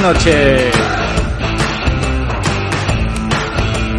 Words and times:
noches. 0.00 0.72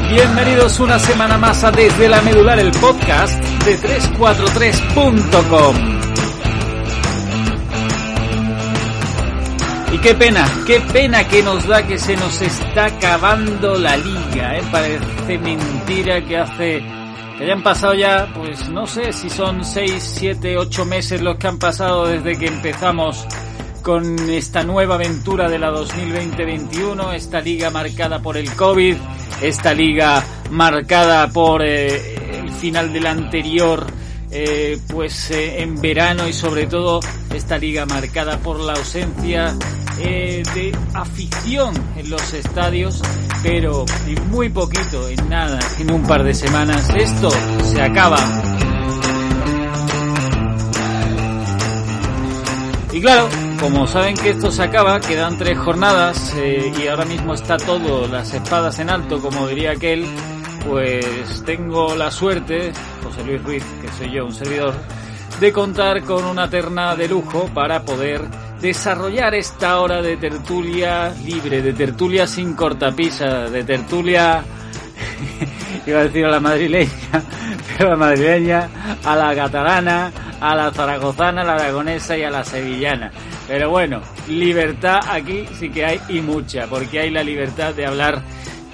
Bienvenidos 0.09 0.79
una 0.79 0.99
semana 0.99 1.37
más 1.37 1.63
a 1.63 1.71
Desde 1.71 2.07
la 2.07 2.21
Medular, 2.21 2.59
el 2.59 2.71
podcast 2.71 3.46
de 3.67 3.77
343.com. 3.79 5.75
Y 9.91 9.97
qué 9.97 10.13
pena, 10.15 10.49
qué 10.65 10.79
pena 10.79 11.27
que 11.27 11.43
nos 11.43 11.67
da 11.67 11.85
que 11.85 11.97
se 11.97 12.15
nos 12.15 12.41
está 12.41 12.85
acabando 12.85 13.75
la 13.75 13.97
liga, 13.97 14.57
¿eh? 14.57 14.61
Parece 14.71 15.37
mentira 15.37 16.23
que 16.23 16.37
hace, 16.37 16.81
que 17.37 17.43
hayan 17.43 17.61
pasado 17.61 17.93
ya, 17.93 18.31
pues 18.33 18.69
no 18.69 18.87
sé 18.87 19.11
si 19.11 19.29
son 19.29 19.65
6, 19.65 20.15
7, 20.17 20.57
8 20.57 20.85
meses 20.85 21.21
los 21.21 21.35
que 21.35 21.47
han 21.47 21.59
pasado 21.59 22.07
desde 22.07 22.39
que 22.39 22.47
empezamos 22.47 23.27
con 23.81 24.17
esta 24.29 24.63
nueva 24.63 24.95
aventura 24.95 25.49
de 25.49 25.59
la 25.59 25.71
2020-21, 25.71 27.13
esta 27.15 27.41
liga 27.41 27.69
marcada 27.69 28.21
por 28.21 28.37
el 28.37 28.49
COVID, 28.53 28.95
esta 29.41 29.73
liga 29.73 30.23
marcada 30.51 31.27
por 31.27 31.65
eh, 31.65 32.16
el 32.31 32.49
final 32.51 32.93
del 32.93 33.05
anterior, 33.05 33.85
eh, 34.31 34.77
pues 34.87 35.31
eh, 35.31 35.61
en 35.61 35.79
verano 35.79 36.27
y 36.27 36.33
sobre 36.33 36.67
todo 36.67 36.99
esta 37.33 37.57
liga 37.57 37.85
marcada 37.85 38.37
por 38.39 38.59
la 38.59 38.73
ausencia 38.73 39.55
eh, 39.99 40.43
de 40.53 40.77
afición 40.93 41.73
en 41.95 42.09
los 42.09 42.33
estadios, 42.33 43.01
pero 43.41 43.85
en 44.05 44.29
muy 44.29 44.49
poquito, 44.49 45.07
en 45.07 45.29
nada, 45.29 45.59
en 45.79 45.91
un 45.91 46.03
par 46.03 46.23
de 46.23 46.33
semanas, 46.33 46.89
esto 46.95 47.29
se 47.63 47.81
acaba. 47.81 48.17
Y 52.93 53.01
claro, 53.01 53.27
como 53.59 53.87
saben 53.87 54.15
que 54.15 54.31
esto 54.31 54.51
se 54.51 54.63
acaba, 54.63 54.99
quedan 54.99 55.37
tres 55.37 55.57
jornadas 55.57 56.33
eh, 56.37 56.71
y 56.79 56.87
ahora 56.87 57.05
mismo 57.05 57.33
está 57.33 57.57
todo, 57.57 58.07
las 58.07 58.33
espadas 58.33 58.79
en 58.79 58.89
alto, 58.89 59.19
como 59.19 59.47
diría 59.47 59.71
aquel, 59.71 60.05
pues 60.67 61.43
tengo 61.45 61.95
la 61.95 62.11
suerte, 62.11 62.71
José 63.03 63.23
Luis 63.23 63.43
Ruiz, 63.43 63.63
que 63.81 63.87
soy 63.97 64.11
yo, 64.11 64.25
un 64.25 64.33
servidor, 64.33 64.73
de 65.39 65.53
contar 65.53 66.03
con 66.03 66.25
una 66.25 66.49
terna 66.49 66.95
de 66.95 67.07
lujo 67.07 67.49
para 67.53 67.83
poder 67.83 68.21
desarrollar 68.59 69.33
esta 69.35 69.79
hora 69.79 70.01
de 70.01 70.17
tertulia 70.17 71.13
libre, 71.25 71.61
de 71.61 71.73
tertulia 71.73 72.27
sin 72.27 72.53
cortapisa, 72.53 73.49
de 73.49 73.63
tertulia, 73.63 74.43
iba 75.87 75.99
a 75.99 76.03
decir 76.03 76.25
a 76.25 76.31
la 76.31 76.39
madrileña, 76.39 76.91
pero 77.77 77.89
a 77.89 77.91
la 77.91 77.97
madrileña, 77.97 78.69
a 79.05 79.15
la 79.15 79.35
catalana, 79.35 80.11
a 80.41 80.55
la 80.55 80.71
zaragozana, 80.71 81.41
a 81.41 81.45
la 81.45 81.53
aragonesa 81.53 82.17
y 82.17 82.23
a 82.23 82.29
la 82.29 82.43
sevillana. 82.43 83.11
Pero 83.47 83.69
bueno, 83.69 84.01
libertad 84.27 84.99
aquí 85.09 85.45
sí 85.57 85.69
que 85.69 85.85
hay 85.85 86.01
y 86.09 86.21
mucha, 86.21 86.67
porque 86.67 86.99
hay 86.99 87.09
la 87.11 87.23
libertad 87.23 87.73
de 87.73 87.85
hablar 87.85 88.21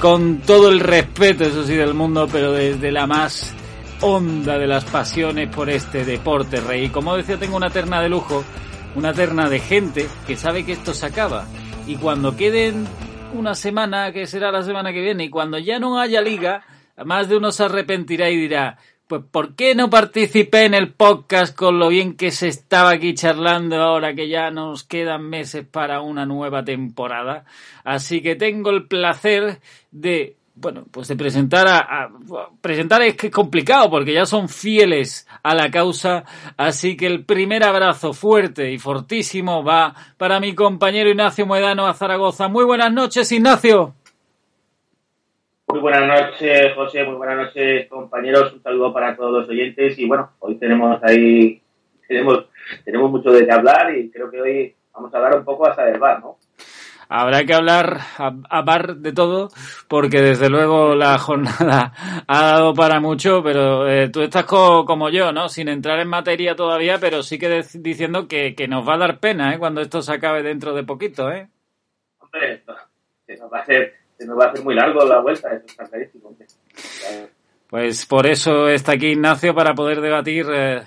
con 0.04 0.40
todo 0.40 0.68
el 0.68 0.82
respeto, 0.82 1.46
eso 1.46 1.64
sí, 1.64 1.76
del 1.76 1.94
mundo, 1.94 2.28
pero 2.30 2.52
desde 2.52 2.92
la 2.92 3.08
más 3.08 3.56
honda 4.02 4.58
de 4.60 4.68
las 4.68 4.84
pasiones 4.84 5.48
por 5.48 5.70
este 5.70 6.04
deporte, 6.04 6.60
rey. 6.60 6.84
Y 6.84 6.90
como 6.90 7.16
decía, 7.16 7.38
tengo 7.38 7.56
una 7.56 7.70
terna 7.70 8.02
de 8.02 8.10
lujo, 8.10 8.44
una 8.96 9.14
terna 9.14 9.48
de 9.48 9.62
gente 9.62 10.10
que 10.28 10.36
sabe 10.36 10.66
que 10.66 10.74
esto 10.74 10.94
se 10.94 11.06
acaba. 11.06 11.46
Y 11.88 11.96
cuando 11.96 12.36
queden 12.36 12.86
una 13.34 13.56
semana, 13.56 14.12
que 14.12 14.28
será 14.28 14.52
la 14.52 14.64
semana 14.64 14.92
que 14.92 15.00
viene, 15.00 15.24
y 15.24 15.30
cuando 15.30 15.58
ya 15.58 15.80
no 15.80 15.98
haya 15.98 16.20
liga, 16.20 16.66
más 17.06 17.30
de 17.30 17.38
uno 17.38 17.54
se 17.54 17.64
arrepentirá 17.64 18.30
y 18.30 18.36
dirá, 18.36 18.80
pues 19.14 19.26
¿por 19.30 19.54
qué 19.54 19.76
no 19.76 19.92
participé 19.92 20.66
en 20.66 20.74
el 20.74 20.92
podcast 20.92 21.56
con 21.56 21.78
lo 21.78 21.90
bien 21.90 22.16
que 22.16 22.32
se 22.32 22.48
estaba 22.48 22.90
aquí 22.90 23.14
charlando 23.14 23.76
ahora 23.76 24.16
que 24.16 24.28
ya 24.28 24.50
nos 24.50 24.84
quedan 24.84 25.30
meses 25.30 25.64
para 25.70 26.02
una 26.02 26.26
nueva 26.26 26.66
temporada? 26.66 27.46
Así 27.84 28.24
que 28.24 28.36
tengo 28.36 28.72
el 28.72 28.88
placer 28.88 29.60
de 29.92 30.38
bueno, 30.56 30.86
pues 30.90 31.08
de 31.10 31.16
presentar 31.16 31.68
a, 31.68 31.78
a, 31.78 32.10
presentar 32.60 33.04
es 33.04 33.16
que 33.16 33.28
es 33.28 33.34
complicado 33.34 33.88
porque 33.92 34.14
ya 34.14 34.26
son 34.26 34.50
fieles 34.50 35.28
a 35.44 35.54
la 35.54 35.70
causa, 35.70 36.24
así 36.58 36.98
que 36.98 37.06
el 37.06 37.24
primer 37.24 37.64
abrazo 37.64 38.14
fuerte 38.14 38.72
y 38.72 38.80
fortísimo 38.80 39.64
va 39.64 39.94
para 40.18 40.40
mi 40.40 40.56
compañero 40.56 41.12
Ignacio 41.12 41.46
Moedano 41.46 41.86
a 41.86 41.94
Zaragoza. 41.94 42.48
Muy 42.48 42.66
buenas 42.66 42.92
noches, 42.92 43.32
Ignacio. 43.32 43.94
Muy 45.74 45.82
buenas 45.82 46.06
noches, 46.06 46.76
José, 46.76 47.04
muy 47.04 47.16
buenas 47.16 47.48
noches, 47.48 47.88
compañeros. 47.90 48.54
Un 48.54 48.62
saludo 48.62 48.94
para 48.94 49.16
todos 49.16 49.32
los 49.32 49.50
oyentes 49.50 49.98
y 49.98 50.06
bueno, 50.06 50.34
hoy 50.38 50.54
tenemos 50.60 51.02
ahí 51.02 51.64
tenemos 52.08 52.46
tenemos 52.86 53.10
mucho 53.10 53.32
de 53.32 53.44
qué 53.44 53.52
hablar 53.52 53.92
y 53.98 54.12
creo 54.12 54.30
que 54.30 54.40
hoy 54.40 54.76
vamos 54.94 55.12
a 55.12 55.18
hablar 55.18 55.40
un 55.40 55.44
poco 55.44 55.68
hasta 55.68 55.86
del 55.86 56.00
bar, 56.00 56.20
¿no? 56.20 56.38
Habrá 57.10 57.44
que 57.44 57.56
hablar 57.56 57.98
a, 58.20 58.36
a, 58.52 58.62
bar 58.62 58.98
de 58.98 59.14
todo, 59.14 59.50
porque 59.88 60.22
desde 60.22 60.48
luego 60.48 60.94
la 60.94 61.18
jornada 61.18 61.92
ha 62.28 62.42
dado 62.44 62.76
para 62.76 63.00
mucho, 63.00 63.42
pero 63.42 63.90
eh, 63.90 64.10
tú 64.10 64.22
estás 64.22 64.46
co 64.46 64.86
como 64.86 65.10
yo, 65.10 65.32
¿no? 65.32 65.50
Sin 65.50 65.70
entrar 65.70 66.00
en 66.00 66.08
materia 66.08 66.56
todavía, 66.56 67.00
pero 67.00 67.24
sí 67.24 67.40
que 67.40 67.64
diciendo 67.80 68.28
que, 68.28 68.54
que, 68.54 68.68
nos 68.68 68.88
va 68.88 68.94
a 68.94 69.00
dar 69.00 69.20
pena, 69.20 69.56
¿eh? 69.56 69.58
Cuando 69.58 69.82
esto 69.82 70.04
se 70.04 70.14
acabe 70.14 70.44
dentro 70.44 70.76
de 70.76 70.84
poquito, 70.84 71.32
¿eh? 71.32 71.50
Hombre, 72.20 72.62
se 73.26 73.38
nos 73.38 73.52
va 73.52 73.58
a 73.58 73.62
hacer, 73.62 74.03
se 74.24 74.30
nos 74.30 74.40
va 74.40 74.46
a 74.46 74.48
hacer 74.52 74.64
muy 74.64 74.74
largo 74.74 75.04
la 75.06 75.20
vuelta, 75.20 75.54
eso 75.54 75.66
está 75.66 75.84
clarísimo. 75.86 76.34
Pues 77.70 78.06
por 78.06 78.26
eso 78.26 78.70
está 78.70 78.94
aquí 78.94 79.08
Ignacio 79.08 79.54
para 79.54 79.74
poder 79.74 80.00
debatir 80.00 80.46
eh, 80.50 80.84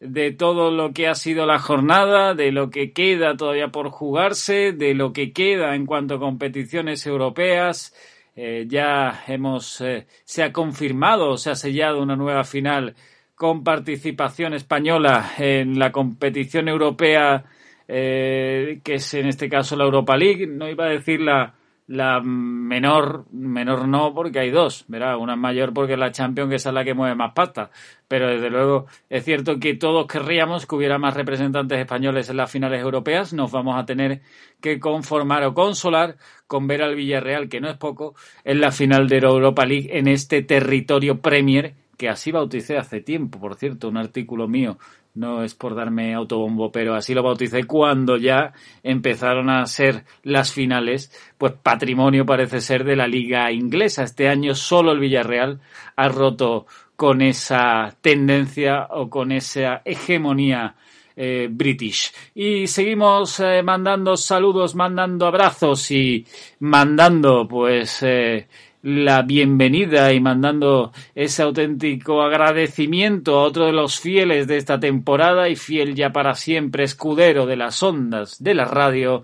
de 0.00 0.32
todo 0.32 0.72
lo 0.72 0.92
que 0.92 1.06
ha 1.06 1.14
sido 1.14 1.46
la 1.46 1.60
jornada, 1.60 2.34
de 2.34 2.50
lo 2.50 2.70
que 2.70 2.92
queda 2.92 3.36
todavía 3.36 3.68
por 3.68 3.90
jugarse, 3.90 4.72
de 4.72 4.94
lo 4.94 5.12
que 5.12 5.32
queda 5.32 5.76
en 5.76 5.86
cuanto 5.86 6.16
a 6.16 6.18
competiciones 6.18 7.06
europeas. 7.06 7.94
Eh, 8.34 8.64
ya 8.66 9.22
hemos, 9.28 9.80
eh, 9.82 10.06
se 10.24 10.42
ha 10.42 10.52
confirmado, 10.52 11.36
se 11.36 11.50
ha 11.50 11.54
sellado 11.54 12.02
una 12.02 12.16
nueva 12.16 12.42
final 12.42 12.96
con 13.36 13.62
participación 13.62 14.54
española 14.54 15.30
en 15.38 15.78
la 15.78 15.92
competición 15.92 16.68
europea, 16.68 17.44
que 17.86 18.80
es 18.84 19.14
en 19.14 19.26
este 19.26 19.48
caso 19.48 19.76
la 19.76 19.84
Europa 19.84 20.16
League. 20.16 20.46
No 20.46 20.68
iba 20.68 20.84
a 20.84 20.90
decir 20.90 21.20
la, 21.20 21.54
la 21.90 22.20
menor, 22.20 23.24
menor 23.32 23.88
no, 23.88 24.14
porque 24.14 24.38
hay 24.38 24.52
dos, 24.52 24.84
¿verdad? 24.86 25.16
Una 25.16 25.32
es 25.32 25.38
mayor 25.40 25.74
porque 25.74 25.94
es 25.94 25.98
la 25.98 26.12
Champions, 26.12 26.48
que 26.48 26.54
es 26.54 26.64
la 26.66 26.84
que 26.84 26.94
mueve 26.94 27.16
más 27.16 27.32
pasta. 27.32 27.72
Pero 28.06 28.28
desde 28.28 28.48
luego 28.48 28.86
es 29.08 29.24
cierto 29.24 29.58
que 29.58 29.74
todos 29.74 30.06
querríamos 30.06 30.66
que 30.66 30.76
hubiera 30.76 30.98
más 30.98 31.14
representantes 31.14 31.80
españoles 31.80 32.30
en 32.30 32.36
las 32.36 32.48
finales 32.48 32.80
europeas. 32.80 33.32
Nos 33.32 33.50
vamos 33.50 33.76
a 33.76 33.86
tener 33.86 34.20
que 34.60 34.78
conformar 34.78 35.42
o 35.42 35.52
consolar 35.52 36.16
con 36.46 36.68
ver 36.68 36.82
al 36.82 36.94
Villarreal, 36.94 37.48
que 37.48 37.60
no 37.60 37.68
es 37.68 37.76
poco, 37.76 38.14
en 38.44 38.60
la 38.60 38.70
final 38.70 39.08
de 39.08 39.18
Europa 39.18 39.66
League 39.66 39.90
en 39.90 40.06
este 40.06 40.42
territorio 40.42 41.20
Premier, 41.20 41.74
que 41.98 42.08
así 42.08 42.30
bauticé 42.30 42.78
hace 42.78 43.00
tiempo, 43.00 43.40
por 43.40 43.56
cierto, 43.56 43.88
un 43.88 43.96
artículo 43.96 44.46
mío 44.46 44.78
no 45.14 45.42
es 45.42 45.54
por 45.54 45.74
darme 45.74 46.14
autobombo, 46.14 46.70
pero 46.70 46.94
así 46.94 47.14
lo 47.14 47.22
bauticé 47.22 47.64
cuando 47.64 48.16
ya 48.16 48.52
empezaron 48.82 49.50
a 49.50 49.66
ser 49.66 50.04
las 50.22 50.52
finales, 50.52 51.12
pues 51.36 51.52
patrimonio 51.62 52.24
parece 52.24 52.60
ser 52.60 52.84
de 52.84 52.96
la 52.96 53.06
liga 53.06 53.50
inglesa. 53.50 54.04
Este 54.04 54.28
año 54.28 54.54
solo 54.54 54.92
el 54.92 55.00
Villarreal 55.00 55.60
ha 55.96 56.08
roto 56.08 56.66
con 56.96 57.22
esa 57.22 57.96
tendencia 58.00 58.86
o 58.90 59.08
con 59.08 59.32
esa 59.32 59.82
hegemonía 59.84 60.76
eh, 61.16 61.48
British. 61.50 62.12
Y 62.34 62.66
seguimos 62.66 63.40
eh, 63.40 63.62
mandando 63.62 64.16
saludos, 64.16 64.74
mandando 64.74 65.26
abrazos 65.26 65.90
y 65.90 66.24
mandando 66.60 67.46
pues 67.48 68.02
eh, 68.02 68.48
la 68.82 69.22
bienvenida 69.22 70.12
y 70.12 70.20
mandando 70.20 70.92
ese 71.14 71.42
auténtico 71.42 72.22
agradecimiento 72.22 73.38
a 73.38 73.42
otro 73.42 73.66
de 73.66 73.72
los 73.72 74.00
fieles 74.00 74.46
de 74.46 74.56
esta 74.56 74.80
temporada 74.80 75.48
y 75.48 75.56
fiel 75.56 75.94
ya 75.94 76.10
para 76.10 76.34
siempre 76.34 76.84
escudero 76.84 77.46
de 77.46 77.56
las 77.56 77.82
ondas 77.82 78.42
de 78.42 78.54
la 78.54 78.64
radio, 78.64 79.22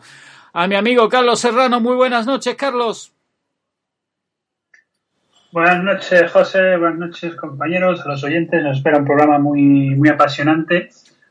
a 0.52 0.66
mi 0.66 0.74
amigo 0.74 1.08
Carlos 1.08 1.40
Serrano. 1.40 1.80
Muy 1.80 1.96
buenas 1.96 2.26
noches, 2.26 2.54
Carlos. 2.54 3.12
Buenas 5.52 5.82
noches, 5.82 6.30
José. 6.30 6.76
Buenas 6.76 6.98
noches, 6.98 7.34
compañeros, 7.34 8.04
a 8.04 8.08
los 8.08 8.24
oyentes. 8.24 8.62
Nos 8.62 8.76
espera 8.76 8.98
un 8.98 9.06
programa 9.06 9.38
muy, 9.38 9.94
muy 9.94 10.08
apasionante 10.10 10.90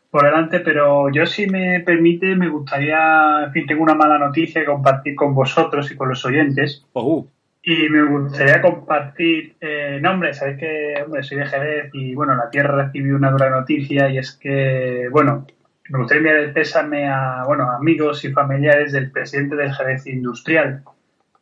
por 0.10 0.24
delante, 0.24 0.62
pero 0.62 1.12
yo, 1.12 1.26
si 1.26 1.46
me 1.48 1.82
permite, 1.82 2.36
me 2.36 2.50
gustaría, 2.50 3.44
en 3.46 3.52
fin, 3.52 3.68
tengo 3.68 3.84
una 3.84 3.94
mala 3.94 4.18
noticia 4.18 4.62
que 4.62 4.68
compartir 4.68 5.14
con 5.14 5.36
vosotros 5.36 5.92
y 5.92 5.96
con 5.96 6.10
los 6.10 6.26
oyentes. 6.26 6.86
Oh. 6.94 7.28
Y 7.68 7.90
me 7.90 8.04
gustaría 8.04 8.62
compartir, 8.62 9.58
eh, 9.60 9.98
no, 10.00 10.12
hombre, 10.12 10.36
sabéis 10.36 10.60
que, 10.60 11.02
hombre, 11.04 11.24
soy 11.24 11.40
de 11.40 11.48
Jerez 11.48 11.90
y, 11.94 12.14
bueno, 12.14 12.36
la 12.36 12.48
Tierra 12.52 12.86
recibió 12.86 13.16
una 13.16 13.32
dura 13.32 13.50
noticia 13.50 14.08
y 14.08 14.20
es 14.20 14.34
que, 14.34 15.08
bueno, 15.12 15.48
me 15.90 15.98
gustaría 15.98 16.20
enviar 16.20 16.36
el 16.38 16.54
pésame 16.54 17.10
a, 17.10 17.44
bueno, 17.44 17.72
amigos 17.72 18.24
y 18.24 18.32
familiares 18.32 18.92
del 18.92 19.10
presidente 19.10 19.56
del 19.56 19.74
Jerez 19.74 20.06
Industrial, 20.06 20.84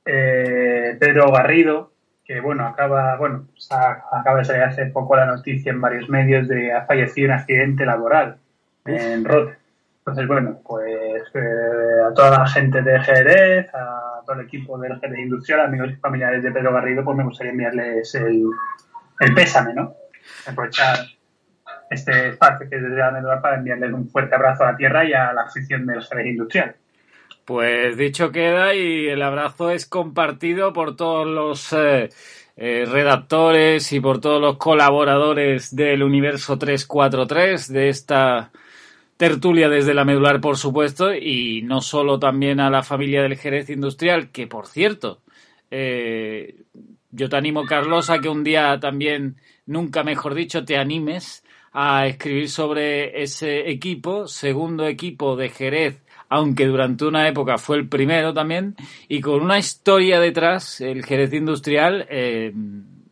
eh, 0.05 0.95
Pedro 0.97 1.29
Garrido, 1.29 1.91
que 2.23 2.39
bueno, 2.39 2.65
acaba, 2.67 3.17
bueno, 3.17 3.49
acaba 3.69 4.39
de 4.39 4.45
salir 4.45 4.63
hace 4.63 4.85
poco 4.85 5.17
la 5.17 5.25
noticia 5.25 5.73
en 5.73 5.81
varios 5.81 6.07
medios 6.07 6.47
de 6.47 6.71
ha 6.71 6.85
fallecido 6.85 7.25
en 7.25 7.33
accidente 7.33 7.85
laboral 7.85 8.37
en 8.85 9.25
Rote. 9.25 9.57
Entonces, 9.99 10.27
bueno, 10.27 10.59
pues 10.65 11.23
eh, 11.33 12.01
a 12.09 12.13
toda 12.13 12.39
la 12.39 12.47
gente 12.47 12.81
de 12.81 12.99
Jerez, 13.01 13.73
a 13.73 14.02
todo 14.25 14.39
el 14.39 14.45
equipo 14.45 14.77
del 14.77 14.99
Jerez 14.99 15.19
Industrial, 15.19 15.61
amigos 15.61 15.91
y 15.91 15.95
familiares 15.95 16.43
de 16.43 16.51
Pedro 16.51 16.73
Garrido, 16.73 17.03
pues 17.03 17.17
me 17.17 17.23
gustaría 17.23 17.51
enviarles 17.51 18.15
el, 18.15 18.45
el 19.19 19.33
pésame, 19.33 19.73
¿no? 19.73 19.95
Aprovechar 20.47 20.99
este 21.89 22.29
espacio 22.29 22.69
que 22.69 22.75
es 22.75 22.81
desde 22.81 22.97
la 22.97 23.41
para 23.41 23.57
enviarles 23.57 23.93
un 23.93 24.09
fuerte 24.09 24.35
abrazo 24.35 24.63
a 24.63 24.71
la 24.71 24.77
tierra 24.77 25.05
y 25.05 25.13
a 25.13 25.33
la 25.33 25.43
afición 25.43 25.85
del 25.85 26.01
Jerez 26.03 26.27
Industrial. 26.27 26.75
Pues 27.45 27.97
dicho 27.97 28.31
queda 28.31 28.73
y 28.73 29.07
el 29.07 29.21
abrazo 29.21 29.69
es 29.69 29.85
compartido 29.85 30.71
por 30.71 30.95
todos 30.95 31.27
los 31.27 31.73
eh, 31.73 32.09
eh, 32.55 32.85
redactores 32.87 33.91
y 33.91 33.99
por 33.99 34.21
todos 34.21 34.39
los 34.39 34.57
colaboradores 34.57 35.75
del 35.75 36.03
Universo 36.03 36.57
343 36.57 37.67
de 37.73 37.89
esta 37.89 38.51
tertulia 39.17 39.69
desde 39.69 39.93
la 39.93 40.05
medular, 40.05 40.41
por 40.41 40.57
supuesto, 40.57 41.13
y 41.13 41.61
no 41.63 41.81
solo 41.81 42.19
también 42.19 42.59
a 42.59 42.69
la 42.69 42.83
familia 42.83 43.21
del 43.21 43.37
Jerez 43.37 43.69
Industrial, 43.69 44.31
que 44.31 44.47
por 44.47 44.67
cierto, 44.67 45.21
eh, 45.71 46.63
yo 47.11 47.29
te 47.29 47.35
animo, 47.35 47.65
Carlos, 47.65 48.09
a 48.09 48.19
que 48.19 48.29
un 48.29 48.43
día 48.43 48.79
también, 48.79 49.37
nunca 49.65 50.03
mejor 50.03 50.33
dicho, 50.33 50.65
te 50.65 50.77
animes 50.77 51.43
a 51.71 52.07
escribir 52.07 52.49
sobre 52.49 53.23
ese 53.23 53.69
equipo, 53.69 54.27
segundo 54.27 54.87
equipo 54.87 55.35
de 55.35 55.49
Jerez 55.49 56.03
aunque 56.29 56.65
durante 56.65 57.05
una 57.05 57.27
época 57.27 57.59
fue 57.59 57.77
el 57.77 57.87
primero 57.87 58.33
también, 58.33 58.75
y 59.07 59.21
con 59.21 59.39
una 59.39 59.59
historia 59.59 60.19
detrás, 60.19 60.81
el 60.81 61.05
Jerez 61.05 61.31
Industrial, 61.31 62.07
eh, 62.09 62.51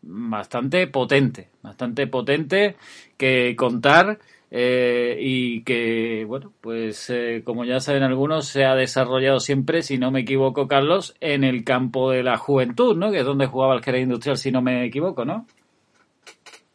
bastante 0.01 0.87
potente, 0.87 1.49
bastante 1.61 2.07
potente 2.07 2.77
que 3.17 3.55
contar. 3.55 4.17
Eh, 4.53 5.15
y 5.17 5.63
que, 5.63 6.25
bueno, 6.27 6.51
pues 6.59 7.09
eh, 7.09 7.41
como 7.45 7.63
ya 7.63 7.79
saben 7.79 8.03
algunos, 8.03 8.47
se 8.47 8.65
ha 8.65 8.75
desarrollado 8.75 9.39
siempre, 9.39 9.81
si 9.81 9.97
no 9.97 10.11
me 10.11 10.19
equivoco, 10.19 10.67
Carlos, 10.67 11.15
en 11.21 11.45
el 11.45 11.63
campo 11.63 12.11
de 12.11 12.21
la 12.21 12.37
juventud, 12.37 12.97
¿no? 12.97 13.11
Que 13.11 13.19
es 13.19 13.25
donde 13.25 13.47
jugaba 13.47 13.75
el 13.75 13.81
Jerez 13.81 14.03
Industrial, 14.03 14.35
si 14.35 14.51
no 14.51 14.61
me 14.61 14.83
equivoco, 14.83 15.23
¿no? 15.23 15.47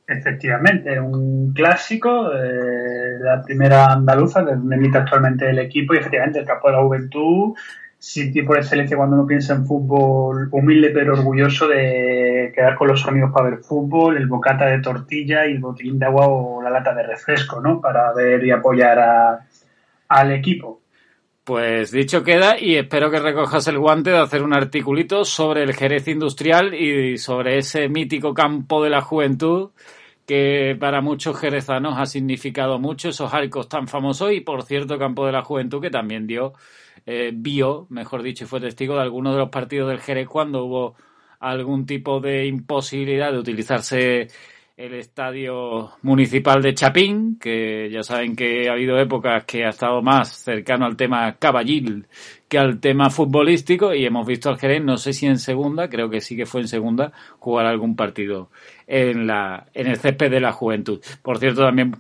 Efectivamente, 0.09 0.99
un 0.99 1.53
clásico 1.53 2.31
de 2.31 3.19
la 3.21 3.43
primera 3.43 3.93
andaluza, 3.93 4.43
de 4.43 4.55
donde 4.55 4.77
emite 4.77 4.97
actualmente 4.97 5.51
el 5.51 5.59
equipo, 5.59 5.95
y 5.95 5.99
efectivamente 5.99 6.39
el 6.39 6.47
campo 6.47 6.69
de 6.69 6.77
la 6.77 6.83
juventud, 6.83 7.55
sitio 7.99 8.45
por 8.45 8.59
excelencia 8.59 8.97
cuando 8.97 9.17
uno 9.17 9.27
piensa 9.27 9.55
en 9.55 9.67
fútbol, 9.67 10.49
humilde 10.53 10.91
pero 10.91 11.15
orgulloso 11.15 11.67
de 11.69 12.53
quedar 12.55 12.77
con 12.77 12.89
los 12.89 13.07
amigos 13.07 13.33
para 13.33 13.51
ver 13.51 13.59
fútbol, 13.61 14.17
el 14.17 14.27
bocata 14.27 14.67
de 14.67 14.81
tortilla 14.81 15.47
y 15.47 15.53
el 15.53 15.61
botellín 15.61 15.99
de 15.99 16.07
agua 16.07 16.27
o 16.29 16.63
la 16.63 16.71
lata 16.71 16.95
de 16.95 17.03
refresco, 17.03 17.61
¿no? 17.61 17.81
Para 17.81 18.13
ver 18.13 18.45
y 18.45 18.51
apoyar 18.51 18.99
a, 18.99 19.47
al 20.09 20.33
equipo. 20.33 20.81
Pues 21.45 21.93
dicho 21.93 22.25
queda 22.25 22.59
y 22.59 22.75
espero 22.75 23.09
que 23.09 23.21
recojas 23.21 23.69
el 23.69 23.79
guante 23.79 24.11
de 24.11 24.19
hacer 24.19 24.43
un 24.43 24.53
articulito 24.53 25.25
sobre 25.25 25.63
el 25.63 25.75
Jerez 25.75 26.09
Industrial 26.09 26.75
y 26.75 27.19
sobre 27.19 27.59
ese 27.59 27.89
mítico 27.89 28.35
campo 28.35 28.83
de 28.83 28.91
la 28.91 29.01
juventud 29.01 29.71
que 30.27 30.77
para 30.79 31.01
muchos 31.01 31.39
jerezanos 31.39 31.99
ha 31.99 32.07
significado 32.07 32.81
mucho 32.81 33.11
esos 33.11 33.33
arcos 33.33 33.69
tan 33.69 33.87
famosos 33.87 34.33
y 34.33 34.41
por 34.41 34.65
cierto 34.65 34.99
campo 34.99 35.25
de 35.25 35.31
la 35.31 35.45
juventud 35.45 35.81
que 35.81 35.91
también 35.91 36.27
dio 36.27 36.55
eh, 37.07 37.31
vio 37.33 37.87
mejor 37.89 38.23
dicho 38.23 38.45
y 38.45 38.47
fue 38.49 38.61
testigo 38.61 38.97
de 38.97 39.03
algunos 39.03 39.33
de 39.35 39.39
los 39.39 39.49
partidos 39.51 39.89
del 39.89 40.01
Jerez 40.01 40.29
cuando 40.29 40.65
hubo 40.65 40.97
algún 41.41 41.87
tipo 41.87 42.21
de 42.21 42.47
imposibilidad 42.47 43.33
de 43.33 43.39
utilizarse 43.39 44.29
el 44.77 44.93
estadio 44.93 45.93
municipal 46.03 46.61
de 46.61 46.75
Chapín, 46.75 47.39
que 47.39 47.89
ya 47.91 48.03
saben 48.03 48.37
que 48.37 48.69
ha 48.69 48.73
habido 48.73 48.99
épocas 48.99 49.45
que 49.45 49.65
ha 49.65 49.71
estado 49.71 50.03
más 50.03 50.29
cercano 50.29 50.85
al 50.85 50.97
tema 50.97 51.37
caballil 51.39 52.07
que 52.47 52.59
al 52.59 52.79
tema 52.79 53.09
futbolístico 53.09 53.95
y 53.95 54.05
hemos 54.05 54.27
visto 54.27 54.51
al 54.51 54.59
Jerez, 54.59 54.85
no 54.85 54.99
sé 54.99 55.13
si 55.15 55.27
en 55.27 55.39
segunda, 55.39 55.89
creo 55.89 56.11
que 56.11 56.21
sí 56.21 56.37
que 56.37 56.45
fue 56.45 56.61
en 56.61 56.69
segunda, 56.69 57.13
jugar 57.39 57.67
algún 57.67 57.97
partido 57.97 58.51
en 58.87 59.27
la 59.27 59.67
en 59.73 59.87
el 59.87 59.97
césped 59.97 60.31
de 60.31 60.41
la 60.41 60.53
juventud. 60.53 61.01
Por 61.23 61.39
cierto, 61.39 61.63
también 61.63 61.95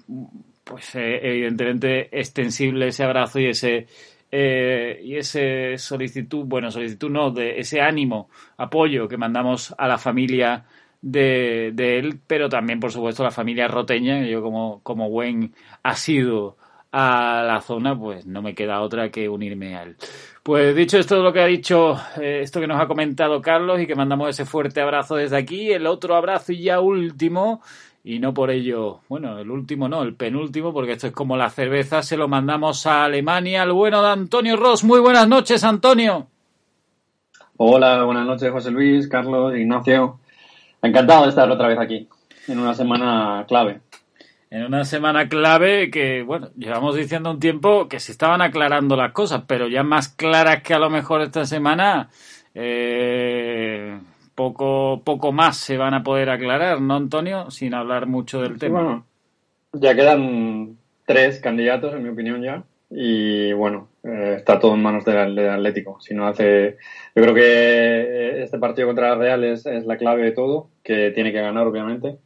pues 0.63 0.95
eh, 0.97 1.21
evidentemente 1.23 2.09
extensible 2.19 2.89
ese 2.89 3.05
abrazo 3.05 3.41
y 3.41 3.47
ese 3.47 3.87
eh, 4.31 5.01
y 5.03 5.17
ese 5.17 5.79
solicitud, 5.79 6.45
bueno, 6.45 6.71
solicitud 6.71 7.11
no, 7.11 7.31
de 7.31 7.59
ese 7.59 7.81
ánimo, 7.81 8.29
apoyo 8.57 9.09
que 9.09 9.17
mandamos 9.17 9.75
a 9.79 9.87
la 9.89 9.99
familia 9.99 10.65
de, 11.01 11.71
de 11.75 11.99
él, 11.99 12.21
pero 12.27 12.49
también, 12.49 12.81
por 12.81 12.93
supuesto, 12.93 13.23
la 13.23 13.31
familia 13.31 13.69
roteña, 13.69 14.25
yo 14.27 14.43
como, 14.43 14.81
como 14.83 15.09
buen 15.11 15.55
asiduo 15.83 16.57
a 16.93 17.43
la 17.47 17.61
zona, 17.61 17.99
pues 17.99 18.27
no 18.27 18.43
me 18.43 18.55
queda 18.55 18.81
otra 18.81 19.11
que 19.11 19.29
unirme 19.29 19.77
a 19.77 19.83
él. 19.83 19.97
Pues 20.43 20.75
dicho 20.75 20.99
esto, 20.99 21.23
lo 21.23 21.33
que 21.33 21.41
ha 21.41 21.47
dicho, 21.47 22.01
eh, 22.21 22.41
esto 22.43 22.61
que 22.61 22.67
nos 22.67 22.81
ha 22.81 22.87
comentado 22.87 23.43
Carlos 23.43 23.81
y 23.81 23.87
que 23.87 23.95
mandamos 23.95 24.31
ese 24.31 24.45
fuerte 24.45 24.81
abrazo 24.81 25.17
desde 25.17 25.37
aquí, 25.37 25.73
el 25.73 25.87
otro 25.87 26.15
abrazo 26.15 26.53
y 26.53 26.63
ya 26.63 26.81
último, 26.81 27.63
y 28.07 28.21
no 28.21 28.33
por 28.33 28.53
ello, 28.53 29.01
bueno, 29.09 29.37
el 29.41 29.51
último 29.51 29.89
no, 29.89 30.05
el 30.05 30.15
penúltimo, 30.15 30.73
porque 30.73 30.93
esto 30.93 31.09
es 31.09 31.13
como 31.13 31.37
la 31.37 31.51
cerveza, 31.51 32.05
se 32.05 32.17
lo 32.17 32.29
mandamos 32.29 32.87
a 32.87 33.03
Alemania, 33.03 33.63
al 33.63 33.73
bueno 33.73 34.01
de 34.01 34.11
Antonio 34.11 34.57
Ross. 34.57 34.85
Muy 34.85 35.01
buenas 35.01 35.27
noches, 35.27 35.65
Antonio. 35.65 36.29
Hola, 37.57 38.05
buenas 38.05 38.25
noches, 38.25 38.53
José 38.53 38.71
Luis, 38.71 39.09
Carlos, 39.09 39.57
Ignacio. 39.57 40.21
Encantado 40.83 41.25
de 41.25 41.31
estar 41.31 41.51
otra 41.51 41.67
vez 41.67 41.81
aquí, 41.81 42.07
en 42.47 42.61
una 42.61 42.75
semana 42.75 43.45
clave. 43.49 43.81
En 44.51 44.63
una 44.63 44.85
semana 44.85 45.29
clave 45.29 45.91
que, 45.91 46.23
bueno, 46.23 46.51
llevamos 46.57 46.95
diciendo 46.95 47.33
un 47.33 47.41
tiempo 47.41 47.89
que 47.89 47.99
se 47.99 48.13
estaban 48.13 48.41
aclarando 48.41 48.95
las 48.95 49.11
cosas, 49.11 49.43
pero 49.49 49.67
ya 49.67 49.83
más 49.83 50.11
claras 50.11 50.63
que 50.63 50.75
a 50.75 50.79
lo 50.79 50.91
mejor 50.91 51.23
esta 51.23 51.45
semana, 51.45 52.11
eh, 52.55 53.99
poco, 54.37 55.03
poco 55.03 55.33
más 55.33 55.57
se 55.57 55.77
van 55.77 55.95
a 55.95 56.05
poder 56.05 56.31
aclarar, 56.31 56.81
¿no, 56.81 56.95
Antonio? 56.95 57.51
Sin 57.51 57.75
hablar 57.75 58.07
mucho 58.07 58.41
del 58.43 58.59
tema. 58.59 58.83
Bueno, 58.83 59.07
ya 59.73 59.97
quedan 59.97 60.77
tres 61.05 61.41
candidatos, 61.41 61.95
en 61.95 62.05
mi 62.05 62.11
opinión, 62.11 62.43
ya. 62.43 62.63
Y 62.91 63.53
bueno, 63.55 63.89
eh, 64.05 64.35
está 64.37 64.61
todo 64.61 64.75
en 64.75 64.83
manos 64.83 65.05
del, 65.05 65.39
Atlético. 65.49 65.99
Si 66.01 66.15
no 66.15 66.29
hace. 66.29 66.77
Yo 67.17 67.23
creo 67.23 67.35
que 67.35 67.43
eh, 67.43 68.43
este 68.45 68.59
partido 68.59 68.87
contra 68.87 69.11
la 69.11 69.17
Real 69.17 69.43
es, 69.43 69.65
la 69.65 69.97
clave 69.97 70.23
de 70.23 70.33
todo, 70.33 70.69
que 70.85 71.11
tiene 71.11 71.33
que 71.33 71.41
ganar, 71.41 71.67
obviamente. 71.67 72.19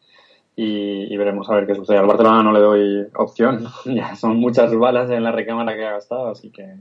Y, 0.57 1.17
veremos 1.17 1.49
a 1.49 1.55
ver 1.55 1.67
qué 1.67 1.75
sucede. 1.75 1.97
Al 1.97 2.07
Barcelona 2.07 2.43
no 2.43 2.53
le 2.53 2.61
doy 2.61 3.07
opción. 3.15 3.67
ya 3.87 4.15
son 4.17 4.37
muchas 4.37 4.75
balas 4.75 5.11
en 5.11 5.23
la 5.23 5.33
recámara 5.33 5.75
que 5.75 5.87
ha 5.87 5.93
gastado, 5.93 6.29
así 6.29 6.51
que 6.51 6.75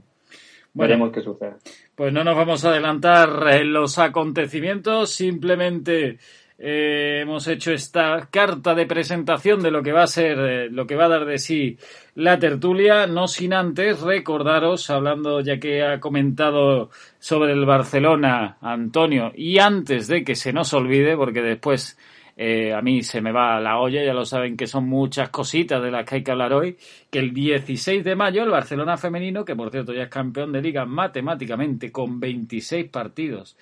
veremos 0.74 1.12
qué 1.12 1.20
sucede. 1.20 1.54
Pues 1.94 2.12
no 2.12 2.24
nos 2.24 2.36
vamos 2.36 2.64
a 2.64 2.70
adelantar 2.70 3.30
en 3.52 3.72
los 3.72 3.98
acontecimientos, 3.98 5.10
simplemente 5.10 6.18
eh, 6.62 7.20
hemos 7.22 7.48
hecho 7.48 7.72
esta 7.72 8.28
carta 8.30 8.74
de 8.74 8.84
presentación 8.84 9.62
de 9.62 9.70
lo 9.70 9.82
que 9.82 9.92
va 9.92 10.02
a 10.02 10.06
ser, 10.06 10.38
eh, 10.38 10.68
lo 10.70 10.86
que 10.86 10.94
va 10.94 11.06
a 11.06 11.08
dar 11.08 11.24
de 11.24 11.38
sí 11.38 11.78
la 12.14 12.38
tertulia, 12.38 13.06
no 13.06 13.28
sin 13.28 13.54
antes 13.54 14.02
recordaros, 14.02 14.90
hablando 14.90 15.40
ya 15.40 15.58
que 15.58 15.82
ha 15.82 16.00
comentado 16.00 16.90
sobre 17.18 17.52
el 17.52 17.64
Barcelona 17.64 18.58
Antonio, 18.60 19.32
y 19.34 19.58
antes 19.58 20.06
de 20.06 20.22
que 20.22 20.34
se 20.34 20.52
nos 20.52 20.74
olvide, 20.74 21.16
porque 21.16 21.40
después 21.40 21.96
eh, 22.42 22.72
a 22.72 22.80
mí 22.80 23.02
se 23.02 23.20
me 23.20 23.32
va 23.32 23.60
la 23.60 23.78
olla, 23.78 24.02
ya 24.02 24.14
lo 24.14 24.24
saben 24.24 24.56
que 24.56 24.66
son 24.66 24.88
muchas 24.88 25.28
cositas 25.28 25.82
de 25.82 25.90
las 25.90 26.06
que 26.06 26.14
hay 26.14 26.22
que 26.24 26.30
hablar 26.30 26.54
hoy, 26.54 26.78
que 27.10 27.18
el 27.18 27.34
16 27.34 28.02
de 28.02 28.16
mayo 28.16 28.42
el 28.42 28.48
Barcelona 28.48 28.96
femenino, 28.96 29.44
que 29.44 29.54
por 29.54 29.70
cierto 29.70 29.92
ya 29.92 30.04
es 30.04 30.08
campeón 30.08 30.50
de 30.50 30.62
liga 30.62 30.86
matemáticamente 30.86 31.92
con 31.92 32.18
26 32.18 32.88
partidos, 32.88 33.58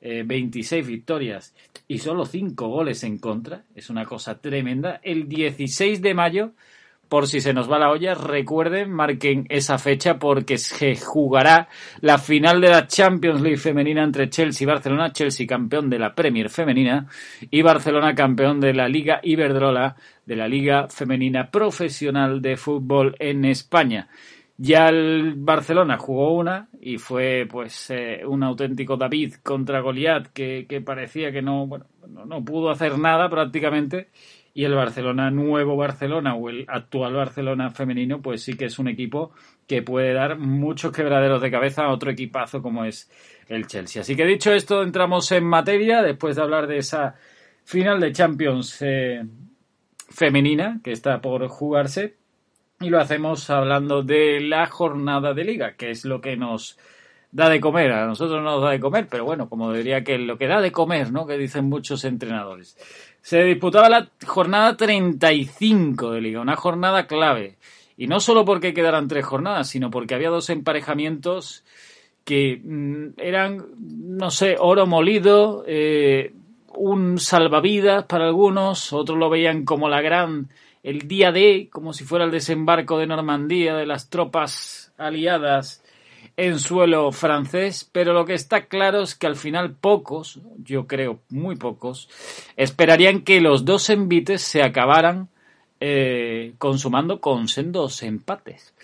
26 0.00 0.86
victorias 0.86 1.54
y 1.86 1.98
solo 1.98 2.24
5 2.24 2.68
goles 2.68 3.04
en 3.04 3.18
contra, 3.18 3.64
es 3.74 3.90
una 3.90 4.06
cosa 4.06 4.40
tremenda, 4.40 4.98
el 5.02 5.28
16 5.28 6.00
de 6.00 6.14
mayo 6.14 6.52
por 7.12 7.26
si 7.26 7.42
se 7.42 7.52
nos 7.52 7.70
va 7.70 7.78
la 7.78 7.90
olla, 7.90 8.14
recuerden, 8.14 8.90
marquen 8.90 9.44
esa 9.50 9.76
fecha 9.76 10.18
porque 10.18 10.56
se 10.56 10.96
jugará 10.96 11.68
la 12.00 12.16
final 12.16 12.58
de 12.62 12.70
la 12.70 12.86
Champions 12.86 13.42
League 13.42 13.58
femenina 13.58 14.02
entre 14.02 14.30
Chelsea 14.30 14.64
y 14.64 14.66
Barcelona, 14.66 15.12
Chelsea 15.12 15.46
campeón 15.46 15.90
de 15.90 15.98
la 15.98 16.14
Premier 16.14 16.48
femenina 16.48 17.06
y 17.50 17.60
Barcelona 17.60 18.14
campeón 18.14 18.60
de 18.60 18.72
la 18.72 18.88
Liga 18.88 19.20
Iberdrola, 19.22 19.94
de 20.24 20.36
la 20.36 20.48
Liga 20.48 20.88
Femenina 20.88 21.50
Profesional 21.50 22.40
de 22.40 22.56
Fútbol 22.56 23.14
en 23.18 23.44
España. 23.44 24.08
Ya 24.56 24.88
el 24.88 25.34
Barcelona 25.36 25.98
jugó 25.98 26.32
una 26.32 26.70
y 26.80 26.96
fue 26.96 27.46
pues 27.46 27.90
eh, 27.90 28.22
un 28.26 28.42
auténtico 28.42 28.96
David 28.96 29.34
contra 29.42 29.80
Goliat 29.80 30.28
que, 30.28 30.82
parecía 30.82 31.30
que 31.30 31.42
no, 31.42 31.66
bueno, 31.66 31.84
no 32.24 32.42
pudo 32.42 32.70
hacer 32.70 32.98
nada 32.98 33.28
prácticamente 33.28 34.08
y 34.54 34.64
el 34.64 34.74
Barcelona, 34.74 35.30
nuevo 35.30 35.76
Barcelona 35.76 36.34
o 36.34 36.50
el 36.50 36.66
actual 36.68 37.14
Barcelona 37.14 37.70
femenino, 37.70 38.20
pues 38.20 38.42
sí 38.42 38.54
que 38.54 38.66
es 38.66 38.78
un 38.78 38.88
equipo 38.88 39.32
que 39.66 39.82
puede 39.82 40.12
dar 40.12 40.38
muchos 40.38 40.92
quebraderos 40.92 41.40
de 41.40 41.50
cabeza 41.50 41.84
a 41.84 41.92
otro 41.92 42.10
equipazo 42.10 42.60
como 42.60 42.84
es 42.84 43.10
el 43.48 43.66
Chelsea. 43.66 44.02
Así 44.02 44.14
que 44.14 44.26
dicho 44.26 44.52
esto, 44.52 44.82
entramos 44.82 45.32
en 45.32 45.44
materia 45.44 46.02
después 46.02 46.36
de 46.36 46.42
hablar 46.42 46.66
de 46.66 46.78
esa 46.78 47.14
final 47.64 48.00
de 48.00 48.12
Champions 48.12 48.82
eh, 48.82 49.24
femenina 50.10 50.80
que 50.84 50.92
está 50.92 51.20
por 51.20 51.46
jugarse 51.48 52.16
y 52.80 52.90
lo 52.90 53.00
hacemos 53.00 53.48
hablando 53.48 54.02
de 54.02 54.40
la 54.40 54.66
jornada 54.66 55.32
de 55.32 55.44
liga, 55.44 55.76
que 55.76 55.90
es 55.90 56.04
lo 56.04 56.20
que 56.20 56.36
nos 56.36 56.78
da 57.30 57.48
de 57.48 57.60
comer, 57.60 57.92
a 57.92 58.06
nosotros 58.06 58.42
no 58.42 58.50
nos 58.50 58.62
da 58.62 58.70
de 58.70 58.80
comer, 58.80 59.08
pero 59.10 59.24
bueno, 59.24 59.48
como 59.48 59.72
diría 59.72 60.04
que 60.04 60.18
lo 60.18 60.36
que 60.36 60.46
da 60.46 60.60
de 60.60 60.70
comer, 60.70 61.12
¿no? 61.12 61.26
Que 61.26 61.38
dicen 61.38 61.64
muchos 61.64 62.04
entrenadores. 62.04 62.76
Se 63.22 63.42
disputaba 63.44 63.88
la 63.88 64.08
jornada 64.26 64.76
35 64.76 66.10
de 66.10 66.20
liga, 66.20 66.40
una 66.40 66.56
jornada 66.56 67.06
clave. 67.06 67.56
Y 67.96 68.08
no 68.08 68.20
solo 68.20 68.44
porque 68.44 68.74
quedaran 68.74 69.08
tres 69.08 69.24
jornadas, 69.24 69.68
sino 69.68 69.90
porque 69.90 70.14
había 70.14 70.28
dos 70.28 70.50
emparejamientos 70.50 71.64
que 72.24 72.60
mm, 72.62 73.20
eran, 73.20 73.64
no 73.78 74.30
sé, 74.30 74.56
oro 74.58 74.86
molido, 74.86 75.64
eh, 75.66 76.34
un 76.74 77.18
salvavidas 77.18 78.04
para 78.04 78.26
algunos, 78.26 78.92
otros 78.92 79.18
lo 79.18 79.30
veían 79.30 79.64
como 79.64 79.88
la 79.88 80.00
gran, 80.00 80.48
el 80.82 81.06
día 81.06 81.32
de, 81.32 81.68
como 81.70 81.92
si 81.92 82.04
fuera 82.04 82.24
el 82.24 82.30
desembarco 82.30 82.98
de 82.98 83.06
Normandía 83.06 83.74
de 83.76 83.86
las 83.86 84.08
tropas 84.08 84.92
aliadas 84.98 85.81
en 86.36 86.58
suelo 86.58 87.12
francés, 87.12 87.88
pero 87.92 88.12
lo 88.12 88.24
que 88.24 88.34
está 88.34 88.66
claro 88.66 89.02
es 89.02 89.14
que 89.14 89.26
al 89.26 89.36
final 89.36 89.74
pocos, 89.74 90.40
yo 90.58 90.86
creo 90.86 91.20
muy 91.28 91.56
pocos, 91.56 92.08
esperarían 92.56 93.22
que 93.22 93.40
los 93.40 93.64
dos 93.64 93.90
envites 93.90 94.42
se 94.42 94.62
acabaran 94.62 95.28
eh, 95.80 96.54
consumando 96.58 97.20
con 97.20 97.48
sendos 97.48 98.02
empates. 98.02 98.74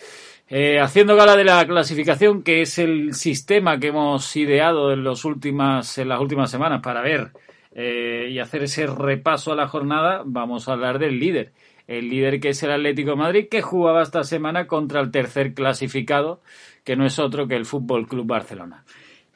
Eh, 0.50 0.80
haciendo 0.80 1.14
gala 1.14 1.36
de 1.36 1.44
la 1.44 1.66
clasificación, 1.66 2.42
que 2.42 2.62
es 2.62 2.78
el 2.78 3.12
sistema 3.14 3.78
que 3.78 3.88
hemos 3.88 4.34
ideado 4.34 4.92
en, 4.92 5.04
los 5.04 5.24
últimas, 5.26 5.98
en 5.98 6.08
las 6.08 6.20
últimas 6.20 6.50
semanas 6.50 6.80
para 6.82 7.02
ver 7.02 7.32
eh, 7.74 8.28
y 8.30 8.38
hacer 8.38 8.62
ese 8.62 8.86
repaso 8.86 9.52
a 9.52 9.56
la 9.56 9.68
jornada, 9.68 10.22
vamos 10.24 10.68
a 10.68 10.72
hablar 10.72 10.98
del 10.98 11.20
líder. 11.20 11.52
El 11.86 12.08
líder 12.08 12.40
que 12.40 12.48
es 12.50 12.62
el 12.62 12.72
Atlético 12.72 13.14
Madrid, 13.14 13.48
que 13.50 13.62
jugaba 13.62 14.02
esta 14.02 14.24
semana 14.24 14.66
contra 14.66 15.00
el 15.00 15.10
tercer 15.10 15.54
clasificado, 15.54 16.40
que 16.88 16.96
no 16.96 17.04
es 17.04 17.18
otro 17.18 17.46
que 17.46 17.54
el 17.54 17.66
Fútbol 17.66 18.08
Club 18.08 18.26
Barcelona. 18.26 18.82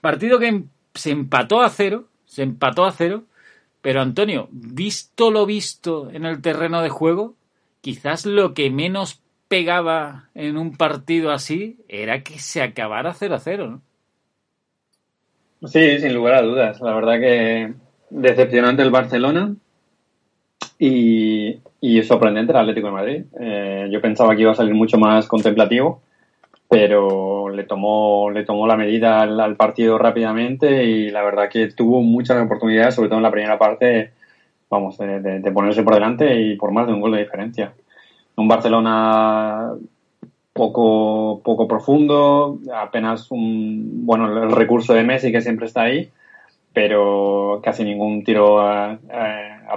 Partido 0.01 0.39
que 0.39 0.47
em, 0.47 0.69
se 0.95 1.11
empató 1.11 1.61
a 1.61 1.69
cero, 1.69 2.07
se 2.25 2.43
empató 2.43 2.87
a 2.87 2.93
cero, 2.93 3.25
pero 3.83 4.01
Antonio, 4.01 4.49
visto 4.51 5.31
lo 5.31 5.45
visto 5.45 6.09
en 6.11 6.25
el 6.25 6.41
terreno 6.41 6.81
de 6.81 6.89
juego, 6.89 7.35
quizás 7.83 8.25
lo 8.25 8.55
que 8.55 8.71
menos 8.71 9.21
pegaba 9.49 10.31
en 10.35 10.57
un 10.57 10.79
partido 10.79 11.31
así 11.31 11.77
era 11.89 12.23
que 12.23 12.39
se 12.39 12.63
acabara 12.63 13.13
0 13.13 13.35
a 13.35 13.39
0, 13.39 13.69
¿no? 13.69 13.83
Sí, 15.69 15.99
sin 15.99 16.15
lugar 16.15 16.37
a 16.37 16.43
dudas. 16.43 16.81
La 16.81 16.95
verdad 16.95 17.21
que 17.21 17.75
decepcionante 18.09 18.81
el 18.81 18.91
Barcelona 18.91 19.55
y, 20.79 21.61
sorprendente 22.05 22.53
el 22.53 22.59
Atlético 22.61 22.87
de 22.87 22.93
Madrid. 22.95 23.25
Eh, 23.39 23.91
yo 23.93 24.01
pensaba 24.01 24.35
que 24.35 24.41
iba 24.41 24.53
a 24.53 24.55
salir 24.55 24.73
mucho 24.73 24.97
más 24.97 25.29
contemplativo 25.29 26.01
pero 26.73 27.51
le 27.51 27.65
tomó, 27.65 28.31
le 28.31 28.45
tomó 28.45 28.67
la 28.67 28.79
medida 28.79 29.21
al, 29.21 29.57
partido 29.57 29.99
rápidamente 29.99 30.85
y 30.85 31.11
la 31.11 31.23
verdad 31.23 31.51
que 31.51 31.69
tuvo 31.69 32.01
muchas 32.01 32.43
oportunidades, 32.43 32.95
sobre 32.95 33.11
todo 33.11 33.19
en 33.19 33.25
la 33.25 33.31
primera 33.31 33.59
parte, 33.59 34.13
vamos, 34.71 34.97
de, 34.97 35.53
ponerse 35.53 35.83
por 35.83 35.93
delante 35.93 36.35
y 36.41 36.57
por 36.57 36.73
más 36.73 36.87
de 36.87 36.95
un 36.95 37.03
gol 37.03 37.13
de 37.13 37.25
diferencia. 37.25 37.75
Un 38.37 38.49
Barcelona 38.49 39.73
poco, 40.55 41.43
poco 41.45 41.69
profundo, 41.69 42.59
apenas 42.75 43.31
un, 43.31 44.07
bueno, 44.07 44.43
el 44.43 44.53
recurso 44.53 44.95
de 44.95 45.05
Messi 45.05 45.31
que 45.31 45.43
siempre 45.43 45.67
está 45.67 45.83
ahí, 45.83 46.09
pero 46.73 47.61
casi 47.63 47.85
ningún 47.85 48.25
tiro 48.25 48.63
a, 48.63 48.99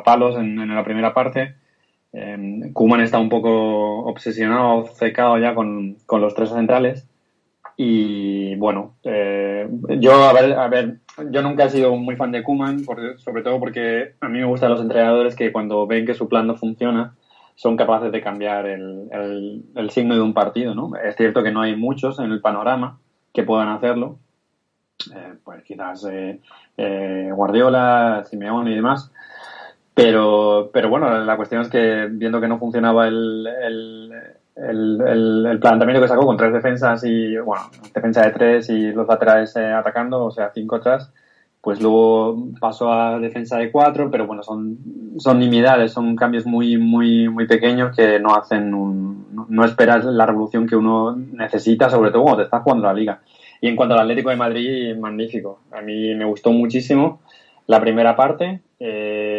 palos 0.06 0.38
en 0.38 0.74
la 0.74 0.86
primera 0.86 1.14
parte 1.14 1.56
eh, 2.16 2.72
Kuman 2.74 3.02
está 3.02 3.20
un 3.20 3.30
poco 3.30 4.06
obsesionado, 4.06 4.88
secado 4.88 5.38
ya 5.38 5.54
con, 5.54 5.98
los 6.10 6.34
tres 6.34 6.50
centrales. 6.50 7.08
Y 7.78 8.56
bueno, 8.56 8.96
eh, 9.04 9.68
yo, 10.00 10.14
a 10.24 10.32
ver, 10.32 10.54
a 10.54 10.68
ver, 10.70 11.00
yo 11.30 11.42
nunca 11.42 11.66
he 11.66 11.70
sido 11.70 11.94
muy 11.98 12.16
fan 12.16 12.32
de 12.32 12.42
Kuman, 12.42 12.86
sobre 13.18 13.44
todo 13.44 13.60
porque 13.60 14.14
a 14.22 14.30
mí 14.30 14.40
me 14.40 14.46
gustan 14.46 14.72
los 14.72 14.82
entrenadores 14.82 15.36
que 15.36 15.52
cuando 15.52 15.86
ven 15.86 16.06
que 16.06 16.14
su 16.14 16.30
plan 16.30 16.48
no 16.48 16.56
funciona, 16.56 17.16
son 17.56 17.78
capaces 17.78 18.12
de 18.12 18.22
cambiar 18.22 18.66
el, 18.66 19.64
el, 19.76 19.90
signo 19.90 20.16
de 20.16 20.22
un 20.22 20.34
partido, 20.34 20.76
¿no? 20.76 20.92
Es 20.96 21.16
cierto 21.16 21.42
que 21.42 21.52
no 21.52 21.62
hay 21.62 21.76
muchos 21.76 22.20
en 22.20 22.32
el 22.32 22.42
panorama 22.42 23.00
que 23.34 23.44
puedan 23.44 23.70
hacerlo, 23.70 24.20
eh, 25.14 25.34
pues 25.44 25.64
quizás 25.64 26.06
eh, 26.10 27.30
Guardiola, 27.34 28.24
Simeone 28.30 28.72
y 28.72 28.76
demás, 28.76 29.12
pero, 29.96 30.70
pero 30.74 30.90
bueno, 30.90 31.24
la 31.24 31.38
cuestión 31.38 31.62
es 31.62 31.70
que 31.70 32.08
viendo 32.12 32.42
que 32.42 32.50
no 32.50 32.60
funcionaba 32.60 33.08
el, 33.08 33.48
el, 33.48 35.02
el, 35.02 35.60
planteamiento 35.60 36.02
que 36.02 36.10
sacó 36.10 36.26
con 36.26 36.36
tres 36.36 36.52
defensas 36.52 37.04
y, 37.06 37.38
bueno, 37.38 37.64
defensa 37.94 38.24
de 38.24 38.32
tres 38.32 38.70
y 38.70 38.92
los 38.92 39.08
laterales 39.08 39.56
eh, 39.56 39.72
atacando, 39.72 40.26
o 40.26 40.32
sea, 40.32 40.52
cinco 40.54 40.76
atrás, 40.76 41.14
pues 41.62 41.82
luego 41.82 42.50
pasó 42.60 42.92
a 42.92 43.20
defensa 43.20 43.58
de 43.58 43.72
cuatro, 43.72 44.12
pero 44.12 44.28
bueno, 44.28 44.44
son, 44.44 44.78
son 45.18 45.40
nimiedades, 45.40 45.94
son 45.94 46.18
cambios 46.18 46.46
muy, 46.46 46.78
muy, 46.78 47.30
muy 47.30 47.48
pequeños 47.48 47.96
que 47.96 48.20
no 48.20 48.36
hacen 48.36 48.74
un, 48.74 49.48
no 49.50 49.64
esperas 49.64 50.04
la 50.04 50.26
revolución 50.26 50.68
que 50.68 50.76
uno 50.76 51.16
necesita, 51.16 51.90
sobre 51.90 52.12
todo 52.12 52.24
cuando 52.24 52.40
te 52.40 52.44
estás 52.44 52.64
jugando 52.64 52.86
la 52.86 52.94
liga. 52.94 53.22
Y 53.62 53.70
en 53.70 53.78
cuanto 53.78 53.96
al 53.96 54.02
Atlético 54.02 54.30
de 54.30 54.36
Madrid, 54.36 54.96
magnífico. 54.98 55.62
A 55.72 55.82
mí 55.82 56.14
me 56.16 56.26
gustó 56.26 56.52
muchísimo 56.52 57.22
la 57.68 57.82
primera 57.82 58.16
parte, 58.16 58.62
eh, 58.80 59.35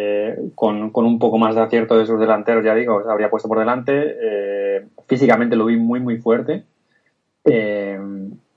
con, 0.55 0.91
con, 0.91 1.05
un 1.05 1.19
poco 1.19 1.37
más 1.37 1.55
de 1.55 1.61
acierto 1.61 1.97
de 1.97 2.05
sus 2.05 2.19
delanteros, 2.19 2.63
ya 2.63 2.75
digo, 2.75 3.03
se 3.03 3.09
habría 3.09 3.29
puesto 3.29 3.47
por 3.47 3.59
delante. 3.59 4.15
Eh, 4.21 4.87
físicamente 5.07 5.55
lo 5.55 5.65
vi 5.65 5.77
muy, 5.77 5.99
muy 5.99 6.17
fuerte. 6.17 6.63
Eh, 7.45 7.99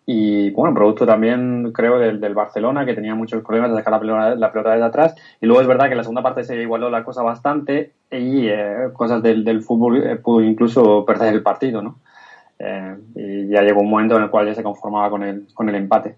y 0.07 0.51
bueno, 0.51 0.75
producto 0.75 1.07
también, 1.07 1.73
creo, 1.73 1.99
del, 1.99 2.21
del, 2.21 2.35
Barcelona, 2.35 2.85
que 2.85 2.95
tenía 2.95 3.15
muchos 3.15 3.45
problemas 3.45 3.71
de 3.71 3.77
sacar 3.77 3.93
la 3.93 4.01
pelota, 4.01 4.35
la 4.35 4.53
pelota 4.53 4.73
desde 4.73 4.87
atrás. 4.87 5.15
Y 5.41 5.47
luego 5.47 5.63
es 5.63 5.69
verdad 5.69 5.87
que 5.87 5.93
en 5.93 5.99
la 5.99 6.05
segunda 6.05 6.23
parte 6.23 6.45
se 6.45 6.61
igualó 6.61 6.91
la 6.91 7.05
cosa 7.05 7.23
bastante 7.23 7.93
y 8.11 8.49
cosas 8.93 9.23
del, 9.23 9.45
del 9.45 9.63
fútbol 9.63 10.21
pudo 10.23 10.43
incluso 10.43 11.05
perder 11.05 11.33
el 11.35 11.43
partido, 11.43 11.81
¿no? 11.81 11.99
y 13.15 13.49
ya 13.49 13.63
llegó 13.63 13.81
un 13.81 13.89
momento 13.89 14.17
en 14.17 14.25
el 14.25 14.31
cual 14.31 14.47
ya 14.47 14.55
se 14.55 14.63
conformaba 14.63 15.09
con 15.09 15.23
el, 15.23 15.47
con 15.55 15.69
el 15.69 15.77
empate. 15.77 16.17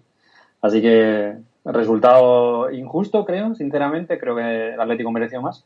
Así 0.61 0.81
que 0.81 1.35
Resultado 1.65 2.71
injusto, 2.71 3.25
creo, 3.25 3.55
sinceramente. 3.55 4.19
Creo 4.19 4.35
que 4.35 4.73
el 4.73 4.79
Atlético 4.79 5.11
mereció 5.11 5.41
más. 5.41 5.65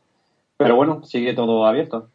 Pero 0.56 0.76
bueno, 0.76 1.02
sigue 1.04 1.34
todo 1.34 1.66
abierto. 1.66 2.08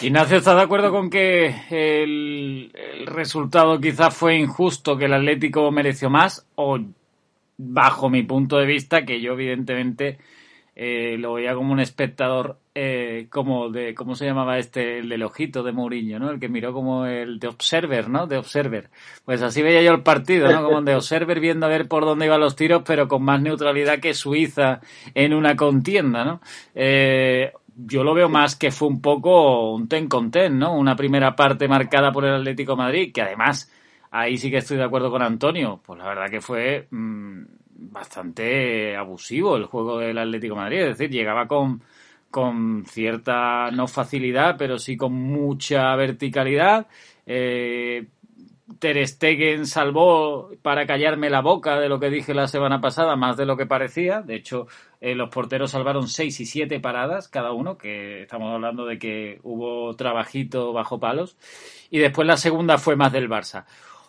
Ignacio, 0.00 0.36
¿estás 0.36 0.56
de 0.56 0.62
acuerdo 0.62 0.90
con 0.90 1.08
que 1.08 1.54
el, 1.70 2.70
resultado 3.06 3.80
quizás 3.80 4.14
fue 4.14 4.36
injusto, 4.36 4.98
que 4.98 5.06
el 5.06 5.14
Atlético 5.14 5.70
mereció 5.70 6.10
más? 6.10 6.46
O 6.54 6.78
bajo 7.56 8.10
mi 8.10 8.22
punto 8.22 8.58
de 8.58 8.66
vista, 8.66 9.06
que 9.06 9.22
yo 9.22 9.32
evidentemente 9.32 10.18
eh, 10.74 11.16
lo 11.18 11.34
veía 11.34 11.54
como 11.54 11.72
un 11.72 11.80
espectador 11.80 12.58
eh, 12.78 13.28
como 13.30 13.70
de, 13.70 13.94
¿cómo 13.94 14.14
se 14.14 14.26
llamaba 14.26 14.58
este? 14.58 14.98
El 14.98 15.08
del 15.08 15.22
ojito 15.22 15.62
de 15.62 15.72
Mourinho, 15.72 16.18
¿no? 16.18 16.30
El 16.30 16.38
que 16.38 16.50
miró 16.50 16.74
como 16.74 17.06
el 17.06 17.38
de 17.38 17.48
Observer, 17.48 18.10
¿no? 18.10 18.26
De 18.26 18.36
Observer. 18.36 18.90
Pues 19.24 19.40
así 19.40 19.62
veía 19.62 19.80
yo 19.80 19.92
el 19.92 20.02
partido, 20.02 20.52
¿no? 20.52 20.62
Como 20.62 20.82
de 20.82 20.94
Observer 20.96 21.40
viendo 21.40 21.64
a 21.64 21.70
ver 21.70 21.88
por 21.88 22.04
dónde 22.04 22.26
iban 22.26 22.38
los 22.38 22.54
tiros, 22.54 22.82
pero 22.84 23.08
con 23.08 23.22
más 23.22 23.40
neutralidad 23.40 23.98
que 23.98 24.12
Suiza 24.12 24.80
en 25.14 25.32
una 25.32 25.56
contienda, 25.56 26.22
¿no? 26.22 26.42
Eh, 26.74 27.50
yo 27.76 28.04
lo 28.04 28.12
veo 28.12 28.28
más 28.28 28.56
que 28.56 28.70
fue 28.70 28.88
un 28.88 29.00
poco 29.00 29.72
un 29.72 29.88
ten 29.88 30.06
con 30.06 30.30
ten, 30.30 30.58
¿no? 30.58 30.76
Una 30.76 30.94
primera 30.96 31.34
parte 31.34 31.68
marcada 31.68 32.12
por 32.12 32.26
el 32.26 32.34
Atlético 32.34 32.76
Madrid, 32.76 33.10
que 33.10 33.22
además, 33.22 33.72
ahí 34.10 34.36
sí 34.36 34.50
que 34.50 34.58
estoy 34.58 34.76
de 34.76 34.84
acuerdo 34.84 35.10
con 35.10 35.22
Antonio, 35.22 35.80
pues 35.82 35.98
la 35.98 36.08
verdad 36.08 36.28
que 36.28 36.42
fue 36.42 36.88
mm, 36.90 37.42
bastante 37.70 38.94
abusivo 38.94 39.56
el 39.56 39.64
juego 39.64 39.98
del 39.98 40.18
Atlético 40.18 40.56
Madrid, 40.56 40.80
es 40.80 40.98
decir, 40.98 41.08
llegaba 41.08 41.48
con 41.48 41.80
con 42.30 42.84
cierta, 42.86 43.70
no 43.70 43.86
facilidad, 43.88 44.56
pero 44.58 44.78
sí 44.78 44.96
con 44.96 45.12
mucha 45.12 45.94
verticalidad. 45.96 46.86
Eh, 47.24 48.06
Ter 48.80 49.06
Stegen 49.06 49.66
salvó 49.66 50.50
para 50.60 50.86
callarme 50.86 51.30
la 51.30 51.40
boca 51.40 51.78
de 51.78 51.88
lo 51.88 52.00
que 52.00 52.10
dije 52.10 52.34
la 52.34 52.48
semana 52.48 52.80
pasada, 52.80 53.14
más 53.14 53.36
de 53.36 53.46
lo 53.46 53.56
que 53.56 53.64
parecía. 53.64 54.22
De 54.22 54.34
hecho, 54.34 54.66
eh, 55.00 55.14
los 55.14 55.30
porteros 55.30 55.70
salvaron 55.70 56.08
seis 56.08 56.40
y 56.40 56.46
siete 56.46 56.80
paradas 56.80 57.28
cada 57.28 57.52
uno, 57.52 57.78
que 57.78 58.22
estamos 58.22 58.52
hablando 58.52 58.84
de 58.84 58.98
que 58.98 59.38
hubo 59.44 59.94
trabajito 59.94 60.72
bajo 60.72 60.98
palos. 60.98 61.36
Y 61.90 61.98
después 61.98 62.26
la 62.26 62.36
segunda 62.36 62.76
fue 62.76 62.96
más 62.96 63.12
del 63.12 63.30
Barça. 63.30 63.64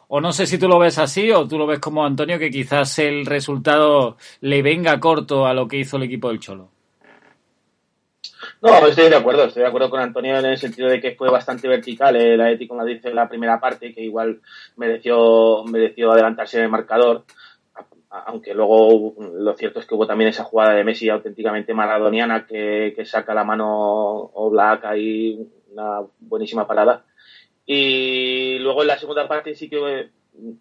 O 0.08 0.22
no 0.22 0.32
sé 0.32 0.48
si 0.48 0.58
tú 0.58 0.68
lo 0.68 0.80
ves 0.80 0.98
así 0.98 1.32
o 1.32 1.48
tú 1.48 1.58
lo 1.58 1.68
ves 1.68 1.80
como 1.80 2.06
Antonio, 2.06 2.40
que 2.40 2.50
quizás 2.50 2.98
el 3.00 3.26
resultado 3.26 4.18
le 4.42 4.62
venga 4.62 5.00
corto 5.00 5.46
a 5.46 5.54
lo 5.54 5.68
que 5.68 5.78
hizo 5.78 5.98
el 5.98 6.04
equipo 6.04 6.30
del 6.30 6.40
Cholo. 6.40 6.77
No, 8.62 8.88
estoy 8.88 9.10
de 9.10 9.16
acuerdo, 9.16 9.46
estoy 9.46 9.62
de 9.62 9.68
acuerdo 9.68 9.90
con 9.90 10.00
Antonio 10.00 10.38
en 10.40 10.46
el 10.46 10.58
sentido 10.58 10.90
de 10.90 11.00
que 11.00 11.16
fue 11.16 11.30
bastante 11.30 11.68
vertical 11.68 12.16
el 12.16 12.42
Atlético 12.42 12.74
Madrid 12.74 13.00
en 13.04 13.16
la 13.16 13.30
primera 13.30 13.60
parte, 13.60 13.94
que 13.94 14.02
igual 14.02 14.42
mereció, 14.78 15.64
mereció 15.66 16.12
adelantarse 16.12 16.58
en 16.58 16.64
el 16.64 16.70
marcador, 16.70 17.24
aunque 18.10 18.56
luego 18.56 19.14
lo 19.36 19.54
cierto 19.56 19.80
es 19.80 19.86
que 19.86 19.94
hubo 19.94 20.08
también 20.08 20.30
esa 20.30 20.44
jugada 20.44 20.74
de 20.74 20.84
Messi 20.84 21.08
auténticamente 21.10 21.76
maradoniana 21.76 22.48
que, 22.48 22.96
saca 23.06 23.36
la 23.36 23.44
mano 23.44 23.68
Oblak 24.34 24.86
ahí, 24.86 25.48
una 25.72 26.02
buenísima 26.20 26.66
parada. 26.66 27.06
Y 27.66 28.58
luego 28.60 28.82
en 28.82 28.88
la 28.88 28.98
segunda 28.98 29.28
parte 29.28 29.54
sí 29.54 29.70
que 29.70 30.10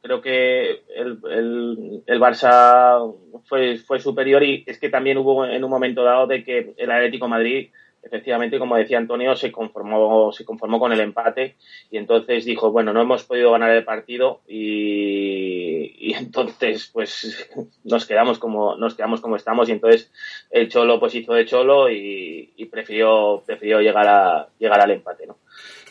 creo 0.03 0.21
que 0.21 0.83
el, 0.95 1.19
el, 1.31 2.03
el, 2.07 2.21
Barça 2.21 3.15
fue, 3.45 3.79
fue 3.79 4.01
superior 4.01 4.43
y 4.43 4.65
es 4.67 4.79
que 4.79 4.89
también 4.89 5.19
hubo 5.19 5.47
en 5.47 5.63
un 5.63 5.71
momento 5.71 6.03
dado 6.03 6.27
de 6.27 6.45
que 6.45 6.75
el 6.77 6.91
Atlético 6.91 7.29
Madrid 7.29 7.71
efectivamente, 8.07 8.59
como 8.59 8.77
decía 8.77 8.99
Antonio, 8.99 9.35
se 9.35 9.51
conformó, 9.51 10.33
se 10.33 10.45
conformó 10.45 10.79
con 10.79 10.93
el 10.93 11.01
empate 11.01 11.57
y 11.91 11.99
entonces 11.99 12.45
dijo, 12.45 12.71
bueno, 12.71 12.93
no 12.93 13.03
hemos 13.03 13.25
podido 13.25 13.51
ganar 13.51 13.71
el 13.71 13.85
partido 13.85 14.43
y, 14.49 16.15
entonces 16.15 16.89
pues 16.93 17.51
nos 17.85 18.07
quedamos 18.07 18.39
como 18.39 18.77
nos 18.77 18.95
quedamos 18.95 19.21
como 19.21 19.37
estamos 19.37 19.69
y 19.69 19.73
entonces 19.73 20.11
el 20.51 20.69
Cholo 20.69 20.99
pues 20.99 21.15
hizo 21.15 21.35
de 21.35 21.45
Cholo 21.45 21.91
y, 21.91 22.69
prefirió 22.71 23.43
prefirió 23.47 23.81
llegar 23.81 24.07
a 24.07 24.49
llegar 24.59 24.81
al 24.81 24.91
empate, 24.91 25.27
¿no? 25.27 25.39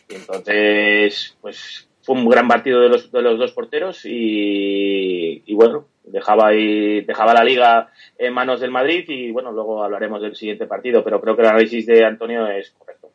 Y 0.10 0.16
entonces 0.16 1.38
pues 1.42 1.90
fue 2.02 2.16
un 2.16 2.30
gran 2.30 2.48
partido 2.48 2.82
de 2.82 2.90
los, 2.90 3.12
de 3.12 3.22
los 3.22 3.40
dos 3.40 3.52
porteros 3.52 4.06
y, 4.06 5.42
y 5.46 5.54
bueno, 5.54 5.88
dejaba 6.08 6.48
ahí, 6.48 7.02
dejaba 7.02 7.34
la 7.34 7.44
liga 7.44 7.90
en 8.18 8.34
manos 8.34 8.60
del 8.60 8.72
Madrid 8.72 9.06
y 9.08 9.32
bueno, 9.32 9.52
luego 9.52 9.84
hablaremos 9.84 10.22
del 10.22 10.36
siguiente 10.36 10.68
partido, 10.68 11.04
pero 11.04 11.22
creo 11.22 11.36
que 11.36 11.42
el 11.42 11.48
análisis 11.48 11.86
de 11.86 12.06
Antonio 12.06 12.48
es 12.48 12.72
correcto. 12.72 13.10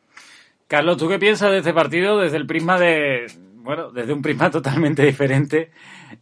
Carlos, 0.67 0.97
¿tú 0.97 1.09
qué 1.09 1.19
piensas 1.19 1.51
de 1.51 1.57
este 1.57 1.73
partido 1.73 2.19
desde 2.19 2.37
el 2.37 2.47
prisma 2.47 2.79
de, 2.79 3.25
bueno, 3.55 3.91
desde 3.91 4.13
un 4.13 4.21
prisma 4.21 4.51
totalmente 4.51 5.03
diferente 5.03 5.71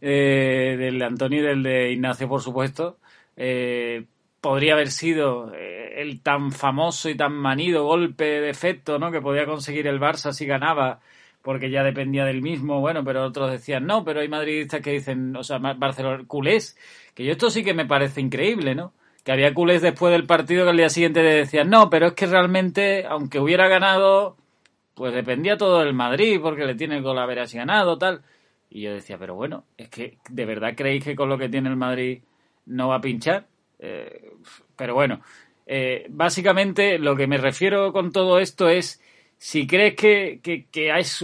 eh, 0.00 0.76
del 0.78 0.98
de 0.98 1.04
Antonio 1.04 1.40
y 1.40 1.42
del 1.42 1.62
de 1.62 1.92
Ignacio, 1.92 2.28
por 2.28 2.40
supuesto? 2.40 2.98
Eh, 3.36 4.04
podría 4.40 4.74
haber 4.74 4.90
sido 4.90 5.52
eh, 5.54 6.00
el 6.00 6.22
tan 6.22 6.52
famoso 6.52 7.08
y 7.08 7.16
tan 7.16 7.32
manido 7.32 7.84
golpe 7.84 8.24
de 8.24 8.50
efecto 8.50 8.98
¿no? 8.98 9.10
que 9.10 9.20
podía 9.20 9.46
conseguir 9.46 9.86
el 9.86 10.00
Barça 10.00 10.32
si 10.32 10.46
ganaba 10.46 11.00
porque 11.42 11.70
ya 11.70 11.82
dependía 11.82 12.24
del 12.24 12.42
mismo, 12.42 12.80
bueno, 12.80 13.04
pero 13.04 13.24
otros 13.24 13.50
decían 13.50 13.86
no, 13.86 14.04
pero 14.04 14.20
hay 14.20 14.28
madridistas 14.28 14.80
que 14.80 14.92
dicen, 14.92 15.34
o 15.36 15.42
sea, 15.42 15.58
Barcelona, 15.58 16.24
culés, 16.26 16.76
que 17.14 17.24
yo 17.24 17.32
esto 17.32 17.50
sí 17.50 17.64
que 17.64 17.74
me 17.74 17.86
parece 17.86 18.20
increíble, 18.20 18.74
¿no? 18.74 18.92
Que 19.24 19.32
había 19.32 19.54
culés 19.54 19.82
después 19.82 20.12
del 20.12 20.26
partido 20.26 20.64
que 20.64 20.70
al 20.70 20.76
día 20.76 20.88
siguiente 20.88 21.22
decían, 21.22 21.70
no, 21.70 21.90
pero 21.90 22.08
es 22.08 22.12
que 22.14 22.26
realmente, 22.26 23.06
aunque 23.06 23.38
hubiera 23.38 23.68
ganado, 23.68 24.36
pues 24.94 25.14
dependía 25.14 25.56
todo 25.56 25.80
del 25.80 25.94
Madrid, 25.94 26.40
porque 26.42 26.66
le 26.66 26.74
tiene 26.74 26.98
el 26.98 27.18
haber 27.18 27.40
así 27.40 27.56
ganado, 27.56 27.96
tal. 27.98 28.22
Y 28.68 28.82
yo 28.82 28.92
decía, 28.92 29.18
pero 29.18 29.34
bueno, 29.34 29.64
es 29.76 29.88
que 29.88 30.18
¿de 30.28 30.44
verdad 30.44 30.74
creéis 30.76 31.04
que 31.04 31.16
con 31.16 31.28
lo 31.28 31.38
que 31.38 31.48
tiene 31.48 31.68
el 31.68 31.76
Madrid 31.76 32.22
no 32.66 32.88
va 32.88 32.96
a 32.96 33.00
pinchar? 33.00 33.46
Eh, 33.78 34.32
pero 34.76 34.94
bueno, 34.94 35.20
eh, 35.66 36.06
básicamente 36.08 36.98
lo 36.98 37.16
que 37.16 37.26
me 37.26 37.38
refiero 37.38 37.92
con 37.92 38.12
todo 38.12 38.38
esto 38.38 38.68
es 38.68 39.00
si 39.42 39.66
crees 39.66 39.96
que, 39.96 40.40
es, 40.74 41.22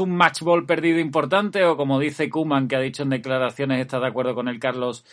un 0.00 0.16
match 0.16 0.40
ball 0.40 0.64
perdido 0.64 0.98
importante 0.98 1.62
o 1.64 1.76
como 1.76 2.00
dice 2.00 2.30
Kuman, 2.30 2.68
que 2.68 2.76
ha 2.76 2.80
dicho 2.80 3.02
en 3.02 3.10
declaraciones, 3.10 3.80
está 3.80 4.00
de 4.00 4.06
acuerdo 4.06 4.34
con 4.34 4.48
el 4.48 4.58
Carlos, 4.58 5.04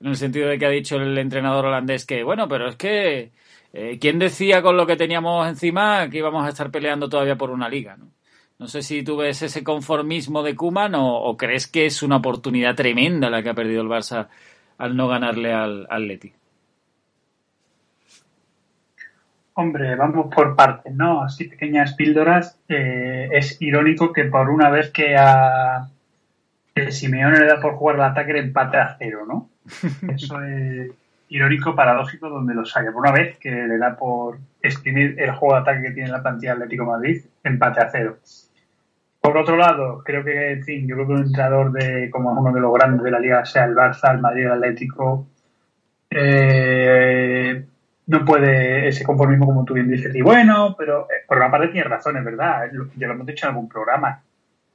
en 0.00 0.08
el 0.08 0.16
sentido 0.16 0.48
de 0.48 0.58
que 0.58 0.66
ha 0.66 0.70
dicho 0.70 0.96
el 0.96 1.16
entrenador 1.16 1.66
holandés 1.66 2.04
que, 2.04 2.24
bueno, 2.24 2.48
pero 2.48 2.68
es 2.68 2.76
que, 2.76 3.30
eh, 3.72 3.98
¿quién 4.00 4.18
decía 4.18 4.62
con 4.62 4.76
lo 4.76 4.84
que 4.84 4.96
teníamos 4.96 5.48
encima 5.48 6.10
que 6.10 6.18
íbamos 6.18 6.44
a 6.44 6.48
estar 6.48 6.72
peleando 6.72 7.08
todavía 7.08 7.36
por 7.36 7.50
una 7.50 7.68
liga? 7.68 7.96
No, 7.96 8.10
no 8.58 8.66
sé 8.66 8.82
si 8.82 9.04
tú 9.04 9.16
ves 9.18 9.42
ese 9.42 9.62
conformismo 9.62 10.42
de 10.42 10.56
Kuman 10.56 10.94
o, 10.96 11.36
crees 11.36 11.68
que 11.68 11.86
es 11.86 12.02
una 12.02 12.16
oportunidad 12.16 12.74
tremenda 12.74 13.30
la 13.30 13.44
que 13.44 13.50
ha 13.50 13.54
perdido 13.54 13.82
el 13.82 13.88
Barça 13.88 14.28
al 14.78 14.96
no 14.96 15.06
ganarle 15.06 15.52
al 15.52 15.86
Atleti. 15.88 16.32
Hombre, 19.54 19.94
vamos 19.96 20.34
por 20.34 20.56
partes, 20.56 20.94
¿no? 20.94 21.22
Así 21.22 21.44
pequeñas 21.44 21.94
píldoras. 21.94 22.58
Eh, 22.68 23.28
es 23.32 23.60
irónico 23.60 24.12
que 24.12 24.24
por 24.24 24.48
una 24.48 24.70
vez 24.70 24.90
que 24.90 25.16
a 25.16 25.88
Simeone 26.90 27.38
le 27.38 27.46
da 27.46 27.60
por 27.60 27.74
jugar 27.74 27.96
el 27.96 28.02
ataque 28.02 28.30
el 28.30 28.38
empate 28.38 28.78
a 28.78 28.96
cero, 28.98 29.24
¿no? 29.26 29.50
Eso 30.14 30.42
es 30.42 30.90
irónico, 31.28 31.74
paradójico, 31.74 32.30
donde 32.30 32.54
lo 32.54 32.62
haya. 32.62 32.92
Por 32.92 33.02
una 33.02 33.12
vez 33.12 33.38
que 33.38 33.50
le 33.50 33.76
da 33.78 33.96
por 33.96 34.38
exprimir 34.62 35.16
el 35.18 35.32
juego 35.32 35.54
de 35.54 35.60
ataque 35.60 35.82
que 35.82 35.90
tiene 35.92 36.10
la 36.10 36.22
plantilla 36.22 36.52
Atlético 36.52 36.86
Madrid, 36.86 37.22
empate 37.44 37.80
a 37.80 37.90
cero. 37.90 38.18
Por 39.20 39.36
otro 39.36 39.56
lado, 39.56 40.02
creo 40.04 40.24
que, 40.24 40.52
en 40.52 40.64
fin, 40.64 40.88
yo 40.88 40.96
creo 40.96 41.06
que 41.06 41.12
un 41.12 41.26
entrenador 41.26 41.72
de, 41.72 42.10
como 42.10 42.32
uno 42.32 42.52
de 42.52 42.60
los 42.60 42.72
grandes 42.74 43.02
de 43.02 43.10
la 43.10 43.20
liga, 43.20 43.44
sea 43.44 43.66
el 43.66 43.74
Barça, 43.74 44.12
el 44.12 44.20
Madrid, 44.20 44.46
el 44.46 44.52
Atlético, 44.52 45.26
eh, 46.10 47.64
no 48.06 48.24
puede 48.24 48.88
ese 48.88 49.04
conformismo 49.04 49.46
como 49.46 49.64
tú 49.64 49.74
bien 49.74 49.88
dices. 49.88 50.14
Y 50.14 50.22
bueno, 50.22 50.74
pero 50.76 51.04
eh, 51.04 51.24
por 51.26 51.38
una 51.38 51.50
parte 51.50 51.68
tiene 51.68 51.88
razón, 51.88 52.16
es 52.16 52.24
verdad. 52.24 52.70
Ya 52.96 53.06
lo 53.06 53.14
hemos 53.14 53.26
dicho 53.26 53.46
en 53.46 53.50
algún 53.50 53.68
programa. 53.68 54.22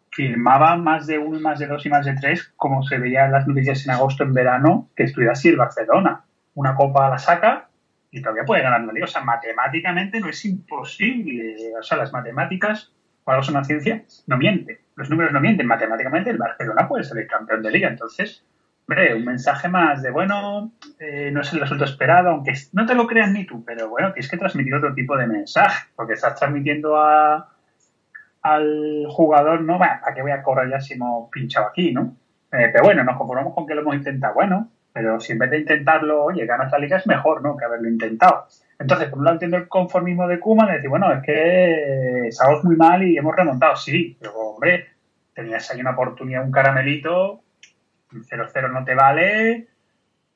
Firmaba 0.10 0.78
más 0.78 1.06
de 1.06 1.18
uno, 1.18 1.40
más 1.40 1.60
de 1.60 1.68
dos 1.68 1.86
y 1.86 1.90
más 1.90 2.06
de 2.06 2.16
tres, 2.16 2.52
como 2.56 2.82
se 2.84 2.98
veía 2.98 3.26
en 3.26 3.34
las 3.34 3.48
noticias 3.48 3.86
en 3.86 3.92
agosto, 3.92 4.24
en 4.24 4.34
verano, 4.34 4.90
que 4.96 5.04
estuviera 5.04 5.34
así 5.34 5.50
el 5.50 5.58
Barcelona. 5.58 6.24
Una 6.56 6.74
copa 6.74 7.10
la 7.10 7.20
saca 7.20 7.70
y 8.10 8.22
todavía 8.22 8.46
puede 8.46 8.64
ganar 8.64 8.82
la 8.82 8.94
liga. 8.94 9.06
O 9.06 9.10
sea, 9.10 9.24
matemáticamente 9.24 10.20
no 10.20 10.30
es 10.30 10.44
imposible. 10.46 11.74
O 11.78 11.84
sea, 11.84 11.98
las 11.98 12.14
matemáticas, 12.14 12.92
cuando 13.24 13.44
son 13.44 13.56
una 13.56 13.66
ciencia, 13.66 14.04
no 14.26 14.38
mienten. 14.38 14.78
Los 14.96 15.10
números 15.10 15.34
no 15.34 15.42
mienten. 15.42 15.68
Matemáticamente 15.68 16.32
el 16.32 16.38
Barcelona 16.38 16.88
puede 16.88 17.04
ser 17.04 17.18
el 17.20 17.28
campeón 17.28 17.62
de 17.62 17.72
liga. 17.72 17.90
Entonces, 17.90 18.44
Hombre, 18.90 19.16
un 19.16 19.26
mensaje 19.26 19.68
más 19.68 20.02
de, 20.02 20.12
bueno, 20.12 20.72
eh, 20.98 21.30
no 21.34 21.42
es 21.42 21.52
el 21.52 21.60
resultado 21.60 21.92
esperado, 21.92 22.30
aunque 22.30 22.54
no 22.72 22.86
te 22.86 22.96
lo 22.96 23.06
creas 23.06 23.30
ni 23.30 23.46
tú, 23.46 23.62
pero 23.66 23.90
bueno, 23.90 24.14
tienes 24.14 24.32
que 24.32 24.38
transmitir 24.38 24.74
otro 24.76 24.94
tipo 24.94 25.18
de 25.18 25.28
mensaje, 25.28 25.90
porque 25.94 26.14
estás 26.14 26.40
transmitiendo 26.40 26.96
a, 26.96 27.50
al 28.44 29.06
jugador, 29.10 29.60
no, 29.60 29.78
bueno, 29.78 29.94
¿para 30.00 30.16
qué 30.16 30.22
voy 30.22 30.32
a 30.32 30.42
cobrar 30.42 30.70
ya 30.70 30.80
si 30.80 30.94
hemos 30.94 31.30
pinchado 31.30 31.68
aquí, 31.68 31.92
no? 31.92 32.16
Eh, 32.54 32.70
pero 32.72 32.86
bueno, 32.86 33.04
nos 33.04 33.18
conformamos 33.18 33.54
con 33.54 33.68
que 33.68 33.76
lo 33.76 33.82
hemos 33.82 33.96
intentado, 33.96 34.36
bueno, 34.36 34.70
pero 34.94 35.20
si 35.20 35.34
en 35.34 35.40
vez 35.40 35.52
de 35.52 35.60
intentarlo, 35.60 36.24
oye, 36.24 36.46
ganas 36.46 36.72
la 36.72 36.80
liga 36.80 36.96
es 36.96 37.08
mejor, 37.08 37.42
¿no? 37.42 37.58
Que 37.58 37.66
haberlo 37.66 37.90
intentado. 37.90 38.48
Entonces, 38.80 39.10
por 39.10 39.20
un 39.20 39.26
lado 39.26 39.36
entiendo 39.36 39.58
el 39.58 39.68
conformismo 39.68 40.30
de 40.30 40.40
Kuma, 40.40 40.66
de 40.66 40.76
decir, 40.76 40.90
bueno, 40.90 41.12
es 41.12 41.22
que 41.24 42.28
estamos 42.30 42.64
muy 42.64 42.78
mal 42.78 43.04
y 43.04 43.18
hemos 43.18 43.36
remontado, 43.36 43.76
sí, 43.76 44.16
pero 44.18 44.34
hombre, 44.34 44.88
tenías 45.34 45.70
ahí 45.70 45.82
una 45.82 45.92
oportunidad, 45.92 46.46
un 46.46 46.52
caramelito, 46.52 47.42
0-0 48.12 48.72
no 48.72 48.84
te 48.84 48.96
vale, 48.96 49.68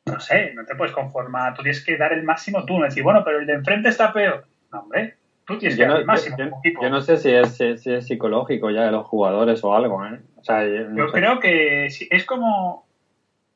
no 0.06 0.20
sé, 0.20 0.54
no 0.54 0.66
te 0.66 0.76
puedes 0.76 0.94
conformar. 0.94 1.54
Tú 1.54 1.64
tienes 1.64 1.84
que 1.84 1.98
dar 1.98 2.14
el 2.14 2.24
máximo 2.24 2.66
tú, 2.66 2.80
no 2.80 2.86
decir, 2.86 3.04
bueno, 3.04 3.24
pero 3.24 3.40
el 3.40 3.46
de 3.46 3.54
enfrente 3.54 3.90
está 3.90 4.12
peor. 4.14 4.46
No, 4.72 4.82
hombre, 4.82 5.16
tú 5.46 5.58
tienes 5.58 5.78
que 5.78 5.86
dar 5.86 6.00
el 6.00 6.06
máximo. 6.06 6.38
Yo, 6.82 6.90
no 6.90 7.02
sé 7.02 7.18
si 7.18 7.32
es, 7.32 7.58
si 7.58 7.94
es, 7.94 8.06
psicológico 8.06 8.70
ya 8.72 8.86
de 8.86 8.92
los 8.92 9.06
jugadores 9.08 9.64
o 9.64 9.76
algo, 9.76 10.06
¿eh? 10.06 10.20
O 10.38 10.44
sea, 10.44 10.66
yo, 10.66 11.12
creo 11.12 11.40
que 11.40 11.86
es 11.86 12.26
como 12.26 12.86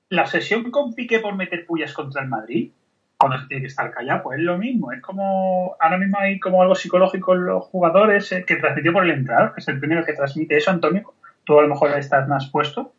la 0.10 0.24
obsesión 0.24 0.70
con 0.72 0.94
Piqué 0.94 1.20
por 1.20 1.36
meter 1.36 1.66
pullas 1.66 1.94
contra 1.94 2.22
el 2.22 2.30
Madrid. 2.30 2.72
cuando 3.18 3.40
se 3.40 3.48
tiene 3.48 3.62
que 3.62 3.68
estar 3.68 3.92
callado, 3.92 4.24
pues 4.24 4.40
es 4.40 4.46
lo 4.46 4.58
mismo. 4.58 4.92
Es 4.92 5.02
como, 5.02 5.76
ahora 5.80 5.98
mismo 5.98 6.20
hay 6.20 6.40
como 6.40 6.62
algo 6.62 6.76
psicológico 6.76 7.34
en 7.34 7.46
los 7.46 7.66
jugadores 7.66 8.32
eh, 8.32 8.44
que 8.46 8.58
transmitió 8.58 8.94
por 8.94 9.04
el 9.04 9.12
entrenador, 9.12 9.54
que 9.54 9.62
es 9.62 9.68
el 9.68 9.80
primero 9.80 10.06
que 10.06 10.14
transmite 10.14 10.58
eso, 10.58 10.72
Antonio. 10.72 11.14
Tú 11.44 11.60
a 11.60 11.64
lo 11.64 11.70
mejor 11.70 11.98
estás 11.98 12.28
más 12.28 12.50
puesto. 12.50 12.94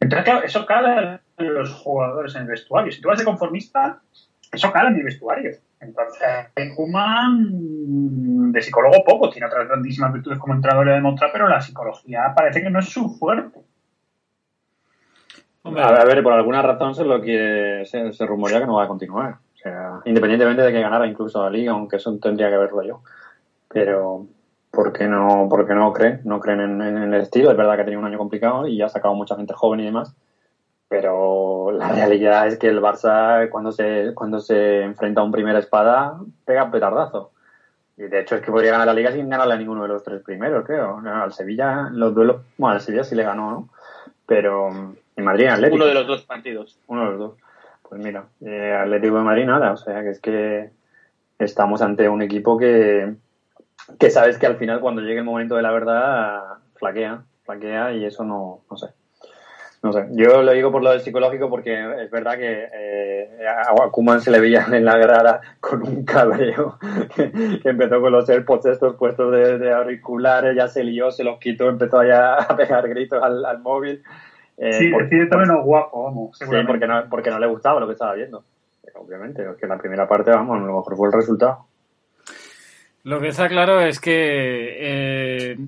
Entonces, 0.00 0.24
claro, 0.24 0.44
eso 0.44 0.66
cala 0.66 1.20
en 1.36 1.54
los 1.54 1.72
jugadores 1.74 2.34
en 2.34 2.42
el 2.42 2.48
vestuario. 2.48 2.90
Si 2.90 3.00
tú 3.00 3.08
vas 3.08 3.18
de 3.18 3.24
conformista, 3.24 4.00
eso 4.50 4.72
cala 4.72 4.88
en 4.90 4.96
el 4.96 5.04
vestuario. 5.04 5.50
Entonces, 5.80 6.22
Kuman 6.76 8.52
de 8.52 8.62
psicólogo 8.62 9.04
poco, 9.04 9.30
tiene 9.30 9.46
otras 9.46 9.68
grandísimas 9.68 10.12
virtudes 10.12 10.38
como 10.38 10.54
entrenador 10.54 10.86
de 10.86 10.94
demostrar, 10.94 11.30
pero 11.32 11.48
la 11.48 11.60
psicología 11.60 12.32
parece 12.34 12.62
que 12.62 12.70
no 12.70 12.80
es 12.80 12.88
su 12.88 13.10
fuerte. 13.10 13.60
A 15.62 16.04
ver, 16.04 16.22
por 16.22 16.32
alguna 16.32 16.62
razón 16.62 16.94
se 16.94 17.04
lo 17.04 17.20
quiere, 17.20 17.84
se, 17.84 18.12
se, 18.12 18.26
rumorea 18.26 18.60
que 18.60 18.66
no 18.66 18.76
va 18.76 18.84
a 18.84 18.88
continuar. 18.88 19.34
O 19.54 19.58
sea, 19.58 20.00
independientemente 20.06 20.62
de 20.62 20.72
que 20.72 20.80
ganara 20.80 21.06
incluso 21.06 21.42
la 21.42 21.50
liga, 21.50 21.72
aunque 21.72 21.96
eso 21.96 22.16
tendría 22.18 22.48
que 22.48 22.56
verlo 22.56 22.82
yo. 22.82 23.02
Pero, 23.68 24.26
¿por 24.70 24.92
qué 24.92 25.06
no, 25.06 25.46
porque 25.48 25.74
no 25.74 25.92
creen? 25.92 26.20
No 26.24 26.40
creen 26.40 26.60
en, 26.60 26.82
en, 26.82 27.14
el 27.14 27.20
estilo. 27.20 27.50
Es 27.50 27.56
verdad 27.56 27.76
que 27.76 27.82
ha 27.82 27.84
tenido 27.84 28.00
un 28.00 28.06
año 28.06 28.18
complicado 28.18 28.66
y 28.66 28.80
ha 28.82 28.88
sacado 28.88 29.14
mucha 29.14 29.36
gente 29.36 29.54
joven 29.54 29.80
y 29.80 29.84
demás. 29.84 30.14
Pero 30.88 31.70
la 31.70 31.88
realidad 31.92 32.48
es 32.48 32.58
que 32.58 32.66
el 32.66 32.80
Barça, 32.80 33.48
cuando 33.48 33.70
se, 33.70 34.12
cuando 34.14 34.40
se 34.40 34.82
enfrenta 34.82 35.20
a 35.20 35.24
un 35.24 35.30
primera 35.30 35.58
espada, 35.58 36.18
pega 36.44 36.70
petardazo. 36.70 37.30
Y 37.96 38.02
de 38.04 38.20
hecho 38.20 38.34
es 38.34 38.42
que 38.42 38.50
podría 38.50 38.72
ganar 38.72 38.86
la 38.86 38.94
liga 38.94 39.12
sin 39.12 39.28
ganarle 39.28 39.54
a 39.54 39.58
ninguno 39.58 39.82
de 39.82 39.88
los 39.88 40.02
tres 40.02 40.22
primeros, 40.22 40.64
creo. 40.64 40.98
Al 40.98 41.32
Sevilla, 41.32 41.90
los 41.92 42.14
duelos, 42.14 42.42
bueno, 42.58 42.74
al 42.74 42.80
Sevilla 42.80 43.04
sí 43.04 43.14
le 43.14 43.22
ganó, 43.22 43.50
¿no? 43.50 43.68
Pero 44.26 44.68
en 45.14 45.24
Madrid, 45.24 45.46
Atlético. 45.46 45.76
Uno 45.76 45.86
de 45.86 45.94
los 45.94 46.06
dos 46.06 46.22
partidos. 46.22 46.80
Uno 46.86 47.04
de 47.04 47.10
los 47.10 47.18
dos. 47.18 47.34
Pues 47.88 48.02
mira, 48.02 48.24
eh, 48.40 48.72
Atlético 48.72 49.18
de 49.18 49.22
Madrid 49.22 49.46
nada, 49.46 49.72
o 49.72 49.76
sea 49.76 50.02
que 50.02 50.10
es 50.10 50.20
que 50.20 50.70
estamos 51.38 51.82
ante 51.82 52.08
un 52.08 52.22
equipo 52.22 52.56
que, 52.56 53.14
que 53.98 54.10
sabes 54.10 54.38
que 54.38 54.46
al 54.46 54.56
final 54.56 54.80
cuando 54.80 55.02
llegue 55.02 55.18
el 55.18 55.24
momento 55.24 55.56
de 55.56 55.62
la 55.62 55.72
verdad 55.72 56.42
flaquea, 56.76 57.22
flaquea 57.44 57.92
y 57.92 58.04
eso 58.04 58.24
no, 58.24 58.62
no 58.70 58.76
sé. 58.76 58.88
No 59.82 59.94
sé, 59.94 60.08
yo 60.10 60.42
lo 60.42 60.52
digo 60.52 60.70
por 60.70 60.82
lo 60.82 60.90
del 60.90 61.00
psicológico 61.00 61.48
porque 61.48 62.02
es 62.02 62.10
verdad 62.10 62.36
que 62.36 62.68
eh, 62.70 63.46
a 63.48 63.90
Kuman 63.90 64.20
se 64.20 64.30
le 64.30 64.38
veía 64.38 64.66
en 64.72 64.84
la 64.84 64.98
grada 64.98 65.40
con 65.58 65.82
un 65.82 66.04
cabreo 66.04 66.78
que, 67.14 67.32
empezó 67.64 67.98
con 68.02 68.12
los 68.12 68.28
AirPods 68.28 68.66
estos 68.66 68.96
puestos 68.96 69.32
de, 69.32 69.58
de, 69.58 69.72
auriculares, 69.72 70.54
ya 70.54 70.68
se 70.68 70.84
lió, 70.84 71.10
se 71.10 71.24
los 71.24 71.38
quitó, 71.38 71.70
empezó 71.70 72.04
ya 72.04 72.34
a 72.38 72.56
pegar 72.56 72.86
gritos 72.90 73.22
al, 73.22 73.42
al 73.46 73.60
móvil. 73.60 74.02
Eh, 74.58 74.74
sí, 74.74 74.90
porque, 74.90 75.16
decide 75.16 75.38
menos 75.38 75.64
guapo, 75.64 76.04
vamos. 76.04 76.36
Sí, 76.36 76.44
porque 76.66 76.86
no, 76.86 77.08
porque 77.08 77.30
no 77.30 77.38
le 77.38 77.46
gustaba 77.46 77.80
lo 77.80 77.86
que 77.86 77.94
estaba 77.94 78.12
viendo. 78.12 78.44
Obviamente, 78.94 79.42
que 79.58 79.66
la 79.66 79.78
primera 79.78 80.06
parte, 80.06 80.30
vamos, 80.30 80.58
a 80.58 80.60
lo 80.60 80.76
mejor 80.76 80.94
fue 80.94 81.08
el 81.08 81.14
resultado. 81.14 81.69
Lo 83.02 83.20
que 83.20 83.28
está 83.28 83.48
claro 83.48 83.80
es 83.80 83.98
que 84.00 84.12
eh, 84.12 85.58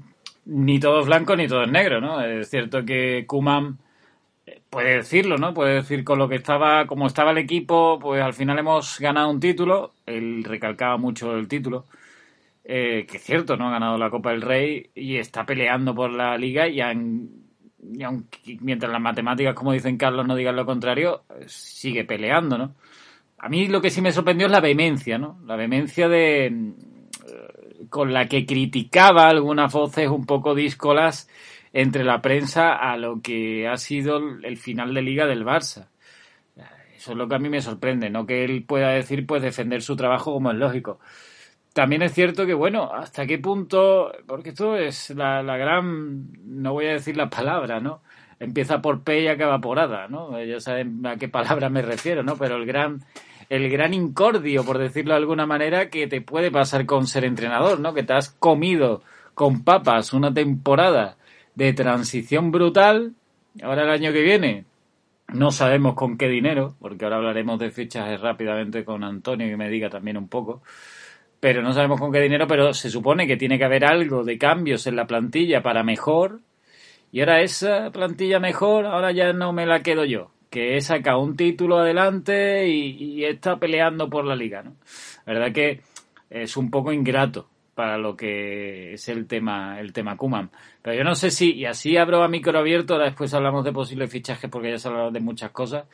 ni 0.47 0.79
todo 0.79 1.01
es 1.01 1.07
blanco 1.07 1.35
ni 1.37 1.49
todo 1.49 1.63
es 1.63 1.71
negro, 1.71 2.01
¿no? 2.01 2.21
Es 2.21 2.51
cierto 2.51 2.85
que 2.85 3.25
Kuman 3.27 3.79
puede 4.69 4.97
decirlo, 4.97 5.39
¿no? 5.39 5.55
Puede 5.55 5.75
decir 5.77 6.05
con 6.05 6.19
lo 6.19 6.29
que 6.29 6.37
estaba, 6.37 6.87
como 6.87 7.07
estaba 7.07 7.31
el 7.31 7.39
equipo, 7.39 7.99
pues 8.01 8.23
al 8.23 8.35
final 8.35 8.59
hemos 8.59 8.99
ganado 8.99 9.31
un 9.31 9.41
título. 9.41 9.95
Él 10.07 10.45
recalcaba 10.45 10.97
mucho 10.97 11.37
el 11.37 11.49
título. 11.49 11.87
Eh, 12.65 13.07
que 13.09 13.17
es 13.17 13.23
cierto, 13.23 13.57
¿no? 13.57 13.69
Ha 13.69 13.73
ganado 13.73 13.99
la 13.99 14.11
Copa 14.11 14.31
del 14.31 14.43
Rey 14.43 14.91
y 14.95 15.17
está 15.17 15.45
peleando 15.45 15.95
por 15.95 16.11
la 16.13 16.39
liga 16.39 16.69
y, 16.69 16.81
han, 16.81 17.29
y 17.83 18.03
aunque, 18.03 18.59
mientras 18.61 18.93
las 18.93 19.01
matemáticas, 19.01 19.55
como 19.55 19.73
dicen 19.73 19.97
Carlos, 19.97 20.27
no 20.27 20.37
digan 20.37 20.57
lo 20.57 20.67
contrario, 20.67 21.25
sigue 21.47 22.05
peleando, 22.05 22.59
¿no? 22.59 22.75
A 23.39 23.49
mí 23.49 23.67
lo 23.69 23.81
que 23.81 23.91
sí 23.91 24.01
me 24.01 24.13
sorprendió 24.13 24.47
es 24.47 24.53
la 24.53 24.61
vehemencia, 24.61 25.19
¿no? 25.19 25.41
La 25.45 25.57
vehemencia 25.57 26.09
de 26.09 26.75
con 27.93 28.15
la 28.15 28.27
que 28.27 28.47
criticaba 28.47 29.29
algunas 29.29 29.71
voces 29.71 30.09
un 30.09 30.25
poco 30.25 30.55
díscolas 30.55 31.29
entre 31.75 32.05
la 32.05 32.23
prensa 32.23 32.75
a 32.75 32.97
lo 32.97 33.21
que 33.21 33.69
ha 33.69 33.77
sido 33.77 34.19
el 34.43 34.57
final 34.57 34.95
de 34.95 35.03
liga 35.03 35.27
del 35.27 35.45
Barça. 35.45 35.89
Eso 36.97 37.13
es 37.13 37.19
lo 37.19 37.29
que 37.29 37.35
a 37.35 37.39
mí 37.39 37.51
me 37.51 37.61
sorprende, 37.61 38.09
no 38.09 38.25
que 38.27 38.45
él 38.45 38.65
pueda 38.65 38.89
decir, 38.89 39.27
pues 39.27 39.43
defender 39.43 39.83
su 39.83 39.95
trabajo 39.95 40.33
como 40.33 40.51
es 40.51 40.57
lógico. 40.57 41.01
También 41.75 42.01
es 42.01 42.15
cierto 42.15 42.47
que, 42.47 42.55
bueno, 42.55 42.91
hasta 42.95 43.27
qué 43.27 43.39
punto, 43.39 44.11
porque 44.27 44.51
esto 44.51 44.77
es 44.77 45.11
la, 45.11 45.43
la 45.43 45.59
gran, 45.59 46.29
no 46.45 46.73
voy 46.73 46.87
a 46.87 46.93
decir 46.93 47.17
la 47.17 47.29
palabra, 47.29 47.79
¿no? 47.79 48.03
Empieza 48.41 48.81
por 48.81 49.03
P 49.03 49.21
y 49.21 49.29
acaba 49.29 49.61
por 49.61 49.79
Ada, 49.79 50.09
¿no? 50.09 50.43
Ya 50.43 50.61
saben 50.61 51.05
a 51.07 51.17
qué 51.17 51.29
palabra 51.29 51.69
me 51.69 51.83
refiero, 51.83 52.23
¿no? 52.23 52.37
Pero 52.37 52.57
el 52.57 52.65
gran, 52.65 53.03
el 53.53 53.69
gran 53.69 53.93
incordio, 53.93 54.65
por 54.65 54.79
decirlo 54.79 55.13
de 55.13 55.19
alguna 55.19 55.45
manera, 55.45 55.91
que 55.91 56.07
te 56.07 56.23
puede 56.23 56.51
pasar 56.51 56.87
con 56.87 57.07
ser 57.07 57.27
entrenador, 57.27 57.81
¿no? 57.81 57.93
Que 57.93 58.03
te 58.03 58.15
has 58.15 58.31
comido 58.31 59.03
con 59.35 59.63
papas 59.63 60.15
una 60.15 60.33
temporada 60.33 61.19
de 61.55 61.75
transición 61.75 62.51
brutal. 62.51 63.13
Ahora 63.63 63.83
el 63.83 63.91
año 63.91 64.11
que 64.11 64.23
viene 64.23 64.65
no 65.35 65.51
sabemos 65.51 65.95
con 65.97 66.17
qué 66.17 66.29
dinero, 66.29 66.77
porque 66.81 67.05
ahora 67.05 67.19
hablaremos 67.19 67.59
de 67.59 67.71
fichajes 67.71 68.23
rápidamente 68.23 68.87
con 68.87 69.05
Antonio 69.05 69.47
que 69.47 69.59
me 69.59 69.69
diga 69.69 69.91
también 69.91 70.17
un 70.17 70.29
poco. 70.29 70.63
Pero 71.39 71.61
no 71.61 71.75
sabemos 71.75 72.01
con 72.01 72.11
qué 72.11 72.21
dinero, 72.21 72.47
pero 72.47 72.73
se 72.73 72.89
supone 72.89 73.27
que 73.27 73.37
tiene 73.37 73.59
que 73.59 73.67
haber 73.67 73.85
algo 73.85 74.25
de 74.25 74.39
cambios 74.39 74.87
en 74.87 74.97
la 74.97 75.07
plantilla 75.07 75.63
para 75.63 75.83
mejor. 75.83 76.41
Y 77.11 77.21
ahora 77.21 77.43
esa 77.43 77.91
plantilla 77.91 78.41
mejor, 78.41 78.87
ahora 78.87 79.13
ya 79.13 79.35
no 79.35 79.53
me 79.53 79.67
la 79.67 79.81
quedo 79.83 80.07
yo. 80.07 80.31
Que 80.53 80.77
he 80.77 80.83
sacado 80.83 81.21
un 81.21 81.35
título 81.35 81.79
adelante 81.79 82.69
y, 82.69 83.25
está 83.25 83.59
peleando 83.59 84.11
por 84.11 84.27
la 84.27 84.37
liga, 84.37 84.63
¿no? 84.63 84.77
La 85.25 85.33
verdad 85.33 85.53
que 85.53 85.81
es 86.29 86.59
un 86.59 86.71
poco 86.71 86.93
ingrato 86.93 87.49
para 87.75 87.97
lo 87.97 88.15
que 88.15 88.93
es 88.93 89.09
el 89.09 89.27
tema 89.27 89.81
el 89.81 89.95
tema 89.95 90.19
Kuman. 90.19 90.51
Pero 90.83 90.95
yo 90.99 91.05
no 91.05 91.15
sé 91.15 91.31
si, 91.31 91.55
y 91.55 91.65
así 91.65 91.97
abro 91.97 92.23
a 92.23 92.29
micro 92.29 92.59
abierto, 92.59 92.99
después 92.99 93.33
hablamos 93.33 93.65
de 93.65 93.73
posibles 93.73 94.11
fichajes 94.11 94.51
porque 94.51 94.73
ya 94.73 94.79
se 94.79 94.89
ha 94.89 94.91
hablado 94.91 95.11
de 95.11 95.21
muchas 95.21 95.53
cosas, 95.53 95.87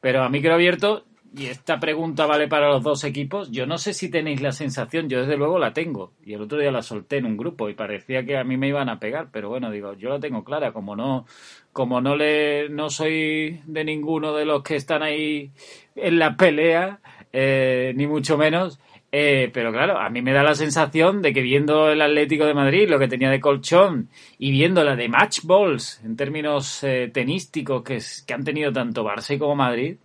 pero 0.00 0.22
a 0.22 0.28
micro 0.28 0.54
abierto, 0.54 1.04
y 1.38 1.46
esta 1.46 1.78
pregunta 1.78 2.24
vale 2.24 2.48
para 2.48 2.68
los 2.68 2.82
dos 2.82 3.04
equipos, 3.04 3.50
yo 3.50 3.66
no 3.66 3.76
sé 3.76 3.92
si 3.92 4.08
tenéis 4.08 4.40
la 4.40 4.52
sensación, 4.52 5.08
yo 5.08 5.20
desde 5.20 5.36
luego 5.36 5.58
la 5.58 5.74
tengo, 5.74 6.12
y 6.24 6.32
el 6.32 6.40
otro 6.40 6.58
día 6.58 6.70
la 6.70 6.80
solté 6.80 7.18
en 7.18 7.26
un 7.26 7.36
grupo 7.36 7.68
y 7.68 7.74
parecía 7.74 8.24
que 8.24 8.38
a 8.38 8.44
mí 8.44 8.56
me 8.56 8.68
iban 8.68 8.88
a 8.88 8.98
pegar, 8.98 9.28
pero 9.30 9.50
bueno, 9.50 9.70
digo, 9.70 9.92
yo 9.94 10.08
la 10.08 10.18
tengo 10.18 10.44
clara, 10.44 10.72
como 10.72 10.96
no, 10.96 11.26
como 11.72 12.00
no 12.00 12.16
le, 12.16 12.70
no 12.70 12.88
soy 12.88 13.60
de 13.66 13.84
ninguno 13.84 14.34
de 14.34 14.46
los 14.46 14.62
que 14.62 14.76
están 14.76 15.02
ahí 15.02 15.50
en 15.94 16.18
la 16.18 16.38
pelea, 16.38 17.00
eh, 17.34 17.92
ni 17.94 18.06
mucho 18.06 18.38
menos, 18.38 18.80
eh, 19.12 19.50
pero 19.52 19.72
claro, 19.72 19.98
a 19.98 20.08
mí 20.08 20.22
me 20.22 20.32
da 20.32 20.42
la 20.42 20.54
sensación 20.54 21.20
de 21.20 21.34
que 21.34 21.42
viendo 21.42 21.90
el 21.90 22.00
Atlético 22.00 22.46
de 22.46 22.54
Madrid, 22.54 22.88
lo 22.88 22.98
que 22.98 23.08
tenía 23.08 23.30
de 23.30 23.40
colchón, 23.40 24.08
y 24.38 24.52
viendo 24.52 24.82
la 24.84 24.96
de 24.96 25.08
match 25.10 25.40
balls 25.42 26.00
en 26.02 26.16
términos 26.16 26.82
eh, 26.82 27.10
tenísticos 27.12 27.82
que, 27.82 27.98
que, 28.26 28.34
han 28.34 28.42
tenido 28.42 28.72
tanto 28.72 29.04
Barça 29.04 29.38
como 29.38 29.54
Madrid, 29.54 29.96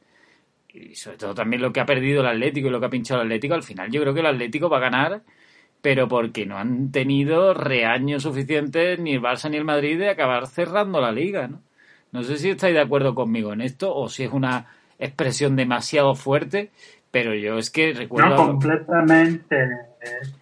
y 0.73 0.95
sobre 0.95 1.17
todo 1.17 1.33
también 1.33 1.61
lo 1.61 1.71
que 1.71 1.79
ha 1.79 1.85
perdido 1.85 2.21
el 2.21 2.27
Atlético 2.27 2.67
y 2.67 2.71
lo 2.71 2.79
que 2.79 2.85
ha 2.85 2.89
pinchado 2.89 3.21
el 3.21 3.27
Atlético, 3.27 3.53
al 3.53 3.63
final 3.63 3.91
yo 3.91 4.01
creo 4.01 4.13
que 4.13 4.19
el 4.21 4.25
Atlético 4.25 4.69
va 4.69 4.77
a 4.77 4.81
ganar, 4.81 5.21
pero 5.81 6.07
porque 6.07 6.45
no 6.45 6.57
han 6.57 6.91
tenido 6.91 7.53
reaños 7.53 8.23
suficientes 8.23 8.99
ni 8.99 9.13
el 9.13 9.21
Barça 9.21 9.49
ni 9.49 9.57
el 9.57 9.65
Madrid 9.65 9.97
de 9.97 10.09
acabar 10.09 10.47
cerrando 10.47 11.01
la 11.01 11.11
liga, 11.11 11.47
¿no? 11.47 11.61
No 12.11 12.23
sé 12.23 12.37
si 12.37 12.49
estáis 12.49 12.75
de 12.75 12.81
acuerdo 12.81 13.15
conmigo 13.15 13.53
en 13.53 13.61
esto 13.61 13.93
o 13.95 14.09
si 14.09 14.23
es 14.23 14.33
una 14.33 14.67
expresión 14.99 15.55
demasiado 15.55 16.13
fuerte, 16.13 16.71
pero 17.09 17.33
yo 17.33 17.57
es 17.57 17.69
que 17.69 17.93
recuerdo. 17.93 18.29
No, 18.29 18.35
completamente. 18.35 19.69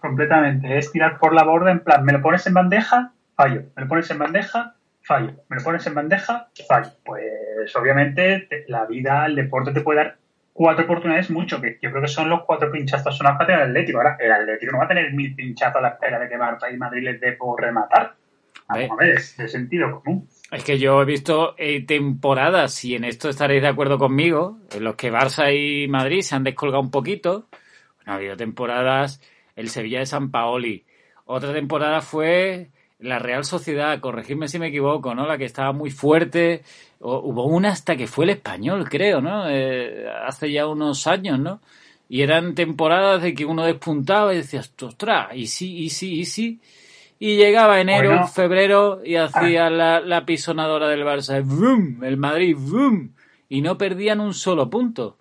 Completamente. 0.00 0.78
Es 0.78 0.90
tirar 0.90 1.18
por 1.18 1.34
la 1.34 1.44
borda 1.44 1.70
en 1.70 1.80
plan, 1.80 2.04
me 2.04 2.12
lo 2.12 2.20
pones 2.22 2.46
en 2.46 2.54
bandeja, 2.54 3.12
fallo. 3.34 3.62
Me 3.76 3.82
lo 3.82 3.88
pones 3.88 4.10
en 4.10 4.18
bandeja, 4.18 4.74
fallo. 5.02 5.32
Me 5.48 5.56
lo 5.56 5.62
pones 5.62 5.86
en 5.86 5.94
bandeja, 5.94 6.48
fallo. 6.68 6.90
Pues 7.04 7.76
obviamente 7.76 8.48
la 8.68 8.86
vida, 8.86 9.26
el 9.26 9.36
deporte 9.36 9.72
te 9.72 9.80
puede 9.80 9.98
dar 9.98 10.16
cuatro 10.60 10.84
oportunidades 10.84 11.30
mucho, 11.30 11.58
que 11.58 11.78
yo 11.80 11.90
creo 11.90 12.02
que 12.02 12.08
son 12.08 12.28
los 12.28 12.42
cuatro 12.44 12.70
pinchazos 12.70 13.16
son 13.16 13.38
para 13.38 13.54
el 13.54 13.70
Atlético. 13.70 13.96
Ahora, 13.96 14.18
el 14.20 14.30
Atlético 14.30 14.72
no 14.72 14.78
va 14.78 14.84
a 14.84 14.88
tener 14.88 15.10
mil 15.14 15.34
pinchazos 15.34 15.76
a 15.76 15.80
la 15.80 15.88
espera 15.88 16.18
de 16.18 16.28
que 16.28 16.36
Barça 16.36 16.70
y 16.70 16.76
Madrid 16.76 17.02
les 17.02 17.18
dé 17.18 17.32
por 17.32 17.58
rematar. 17.58 18.14
Vamos 18.68 18.90
a 18.90 18.96
ver, 18.96 19.16
es 19.16 19.38
de 19.38 19.48
sentido 19.48 20.02
común. 20.02 20.28
Es 20.52 20.62
que 20.62 20.78
yo 20.78 21.00
he 21.00 21.06
visto 21.06 21.54
eh, 21.56 21.86
temporadas, 21.86 22.84
y 22.84 22.94
en 22.94 23.04
esto 23.04 23.30
estaréis 23.30 23.62
de 23.62 23.68
acuerdo 23.68 23.96
conmigo, 23.96 24.58
en 24.70 24.84
los 24.84 24.96
que 24.96 25.10
Barça 25.10 25.50
y 25.50 25.88
Madrid 25.88 26.20
se 26.20 26.36
han 26.36 26.44
descolgado 26.44 26.82
un 26.82 26.90
poquito. 26.90 27.46
Bueno, 27.96 28.12
ha 28.12 28.14
habido 28.16 28.36
temporadas 28.36 29.22
el 29.56 29.70
Sevilla 29.70 30.00
de 30.00 30.06
San 30.06 30.30
Paoli. 30.30 30.84
Otra 31.24 31.54
temporada 31.54 32.02
fue 32.02 32.68
la 33.00 33.18
Real 33.18 33.44
Sociedad, 33.44 33.98
corregidme 34.00 34.48
si 34.48 34.58
me 34.58 34.68
equivoco, 34.68 35.14
¿no? 35.14 35.26
La 35.26 35.38
que 35.38 35.44
estaba 35.44 35.72
muy 35.72 35.90
fuerte. 35.90 36.62
O, 37.00 37.18
hubo 37.18 37.46
una 37.46 37.70
hasta 37.70 37.96
que 37.96 38.06
fue 38.06 38.24
el 38.24 38.30
español, 38.30 38.88
creo, 38.88 39.20
¿no? 39.20 39.48
Eh, 39.48 40.06
hace 40.26 40.52
ya 40.52 40.66
unos 40.66 41.06
años, 41.06 41.38
¿no? 41.38 41.60
Y 42.08 42.22
eran 42.22 42.54
temporadas 42.54 43.22
de 43.22 43.34
que 43.34 43.44
uno 43.44 43.64
despuntaba 43.64 44.34
y 44.34 44.38
decías, 44.38 44.72
ostras, 44.82 45.28
y 45.34 45.46
sí, 45.46 45.78
y 45.78 45.90
sí, 45.90 46.20
y 46.20 46.24
sí. 46.24 46.60
Y 47.18 47.36
llegaba 47.36 47.80
enero, 47.80 48.10
bueno, 48.10 48.26
febrero 48.26 49.00
y 49.04 49.16
hacía 49.16 49.66
ah. 49.66 49.70
la, 49.70 50.00
la, 50.00 50.24
pisonadora 50.24 50.88
del 50.88 51.04
Barça. 51.04 51.42
¡Bum! 51.44 52.02
El 52.02 52.16
Madrid, 52.16 52.56
¡bum! 52.58 53.10
Y 53.48 53.60
no 53.60 53.76
perdían 53.76 54.20
un 54.20 54.34
solo 54.34 54.68
punto. 54.70 55.18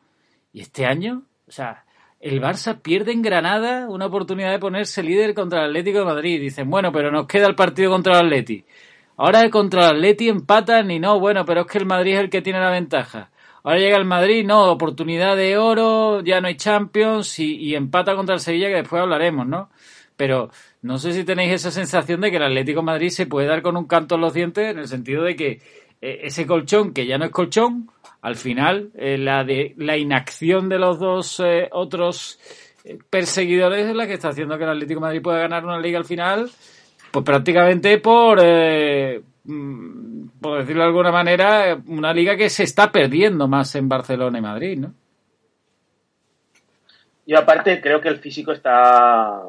Y 0.53 0.61
este 0.61 0.85
año, 0.85 1.23
O 1.47 1.51
sea, 1.51 1.85
el 2.19 2.41
Barça 2.41 2.81
pierde 2.81 3.11
en 3.13 3.21
Granada 3.21 3.87
una 3.87 4.07
oportunidad 4.07 4.51
de 4.51 4.59
ponerse 4.59 5.01
líder 5.03 5.33
contra 5.33 5.59
el 5.59 5.69
Atlético 5.69 5.99
de 5.99 6.05
Madrid. 6.05 6.41
Dicen, 6.41 6.69
bueno, 6.69 6.91
pero 6.91 7.11
nos 7.11 7.27
queda 7.27 7.47
el 7.47 7.55
partido 7.55 7.91
contra 7.91 8.19
el 8.19 8.25
Atleti. 8.25 8.65
Ahora 9.17 9.49
contra 9.49 9.89
el 9.89 9.97
Atleti 9.97 10.29
empatan 10.29 10.91
y 10.91 10.99
no, 10.99 11.19
bueno, 11.19 11.45
pero 11.45 11.61
es 11.61 11.67
que 11.67 11.77
el 11.77 11.85
Madrid 11.85 12.15
es 12.15 12.19
el 12.19 12.29
que 12.29 12.41
tiene 12.41 12.59
la 12.59 12.71
ventaja. 12.71 13.31
Ahora 13.63 13.79
llega 13.79 13.97
el 13.97 14.05
Madrid, 14.05 14.45
no, 14.45 14.71
oportunidad 14.71 15.35
de 15.35 15.57
oro, 15.57 16.21
ya 16.23 16.39
no 16.41 16.47
hay 16.47 16.55
Champions 16.55 17.39
y, 17.39 17.55
y 17.55 17.75
empata 17.75 18.15
contra 18.15 18.35
el 18.35 18.41
Sevilla 18.41 18.67
que 18.67 18.75
después 18.75 19.01
hablaremos, 19.01 19.47
¿no? 19.47 19.69
Pero 20.15 20.49
no 20.81 20.97
sé 20.97 21.13
si 21.13 21.23
tenéis 21.23 21.53
esa 21.53 21.71
sensación 21.71 22.21
de 22.21 22.31
que 22.31 22.37
el 22.37 22.43
Atlético 22.43 22.79
de 22.79 22.85
Madrid 22.85 23.09
se 23.09 23.25
puede 23.25 23.47
dar 23.47 23.61
con 23.61 23.75
un 23.77 23.85
canto 23.85 24.15
en 24.15 24.21
los 24.21 24.33
dientes 24.33 24.71
en 24.71 24.79
el 24.79 24.87
sentido 24.87 25.23
de 25.23 25.35
que 25.35 25.61
eh, 26.01 26.21
ese 26.23 26.45
colchón, 26.45 26.93
que 26.93 27.05
ya 27.05 27.17
no 27.17 27.25
es 27.25 27.31
colchón, 27.31 27.89
al 28.21 28.35
final 28.35 28.91
eh, 28.95 29.17
la, 29.17 29.43
de, 29.43 29.73
la 29.77 29.97
inacción 29.97 30.69
de 30.69 30.79
los 30.79 30.99
dos 30.99 31.39
eh, 31.39 31.69
otros 31.71 32.39
perseguidores 33.09 33.87
es 33.87 33.95
la 33.95 34.07
que 34.07 34.13
está 34.13 34.29
haciendo 34.29 34.57
que 34.57 34.63
el 34.63 34.71
Atlético 34.71 35.01
Madrid 35.01 35.21
pueda 35.21 35.39
ganar 35.39 35.63
una 35.63 35.79
liga 35.79 35.97
al 35.97 36.05
final, 36.05 36.49
pues 37.11 37.25
prácticamente 37.25 37.97
por, 37.99 38.41
mm, 39.43 40.29
por 40.41 40.59
decirlo 40.59 40.83
de 40.83 40.87
alguna 40.87 41.11
manera, 41.11 41.77
una 41.87 42.13
liga 42.13 42.35
que 42.35 42.49
se 42.49 42.63
está 42.63 42.91
perdiendo 42.91 43.47
más 43.47 43.75
en 43.75 43.89
Barcelona 43.89 44.39
y 44.39 44.41
Madrid, 44.41 44.79
¿no? 44.79 44.93
Y 47.29 47.35
aparte 47.35 47.79
creo 47.79 48.01
que 48.01 48.09
el 48.09 48.17
físico 48.17 48.51
está 48.51 49.43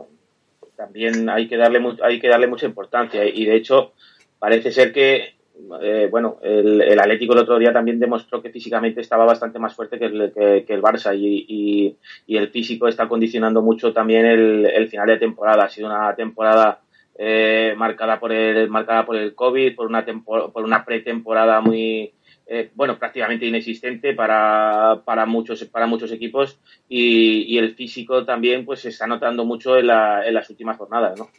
también 0.76 1.30
hay 1.30 1.48
que 1.48 1.56
darle 1.56 1.80
hay 2.02 2.20
que 2.20 2.28
darle 2.28 2.46
mucha 2.46 2.66
importancia 2.66 3.24
y 3.24 3.44
de 3.46 3.56
hecho 3.56 3.92
parece 4.38 4.70
ser 4.70 4.92
que 4.92 5.35
eh, 5.83 6.09
bueno 6.11 6.38
el, 6.42 6.81
el, 6.81 6.99
Atlético 6.99 7.33
el 7.33 7.40
otro 7.40 7.59
día 7.59 7.73
también 7.73 7.99
demostró 7.99 8.42
que 8.42 8.51
físicamente 8.51 9.01
estaba 9.01 9.25
bastante 9.25 9.59
más 9.59 9.75
fuerte 9.75 9.99
que 9.99 10.07
el, 10.07 10.33
que, 10.33 10.75
el 10.75 10.83
Barça 10.83 11.16
y, 11.16 11.96
el 12.29 12.49
físico 12.49 12.88
está 12.88 13.09
condicionando 13.09 13.62
mucho 13.62 13.92
también 13.92 14.27
el, 14.27 14.66
el 14.66 14.88
final 14.88 15.07
de 15.07 15.18
temporada 15.18 15.64
ha 15.64 15.68
sido 15.68 15.88
una 15.88 16.14
temporada 16.14 16.81
eh, 17.18 17.75
marcada 17.77 18.18
por 18.18 18.33
el 18.33 18.68
marcada 18.68 19.05
por 19.05 19.16
el 19.16 19.35
covid 19.35 19.75
por 19.75 19.87
una 19.87 20.05
por 20.25 20.64
una 20.64 20.85
pretemporada 20.85 21.61
muy 21.61 22.12
eh, 22.53 22.68
bueno, 22.75 22.99
prácticamente 22.99 23.46
inexistente 23.46 24.12
para, 24.12 25.03
para, 25.05 25.25
muchos, 25.25 25.64
para 25.66 25.87
muchos 25.87 26.11
equipos 26.11 26.59
y, 26.88 27.42
y, 27.42 27.59
el 27.59 27.77
físico 27.77 28.25
también 28.25 28.64
pues 28.64 28.81
se 28.81 28.88
está 28.88 29.07
notando 29.07 29.44
mucho 29.44 29.79
en, 29.79 29.87
la, 29.87 30.27
en 30.27 30.35
las 30.35 30.51
últimas 30.51 30.77
jornadas, 30.77 31.16
¿no? 31.16 31.31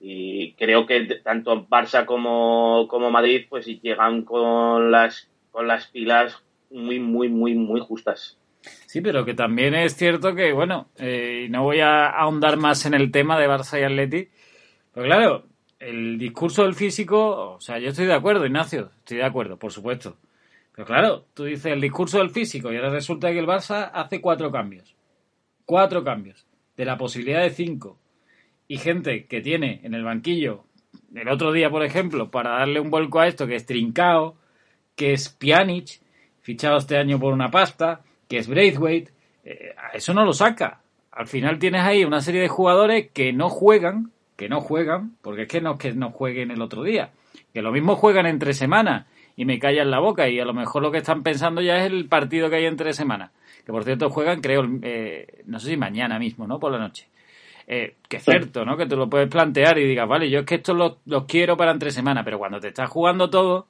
Y 0.00 0.52
creo 0.54 0.86
que 0.86 1.20
tanto 1.24 1.66
Barça 1.66 2.04
como, 2.04 2.86
como 2.88 3.10
Madrid 3.10 3.46
pues 3.48 3.66
llegan 3.66 4.22
con 4.22 4.90
las, 4.90 5.30
con 5.50 5.66
las 5.66 5.86
pilas 5.86 6.42
muy, 6.70 6.98
muy, 6.98 7.28
muy, 7.28 7.54
muy 7.54 7.80
justas. 7.80 8.38
Sí, 8.86 9.00
pero 9.00 9.24
que 9.24 9.34
también 9.34 9.74
es 9.74 9.96
cierto 9.96 10.34
que, 10.34 10.52
bueno, 10.52 10.88
eh, 10.96 11.46
no 11.50 11.62
voy 11.62 11.80
a 11.80 12.08
ahondar 12.08 12.56
más 12.56 12.84
en 12.86 12.94
el 12.94 13.10
tema 13.10 13.38
de 13.38 13.48
Barça 13.48 13.80
y 13.80 13.84
Atleti, 13.84 14.28
pero 14.92 15.06
claro, 15.06 15.44
el 15.78 16.18
discurso 16.18 16.62
del 16.62 16.74
físico, 16.74 17.54
o 17.54 17.60
sea, 17.60 17.78
yo 17.78 17.90
estoy 17.90 18.06
de 18.06 18.14
acuerdo, 18.14 18.46
Ignacio, 18.46 18.90
estoy 18.98 19.18
de 19.18 19.24
acuerdo, 19.24 19.58
por 19.58 19.72
supuesto. 19.72 20.16
Pero 20.74 20.86
claro, 20.86 21.24
tú 21.32 21.44
dices 21.44 21.72
el 21.72 21.80
discurso 21.80 22.18
del 22.18 22.30
físico 22.30 22.72
y 22.72 22.76
ahora 22.76 22.90
resulta 22.90 23.32
que 23.32 23.38
el 23.38 23.46
Barça 23.46 23.90
hace 23.92 24.20
cuatro 24.20 24.50
cambios. 24.50 24.94
Cuatro 25.64 26.04
cambios. 26.04 26.46
De 26.76 26.84
la 26.84 26.98
posibilidad 26.98 27.42
de 27.42 27.50
cinco. 27.50 27.98
Y 28.68 28.78
gente 28.78 29.26
que 29.26 29.40
tiene 29.40 29.80
en 29.84 29.94
el 29.94 30.04
banquillo, 30.04 30.64
el 31.14 31.28
otro 31.28 31.52
día, 31.52 31.70
por 31.70 31.84
ejemplo, 31.84 32.30
para 32.30 32.58
darle 32.58 32.80
un 32.80 32.90
vuelco 32.90 33.20
a 33.20 33.26
esto, 33.26 33.46
que 33.46 33.56
es 33.56 33.66
Trincao, 33.66 34.36
que 34.94 35.12
es 35.12 35.28
Pjanic, 35.28 36.00
fichado 36.40 36.78
este 36.78 36.96
año 36.96 37.18
por 37.18 37.32
una 37.32 37.50
pasta, 37.50 38.02
que 38.28 38.38
es 38.38 38.48
Braithwaite, 38.48 39.12
eh, 39.44 39.74
eso 39.94 40.12
no 40.14 40.24
lo 40.24 40.32
saca. 40.32 40.80
Al 41.12 41.26
final 41.26 41.58
tienes 41.58 41.82
ahí 41.82 42.04
una 42.04 42.20
serie 42.20 42.42
de 42.42 42.48
jugadores 42.48 43.10
que 43.12 43.32
no 43.32 43.48
juegan, 43.48 44.10
que 44.36 44.48
no 44.48 44.60
juegan, 44.60 45.16
porque 45.22 45.42
es 45.42 45.48
que 45.48 45.60
no 45.60 45.72
es 45.72 45.78
que 45.78 45.92
no 45.92 46.10
jueguen 46.10 46.50
el 46.50 46.60
otro 46.60 46.82
día, 46.82 47.10
que 47.54 47.62
lo 47.62 47.72
mismo 47.72 47.96
juegan 47.96 48.26
entre 48.26 48.52
semanas 48.52 49.06
y 49.36 49.44
me 49.44 49.58
callan 49.58 49.90
la 49.90 49.98
boca 49.98 50.28
y 50.28 50.40
a 50.40 50.44
lo 50.44 50.52
mejor 50.52 50.82
lo 50.82 50.90
que 50.90 50.98
están 50.98 51.22
pensando 51.22 51.62
ya 51.62 51.78
es 51.78 51.90
el 51.90 52.06
partido 52.06 52.50
que 52.50 52.56
hay 52.56 52.66
entre 52.66 52.92
semanas. 52.92 53.30
Que 53.64 53.72
por 53.72 53.84
cierto 53.84 54.10
juegan, 54.10 54.40
creo, 54.40 54.68
eh, 54.82 55.42
no 55.46 55.58
sé 55.58 55.70
si 55.70 55.76
mañana 55.76 56.18
mismo, 56.18 56.46
¿no? 56.46 56.58
Por 56.58 56.72
la 56.72 56.78
noche. 56.78 57.08
Eh, 57.66 57.96
que 58.08 58.18
es 58.18 58.24
cierto, 58.24 58.64
¿no? 58.64 58.76
Que 58.76 58.86
tú 58.86 58.96
lo 58.96 59.10
puedes 59.10 59.28
plantear 59.28 59.78
y 59.78 59.86
digas, 59.86 60.08
vale, 60.08 60.30
yo 60.30 60.40
es 60.40 60.46
que 60.46 60.56
estos 60.56 60.76
los, 60.76 60.98
los 61.04 61.24
quiero 61.24 61.56
para 61.56 61.72
entre 61.72 61.90
semanas, 61.90 62.24
pero 62.24 62.38
cuando 62.38 62.60
te 62.60 62.68
estás 62.68 62.88
jugando 62.88 63.28
todo, 63.28 63.66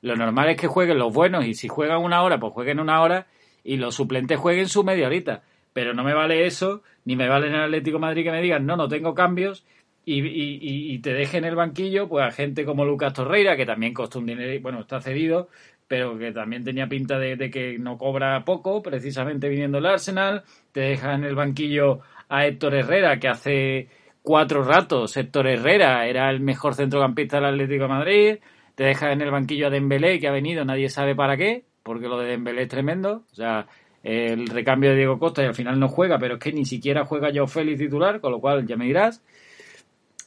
lo 0.00 0.16
normal 0.16 0.50
es 0.50 0.56
que 0.56 0.66
jueguen 0.66 0.98
los 0.98 1.12
buenos 1.12 1.44
y 1.46 1.54
si 1.54 1.68
juegan 1.68 2.02
una 2.02 2.22
hora, 2.22 2.38
pues 2.38 2.52
jueguen 2.52 2.80
una 2.80 3.02
hora 3.02 3.26
y 3.62 3.76
los 3.76 3.94
suplentes 3.94 4.38
jueguen 4.38 4.68
su 4.68 4.82
media 4.82 5.06
horita. 5.06 5.42
Pero 5.74 5.92
no 5.92 6.04
me 6.04 6.14
vale 6.14 6.46
eso, 6.46 6.82
ni 7.04 7.16
me 7.16 7.28
vale 7.28 7.48
en 7.48 7.54
el 7.54 7.62
Atlético 7.62 7.96
de 7.96 8.02
Madrid 8.02 8.24
que 8.24 8.30
me 8.30 8.40
digan, 8.40 8.64
no, 8.64 8.76
no 8.76 8.88
tengo 8.88 9.14
cambios 9.14 9.64
y, 10.06 10.20
y, 10.20 10.92
y, 10.94 10.98
te 10.98 11.14
deje 11.14 11.38
en 11.38 11.44
el 11.44 11.56
banquillo 11.56 12.08
pues 12.08 12.26
a 12.26 12.30
gente 12.30 12.64
como 12.64 12.84
Lucas 12.84 13.14
Torreira, 13.14 13.56
que 13.56 13.64
también 13.64 13.94
costó 13.94 14.18
un 14.18 14.26
dinero, 14.26 14.60
bueno, 14.60 14.80
está 14.80 15.00
cedido, 15.00 15.48
pero 15.88 16.18
que 16.18 16.32
también 16.32 16.64
tenía 16.64 16.86
pinta 16.88 17.18
de, 17.18 17.36
de, 17.36 17.50
que 17.50 17.78
no 17.78 17.96
cobra 17.96 18.44
poco, 18.44 18.82
precisamente 18.82 19.48
viniendo 19.48 19.78
el 19.78 19.86
Arsenal, 19.86 20.44
te 20.72 20.80
deja 20.80 21.14
en 21.14 21.24
el 21.24 21.34
banquillo 21.34 22.00
a 22.28 22.46
Héctor 22.46 22.74
Herrera, 22.74 23.18
que 23.18 23.28
hace 23.28 23.88
cuatro 24.22 24.64
ratos 24.64 25.16
Héctor 25.16 25.46
Herrera 25.46 26.06
era 26.06 26.30
el 26.30 26.40
mejor 26.40 26.74
centrocampista 26.74 27.36
del 27.36 27.46
Atlético 27.46 27.84
de 27.84 27.88
Madrid, 27.88 28.38
te 28.74 28.84
deja 28.84 29.12
en 29.12 29.20
el 29.20 29.30
banquillo 29.30 29.68
a 29.68 29.70
Dembélé, 29.70 30.18
que 30.18 30.28
ha 30.28 30.32
venido, 30.32 30.64
nadie 30.64 30.88
sabe 30.88 31.14
para 31.14 31.36
qué, 31.36 31.64
porque 31.82 32.08
lo 32.08 32.18
de 32.18 32.28
Dembélé 32.28 32.62
es 32.62 32.68
tremendo, 32.68 33.24
o 33.30 33.34
sea, 33.34 33.66
el 34.02 34.46
recambio 34.48 34.90
de 34.90 34.96
Diego 34.96 35.18
Costa 35.18 35.42
y 35.42 35.46
al 35.46 35.54
final 35.54 35.78
no 35.78 35.88
juega, 35.88 36.18
pero 36.18 36.34
es 36.34 36.40
que 36.40 36.52
ni 36.52 36.64
siquiera 36.64 37.04
juega 37.04 37.30
Joe 37.34 37.46
Félix 37.46 37.78
titular, 37.78 38.20
con 38.20 38.32
lo 38.32 38.40
cual 38.40 38.66
ya 38.66 38.76
me 38.76 38.86
dirás 38.86 39.22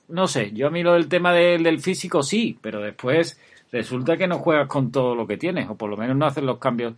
no 0.07 0.27
sé, 0.27 0.51
yo 0.53 0.67
a 0.67 0.69
mí 0.69 0.83
lo 0.83 0.93
del 0.93 1.09
tema 1.09 1.33
de, 1.33 1.57
del 1.57 1.79
físico 1.79 2.23
sí, 2.23 2.57
pero 2.61 2.81
después 2.81 3.39
resulta 3.71 4.15
que 4.17 4.27
no 4.27 4.39
juegas 4.39 4.67
con 4.67 4.91
todo 4.91 5.15
lo 5.15 5.27
que 5.27 5.37
tienes, 5.37 5.69
o 5.69 5.75
por 5.75 5.89
lo 5.89 5.97
menos 5.97 6.15
no 6.15 6.25
haces 6.25 6.43
los 6.43 6.59
cambios. 6.59 6.93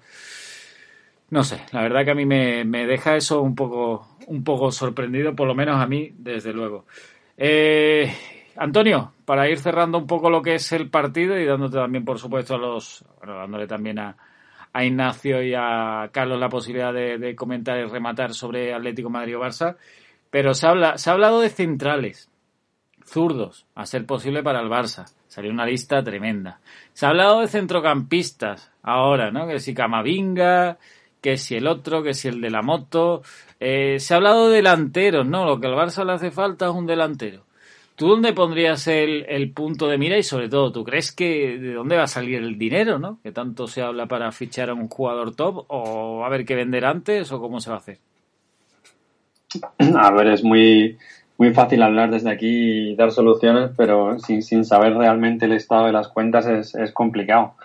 No 1.32 1.44
sé, 1.44 1.62
la 1.72 1.84
verdad 1.84 2.06
que 2.06 2.12
a 2.12 2.15
mí 2.15 2.26
me, 2.26 2.65
me 2.65 2.88
deja 2.88 3.15
eso 3.15 3.42
un 3.42 3.56
poco, 3.56 4.08
un 4.28 4.44
poco 4.44 4.72
sorprendido, 4.72 5.36
por 5.36 5.48
lo 5.48 5.54
menos 5.54 5.80
a 5.80 5.86
mí, 5.86 6.12
desde 6.18 6.54
luego. 6.54 6.86
Eh, 7.38 8.12
Antonio, 8.58 9.13
para 9.26 9.48
ir 9.48 9.60
cerrando 9.60 9.98
un 10.00 10.08
poco 10.08 10.30
lo 10.30 10.42
que 10.42 10.56
es 10.56 10.72
el 10.72 10.89
partido 10.89 11.38
y 11.38 11.46
dándote 11.46 11.78
también, 11.78 12.04
por 12.04 12.18
supuesto, 12.18 12.56
a 12.56 12.58
los, 12.58 13.06
bueno, 13.20 13.36
dándole 13.38 13.68
también 13.68 14.00
a, 14.00 14.18
a 14.74 14.84
Ignacio 14.84 15.44
y 15.44 15.54
a 15.56 16.10
Carlos 16.12 16.39
la 16.39 16.50
posibilidad 16.50 16.94
de, 16.94 17.18
de 17.18 17.36
comentar 17.36 17.78
y 17.80 17.86
rematar 17.86 18.34
sobre 18.34 18.74
Atlético 18.74 19.10
Madrid 19.10 19.38
o 19.38 19.42
Barça, 19.42 19.78
pero 20.30 20.54
se, 20.54 20.68
habla, 20.68 20.98
se 20.98 21.10
ha 21.10 21.13
hablado 21.13 21.42
de 21.42 21.50
centrales 21.50 22.30
zurdos, 23.06 23.65
a 23.76 23.86
ser 23.86 24.06
posible 24.06 24.44
para 24.44 24.62
el 24.62 24.70
Barça. 24.70 25.12
Salió 25.28 25.52
una 25.52 25.65
lista 25.65 26.04
tremenda. 26.04 26.60
Se 26.94 27.06
ha 27.06 27.10
hablado 27.10 27.42
de 27.42 27.48
centrocampistas 27.48 28.72
ahora, 28.84 29.32
¿no? 29.32 29.48
Que 29.48 29.60
si 29.60 29.74
Camavinga, 29.74 30.78
que 31.21 31.38
si 31.38 31.55
el 31.55 31.67
otro, 31.67 32.03
que 32.03 32.13
si 32.13 32.27
el 32.27 32.41
de 32.41 32.49
la 32.49 32.62
moto. 32.62 33.21
Eh, 33.60 33.99
se 33.99 34.13
ha 34.13 34.17
hablado 34.17 34.49
de 34.49 34.58
delanteros, 34.58 35.25
¿no? 35.25 35.45
Lo 35.45 35.60
que 35.60 35.67
al 35.67 35.73
Barça 35.73 36.05
le 36.05 36.13
hace 36.13 36.32
falta 36.32 36.67
es 36.67 36.71
un 36.71 36.86
delantero. 36.86 37.43
¿Tú 37.99 38.08
dónde 38.08 38.32
pondrías 38.32 38.88
el, 38.88 39.51
punto 39.53 39.89
de 39.89 39.97
mira 39.97 40.17
y 40.17 40.23
sobre 40.23 40.47
todo, 40.47 40.71
¿tú 40.71 40.86
crees 40.86 41.12
que 41.12 41.58
de 41.58 41.73
dónde 41.73 41.97
va 41.97 42.03
a 42.03 42.08
salir 42.08 42.38
el 42.38 42.58
dinero, 42.58 42.97
¿no? 42.97 43.19
Que 43.21 43.34
tanto 43.34 43.67
se 43.67 43.82
habla 43.82 44.05
para 44.05 44.32
fichar 44.32 44.69
a 44.69 44.73
un 44.73 44.88
jugador 44.88 45.36
top 45.36 45.65
o 45.67 46.23
a 46.23 46.27
haber 46.27 46.45
que 46.45 46.55
vender 46.55 46.86
antes 46.86 47.29
o 47.34 47.41
cómo 47.41 47.60
se 47.60 47.69
va 47.69 47.75
a 47.75 47.79
hacer? 47.79 47.97
A 49.97 50.12
ver, 50.12 50.27
es 50.27 50.45
muy, 50.45 50.97
muy 51.38 51.53
fácil 51.53 51.82
hablar 51.82 52.10
desde 52.10 52.32
aquí 52.32 52.91
y 52.91 52.95
dar 52.95 53.12
soluciones, 53.12 53.71
pero 53.75 54.17
sin, 54.19 54.43
sin 54.43 54.63
saber 54.63 54.95
realmente 54.95 55.43
el 55.43 55.51
estado 55.51 55.88
de 55.88 55.91
las 55.91 56.08
cuentas 56.08 56.45
es, 56.47 56.75
es 56.75 56.93
complicado. 56.93 57.55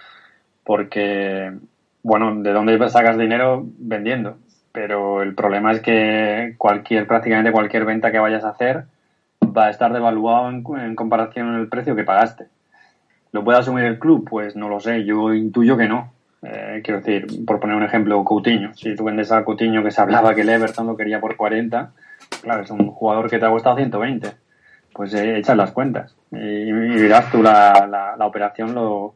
Porque, 0.64 1.52
bueno, 2.04 2.32
¿de 2.42 2.52
dónde 2.52 2.88
sacas 2.88 3.18
dinero? 3.18 3.64
Vendiendo. 3.78 4.36
Pero 4.70 5.22
el 5.22 5.34
problema 5.34 5.72
es 5.72 5.80
que 5.80 6.54
cualquier, 6.58 7.08
prácticamente 7.08 7.50
cualquier 7.50 7.84
venta 7.84 8.12
que 8.12 8.20
vayas 8.20 8.44
a 8.44 8.50
hacer 8.50 8.84
va 9.44 9.66
a 9.66 9.70
estar 9.70 9.92
devaluado 9.92 10.50
en, 10.50 10.64
en 10.80 10.94
comparación 10.94 11.48
con 11.48 11.60
el 11.60 11.68
precio 11.68 11.96
que 11.96 12.04
pagaste. 12.04 12.46
¿Lo 13.32 13.42
puede 13.42 13.58
asumir 13.58 13.84
el 13.84 13.98
club? 13.98 14.28
Pues 14.30 14.54
no 14.54 14.68
lo 14.68 14.78
sé, 14.78 15.04
yo 15.04 15.34
intuyo 15.34 15.76
que 15.76 15.88
no. 15.88 16.12
Eh, 16.42 16.82
quiero 16.84 17.00
decir, 17.00 17.26
por 17.46 17.58
poner 17.58 17.76
un 17.76 17.82
ejemplo, 17.82 18.22
Coutinho. 18.22 18.74
Si 18.74 18.94
tú 18.94 19.04
vendes 19.04 19.32
a 19.32 19.44
Coutinho 19.44 19.82
que 19.82 19.90
se 19.90 20.00
hablaba 20.00 20.34
que 20.34 20.42
el 20.42 20.50
Everton 20.50 20.86
lo 20.86 20.96
quería 20.96 21.20
por 21.20 21.36
40, 21.36 21.92
claro, 22.42 22.62
es 22.62 22.70
un 22.70 22.90
jugador 22.90 23.30
que 23.30 23.38
te 23.38 23.46
ha 23.46 23.50
costado 23.50 23.76
120. 23.76 24.30
Pues 24.92 25.14
eh, 25.14 25.38
echas 25.38 25.56
las 25.56 25.72
cuentas 25.72 26.14
y, 26.30 26.36
y 26.36 26.72
verás 26.72 27.28
tú 27.32 27.42
la, 27.42 27.88
la, 27.90 28.14
la 28.16 28.26
operación 28.26 28.74
lo, 28.74 29.14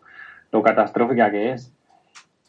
lo, 0.51 0.63
catastrófica 0.63 1.31
que 1.31 1.53
es. 1.53 1.73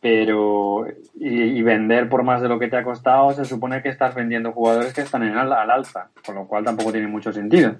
Pero, 0.01 0.87
y, 1.15 1.27
y, 1.27 1.61
vender 1.61 2.07
por 2.07 2.23
más 2.23 2.41
de 2.41 2.47
lo 2.47 2.57
que 2.57 2.69
te 2.69 2.77
ha 2.77 2.83
costado, 2.83 3.31
se 3.31 3.43
supone 3.43 3.81
que 3.81 3.89
estás 3.89 4.15
vendiendo 4.15 4.53
jugadores 4.53 4.93
que 4.93 5.01
están 5.01 5.23
en 5.23 5.37
al, 5.37 5.51
al 5.51 5.69
alza, 5.69 6.09
con 6.25 6.35
lo 6.35 6.47
cual 6.47 6.63
tampoco 6.63 6.93
tiene 6.93 7.07
mucho 7.07 7.33
sentido. 7.33 7.75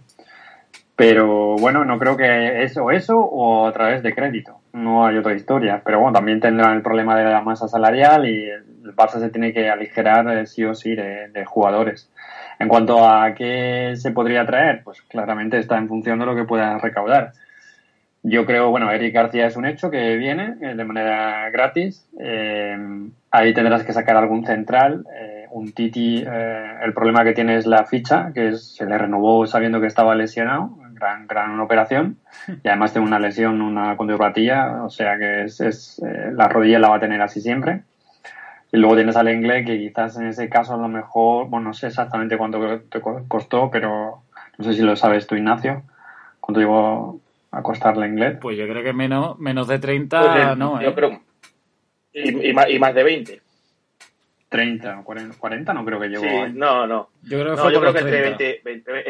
Pero 1.00 1.56
bueno, 1.56 1.86
no 1.86 1.98
creo 1.98 2.18
que 2.18 2.62
eso 2.62 2.92
eso 2.92 3.18
o 3.18 3.66
a 3.66 3.72
través 3.72 4.04
de 4.04 4.14
crédito. 4.14 4.60
No 4.74 5.06
hay 5.06 5.16
otra 5.16 5.34
historia. 5.34 5.82
Pero 5.86 6.02
bueno, 6.02 6.12
también 6.12 6.42
tendrán 6.42 6.76
el 6.76 6.82
problema 6.82 7.18
de 7.18 7.24
la 7.24 7.40
masa 7.40 7.70
salarial 7.70 8.28
y 8.28 8.50
el 8.50 8.94
Barça 8.98 9.22
se 9.22 9.30
tiene 9.30 9.54
que 9.54 9.70
aligerar 9.70 10.28
eh, 10.38 10.46
sí 10.46 10.66
o 10.66 10.76
sí 10.76 10.96
de, 10.96 11.46
jugadores. 11.46 12.12
En 12.60 12.68
cuanto 12.68 13.08
a 13.08 13.34
qué 13.34 13.94
se 13.96 14.12
podría 14.12 14.46
traer, 14.46 14.84
pues 14.84 15.02
claramente 15.04 15.58
está 15.58 15.78
en 15.78 15.88
función 15.88 16.20
de 16.20 16.26
lo 16.26 16.36
que 16.36 16.44
pueda 16.44 16.78
recaudar. 16.80 17.32
Yo 18.22 18.46
creo, 18.46 18.70
bueno, 18.70 18.92
Eric 18.92 19.14
García 19.14 19.48
es 19.48 19.56
un 19.56 19.66
hecho 19.66 19.90
que 19.90 20.18
viene 20.18 20.56
eh, 20.62 20.76
de 20.76 20.84
manera 20.84 21.50
gratis. 21.52 22.06
Eh, 22.20 22.78
ahí 23.32 23.54
tendrás 23.54 23.84
que 23.84 23.94
sacar 23.94 24.18
algún 24.18 24.46
central. 24.46 25.06
un 25.52 25.72
Titi, 25.72 26.24
el 26.24 26.94
problema 26.94 27.24
que 27.24 27.34
tiene 27.34 27.56
es 27.56 27.66
la 27.66 27.86
ficha, 27.86 28.32
que 28.34 28.54
se 28.54 28.86
le 28.86 28.98
renovó 28.98 29.48
sabiendo 29.48 29.82
que 29.82 29.88
estaba 29.88 30.14
lesionado 30.16 30.76
gran, 31.00 31.28
gran 31.28 31.60
operación 31.60 32.18
y 32.64 32.68
además 32.68 32.92
tiene 32.92 33.08
una 33.08 33.20
lesión, 33.20 33.62
una 33.62 33.96
contrapatía, 33.98 34.84
o 34.84 34.90
sea 34.90 35.18
que 35.18 35.44
es, 35.44 35.62
es 35.62 36.02
eh, 36.06 36.32
la 36.34 36.48
rodilla 36.48 36.80
la 36.80 36.90
va 36.90 36.98
a 36.98 37.00
tener 37.00 37.22
así 37.22 37.42
siempre. 37.42 37.84
Y 38.72 38.78
luego 38.78 38.96
tienes 38.96 39.16
al 39.16 39.30
inglés 39.30 39.66
que 39.66 39.80
quizás 39.80 40.18
en 40.18 40.28
ese 40.28 40.48
caso 40.48 40.76
a 40.76 40.78
lo 40.78 40.88
mejor, 40.88 41.50
bueno, 41.50 41.70
no 41.70 41.74
sé 41.74 41.88
exactamente 41.88 42.38
cuánto 42.38 42.82
te 42.82 43.02
costó, 43.02 43.72
pero 43.72 44.22
no 44.58 44.66
sé 44.66 44.74
si 44.74 44.84
lo 44.84 44.96
sabes 44.96 45.26
tú, 45.26 45.36
Ignacio, 45.36 45.82
cuánto 46.40 46.60
llegó 46.60 47.20
a 47.52 47.62
costar 47.62 47.98
la 47.98 48.08
inglés. 48.08 48.38
Pues 48.42 48.58
yo 48.58 48.68
creo 48.68 48.84
que 48.84 48.94
menos, 48.94 49.40
menos 49.40 49.68
de 49.68 49.80
30, 49.80 50.22
pues, 50.22 50.58
no, 50.58 50.82
Yo 50.82 50.90
¿eh? 50.90 50.96
creo, 50.96 51.22
y, 52.14 52.54
más, 52.54 52.70
y 52.70 52.80
más 52.80 52.94
de 52.94 53.04
20. 53.04 53.42
30 54.50 55.04
40, 55.04 55.38
40 55.38 55.74
no 55.74 55.86
creo 55.86 56.00
que 56.00 56.08
llegó. 56.08 56.24
Sí, 56.24 56.54
no, 56.54 56.88
no. 56.88 57.10
Yo 57.22 57.40
creo 57.40 57.56
que, 57.56 57.62
fue 57.62 57.74
yo 57.74 57.80
creo 57.80 57.94
que 57.94 58.00
entre 58.00 58.22
20, 58.22 58.62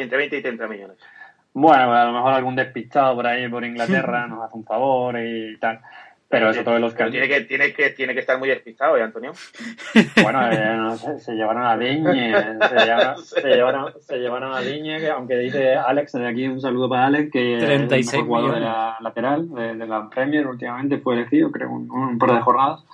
entre 0.02 0.18
20 0.18 0.38
y 0.38 0.42
30 0.42 0.68
millones. 0.68 0.98
Bueno, 1.54 1.94
a 1.94 2.06
lo 2.06 2.14
mejor 2.14 2.34
algún 2.34 2.56
despistado 2.56 3.16
por 3.16 3.26
ahí 3.26 3.48
por 3.48 3.64
Inglaterra 3.64 4.28
nos 4.30 4.44
hace 4.44 4.58
un 4.58 4.66
favor 4.66 5.18
y 5.18 5.58
tal. 5.58 5.80
Pero 6.30 6.52
eso 6.52 6.64
todos 6.64 6.80
los 6.80 6.94
que... 6.94 7.10
Tiene 7.10 7.28
que, 7.28 7.42
tiene, 7.42 7.74
que, 7.74 7.90
tiene 7.90 8.14
que 8.14 8.20
estar 8.20 8.38
muy 8.38 8.50
despistado, 8.50 8.96
¿eh, 8.96 9.02
Antonio? 9.02 9.32
Bueno, 10.22 10.52
eh, 10.52 10.76
no 10.78 10.96
sé, 10.96 11.20
se 11.20 11.34
llevaron 11.34 11.66
a 11.66 11.76
Diñe, 11.76 12.34
se 12.70 12.76
llevaron, 12.86 13.18
se 13.18 13.50
llevaron, 13.50 13.94
se 14.00 14.18
llevaron 14.18 14.54
a 14.54 14.62
Diñe, 14.62 15.00
que 15.00 15.10
aunque 15.10 15.38
dice 15.38 15.76
Alex, 15.76 16.14
de 16.14 16.28
aquí 16.28 16.48
un 16.48 16.62
saludo 16.62 16.88
para 16.88 17.08
Alex, 17.08 17.32
que 17.32 17.58
36 17.60 18.08
es 18.08 18.14
el 18.14 18.22
jugador 18.22 18.54
de 18.54 18.60
la 18.60 18.98
lateral, 19.02 19.50
de, 19.50 19.88
la 19.88 20.08
Premier, 20.10 20.46
últimamente 20.46 21.00
fue 21.00 21.16
elegido, 21.16 21.52
creo, 21.52 21.72
un, 21.72 21.90
un 21.90 22.20
par 22.20 22.34
de 22.34 22.42
jornadas. 22.42 22.86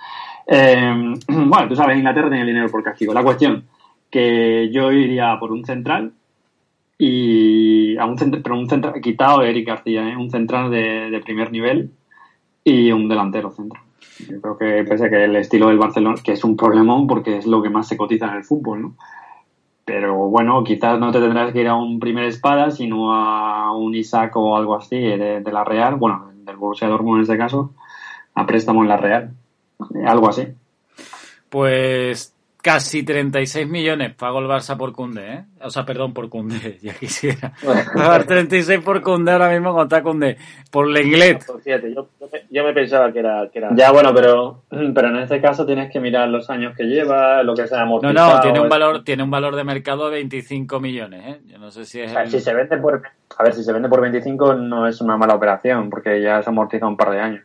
Eh, 0.46 1.14
bueno, 1.28 1.68
tú 1.68 1.76
sabes, 1.76 1.98
Inglaterra 1.98 2.28
tiene 2.28 2.42
el 2.42 2.48
dinero 2.48 2.70
por 2.70 2.82
castigo. 2.82 3.12
La 3.12 3.22
cuestión, 3.22 3.66
que 4.10 4.70
yo 4.70 4.90
iría 4.92 5.36
por 5.38 5.52
un 5.52 5.64
central, 5.64 6.12
y 6.98 7.96
a 7.98 8.06
un 8.06 8.18
centro, 8.18 8.42
pero 8.42 8.58
un 8.58 8.68
centro 8.68 8.92
quitado 8.94 9.42
Eric 9.42 9.66
García, 9.66 10.08
¿eh? 10.08 10.16
un 10.16 10.30
central 10.30 10.70
de, 10.70 11.20
primer 11.24 11.52
nivel 11.52 11.90
y 12.66 12.90
un 12.90 13.08
delantero 13.08 13.52
centro. 13.52 13.80
Yo 14.28 14.40
creo 14.40 14.58
que 14.58 14.84
pese 14.88 15.06
a 15.06 15.10
que 15.10 15.24
el 15.24 15.36
estilo 15.36 15.68
del 15.68 15.78
Barcelona, 15.78 16.20
que 16.22 16.32
es 16.32 16.42
un 16.42 16.56
problemón 16.56 17.06
porque 17.06 17.38
es 17.38 17.46
lo 17.46 17.62
que 17.62 17.70
más 17.70 17.86
se 17.86 17.96
cotiza 17.96 18.26
en 18.26 18.34
el 18.34 18.44
fútbol, 18.44 18.82
¿no? 18.82 18.94
Pero 19.84 20.16
bueno, 20.16 20.64
quizás 20.64 20.98
no 20.98 21.12
te 21.12 21.20
tendrás 21.20 21.52
que 21.52 21.60
ir 21.60 21.68
a 21.68 21.76
un 21.76 22.00
primer 22.00 22.24
espada, 22.24 22.72
sino 22.72 23.14
a 23.14 23.70
un 23.72 23.94
Isaac 23.94 24.34
o 24.34 24.56
algo 24.56 24.74
así 24.74 24.98
de, 24.98 25.40
de 25.42 25.52
la 25.52 25.62
Real, 25.62 25.94
bueno, 25.94 26.32
del 26.34 26.56
Borussia 26.56 26.88
Dortmund 26.88 27.18
en 27.18 27.22
este 27.22 27.38
caso, 27.38 27.72
a 28.34 28.46
préstamo 28.46 28.82
en 28.82 28.88
la 28.88 28.96
Real, 28.96 29.30
algo 30.04 30.28
así. 30.28 30.48
Pues 31.48 32.34
Casi 32.66 33.04
36 33.04 33.68
millones 33.68 34.12
pagó 34.16 34.40
el 34.40 34.46
Barça 34.46 34.76
por 34.76 34.92
Cunde, 34.92 35.34
¿eh? 35.34 35.44
O 35.62 35.70
sea, 35.70 35.84
perdón, 35.84 36.12
por 36.12 36.28
Cunde, 36.28 36.78
ya 36.82 36.94
quisiera. 36.94 37.52
Pagar 37.94 38.24
36 38.24 38.80
por 38.80 39.00
Cunde 39.02 39.30
ahora 39.30 39.50
mismo 39.50 39.72
contra 39.72 40.02
Cunde. 40.02 40.36
Por 40.68 40.88
Lenglet. 40.88 41.46
Yo, 41.64 42.08
yo, 42.50 42.64
me 42.64 42.72
pensaba 42.72 43.12
que 43.12 43.20
era, 43.20 43.48
que 43.52 43.60
era... 43.60 43.70
Ya, 43.72 43.92
bueno, 43.92 44.12
pero, 44.12 44.64
pero 44.68 45.08
en 45.10 45.18
este 45.18 45.40
caso 45.40 45.64
tienes 45.64 45.92
que 45.92 46.00
mirar 46.00 46.28
los 46.28 46.50
años 46.50 46.74
que 46.76 46.82
lleva, 46.82 47.40
lo 47.44 47.54
que 47.54 47.68
se 47.68 47.76
ha 47.76 47.82
amortizado. 47.82 48.30
No, 48.30 48.34
no, 48.34 48.40
tiene 48.40 48.58
un 48.58 48.68
valor, 48.68 49.04
tiene 49.04 49.22
un 49.22 49.30
valor 49.30 49.54
de 49.54 49.62
mercado 49.62 50.06
de 50.06 50.16
25 50.16 50.80
millones, 50.80 51.22
¿eh? 51.24 51.40
Yo 51.46 51.58
no 51.58 51.70
sé 51.70 51.84
si 51.84 52.00
es... 52.00 52.12
si 52.28 52.40
se 52.40 52.52
vende 52.52 52.78
por... 52.78 53.00
A 53.38 53.44
ver, 53.44 53.54
si 53.54 53.62
se 53.62 53.72
vende 53.72 53.88
por 53.88 54.00
25 54.00 54.54
no 54.54 54.88
es 54.88 55.00
una 55.00 55.16
mala 55.16 55.36
operación, 55.36 55.88
porque 55.88 56.20
ya 56.20 56.42
se 56.42 56.50
amortiza 56.50 56.88
un 56.88 56.96
par 56.96 57.12
de 57.12 57.20
años. 57.20 57.44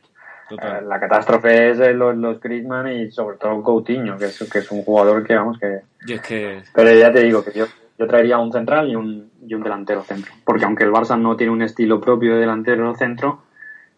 Eh, 0.52 0.82
la 0.88 1.00
catástrofe 1.00 1.72
es 1.72 1.78
los, 1.96 2.16
los 2.16 2.40
Griezmann 2.40 2.92
y 2.92 3.12
sobre 3.12 3.38
todo 3.38 3.62
Coutinho, 3.64 4.18
que 4.18 4.26
es, 4.26 4.50
que 4.52 4.60
es 4.60 4.72
un 4.72 4.84
jugador 4.84 5.24
que, 5.26 5.36
vamos, 5.36 5.58
que... 5.60 5.82
Pero 6.74 6.94
ya 6.94 7.12
te 7.12 7.22
digo 7.22 7.44
que 7.44 7.52
yo, 7.52 7.66
yo 7.98 8.08
traería 8.08 8.38
un 8.38 8.52
central 8.52 8.90
y 8.90 8.96
un, 8.96 9.32
y 9.46 9.54
un 9.54 9.64
delantero 9.64 10.04
centro. 10.04 10.32
Porque 10.44 10.66
aunque 10.66 10.84
el 10.84 10.92
Barça 10.92 11.20
no 11.20 11.36
tiene 11.36 11.54
un 11.54 11.62
estilo 11.62 12.02
propio 12.02 12.34
de 12.34 12.42
delantero 12.42 12.94
centro, 12.96 13.44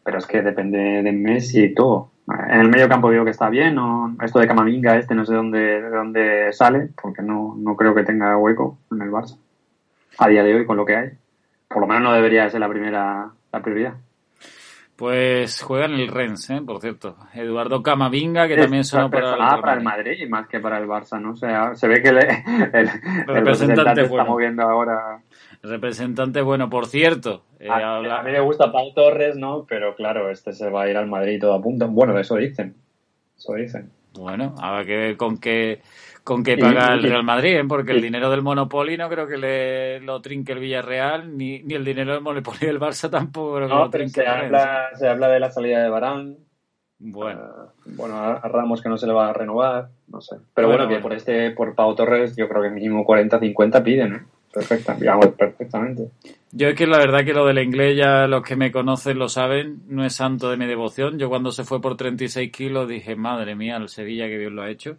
pero 0.04 0.18
es 0.18 0.26
que 0.26 0.42
depende 0.42 1.02
de 1.02 1.12
Messi 1.12 1.64
y 1.64 1.74
todo. 1.74 2.12
En 2.28 2.62
el 2.62 2.70
medio 2.70 2.88
campo 2.88 3.12
digo 3.12 3.26
que 3.26 3.32
está 3.32 3.50
bien, 3.50 3.78
o 3.78 4.16
esto 4.24 4.40
de 4.40 4.48
Camavinga, 4.48 4.98
este 4.98 5.14
no 5.14 5.26
sé 5.26 5.34
dónde, 5.34 5.82
de 5.82 5.90
dónde 5.90 6.54
sale, 6.54 6.90
porque 7.02 7.22
no, 7.22 7.56
no 7.58 7.76
creo 7.76 7.94
que 7.94 8.04
tenga 8.04 8.38
hueco 8.38 8.78
en 8.92 9.02
el 9.02 9.12
Barça. 9.12 9.38
A 10.18 10.28
día 10.30 10.44
de 10.44 10.56
hoy, 10.56 10.66
con 10.66 10.78
lo 10.78 10.86
que 10.86 10.96
hay. 10.96 11.10
Por 11.68 11.82
lo 11.82 11.88
menos 11.88 12.04
no 12.04 12.14
debería 12.14 12.50
ser 12.50 12.60
la 12.60 12.70
primera 12.70 13.32
la 13.54 13.62
prioridad. 13.62 13.94
Pues 14.96 15.62
juega 15.64 15.86
en 15.86 15.94
el 15.94 16.08
Rennes, 16.08 16.50
¿eh? 16.52 16.62
por 16.64 16.80
cierto. 16.80 17.18
Eduardo 17.34 17.82
Camavinga, 17.82 18.48
que 18.48 18.56
también 18.56 18.84
sonó 18.84 19.10
para, 19.10 19.32
el, 19.32 19.62
para 19.62 19.74
el 19.74 19.82
Madrid 19.82 20.30
más 20.30 20.48
que 20.48 20.60
para 20.60 20.78
el 20.78 20.88
Barça, 20.88 21.20
¿no? 21.20 21.32
O 21.32 21.76
se 21.76 21.88
ve 21.88 22.02
que 22.02 22.10
el, 22.10 22.90
representante, 23.26 24.02
está 24.04 24.24
moviendo 24.24 24.62
ahora. 24.62 25.20
Representante 25.64 26.42
bueno, 26.44 26.70
por 26.70 26.86
cierto. 26.86 27.44
Eh, 27.60 27.70
a, 27.70 28.22
mí 28.24 28.32
me 28.32 28.40
gusta 28.42 28.72
Pau 28.72 28.94
Torres, 28.94 29.36
¿no? 29.36 29.66
Pero 29.68 29.96
claro, 29.96 30.30
este 30.30 30.54
se 30.54 30.70
va 30.70 30.84
a 30.84 30.90
ir 30.90 30.98
al 30.98 31.08
Madrid 31.08 31.40
todo 31.42 31.56
apunta. 31.56 31.88
Bueno, 31.88 32.18
eso 32.20 32.36
dicen. 32.36 32.76
Eso 33.36 33.54
dicen. 33.56 33.90
Bueno, 34.14 34.54
habrá 34.62 34.86
que 34.86 34.96
ver 34.96 35.18
con 35.18 35.40
qué 35.40 35.82
con 36.24 36.44
qué 36.44 36.58
paga 36.58 36.94
el 36.94 37.04
Real 37.04 37.24
Madrid, 37.24 37.58
¿eh? 37.58 37.66
porque 37.68 37.92
el 37.92 38.02
dinero 38.02 38.30
del 38.30 38.42
Monopoly 38.42 38.98
no 38.98 39.10
creo 39.10 39.28
que 39.28 39.38
le 39.38 40.00
lo 40.00 40.22
trinque 40.22 40.54
el 40.54 40.60
Villarreal, 40.60 41.38
ni, 41.38 41.62
ni 41.64 41.74
el 41.74 41.84
dinero 41.84 42.14
del 42.14 42.22
Monopoly 42.22 42.60
del 42.60 42.80
Barça 42.80 43.10
tampoco 43.10 43.56
creo 43.56 43.68
que 43.68 43.74
lo 43.74 43.90
trinque. 43.90 44.22
Se 44.22 44.28
habla, 44.28 44.90
se 44.96 45.08
habla 45.08 45.28
de 45.28 45.40
la 45.40 45.52
salida 45.52 45.84
de 45.84 45.90
Barán. 45.90 46.38
Bueno. 47.00 47.42
Eh, 47.42 47.92
bueno, 47.98 48.16
a 48.16 48.40
Ramos 48.48 48.82
que 48.82 48.90
no 48.90 48.98
se 48.98 49.08
le 49.08 49.14
va 49.14 49.30
a 49.30 49.34
renovar, 49.34 49.90
no 50.08 50.22
sé. 50.22 50.38
Pero 50.54 50.70
bueno, 50.70 50.88
que 50.88 51.00
por 51.00 51.14
este, 51.14 51.52
por 51.52 51.76
Pau 51.76 51.94
Torres, 51.96 52.36
yo 52.38 52.48
creo 52.48 52.62
que 52.64 52.70
mínimo 52.70 53.06
40-50 53.06 53.84
piden, 53.84 54.14
¿eh? 54.14 54.22
Perfecta, 54.54 54.94
digamos, 54.94 55.30
perfectamente. 55.30 56.12
Yo 56.52 56.68
es 56.68 56.76
que 56.76 56.86
la 56.86 57.00
verdad 57.00 57.26
que 57.26 57.34
lo 57.34 57.48
del 57.48 57.58
inglés 57.58 57.98
ya 57.98 58.28
los 58.28 58.44
que 58.44 58.56
me 58.56 58.72
conocen 58.72 59.18
lo 59.18 59.28
saben, 59.28 59.82
no 59.88 60.06
es 60.06 60.14
santo 60.14 60.52
de 60.52 60.58
mi 60.58 60.68
devoción. 60.68 61.18
Yo 61.18 61.28
cuando 61.28 61.52
se 61.52 61.64
fue 61.64 61.82
por 61.82 61.98
36 61.98 62.52
kilos 62.52 62.88
dije, 62.88 63.16
madre 63.16 63.56
mía, 63.56 63.78
el 63.78 63.90
Sevilla 63.90 64.28
que 64.28 64.38
Dios 64.38 64.52
lo 64.52 64.62
ha 64.62 64.70
hecho. 64.70 64.98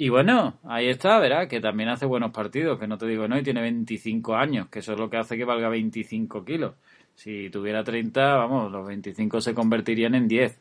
Y 0.00 0.10
bueno, 0.10 0.60
ahí 0.62 0.88
está, 0.88 1.18
verá, 1.18 1.48
que 1.48 1.60
también 1.60 1.88
hace 1.88 2.06
buenos 2.06 2.30
partidos, 2.30 2.78
que 2.78 2.86
no 2.86 2.98
te 2.98 3.06
digo 3.06 3.26
no, 3.26 3.36
y 3.36 3.42
tiene 3.42 3.60
25 3.62 4.36
años, 4.36 4.68
que 4.68 4.78
eso 4.78 4.92
es 4.92 4.98
lo 4.98 5.10
que 5.10 5.16
hace 5.16 5.36
que 5.36 5.44
valga 5.44 5.68
25 5.68 6.44
kilos. 6.44 6.76
Si 7.16 7.50
tuviera 7.50 7.82
30, 7.82 8.36
vamos, 8.36 8.70
los 8.70 8.86
25 8.86 9.40
se 9.40 9.54
convertirían 9.54 10.14
en 10.14 10.28
10. 10.28 10.60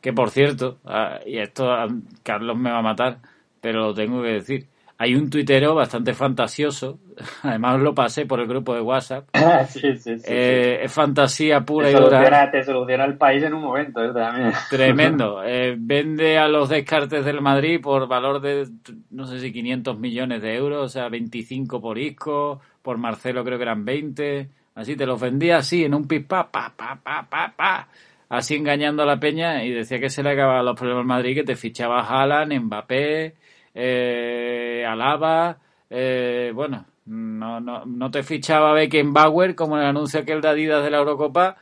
Que 0.00 0.12
por 0.12 0.30
cierto, 0.30 0.78
ah, 0.84 1.18
y 1.26 1.38
esto 1.38 1.72
ah, 1.72 1.88
Carlos 2.22 2.56
me 2.56 2.70
va 2.70 2.78
a 2.78 2.82
matar, 2.82 3.20
pero 3.60 3.80
lo 3.80 3.94
tengo 3.94 4.22
que 4.22 4.28
decir. 4.28 4.68
Hay 4.98 5.14
un 5.14 5.28
tuitero 5.28 5.74
bastante 5.74 6.14
fantasioso, 6.14 6.98
además 7.42 7.80
lo 7.80 7.94
pasé 7.94 8.24
por 8.24 8.40
el 8.40 8.46
grupo 8.46 8.74
de 8.74 8.80
WhatsApp. 8.80 9.28
sí, 9.68 9.80
sí, 9.98 10.18
sí, 10.18 10.24
eh, 10.26 10.80
Es 10.82 10.92
fantasía 10.92 11.60
pura 11.60 11.90
y 11.90 11.94
dura. 11.94 12.50
Te 12.50 12.64
soluciona 12.64 13.04
el 13.04 13.18
país 13.18 13.42
en 13.42 13.52
un 13.52 13.62
momento, 13.62 14.02
¿eh? 14.02 14.12
también. 14.14 14.52
Tremendo. 14.70 15.42
Eh, 15.44 15.76
vende 15.78 16.38
a 16.38 16.48
los 16.48 16.70
descartes 16.70 17.24
del 17.26 17.42
Madrid 17.42 17.78
por 17.82 18.08
valor 18.08 18.40
de, 18.40 18.66
no 19.10 19.26
sé 19.26 19.38
si 19.38 19.52
500 19.52 19.98
millones 19.98 20.40
de 20.40 20.54
euros, 20.54 20.84
o 20.84 20.88
sea, 20.88 21.08
25 21.10 21.80
por 21.80 21.98
Isco, 21.98 22.60
por 22.80 22.96
Marcelo 22.96 23.44
creo 23.44 23.58
que 23.58 23.64
eran 23.64 23.84
20. 23.84 24.48
Así 24.76 24.96
te 24.96 25.06
los 25.06 25.20
vendía 25.20 25.58
así, 25.58 25.84
en 25.84 25.94
un 25.94 26.08
pipa, 26.08 26.50
pa, 26.50 26.72
pa, 26.74 26.98
pa, 27.02 27.26
pa, 27.28 27.52
pa. 27.54 27.88
Así 28.28 28.56
engañando 28.56 29.02
a 29.02 29.06
la 29.06 29.20
peña 29.20 29.62
y 29.62 29.70
decía 29.70 30.00
que 30.00 30.08
se 30.08 30.22
le 30.22 30.30
acababan 30.30 30.64
los 30.64 30.74
problemas 30.74 31.02
al 31.02 31.06
Madrid, 31.06 31.34
que 31.34 31.44
te 31.44 31.54
fichaba 31.54 32.00
Haaland, 32.00 32.52
Mbappé 32.60 33.34
eh, 33.78 34.86
Alaba, 34.88 35.58
eh, 35.90 36.50
bueno, 36.54 36.86
no, 37.04 37.60
no, 37.60 37.84
no 37.84 38.10
te 38.10 38.22
fichaba 38.22 38.72
Beckenbauer 38.72 39.54
como 39.54 39.76
el 39.78 39.84
anuncio 39.84 40.20
aquel 40.20 40.40
de 40.40 40.48
Adidas 40.48 40.82
de 40.82 40.90
la 40.90 40.96
Eurocopa 40.96 41.56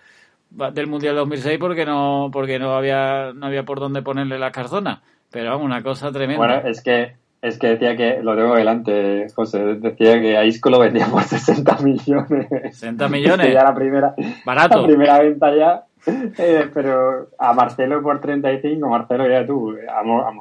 del 0.50 0.86
Mundial 0.86 1.16
2006 1.16 1.58
porque 1.58 1.84
no 1.84 2.30
porque 2.32 2.60
no 2.60 2.76
había 2.76 3.32
no 3.34 3.46
había 3.46 3.64
por 3.64 3.80
dónde 3.80 4.02
ponerle 4.02 4.38
la 4.38 4.52
carzona 4.52 5.02
pero 5.28 5.50
vamos 5.50 5.66
una 5.66 5.82
cosa 5.82 6.12
tremenda. 6.12 6.38
Bueno 6.38 6.68
es 6.68 6.80
que 6.80 7.16
es 7.42 7.58
que 7.58 7.66
decía 7.66 7.96
que 7.96 8.22
lo 8.22 8.36
tengo 8.36 8.54
delante 8.54 9.26
José 9.34 9.74
decía 9.74 10.20
que 10.20 10.38
a 10.38 10.44
Isco 10.44 10.70
lo 10.70 10.78
vendía 10.78 11.06
por 11.06 11.22
60 11.24 11.78
millones. 11.78 12.46
60 12.70 13.08
millones. 13.08 13.52
Ya 13.52 13.64
la 13.64 13.74
primera 13.74 14.14
barato. 14.44 14.80
la 14.82 14.86
primera 14.86 15.18
venta 15.18 15.54
ya 15.56 15.82
eh, 16.06 16.70
pero 16.72 17.28
a 17.38 17.52
Marcelo 17.52 18.02
por 18.02 18.20
35, 18.20 18.88
Marcelo 18.88 19.28
ya 19.28 19.46
tú, 19.46 19.74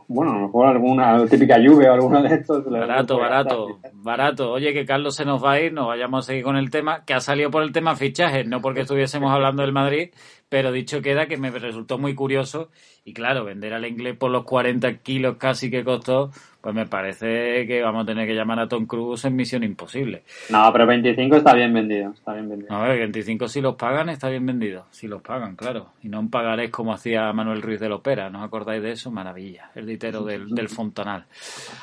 bueno, 0.08 0.32
a 0.32 0.36
lo 0.36 0.42
mejor 0.48 0.68
alguna 0.68 1.26
típica 1.26 1.58
lluvia 1.58 1.92
o 1.92 1.94
alguna 1.94 2.22
de 2.22 2.36
estos. 2.36 2.66
Barato, 2.70 3.18
barato, 3.18 3.68
barato. 3.94 4.52
Oye, 4.52 4.74
que 4.74 4.86
Carlos 4.86 5.16
se 5.16 5.26
nos 5.26 5.44
va 5.44 5.54
a 5.54 5.60
ir, 5.62 5.74
nos 5.74 5.88
vayamos 5.88 6.26
a 6.26 6.28
seguir 6.28 6.44
con 6.44 6.58
el 6.58 6.70
tema, 6.70 7.04
que 7.06 7.14
ha 7.14 7.20
salido 7.20 7.52
por 7.52 7.64
el 7.64 7.72
tema 7.72 7.96
fichajes, 7.96 8.48
no 8.48 8.62
porque 8.62 8.82
estuviésemos 8.82 9.32
hablando 9.32 9.62
del 9.62 9.74
Madrid, 9.74 10.10
Pero 10.54 10.72
dicho 10.72 11.02
queda 11.02 11.26
que 11.26 11.36
me 11.36 11.50
resultó 11.50 11.98
muy 11.98 12.14
curioso 12.14 12.70
y 13.04 13.12
claro, 13.12 13.44
vender 13.44 13.74
al 13.74 13.88
inglés 13.88 14.16
por 14.16 14.30
los 14.30 14.44
40 14.44 15.00
kilos 15.00 15.38
casi 15.40 15.72
que 15.72 15.84
costó, 15.84 16.30
pues 16.62 16.76
me 16.76 16.86
parece 16.86 17.66
que 17.66 17.82
vamos 17.82 18.04
a 18.04 18.06
tener 18.06 18.28
que 18.28 18.36
llamar 18.36 18.60
a 18.60 18.68
Tom 18.68 18.86
Cruise 18.86 19.26
en 19.26 19.36
Misión 19.36 19.64
Imposible. 19.64 20.22
No, 20.52 20.72
pero 20.72 20.86
25 20.86 21.38
está 21.38 21.56
bien 21.56 21.74
vendido, 21.74 22.12
está 22.12 22.34
bien 22.34 22.50
vendido. 22.50 22.72
A 22.72 22.84
ver, 22.84 23.00
25 23.00 23.48
si 23.48 23.62
los 23.62 23.74
pagan 23.74 24.10
está 24.10 24.30
bien 24.30 24.46
vendido, 24.46 24.86
si 24.92 25.08
los 25.08 25.24
pagan, 25.24 25.56
claro. 25.56 25.88
Y 26.04 26.08
no 26.08 26.20
en 26.20 26.30
pagarés 26.30 26.70
como 26.70 26.94
hacía 26.94 27.34
Manuel 27.34 27.64
Ruiz 27.64 27.80
de 27.80 27.90
Lopera, 27.90 28.30
¿no 28.30 28.38
os 28.38 28.46
acordáis 28.46 28.84
de 28.84 28.92
eso? 28.92 29.10
Maravilla, 29.10 29.72
el 29.74 29.88
ditero 29.88 30.24
del, 30.24 30.50
del 30.50 30.70
Fontanal. 30.70 31.26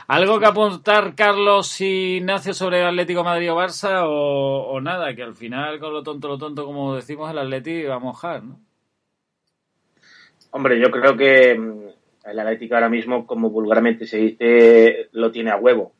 ¿Algo 0.06 0.38
que 0.38 0.46
apuntar, 0.46 1.16
Carlos 1.16 1.80
Ignacio, 1.80 2.54
sobre 2.54 2.82
el 2.82 2.86
Atlético 2.86 3.24
Madrid 3.24 3.50
o 3.50 3.56
Barça 3.56 4.04
o, 4.04 4.70
o 4.70 4.80
nada? 4.80 5.12
Que 5.16 5.24
al 5.24 5.34
final, 5.34 5.80
con 5.80 5.92
lo 5.92 6.04
tonto, 6.04 6.28
lo 6.28 6.38
tonto, 6.38 6.64
como 6.64 6.94
decimos, 6.94 7.28
el 7.32 7.38
Atlético 7.38 7.88
va 7.88 7.96
a 7.96 7.98
mojar, 7.98 8.44
¿no? 8.44 8.59
Hombre, 10.52 10.80
yo 10.80 10.90
creo 10.90 11.16
que 11.16 11.56
mm, 11.58 12.28
el 12.28 12.38
Atlético 12.38 12.74
ahora 12.74 12.88
mismo, 12.88 13.26
como 13.26 13.50
vulgarmente 13.50 14.06
se 14.06 14.18
dice, 14.18 15.08
lo 15.12 15.30
tiene 15.30 15.50
a 15.50 15.56
huevo. 15.56 15.92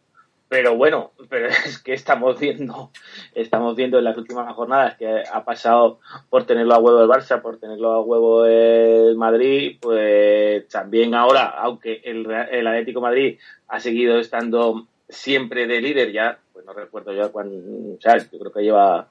Pero 0.48 0.76
bueno, 0.76 1.12
pero 1.30 1.46
es 1.46 1.78
que 1.78 1.92
estamos 1.94 2.38
viendo, 2.38 2.90
estamos 3.34 3.76
viendo 3.76 3.98
en 3.98 4.05
las 4.05 4.16
últimas 4.16 4.53
jornadas 4.55 4.96
que 4.96 5.22
ha 5.32 5.44
pasado 5.44 6.01
por 6.28 6.44
tenerlo 6.44 6.74
a 6.74 6.78
huevo 6.78 7.03
el 7.03 7.09
Barça, 7.09 7.40
por 7.40 7.59
tenerlo 7.59 7.92
a 7.92 8.03
huevo 8.03 8.44
el 8.46 9.16
Madrid, 9.16 9.78
pues 9.80 10.66
también 10.68 11.14
ahora, 11.14 11.46
aunque 11.46 12.01
el, 12.05 12.28
el 12.51 12.66
Atlético 12.66 13.01
Madrid 13.01 13.38
ha 13.68 13.78
seguido 13.78 14.18
estando 14.18 14.88
siempre 15.09 15.66
de 15.66 15.80
líder 15.80 16.12
ya, 16.12 16.38
pues 16.53 16.64
no 16.64 16.72
recuerdo 16.72 17.12
ya 17.12 17.28
cuándo, 17.28 17.57
o 17.96 18.01
sea, 18.01 18.18
yo 18.18 18.38
creo 18.38 18.53
que 18.53 18.62
lleva, 18.62 19.09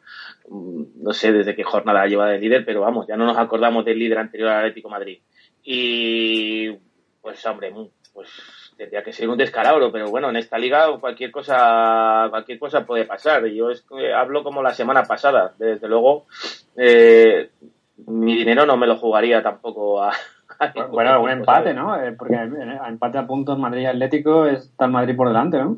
no 0.49 1.13
sé 1.13 1.31
desde 1.31 1.55
qué 1.55 1.63
jornada 1.63 2.05
lleva 2.07 2.27
de 2.27 2.39
líder, 2.39 2.65
pero 2.65 2.81
vamos, 2.81 3.07
ya 3.07 3.15
no 3.15 3.25
nos 3.25 3.37
acordamos 3.37 3.85
del 3.85 3.99
líder 3.99 4.17
anterior 4.17 4.49
al 4.49 4.59
Atlético 4.59 4.89
Madrid. 4.89 5.19
Y 5.63 6.71
pues 7.21 7.45
hombre, 7.45 7.73
pues 8.13 8.29
tendría 8.77 9.03
que 9.03 9.13
ser 9.13 9.29
un 9.29 9.37
descalabro, 9.37 9.91
pero 9.91 10.09
bueno, 10.09 10.29
en 10.29 10.37
esta 10.37 10.57
liga 10.57 10.87
cualquier 10.99 11.31
cosa, 11.31 12.27
cualquier 12.29 12.57
cosa 12.59 12.85
puede 12.85 13.05
pasar. 13.05 13.45
Yo 13.47 13.69
es 13.69 13.81
que 13.81 14.13
hablo 14.13 14.43
como 14.43 14.63
la 14.63 14.73
semana 14.73 15.03
pasada, 15.03 15.53
desde 15.57 15.87
luego, 15.87 16.25
eh, 16.75 17.49
mi 18.07 18.37
dinero 18.37 18.65
no 18.65 18.77
me 18.77 18.87
lo 18.87 18.97
jugaría 18.97 19.43
tampoco 19.43 20.01
a, 20.01 20.13
bueno, 20.91 21.21
un 21.21 21.29
empate, 21.29 21.73
¿no? 21.73 22.01
Eh, 22.01 22.13
porque 22.13 22.35
a 22.35 22.89
empate 22.89 23.17
a 23.17 23.27
puntos 23.27 23.59
Madrid 23.59 23.85
Atlético 23.85 24.45
está 24.45 24.85
el 24.85 24.91
Madrid 24.91 25.15
por 25.15 25.27
delante, 25.27 25.57
¿no? 25.57 25.77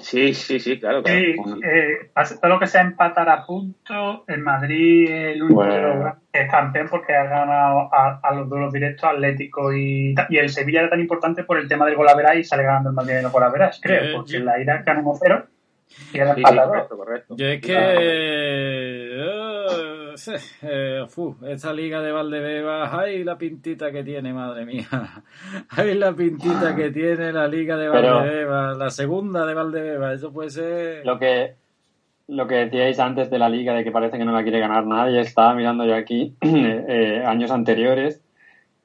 Sí, 0.00 0.34
sí, 0.34 0.60
sí, 0.60 0.78
claro. 0.78 1.02
claro. 1.02 1.18
Sí, 1.18 1.34
eh, 1.64 2.10
todo 2.40 2.50
lo 2.50 2.58
que 2.58 2.66
sea 2.66 2.82
empatar 2.82 3.28
a 3.28 3.46
puntos, 3.46 4.20
el 4.26 4.40
Madrid 4.40 5.08
el 5.10 5.42
único 5.42 5.62
bueno. 5.62 6.16
es 6.32 6.50
campeón 6.50 6.88
porque 6.90 7.14
ha 7.14 7.24
ganado 7.24 7.88
a, 7.92 8.20
a 8.22 8.34
los 8.34 8.48
duelos 8.48 8.72
directos 8.72 9.08
Atlético 9.08 9.72
y, 9.72 10.14
y, 10.28 10.36
el 10.36 10.50
Sevilla 10.50 10.80
era 10.80 10.90
tan 10.90 11.00
importante 11.00 11.44
por 11.44 11.58
el 11.58 11.68
tema 11.68 11.86
del 11.86 11.96
golaveras 11.96 12.36
y 12.36 12.44
sale 12.44 12.64
ganando 12.64 12.90
el 12.90 12.96
Madrid 12.96 13.16
en 13.16 13.24
el 13.24 13.30
golaveras, 13.30 13.80
creo, 13.82 14.04
eh, 14.04 14.12
porque 14.14 14.32
yo... 14.32 14.40
la 14.40 14.60
ira 14.60 14.82
gana 14.82 15.02
1-0 15.02 15.46
y 16.12 16.18
era 16.18 16.34
sí, 16.34 16.42
correcto, 16.42 16.96
correcto. 16.96 17.36
Yo 17.36 17.46
es 17.46 17.60
que... 17.60 19.41
eh, 20.62 21.04
fu, 21.08 21.36
esta 21.46 21.72
liga 21.72 22.00
de 22.00 22.12
Valdebebas, 22.12 22.92
ay 22.92 23.24
la 23.24 23.36
pintita 23.38 23.90
que 23.90 24.02
tiene, 24.02 24.32
madre 24.32 24.64
mía. 24.66 24.88
Ay 25.70 25.94
la 25.94 26.12
pintita 26.14 26.74
que 26.76 26.90
tiene 26.90 27.32
la 27.32 27.48
liga 27.48 27.76
de 27.76 27.88
Valdebebas, 27.88 28.76
la 28.76 28.90
segunda 28.90 29.46
de 29.46 29.54
Valdebebas, 29.54 30.14
eso 30.16 30.32
puede 30.32 30.50
ser... 30.50 31.06
Lo 31.06 31.18
que, 31.18 31.54
lo 32.28 32.46
que 32.46 32.56
decíais 32.56 32.98
antes 32.98 33.30
de 33.30 33.38
la 33.38 33.48
liga, 33.48 33.74
de 33.74 33.84
que 33.84 33.90
parece 33.90 34.18
que 34.18 34.24
no 34.24 34.32
la 34.32 34.42
quiere 34.42 34.60
ganar 34.60 34.86
nadie, 34.86 35.20
estaba 35.20 35.54
mirando 35.54 35.84
yo 35.84 35.94
aquí 35.94 36.34
eh, 36.40 37.22
años 37.26 37.50
anteriores. 37.50 38.22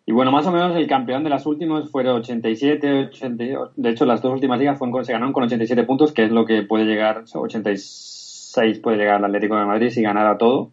Y 0.05 0.13
bueno, 0.13 0.31
más 0.31 0.47
o 0.47 0.51
menos 0.51 0.75
el 0.75 0.87
campeón 0.87 1.23
de 1.25 1.29
las 1.29 1.45
últimas 1.45 1.89
fueron 1.91 2.17
87, 2.17 3.07
88. 3.09 3.73
De 3.75 3.89
hecho, 3.89 4.05
las 4.05 4.21
dos 4.21 4.33
últimas 4.33 4.57
ligas 4.57 4.77
fueron, 4.77 5.03
se 5.03 5.11
ganaron 5.11 5.33
con 5.33 5.43
87 5.43 5.83
puntos, 5.83 6.13
que 6.13 6.23
es 6.23 6.31
lo 6.31 6.45
que 6.45 6.63
puede 6.63 6.85
llegar, 6.85 7.25
86 7.33 8.79
puede 8.79 8.97
llegar 8.97 9.15
al 9.15 9.25
Atlético 9.25 9.57
de 9.57 9.65
Madrid 9.65 9.89
si 9.89 10.01
ganara 10.01 10.37
todo. 10.37 10.71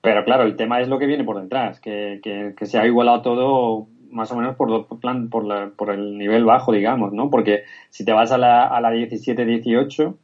Pero 0.00 0.24
claro, 0.24 0.44
el 0.44 0.56
tema 0.56 0.80
es 0.80 0.88
lo 0.88 0.98
que 0.98 1.06
viene 1.06 1.24
por 1.24 1.40
detrás, 1.40 1.80
que, 1.80 2.20
que, 2.22 2.54
que 2.56 2.66
se 2.66 2.78
ha 2.78 2.86
igualado 2.86 3.22
todo 3.22 3.88
más 4.10 4.30
o 4.32 4.36
menos 4.36 4.56
por, 4.56 4.86
plan, 5.00 5.28
por, 5.28 5.44
la, 5.44 5.70
por 5.76 5.90
el 5.90 6.16
nivel 6.18 6.44
bajo, 6.44 6.72
digamos, 6.72 7.12
¿no? 7.12 7.30
Porque 7.30 7.64
si 7.90 8.04
te 8.04 8.12
vas 8.12 8.32
a 8.32 8.38
la, 8.38 8.66
a 8.66 8.80
la 8.80 8.92
17-18, 8.92 10.14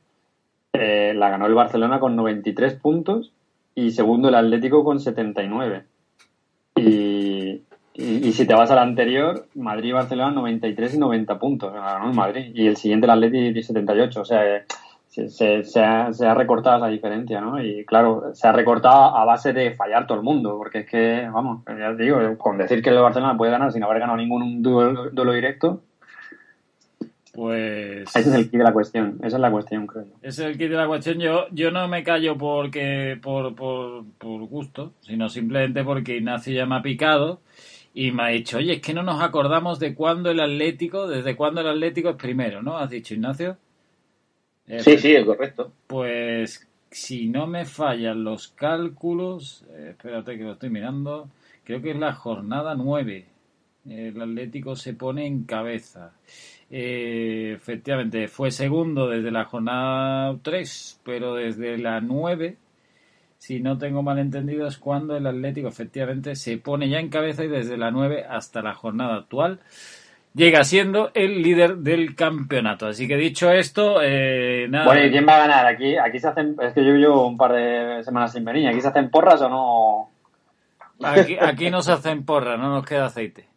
eh, 0.75 1.12
la 1.14 1.31
ganó 1.31 1.47
el 1.47 1.55
Barcelona 1.55 2.01
con 2.01 2.16
93 2.16 2.75
puntos 2.75 3.33
y 3.75 3.91
segundo 3.91 4.29
el 4.29 4.35
Atlético 4.35 4.85
con 4.85 5.01
79. 5.01 5.85
Y, 6.77 7.62
y, 7.95 8.29
y 8.29 8.33
si 8.33 8.47
te 8.47 8.55
vas 8.55 8.70
a 8.70 8.75
la 8.75 8.83
anterior, 8.83 9.47
Madrid 9.55 9.91
y 9.91 9.93
Barcelona 9.93 10.33
93 10.33 10.95
y 10.95 10.99
90 10.99 11.39
puntos, 11.39 11.72
ganó 11.72 12.09
el 12.09 12.14
Madrid. 12.14 12.53
Y 12.55 12.66
el 12.66 12.77
siguiente 12.77 13.07
el 13.07 13.12
Atlético 13.12 13.62
78. 13.62 14.20
O 14.20 14.25
sea, 14.25 14.57
eh, 14.57 14.64
se, 15.14 15.28
se, 15.28 15.62
se, 15.62 15.80
ha, 15.80 16.12
se, 16.12 16.26
ha, 16.26 16.34
recortado 16.34 16.78
esa 16.78 16.88
diferencia, 16.88 17.40
¿no? 17.40 17.62
Y 17.62 17.84
claro, 17.84 18.34
se 18.34 18.48
ha 18.48 18.52
recortado 18.52 19.16
a 19.16 19.24
base 19.24 19.52
de 19.52 19.72
fallar 19.76 20.08
todo 20.08 20.18
el 20.18 20.24
mundo, 20.24 20.56
porque 20.58 20.80
es 20.80 20.86
que, 20.90 21.28
vamos, 21.32 21.62
ya 21.68 21.96
te 21.96 22.02
digo, 22.02 22.18
con 22.36 22.58
decir 22.58 22.82
que 22.82 22.90
el 22.90 22.98
Barcelona 22.98 23.36
puede 23.36 23.52
ganar 23.52 23.70
sin 23.70 23.84
haber 23.84 24.00
ganado 24.00 24.18
ningún 24.18 24.60
duelo, 24.60 25.10
duelo 25.10 25.32
directo, 25.32 25.82
pues. 27.32 28.08
Ese 28.16 28.28
es 28.28 28.34
el 28.34 28.50
kit 28.50 28.58
de 28.58 28.64
la 28.64 28.72
cuestión. 28.72 29.18
Esa 29.22 29.36
es 29.36 29.40
la 29.40 29.52
cuestión, 29.52 29.86
creo. 29.86 30.06
Ese 30.20 30.42
es 30.42 30.50
el 30.50 30.58
kit 30.58 30.70
de 30.70 30.76
la 30.76 30.88
cuestión. 30.88 31.20
Yo, 31.20 31.46
yo 31.52 31.70
no 31.70 31.86
me 31.86 32.02
callo 32.02 32.36
porque 32.36 33.16
por, 33.22 33.54
por, 33.54 34.04
por 34.18 34.40
gusto, 34.46 34.94
sino 35.02 35.28
simplemente 35.28 35.84
porque 35.84 36.16
Ignacio 36.16 36.52
ya 36.52 36.66
me 36.66 36.74
ha 36.74 36.82
picado 36.82 37.40
y 37.92 38.10
me 38.10 38.24
ha 38.24 38.26
dicho, 38.28 38.58
oye, 38.58 38.74
es 38.74 38.80
que 38.80 38.94
no 38.94 39.04
nos 39.04 39.22
acordamos 39.22 39.78
de 39.78 39.94
cuándo 39.94 40.32
el 40.32 40.40
Atlético, 40.40 41.06
desde 41.06 41.36
cuándo 41.36 41.60
el 41.60 41.68
Atlético 41.68 42.10
es 42.10 42.16
primero, 42.16 42.62
¿no? 42.62 42.76
¿Has 42.76 42.90
dicho, 42.90 43.14
Ignacio? 43.14 43.58
Eh, 44.66 44.80
sí, 44.80 44.98
sí, 44.98 45.14
es 45.14 45.24
correcto. 45.24 45.72
Pues 45.86 46.66
si 46.90 47.28
no 47.28 47.46
me 47.46 47.64
fallan 47.64 48.24
los 48.24 48.48
cálculos, 48.48 49.64
eh, 49.70 49.88
espérate 49.90 50.38
que 50.38 50.44
lo 50.44 50.52
estoy 50.52 50.70
mirando, 50.70 51.28
creo 51.64 51.82
que 51.82 51.90
es 51.90 51.98
la 51.98 52.14
jornada 52.14 52.74
9. 52.74 53.26
El 53.88 54.22
Atlético 54.22 54.76
se 54.76 54.94
pone 54.94 55.26
en 55.26 55.44
cabeza. 55.44 56.12
Eh, 56.70 57.52
efectivamente, 57.54 58.28
fue 58.28 58.50
segundo 58.50 59.08
desde 59.08 59.30
la 59.30 59.44
jornada 59.44 60.38
3, 60.42 61.00
pero 61.04 61.34
desde 61.34 61.76
la 61.76 62.00
9, 62.00 62.56
si 63.36 63.60
no 63.60 63.76
tengo 63.76 64.02
mal 64.02 64.18
entendido, 64.18 64.66
es 64.66 64.78
cuando 64.78 65.16
el 65.16 65.26
Atlético 65.26 65.68
efectivamente 65.68 66.34
se 66.34 66.56
pone 66.56 66.88
ya 66.88 66.98
en 66.98 67.10
cabeza 67.10 67.44
y 67.44 67.48
desde 67.48 67.76
la 67.76 67.90
9 67.90 68.24
hasta 68.26 68.62
la 68.62 68.74
jornada 68.74 69.16
actual 69.16 69.60
llega 70.35 70.64
siendo 70.64 71.11
el 71.14 71.43
líder 71.43 71.78
del 71.78 72.14
campeonato. 72.14 72.87
Así 72.87 73.09
que 73.09 73.16
dicho 73.16 73.51
esto, 73.51 74.03
eh, 74.03 74.66
nada. 74.68 74.85
Bueno, 74.85 75.07
¿y 75.07 75.11
quién 75.11 75.26
va 75.26 75.37
a 75.37 75.47
ganar? 75.47 75.66
Aquí, 75.66 75.97
aquí 75.97 76.18
se 76.18 76.28
hacen, 76.28 76.57
es 76.61 76.72
que 76.74 76.85
yo 76.85 76.93
llevo 76.95 77.26
un 77.26 77.37
par 77.37 77.53
de 77.53 78.03
semanas 78.05 78.32
sin 78.32 78.45
venir, 78.45 78.68
¿aquí 78.68 78.80
se 78.80 78.89
hacen 78.89 79.11
porras 79.11 79.41
o 79.43 79.49
no? 79.49 80.11
Aquí, 81.03 81.37
aquí 81.41 81.70
no 81.70 81.82
se 81.82 81.93
hacen 81.93 82.24
porras, 82.24 82.59
no 82.59 82.70
nos 82.70 82.85
queda 82.85 83.07
aceite. 83.07 83.49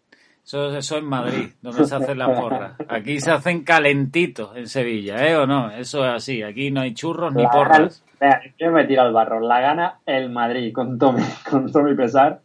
Eso, 0.44 0.78
eso 0.78 0.98
en 0.98 1.06
Madrid, 1.06 1.50
donde 1.62 1.84
se 1.84 1.94
hacen 1.94 2.18
las 2.18 2.40
porras. 2.40 2.72
Aquí 2.88 3.20
se 3.20 3.32
hacen 3.32 3.66
calentitos 3.66 4.56
en 4.56 4.68
Sevilla, 4.68 5.28
¿eh? 5.28 5.36
¿O 5.36 5.46
no? 5.46 5.70
Eso 5.72 6.06
es 6.06 6.14
así. 6.14 6.42
Aquí 6.42 6.72
no 6.72 6.80
hay 6.80 6.94
churros 6.94 7.34
ni 7.36 7.46
porras. 7.46 8.02
Gana, 8.18 8.42
yo 8.58 8.72
me 8.72 8.86
tiro 8.86 9.02
al 9.02 9.12
barro. 9.12 9.42
La 9.42 9.60
gana 9.60 10.00
el 10.06 10.30
Madrid, 10.30 10.72
con 10.72 10.98
todo, 10.98 11.12
mi, 11.12 11.24
con 11.50 11.70
todo 11.70 11.84
mi 11.84 11.96
pesar. 11.96 12.40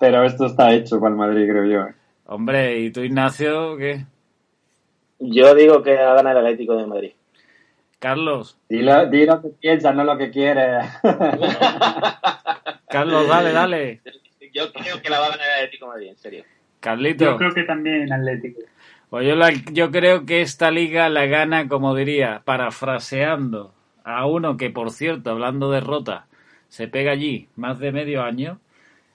Pero 0.00 0.24
esto 0.24 0.46
está 0.46 0.72
hecho 0.72 0.98
para 0.98 1.12
el 1.12 1.16
Madrid, 1.16 1.48
creo 1.48 1.64
yo. 1.64 1.94
Hombre, 2.30 2.78
¿y 2.78 2.90
tú, 2.90 3.00
Ignacio, 3.00 3.78
qué? 3.78 4.04
Yo 5.18 5.54
digo 5.54 5.82
que 5.82 5.94
va 5.94 6.12
a 6.12 6.16
ganar 6.16 6.36
el 6.36 6.44
Atlético 6.44 6.76
de 6.76 6.86
Madrid. 6.86 7.12
Carlos. 7.98 8.58
Dilo, 8.68 9.06
di 9.06 9.24
lo 9.24 9.40
que 9.40 9.48
piensas, 9.48 9.94
no 9.94 10.04
lo 10.04 10.18
que 10.18 10.30
quieres. 10.30 10.84
Carlos, 12.90 13.26
dale, 13.26 13.52
dale. 13.52 14.02
Yo 14.52 14.70
creo 14.74 15.00
que 15.00 15.08
la 15.08 15.20
va 15.20 15.26
a 15.26 15.30
ganar 15.30 15.46
el 15.46 15.54
Atlético 15.54 15.86
de 15.86 15.92
Madrid, 15.92 16.08
en 16.08 16.16
serio. 16.18 16.44
Carlito. 16.80 17.24
Yo 17.24 17.36
creo 17.38 17.54
que 17.54 17.62
también 17.62 18.12
Atlético. 18.12 18.60
Pues 19.08 19.26
yo, 19.26 19.34
la, 19.34 19.50
yo 19.72 19.90
creo 19.90 20.26
que 20.26 20.42
esta 20.42 20.70
liga 20.70 21.08
la 21.08 21.24
gana, 21.24 21.66
como 21.66 21.94
diría, 21.94 22.42
parafraseando 22.44 23.72
a 24.04 24.26
uno 24.26 24.58
que, 24.58 24.68
por 24.68 24.90
cierto, 24.90 25.30
hablando 25.30 25.70
de 25.70 25.80
rota, 25.80 26.26
se 26.68 26.88
pega 26.88 27.12
allí 27.12 27.48
más 27.56 27.78
de 27.78 27.90
medio 27.90 28.22
año, 28.22 28.60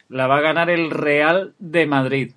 la 0.10 0.26
va 0.26 0.38
a 0.38 0.42
ganar 0.42 0.72
el 0.72 0.90
Real 0.90 1.54
de 1.60 1.86
Madrid. 1.86 2.32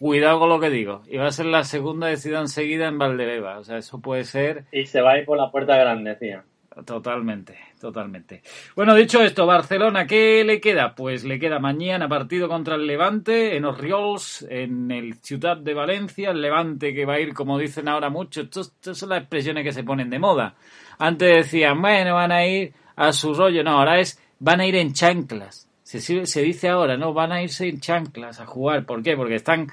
Cuidado 0.00 0.38
con 0.38 0.48
lo 0.48 0.58
que 0.58 0.70
digo. 0.70 1.02
Y 1.08 1.18
va 1.18 1.26
a 1.26 1.30
ser 1.30 1.44
la 1.44 1.62
segunda 1.62 2.06
decida 2.06 2.40
enseguida 2.40 2.88
en 2.88 2.96
Valdebeba. 2.96 3.58
O 3.58 3.64
sea, 3.64 3.76
eso 3.76 4.00
puede 4.00 4.24
ser. 4.24 4.64
Y 4.72 4.86
se 4.86 5.02
va 5.02 5.12
a 5.12 5.18
ir 5.18 5.26
por 5.26 5.36
la 5.36 5.50
puerta 5.50 5.76
grande, 5.76 6.16
tío. 6.16 6.40
Totalmente, 6.86 7.58
totalmente. 7.78 8.40
Bueno, 8.74 8.94
dicho 8.94 9.22
esto, 9.22 9.44
Barcelona, 9.44 10.06
¿qué 10.06 10.42
le 10.42 10.58
queda? 10.58 10.94
Pues 10.94 11.24
le 11.24 11.38
queda 11.38 11.58
mañana 11.58 12.08
partido 12.08 12.48
contra 12.48 12.76
el 12.76 12.86
Levante 12.86 13.56
en 13.56 13.66
Oriols, 13.66 14.46
en 14.48 14.90
el 14.90 15.16
Ciudad 15.16 15.58
de 15.58 15.74
Valencia. 15.74 16.30
El 16.30 16.40
Levante 16.40 16.94
que 16.94 17.04
va 17.04 17.16
a 17.16 17.20
ir, 17.20 17.34
como 17.34 17.58
dicen 17.58 17.86
ahora 17.86 18.08
mucho, 18.08 18.40
estas 18.40 18.72
son 18.94 19.10
las 19.10 19.20
expresiones 19.20 19.64
que 19.64 19.72
se 19.72 19.84
ponen 19.84 20.08
de 20.08 20.18
moda. 20.18 20.54
Antes 20.98 21.44
decían, 21.44 21.82
bueno, 21.82 22.14
van 22.14 22.32
a 22.32 22.46
ir 22.46 22.72
a 22.96 23.12
su 23.12 23.34
rollo. 23.34 23.62
No, 23.62 23.72
ahora 23.80 24.00
es, 24.00 24.18
van 24.38 24.60
a 24.60 24.66
ir 24.66 24.76
en 24.76 24.94
chanclas. 24.94 25.69
Se, 25.98 26.26
se 26.26 26.42
dice 26.42 26.68
ahora, 26.68 26.96
¿no? 26.96 27.12
Van 27.12 27.32
a 27.32 27.42
irse 27.42 27.68
en 27.68 27.80
chanclas 27.80 28.40
a 28.40 28.46
jugar. 28.46 28.86
¿Por 28.86 29.02
qué? 29.02 29.16
Porque 29.16 29.34
están 29.34 29.68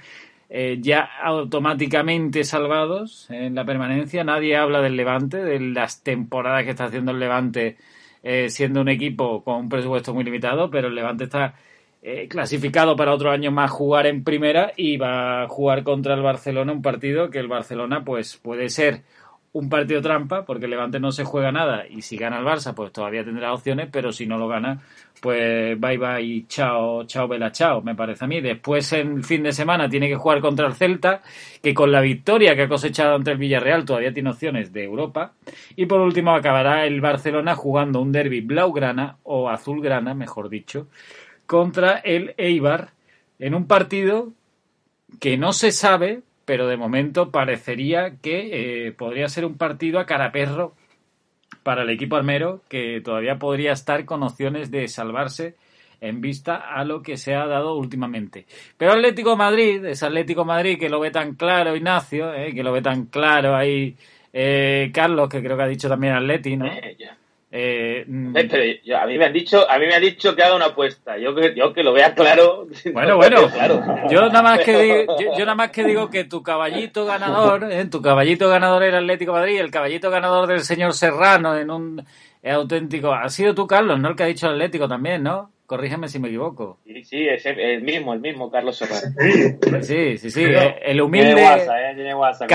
eh, 0.49 0.78
ya 0.82 1.01
automáticamente 1.22 2.43
salvados 2.43 3.30
en 3.30 3.53
la 3.55 3.65
permanencia. 3.65 4.24
Nadie 4.24 4.55
habla 4.55 4.82
del 4.82 4.95
Levante, 4.95 5.38
de 5.38 5.59
las 5.59 6.01
temporadas 6.03 6.63
que 6.63 6.72
está 6.72 6.86
haciendo 6.86 7.11
el 7.11 7.20
Levante, 7.20 7.78
eh, 8.24 8.49
siendo 8.49 8.82
un 8.82 8.89
equipo 8.89 9.43
con 9.43 9.55
un 9.57 9.70
presupuesto 9.70 10.13
muy 10.13 10.24
limitado, 10.24 10.72
pero 10.72 10.88
el 10.88 10.95
Levante 10.95 11.26
está 11.26 11.55
eh, 12.01 12.28
clasificado 12.30 12.95
para 12.95 13.13
otro 13.13 13.32
año 13.32 13.51
más 13.51 13.70
jugar 13.70 14.07
en 14.07 14.24
primera 14.24 14.72
y 14.78 14.97
va 14.97 15.43
a 15.43 15.47
jugar 15.47 15.84
contra 15.84 16.13
el 16.13 16.22
Barcelona 16.22 16.72
un 16.72 16.82
partido 16.82 17.30
que 17.30 17.39
el 17.39 17.47
Barcelona 17.47 18.05
pues 18.05 18.38
puede 18.38 18.70
ser 18.70 19.03
un 19.58 19.70
partido 19.70 20.01
trampa 20.01 20.45
porque 20.45 20.66
el 20.66 20.72
Levante 20.72 20.99
no 20.99 21.12
se 21.12 21.24
juega 21.24 21.51
nada 21.51 21.88
y 21.88 22.01
si 22.03 22.16
gana 22.16 22.38
el 22.38 22.45
Barça 22.45 22.76
pues 22.76 22.91
todavía 22.91 23.24
tendrá 23.24 23.53
opciones 23.53 23.89
pero 23.91 24.12
si 24.12 24.28
no 24.28 24.38
lo 24.38 24.47
gana 24.47 24.82
pues 25.20 25.80
bye 25.80 25.97
bye 25.97 26.45
chao 26.47 27.05
chao 27.05 27.28
vela 27.28 27.51
chao 27.51 27.82
me 27.82 27.95
parece 27.95 28.26
a 28.26 28.28
mí. 28.28 28.39
Después 28.39 28.93
en 28.93 29.24
fin 29.24 29.43
de 29.43 29.51
semana 29.51 29.89
tiene 29.89 30.08
que 30.08 30.16
jugar 30.16 30.41
contra 30.41 30.68
el 30.68 30.74
Celta 30.74 31.22
que 31.62 31.74
con 31.74 31.91
la 31.91 32.01
victoria 32.01 32.55
que 32.55 32.64
ha 32.64 32.70
cosechado 32.70 33.16
ante 33.16 33.32
el 33.32 33.38
Villarreal 33.38 33.84
todavía 33.84 34.14
tiene 34.14 34.30
opciones 34.30 34.72
de 34.72 34.84
Europa. 34.84 35.34
Y 35.76 35.88
por 35.88 36.01
último 36.01 36.36
acabará 36.36 36.86
el 36.86 37.01
Barcelona 37.01 37.55
jugando 37.55 37.99
un 37.99 38.12
derby 38.12 38.41
blaugrana 38.41 39.18
o 39.24 39.49
azulgrana 39.49 40.14
mejor 40.14 40.49
dicho 40.49 40.88
contra 41.47 41.97
el 41.97 42.36
Eibar 42.38 42.89
en 43.39 43.55
un 43.55 43.66
partido 43.66 44.34
que 45.20 45.38
no 45.38 45.53
se 45.53 45.72
sabe 45.72 46.22
pero 46.47 46.65
de 46.67 46.77
momento 46.77 47.29
parecería 47.29 48.15
que 48.21 48.87
eh, 48.87 48.91
podría 48.93 49.27
ser 49.27 49.43
un 49.43 49.57
partido 49.57 49.99
a 49.99 50.05
cara 50.05 50.31
perro 50.31 50.75
para 51.61 51.83
el 51.83 51.89
equipo 51.89 52.15
armero, 52.15 52.61
que 52.69 53.01
todavía 53.01 53.37
podría 53.37 53.73
estar 53.73 54.05
con 54.05 54.23
opciones 54.23 54.71
de 54.71 54.87
salvarse 54.87 55.55
en 55.99 56.21
vista 56.21 56.55
a 56.55 56.85
lo 56.85 57.01
que 57.01 57.17
se 57.17 57.35
ha 57.35 57.45
dado 57.47 57.75
últimamente. 57.75 58.45
Pero 58.77 58.93
Atlético 58.93 59.35
Madrid, 59.35 59.83
es 59.83 60.01
Atlético 60.03 60.45
Madrid 60.45 60.79
que 60.79 60.87
lo 60.87 61.01
ve 61.01 61.11
tan 61.11 61.35
claro 61.35 61.75
Ignacio, 61.75 62.33
eh, 62.33 62.53
que 62.53 62.63
lo 62.63 62.71
ve 62.71 62.81
tan 62.81 63.07
claro 63.07 63.53
ahí 63.53 63.97
eh, 64.31 64.89
Carlos, 64.93 65.27
que 65.27 65.43
creo 65.43 65.57
que 65.57 65.63
ha 65.63 65.67
dicho 65.67 65.89
también 65.89 66.13
Atleti, 66.13 66.55
¿no? 66.55 66.67
Eh, 67.49 68.03
mm. 68.05 68.35
eh 68.35 68.81
a 68.93 69.05
mí 69.05 69.17
me 69.17 69.25
han 69.25 69.31
dicho, 69.31 69.69
a 69.69 69.79
mí 69.79 69.85
me 69.85 69.95
ha 69.95 69.99
dicho 69.99 70.35
que 70.35 70.43
haga 70.43 70.55
una 70.55 70.65
apuesta. 70.65 71.17
Yo 71.17 71.33
que, 71.33 71.55
yo 71.55 71.73
que 71.73 71.83
lo 71.83 71.93
vea 71.93 72.13
claro. 72.13 72.67
Bueno, 72.93 73.15
bueno. 73.15 73.37
Yo 74.09 74.21
nada 74.27 74.41
más 74.41 74.59
que 74.59 74.81
digo, 74.81 75.15
yo, 75.37 75.45
nada 75.45 75.55
más 75.55 75.71
que 75.71 75.83
digo 75.83 76.09
que 76.09 76.23
tu 76.23 76.41
caballito 76.43 77.05
ganador, 77.05 77.71
¿eh? 77.71 77.85
tu 77.85 78.01
caballito 78.01 78.49
ganador 78.49 78.83
era 78.83 78.99
Atlético 78.99 79.33
Madrid, 79.33 79.59
el 79.59 79.71
caballito 79.71 80.09
ganador 80.09 80.47
del 80.47 80.61
señor 80.61 80.93
Serrano 80.93 81.57
en 81.57 81.69
un 81.69 82.05
auténtico. 82.43 83.13
Ha 83.13 83.29
sido 83.29 83.53
tú, 83.53 83.67
Carlos, 83.67 83.99
¿no? 83.99 84.09
El 84.09 84.15
que 84.15 84.23
ha 84.23 84.27
dicho 84.27 84.47
Atlético 84.47 84.87
también, 84.87 85.23
¿no? 85.23 85.51
Corrígeme 85.68 86.07
si 86.07 86.18
me 86.18 86.30
equivoco. 86.30 86.80
Sí, 86.86 87.03
sí, 87.03 87.28
es 87.28 87.45
el 87.45 87.82
mismo, 87.82 88.13
el 88.13 88.22
mismo 88.22 88.49
Carlos 88.49 88.78
Serrano. 88.78 89.13
Sí, 89.82 90.18
sí, 90.18 90.32
sí. 90.32 90.45
El 90.82 91.01
humilde. 91.01 91.36
Tiene 91.36 91.43
WhatsApp, 91.43 91.76
¿eh? 91.76 91.93
Tiene 91.93 92.15
WhatsApp. 92.15 92.49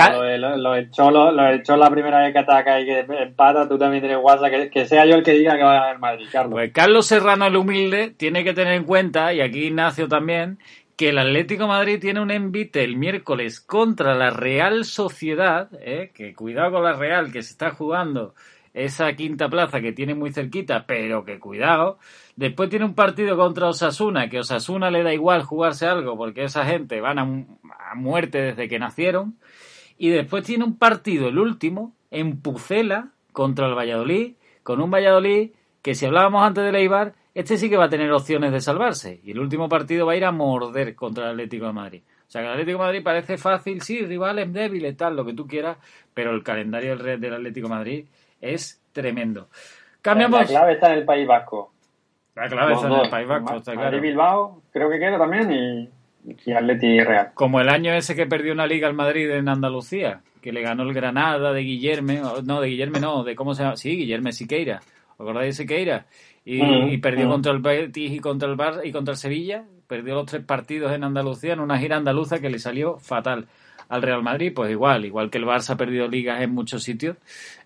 Lo, 0.57 0.71
del 0.71 0.89
Cholo, 0.89 1.31
lo 1.31 1.43
del 1.43 1.61
Cholo 1.61 1.83
la 1.83 1.91
primera 1.91 2.23
vez 2.23 2.33
que 2.33 2.39
ataca 2.39 2.81
y 2.81 2.85
que 2.85 3.05
empata, 3.07 3.69
tú 3.69 3.77
también 3.77 4.01
tienes 4.01 4.17
WhatsApp. 4.19 4.49
Que, 4.49 4.69
que 4.71 4.85
sea 4.87 5.05
yo 5.05 5.13
el 5.13 5.23
que 5.23 5.33
diga 5.33 5.55
que 5.55 5.63
va 5.63 5.73
a 5.73 5.79
ganar 5.81 5.99
Madrid, 5.99 6.25
Carlos. 6.31 6.53
Pues 6.53 6.71
Carlos 6.73 7.05
Serrano, 7.05 7.45
el 7.45 7.55
humilde, 7.55 8.09
tiene 8.17 8.43
que 8.43 8.53
tener 8.53 8.73
en 8.73 8.83
cuenta, 8.83 9.31
y 9.31 9.41
aquí 9.41 9.65
Ignacio 9.65 10.07
también, 10.07 10.57
que 10.95 11.09
el 11.09 11.19
Atlético 11.19 11.67
Madrid 11.67 11.99
tiene 11.99 12.19
un 12.19 12.31
envite 12.31 12.83
el 12.83 12.97
miércoles 12.97 13.59
contra 13.59 14.15
la 14.15 14.31
Real 14.31 14.85
Sociedad, 14.85 15.69
¿eh? 15.81 16.09
que 16.15 16.33
cuidado 16.33 16.71
con 16.71 16.83
la 16.83 16.93
Real, 16.93 17.31
que 17.31 17.43
se 17.43 17.51
está 17.51 17.69
jugando 17.69 18.33
esa 18.73 19.13
quinta 19.13 19.49
plaza 19.49 19.81
que 19.81 19.91
tiene 19.91 20.15
muy 20.15 20.33
cerquita, 20.33 20.85
pero 20.87 21.23
que 21.25 21.39
cuidado. 21.39 21.99
Después 22.35 22.69
tiene 22.69 22.85
un 22.85 22.95
partido 22.95 23.37
contra 23.37 23.67
Osasuna, 23.67 24.29
que 24.29 24.39
Osasuna 24.39 24.89
le 24.89 25.03
da 25.03 25.13
igual 25.13 25.43
jugarse 25.43 25.85
algo 25.85 26.17
porque 26.17 26.43
esa 26.43 26.65
gente 26.65 26.99
van 26.99 27.19
a, 27.19 27.95
muerte 27.95 28.41
desde 28.41 28.67
que 28.67 28.79
nacieron. 28.79 29.37
Y 29.97 30.09
después 30.09 30.43
tiene 30.43 30.63
un 30.63 30.77
partido, 30.77 31.27
el 31.27 31.37
último, 31.37 31.93
en 32.09 32.41
Pucela 32.41 33.09
contra 33.31 33.67
el 33.67 33.75
Valladolid, 33.75 34.33
con 34.63 34.81
un 34.81 34.89
Valladolid 34.89 35.51
que 35.83 35.95
si 35.95 36.05
hablábamos 36.05 36.43
antes 36.43 36.63
de 36.63 36.79
Eibar, 36.79 37.13
este 37.35 37.57
sí 37.57 37.69
que 37.69 37.77
va 37.77 37.85
a 37.85 37.89
tener 37.89 38.11
opciones 38.11 38.51
de 38.51 38.61
salvarse. 38.61 39.19
Y 39.23 39.31
el 39.31 39.39
último 39.39 39.69
partido 39.69 40.05
va 40.05 40.13
a 40.13 40.15
ir 40.15 40.25
a 40.25 40.31
morder 40.31 40.95
contra 40.95 41.25
el 41.25 41.31
Atlético 41.31 41.67
de 41.67 41.73
Madrid. 41.73 42.01
O 42.27 42.31
sea 42.31 42.41
que 42.41 42.47
el 42.47 42.53
Atlético 42.53 42.79
de 42.79 42.85
Madrid 42.85 43.03
parece 43.03 43.37
fácil, 43.37 43.81
sí, 43.81 43.99
rivales 44.05 44.51
débiles, 44.51 44.97
tal, 44.97 45.15
lo 45.15 45.25
que 45.25 45.33
tú 45.33 45.45
quieras, 45.45 45.77
pero 46.13 46.31
el 46.31 46.41
calendario 46.41 46.97
del 46.97 47.33
Atlético 47.33 47.67
de 47.67 47.73
Madrid 47.73 48.05
es 48.41 48.81
tremendo. 48.91 49.49
Cambiamos. 50.01 50.39
La 50.39 50.45
clave 50.45 50.73
está 50.73 50.93
en 50.93 50.99
el 50.99 51.05
País 51.05 51.27
Vasco. 51.27 51.72
La 52.35 52.49
clave 52.49 52.73
está 52.73 52.87
en 52.87 52.93
el 52.93 53.09
País 53.09 53.27
Vasco, 53.27 53.57
está 53.57 53.73
claro. 53.73 54.01
Bilbao, 54.01 54.61
creo 54.71 54.89
que 54.89 54.99
queda 54.99 55.17
también, 55.17 55.51
y, 55.51 55.89
y 56.45 56.51
Atleti 56.51 56.99
Real. 57.01 57.31
Como 57.33 57.61
el 57.61 57.69
año 57.69 57.93
ese 57.93 58.15
que 58.15 58.25
perdió 58.25 58.53
una 58.53 58.65
liga 58.65 58.87
al 58.87 58.95
Madrid 58.95 59.29
en 59.29 59.47
Andalucía, 59.47 60.21
que 60.41 60.51
le 60.51 60.61
ganó 60.61 60.83
el 60.83 60.93
Granada 60.93 61.53
de 61.53 61.61
Guillermo, 61.61 62.41
no, 62.43 62.59
de 62.59 62.67
Guillermo 62.69 62.99
no, 62.99 63.23
de 63.23 63.35
cómo 63.35 63.53
se 63.53 63.63
llama, 63.63 63.77
sí, 63.77 63.95
Guillermo 63.95 64.31
Siqueira. 64.31 64.81
¿Os 65.15 65.21
acordáis 65.21 65.55
de 65.55 65.63
Siqueira? 65.63 66.05
Y, 66.43 66.61
y 66.61 66.97
perdió 66.97 67.29
contra 67.29 67.51
el 67.53 67.59
Betis 67.59 68.11
y 68.11 68.19
contra 68.19 68.49
el 68.49 68.55
Bar 68.55 68.81
y 68.83 68.91
contra 68.91 69.13
el 69.13 69.17
Sevilla, 69.17 69.63
perdió 69.87 70.15
los 70.15 70.25
tres 70.25 70.43
partidos 70.43 70.91
en 70.91 71.03
Andalucía 71.03 71.53
en 71.53 71.61
una 71.61 71.77
gira 71.77 71.95
andaluza 71.95 72.39
que 72.39 72.49
le 72.49 72.59
salió 72.59 72.97
fatal 72.97 73.47
al 73.87 74.01
Real 74.01 74.23
Madrid, 74.23 74.51
pues 74.53 74.71
igual, 74.71 75.05
igual 75.05 75.29
que 75.29 75.37
el 75.37 75.45
Barça 75.45 75.71
ha 75.71 75.77
perdido 75.77 76.07
ligas 76.07 76.41
en 76.41 76.51
muchos 76.51 76.83
sitios, 76.83 77.15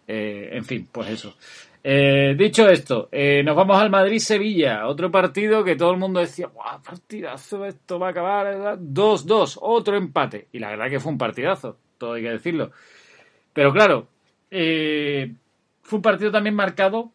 eh, 0.07 0.49
en 0.51 0.65
fin, 0.65 0.88
pues 0.91 1.09
eso. 1.09 1.36
Eh, 1.84 2.36
dicho 2.38 2.67
esto, 2.67 3.09
eh, 3.11 3.41
nos 3.43 3.55
vamos 3.55 3.78
al 3.78 3.89
Madrid-Sevilla, 3.89 4.88
otro 4.88 5.09
partido 5.09 5.63
que 5.63 5.75
todo 5.75 5.91
el 5.91 5.97
mundo 5.97 6.19
decía, 6.19 6.47
¡guau, 6.47 6.82
partidazo! 6.82 7.65
Esto 7.65 7.99
va 7.99 8.07
a 8.07 8.11
acabar 8.11 8.78
2-2, 8.80 9.57
otro 9.61 9.95
empate. 9.95 10.47
Y 10.51 10.59
la 10.59 10.69
verdad 10.69 10.89
que 10.89 10.99
fue 10.99 11.11
un 11.11 11.17
partidazo, 11.17 11.78
todo 11.97 12.13
hay 12.13 12.23
que 12.23 12.32
decirlo. 12.32 12.71
Pero 13.53 13.71
claro, 13.71 14.07
fue 14.49 15.97
un 15.97 16.01
partido 16.01 16.32
también 16.32 16.55
marcado 16.55 17.11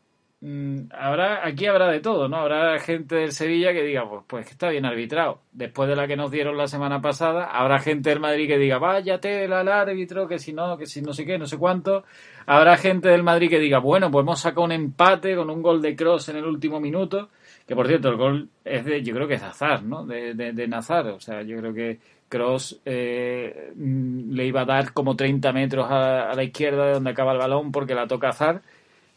habrá, 0.91 1.47
aquí 1.47 1.67
habrá 1.67 1.89
de 1.89 2.01
todo, 2.01 2.29
¿no? 2.29 2.39
Habrá 2.39 2.79
gente 2.81 3.15
del 3.15 3.33
Sevilla 3.33 3.73
que 3.73 3.85
diga, 3.85 4.09
pues, 4.09 4.25
pues 4.27 4.47
que 4.47 4.53
está 4.53 4.71
bien 4.71 4.85
arbitrado. 4.85 5.41
Después 5.53 5.89
de 5.89 5.95
la 5.95 6.09
que 6.09 6.17
nos 6.17 6.33
dieron 6.33 6.57
la 6.57 6.67
semana 6.67 7.01
pasada, 7.01 7.45
habrá 7.45 7.79
gente 7.79 8.11
del 8.11 8.19
Madrid 8.19 8.49
que 8.49 8.59
diga, 8.59 8.79
váyate 8.79 9.45
al 9.45 9.69
árbitro, 9.69 10.27
que 10.27 10.41
si 10.41 10.53
no, 10.53 10.77
que 10.77 10.87
si 10.87 11.01
no 11.01 11.13
sé 11.13 11.25
qué, 11.25 11.39
no 11.39 11.47
sé 11.47 11.59
cuánto. 11.59 12.05
Habrá 12.47 12.77
gente 12.77 13.09
del 13.09 13.23
Madrid 13.23 13.51
que 13.51 13.61
diga, 13.61 13.79
bueno, 13.79 14.11
pues 14.11 14.25
hemos 14.25 14.41
sacado 14.41 14.65
un 14.65 14.73
empate 14.73 15.37
con 15.37 15.49
un 15.49 15.63
gol 15.63 15.81
de 15.81 15.95
Cross 15.95 16.31
en 16.31 16.37
el 16.39 16.45
último 16.45 16.81
minuto. 16.81 17.29
Que 17.65 17.77
por 17.77 17.87
cierto, 17.87 18.09
el 18.09 18.17
gol 18.17 18.49
es 18.65 18.85
de, 18.85 19.01
yo 19.03 19.15
creo 19.15 19.29
que 19.29 19.35
es 19.35 19.41
de 19.43 19.47
azar, 19.47 19.85
¿no? 19.85 20.05
De, 20.05 20.35
de, 20.35 20.67
Nazar. 20.67 21.07
O 21.09 21.21
sea, 21.21 21.43
yo 21.43 21.57
creo 21.59 21.73
que 21.73 22.01
Cross 22.29 22.81
eh, 22.85 23.71
mm, 23.77 24.33
le 24.33 24.47
iba 24.47 24.63
a 24.63 24.65
dar 24.65 24.93
como 24.93 25.15
30 25.15 25.53
metros 25.53 25.87
a 25.89 26.35
la 26.35 26.43
izquierda 26.43 26.87
de 26.87 26.93
donde 26.95 27.11
acaba 27.11 27.33
el 27.33 27.39
balón 27.39 27.71
porque 27.71 27.95
la 27.95 28.09
toca 28.09 28.31
azar 28.31 28.63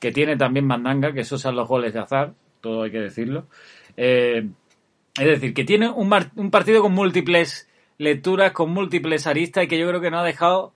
que 0.06 0.12
tiene 0.12 0.38
también 0.38 0.68
mandanga, 0.68 1.14
que 1.14 1.22
esos 1.22 1.42
son 1.42 1.56
los 1.56 1.68
goles 1.68 1.92
de 1.92 2.00
azar, 2.00 2.36
todo 2.62 2.84
hay 2.84 2.92
que 2.92 3.00
decirlo. 3.00 3.48
Eh, 3.98 4.48
es 5.20 5.26
decir, 5.26 5.52
que 5.56 5.64
tiene 5.64 5.90
un, 5.90 6.12
partido 6.52 6.84
con 6.84 6.94
múltiples 6.94 7.68
lecturas, 7.98 8.52
con 8.52 8.70
múltiples 8.70 9.26
aristas 9.26 9.64
y 9.64 9.68
que 9.68 9.80
yo 9.80 9.88
creo 9.88 10.02
que 10.02 10.12
no 10.12 10.20
ha 10.20 10.24
dejado 10.24 10.76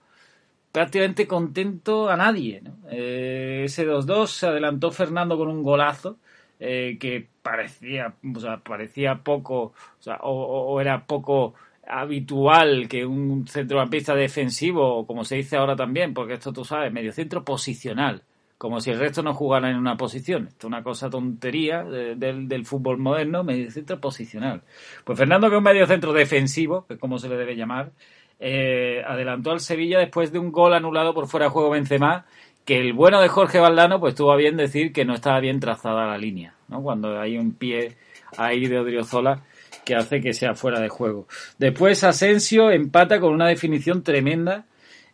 prácticamente 0.72 1.28
contento 1.28 2.10
a 2.10 2.16
nadie. 2.16 2.60
Eh, 2.90 3.62
ese 3.66 3.86
2-2 3.86 4.26
se 4.26 4.46
adelantó 4.48 4.90
Fernando 4.90 5.38
con 5.38 5.46
un 5.46 5.62
golazo 5.62 6.18
eh, 6.58 6.96
que 6.98 7.28
parecía, 7.40 8.14
o 8.34 8.40
sea, 8.40 8.56
parecía 8.56 9.22
poco, 9.22 9.74
o, 10.22 10.28
o, 10.32 10.80
era 10.80 11.06
poco 11.06 11.54
habitual 11.86 12.88
que 12.88 13.06
un 13.06 13.46
centrocampista 13.46 14.12
defensivo, 14.16 15.06
como 15.06 15.24
se 15.24 15.36
dice 15.36 15.56
ahora 15.56 15.76
también, 15.76 16.14
porque 16.14 16.34
esto 16.34 16.52
tú 16.52 16.64
sabes, 16.64 16.92
medio 16.92 17.12
centro 17.12 17.44
posicional, 17.44 18.24
como 18.60 18.78
si 18.78 18.90
el 18.90 18.98
resto 18.98 19.22
no 19.22 19.32
jugara 19.32 19.70
en 19.70 19.76
una 19.78 19.96
posición. 19.96 20.48
Esto 20.48 20.66
es 20.66 20.68
una 20.68 20.82
cosa 20.82 21.08
tontería 21.08 21.82
del, 21.82 22.66
fútbol 22.66 22.98
moderno, 22.98 23.42
medio 23.42 23.70
centro 23.70 23.98
posicional. 23.98 24.60
Pues 25.02 25.18
Fernando, 25.18 25.48
que 25.48 25.54
es 25.54 25.58
un 25.58 25.64
medio 25.64 25.86
centro 25.86 26.12
defensivo, 26.12 26.84
que 26.86 26.92
es 26.92 27.00
como 27.00 27.18
se 27.18 27.30
le 27.30 27.38
debe 27.38 27.56
llamar, 27.56 27.92
eh, 28.38 29.02
adelantó 29.06 29.52
al 29.52 29.60
Sevilla 29.60 29.98
después 29.98 30.30
de 30.30 30.40
un 30.40 30.52
gol 30.52 30.74
anulado 30.74 31.14
por 31.14 31.26
fuera 31.26 31.46
de 31.46 31.52
juego 31.52 31.70
Benzema, 31.70 32.26
que 32.66 32.78
el 32.78 32.92
bueno 32.92 33.22
de 33.22 33.28
Jorge 33.28 33.60
Valdano 33.60 33.98
pues 33.98 34.14
tuvo 34.14 34.30
a 34.30 34.36
bien 34.36 34.58
decir 34.58 34.92
que 34.92 35.06
no 35.06 35.14
estaba 35.14 35.40
bien 35.40 35.58
trazada 35.58 36.04
la 36.04 36.18
línea, 36.18 36.52
¿no? 36.68 36.82
Cuando 36.82 37.18
hay 37.18 37.38
un 37.38 37.54
pie 37.54 37.96
ahí 38.36 38.66
de 38.66 38.78
Odriozola 38.78 39.42
que 39.86 39.94
hace 39.94 40.20
que 40.20 40.34
sea 40.34 40.54
fuera 40.54 40.80
de 40.80 40.90
juego. 40.90 41.26
Después 41.56 42.04
Asensio 42.04 42.70
empata 42.70 43.20
con 43.20 43.32
una 43.32 43.46
definición 43.46 44.02
tremenda 44.02 44.66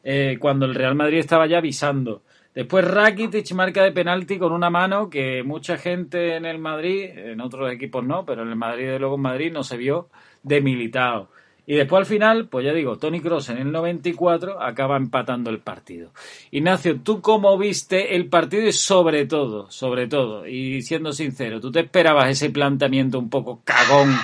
eh, 0.03 0.37
cuando 0.41 0.67
el 0.67 0.75
Real 0.75 0.97
Madrid 0.97 1.19
estaba 1.19 1.47
ya 1.47 1.59
avisando. 1.59 2.23
Después 2.57 2.87
Rakitic 2.87 3.53
marca 3.53 3.83
de 3.83 3.93
penalti 3.93 4.39
con 4.39 4.51
una 4.51 4.71
mano 4.71 5.11
que 5.11 5.43
mucha 5.43 5.77
gente 5.77 6.37
en 6.37 6.47
el 6.47 6.59
Madrid, 6.59 7.11
en 7.15 7.43
otros 7.43 7.71
equipos 7.71 8.03
no, 8.03 8.25
pero 8.25 8.45
en 8.45 8.49
el 8.49 8.57
Madrid, 8.57 8.87
de 8.87 8.99
luego 8.99 9.17
en 9.17 9.21
Madrid, 9.21 9.53
no 9.53 9.63
se 9.63 9.77
vio 9.77 10.09
debilitado. 10.43 11.29
Y 11.67 11.75
después 11.75 12.01
al 12.01 12.07
final, 12.07 12.49
pues 12.49 12.65
ya 12.65 12.73
digo, 12.73 12.97
Tony 12.97 13.21
Cross 13.21 13.51
en 13.51 13.59
el 13.59 13.71
94 13.71 14.63
acaba 14.63 14.97
empatando 14.97 15.51
el 15.51 15.59
partido. 15.59 16.13
Ignacio, 16.51 16.99
¿tú 17.03 17.21
cómo 17.21 17.59
viste 17.59 18.17
el 18.17 18.31
partido 18.31 18.67
y 18.67 18.73
sobre 18.73 19.27
todo, 19.27 19.71
sobre 19.71 20.09
todo, 20.09 20.47
y 20.47 20.81
siendo 20.81 21.13
sincero, 21.13 21.61
¿tú 21.61 21.71
te 21.71 21.81
esperabas 21.81 22.31
ese 22.31 22.49
planteamiento 22.49 23.19
un 23.19 23.29
poco 23.29 23.61
cagón 23.65 24.15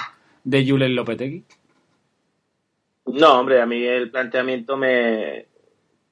de 0.42 0.66
Julen 0.66 0.94
Lopetegui? 0.96 1.44
No, 3.04 3.40
hombre, 3.40 3.60
a 3.60 3.66
mí 3.66 3.84
el 3.84 4.10
planteamiento 4.10 4.78
me. 4.78 5.51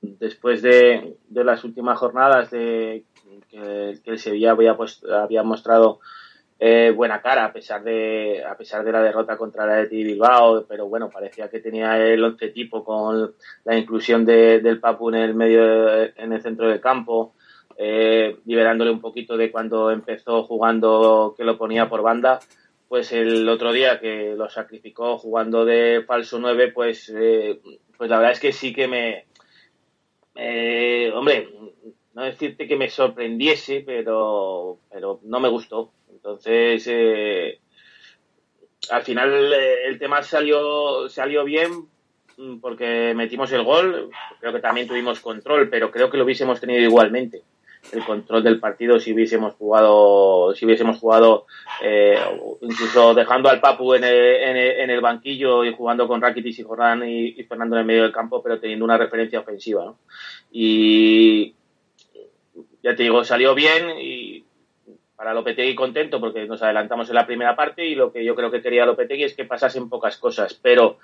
Después 0.02 0.62
de, 0.62 1.16
las 1.30 1.64
últimas 1.64 1.98
jornadas 1.98 2.50
de 2.50 3.04
que, 3.48 3.98
el 4.04 4.18
Sevilla 4.18 4.52
había, 4.52 4.76
pues, 4.76 5.02
había 5.04 5.42
mostrado 5.42 6.00
eh, 6.62 6.92
buena 6.94 7.22
cara 7.22 7.46
a 7.46 7.52
pesar 7.54 7.82
de 7.82 8.44
a 8.44 8.54
pesar 8.54 8.84
de 8.84 8.92
la 8.92 9.02
derrota 9.02 9.38
contra 9.38 9.64
la 9.64 9.76
de 9.76 9.86
Bilbao, 9.86 10.66
pero 10.68 10.86
bueno, 10.88 11.08
parecía 11.08 11.48
que 11.48 11.60
tenía 11.60 11.96
el 11.98 12.22
once 12.22 12.48
tipo 12.48 12.84
con 12.84 13.34
la 13.64 13.78
inclusión 13.78 14.26
de, 14.26 14.60
del 14.60 14.78
Papu 14.78 15.08
en 15.08 15.14
el 15.16 15.34
medio 15.34 16.02
en 16.02 16.32
el 16.32 16.42
centro 16.42 16.68
del 16.68 16.80
campo, 16.80 17.34
eh, 17.78 18.36
liberándole 18.44 18.90
un 18.90 19.00
poquito 19.00 19.38
de 19.38 19.50
cuando 19.50 19.90
empezó 19.90 20.44
jugando 20.44 21.34
que 21.34 21.44
lo 21.44 21.56
ponía 21.56 21.88
por 21.88 22.02
banda, 22.02 22.40
pues 22.88 23.10
el 23.12 23.48
otro 23.48 23.72
día 23.72 23.98
que 23.98 24.34
lo 24.36 24.50
sacrificó 24.50 25.16
jugando 25.16 25.64
de 25.64 26.04
falso 26.06 26.38
9, 26.38 26.72
pues 26.72 27.10
eh, 27.16 27.58
pues 27.96 28.10
la 28.10 28.18
verdad 28.18 28.32
es 28.32 28.40
que 28.40 28.52
sí 28.52 28.74
que 28.74 28.86
me 28.86 29.29
hombre, 31.14 31.48
no 32.14 32.22
decirte 32.24 32.66
que 32.66 32.76
me 32.76 32.88
sorprendiese, 32.88 33.82
pero 33.84 34.78
pero 34.90 35.20
no 35.24 35.40
me 35.40 35.48
gustó. 35.48 35.92
Entonces, 36.10 36.86
eh, 36.90 37.58
al 38.90 39.02
final 39.02 39.52
eh, 39.52 39.86
el 39.86 39.98
tema 39.98 40.22
salió, 40.22 41.08
salió 41.08 41.44
bien 41.44 41.88
mm, 42.36 42.58
porque 42.60 43.14
metimos 43.14 43.52
el 43.52 43.64
gol, 43.64 44.10
creo 44.40 44.52
que 44.52 44.60
también 44.60 44.88
tuvimos 44.88 45.20
control, 45.20 45.68
pero 45.68 45.90
creo 45.90 46.10
que 46.10 46.16
lo 46.16 46.24
hubiésemos 46.24 46.60
tenido 46.60 46.80
igualmente 46.80 47.42
el 47.92 48.04
control 48.04 48.42
del 48.42 48.60
partido 48.60 49.00
si 49.00 49.12
hubiésemos 49.12 49.54
jugado 49.54 50.54
si 50.54 50.64
hubiésemos 50.64 50.98
jugado 50.98 51.46
eh, 51.82 52.18
incluso 52.60 53.14
dejando 53.14 53.48
al 53.48 53.60
Papu 53.60 53.94
en 53.94 54.04
el, 54.04 54.14
en, 54.14 54.90
el, 54.90 55.00
banquillo 55.00 55.64
y 55.64 55.74
jugando 55.74 56.06
con 56.06 56.20
Rakitic 56.20 56.58
y 56.58 56.62
Jordan 56.62 57.08
y, 57.08 57.42
Fernando 57.44 57.76
en 57.76 57.80
el 57.80 57.86
medio 57.86 58.02
del 58.02 58.12
campo 58.12 58.42
pero 58.42 58.60
teniendo 58.60 58.84
una 58.84 58.98
referencia 58.98 59.40
ofensiva 59.40 59.94
y 60.52 61.54
ya 62.82 62.94
te 62.94 63.02
digo 63.02 63.24
salió 63.24 63.54
bien 63.54 63.98
y 63.98 64.44
para 65.20 65.34
Lopetegui 65.34 65.74
contento 65.74 66.18
porque 66.18 66.46
nos 66.46 66.62
adelantamos 66.62 67.10
en 67.10 67.14
la 67.14 67.26
primera 67.26 67.54
parte 67.54 67.84
y 67.84 67.94
lo 67.94 68.10
que 68.10 68.24
yo 68.24 68.34
creo 68.34 68.50
que 68.50 68.62
quería 68.62 68.86
Lopetegui 68.86 69.24
es 69.24 69.34
que 69.34 69.44
pasasen 69.44 69.90
pocas 69.90 70.16
cosas, 70.16 70.54
pero 70.54 70.96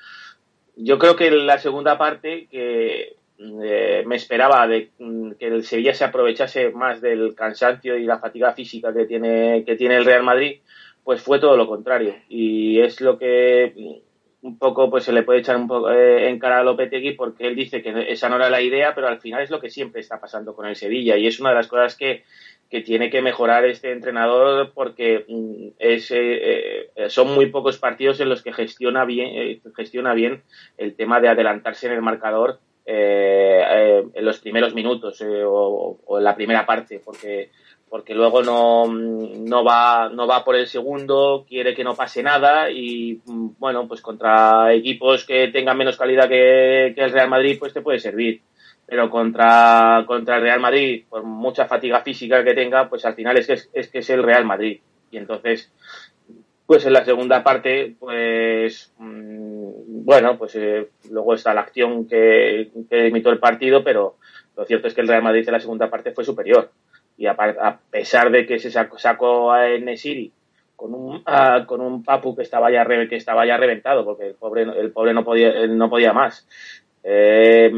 yo 0.74 0.99
creo 0.99 1.16
que 1.16 1.27
en 1.27 1.47
la 1.47 1.59
segunda 1.59 1.99
parte 1.99 2.49
que 2.51 3.16
eh, 3.39 4.03
me 4.07 4.16
esperaba 4.16 4.66
de 4.66 4.91
mm, 4.99 5.32
que 5.32 5.47
el 5.47 5.64
Sevilla 5.64 5.95
se 5.95 6.05
aprovechase 6.05 6.70
más 6.70 7.01
del 7.01 7.34
cansancio 7.34 7.97
y 7.97 8.05
la 8.05 8.18
fatiga 8.18 8.53
física 8.53 8.93
que 8.93 9.05
tiene 9.05 9.64
que 9.64 9.76
tiene 9.76 9.97
el 9.97 10.05
Real 10.05 10.22
Madrid, 10.22 10.61
pues 11.05 11.22
fue 11.22 11.39
todo 11.39 11.57
lo 11.57 11.66
contrario. 11.66 12.14
Y 12.28 12.80
es 12.80 13.01
lo 13.01 13.18
que 13.18 13.72
mm, 13.76 14.47
un 14.47 14.59
poco 14.59 14.91
pues 14.91 15.05
se 15.05 15.12
le 15.12 15.22
puede 15.22 15.41
echar 15.41 15.57
un 15.57 15.68
poco 15.68 15.91
eh, 15.91 16.28
en 16.28 16.39
cara 16.39 16.61
a 16.61 16.62
Lopetegui 16.62 17.12
porque 17.12 17.47
él 17.47 17.57
dice 17.57 17.82
que 17.82 18.11
esa 18.11 18.28
no 18.28 18.37
era 18.37 18.51
la 18.51 18.61
idea, 18.61 18.95
pero 18.95 19.09
al 19.09 19.20
final 19.20 19.43
es 19.43 19.51
lo 19.51 19.61
que 19.61 19.70
siempre 19.70 20.01
está 20.01 20.20
pasando 20.20 20.55
con 20.55 20.66
el 20.66 20.76
Sevilla. 20.76 21.16
Y 21.16 21.26
es 21.26 21.41
una 21.41 21.51
de 21.51 21.57
las 21.57 21.68
cosas 21.68 21.97
que 21.97 22.24
que 22.70 22.80
tiene 22.80 23.11
que 23.11 23.22
mejorar 23.22 23.64
este 23.64 23.93
entrenador 23.93 24.72
porque 24.74 25.24
mm, 25.28 25.66
eh, 25.78 26.91
eh, 26.97 27.09
son 27.09 27.34
muy 27.34 27.47
pocos 27.47 27.78
partidos 27.78 28.20
en 28.20 28.28
los 28.28 28.43
que 28.43 28.53
gestiona 28.53 29.05
bien, 29.05 29.28
eh, 29.34 29.61
gestiona 29.76 30.14
bien 30.14 30.43
el 30.76 30.95
tema 30.95 31.20
de 31.20 31.28
adelantarse 31.28 31.87
en 31.87 31.93
el 31.93 32.03
marcador 32.03 32.61
en 32.87 34.24
los 34.24 34.39
primeros 34.39 34.74
minutos 34.74 35.20
o, 35.22 35.99
en 36.18 36.24
la 36.24 36.37
primera 36.37 36.64
parte, 36.64 37.01
porque 37.05 37.51
porque 37.89 38.14
luego 38.14 38.43
no, 38.43 38.87
no 38.87 39.64
va 39.64 40.09
no 40.09 40.26
va 40.26 40.45
por 40.45 40.57
el 40.57 40.66
segundo, 40.66 41.45
quiere 41.49 41.74
que 41.74 41.84
no 41.84 41.95
pase 41.95 42.22
nada 42.22 42.70
y 42.70 43.20
bueno, 43.24 43.87
pues 43.87 44.01
contra 44.01 44.72
equipos 44.72 45.24
que 45.24 45.49
tengan 45.49 45.78
menos 45.78 45.97
calidad 45.97 46.28
que 46.28 46.95
el 46.97 47.12
Real 47.12 47.28
Madrid, 47.28 47.57
pues 47.59 47.72
te 47.72 47.82
puede 47.82 48.01
servir 48.01 48.43
pero 48.87 49.11
contra, 49.11 50.05
contra 50.07 50.37
el 50.37 50.43
Real 50.43 50.61
Madrid, 50.61 51.05
por 51.09 51.24
mucha 51.24 51.66
fatiga 51.66 52.03
física 52.03 52.45
que 52.45 52.55
tenga, 52.55 52.89
pues 52.89 53.05
al 53.05 53.14
final 53.14 53.37
es 53.37 53.47
que 53.47 53.59
es, 53.72 53.89
que 53.89 53.99
es 53.99 54.11
el 54.11 54.22
Real 54.22 54.45
Madrid. 54.45 54.80
Y 55.11 55.18
entonces, 55.18 55.72
pues 56.66 56.84
en 56.84 56.92
la 56.92 57.04
segunda 57.04 57.42
parte, 57.44 57.94
pues 57.98 58.92
mm, 58.98 60.04
bueno, 60.04 60.36
pues 60.36 60.54
eh, 60.56 60.88
luego 61.10 61.34
está 61.34 61.54
la 61.54 61.62
acción 61.62 62.06
que, 62.08 62.70
que 62.90 63.06
el 63.06 63.38
partido, 63.38 63.84
pero 63.84 64.16
lo 64.56 64.64
cierto 64.64 64.88
es 64.88 64.94
que 64.94 65.00
el 65.00 65.08
Real 65.08 65.22
Madrid 65.22 65.44
en 65.46 65.52
la 65.52 65.60
segunda 65.60 65.88
parte 65.88 66.12
fue 66.12 66.24
superior. 66.24 66.70
Y 67.18 67.26
a, 67.26 67.78
pesar 67.90 68.30
de 68.30 68.46
que 68.46 68.58
se 68.58 68.70
sacó, 68.70 69.52
a 69.52 69.68
Nesiri 69.78 70.32
con 70.74 70.92
un, 70.92 71.24
con 71.66 71.80
un 71.80 72.04
Papu 72.04 72.36
que 72.36 72.42
estaba 72.42 72.70
ya 72.70 72.84
que 73.08 73.16
estaba 73.16 73.46
ya 73.46 73.56
reventado, 73.56 74.04
porque 74.04 74.28
el 74.28 74.34
pobre, 74.34 74.62
el 74.62 74.92
pobre 74.92 75.14
no 75.14 75.24
podía, 75.24 75.66
no 75.66 75.88
podía 75.88 76.12
más. 76.12 76.46
Eh, 77.02 77.72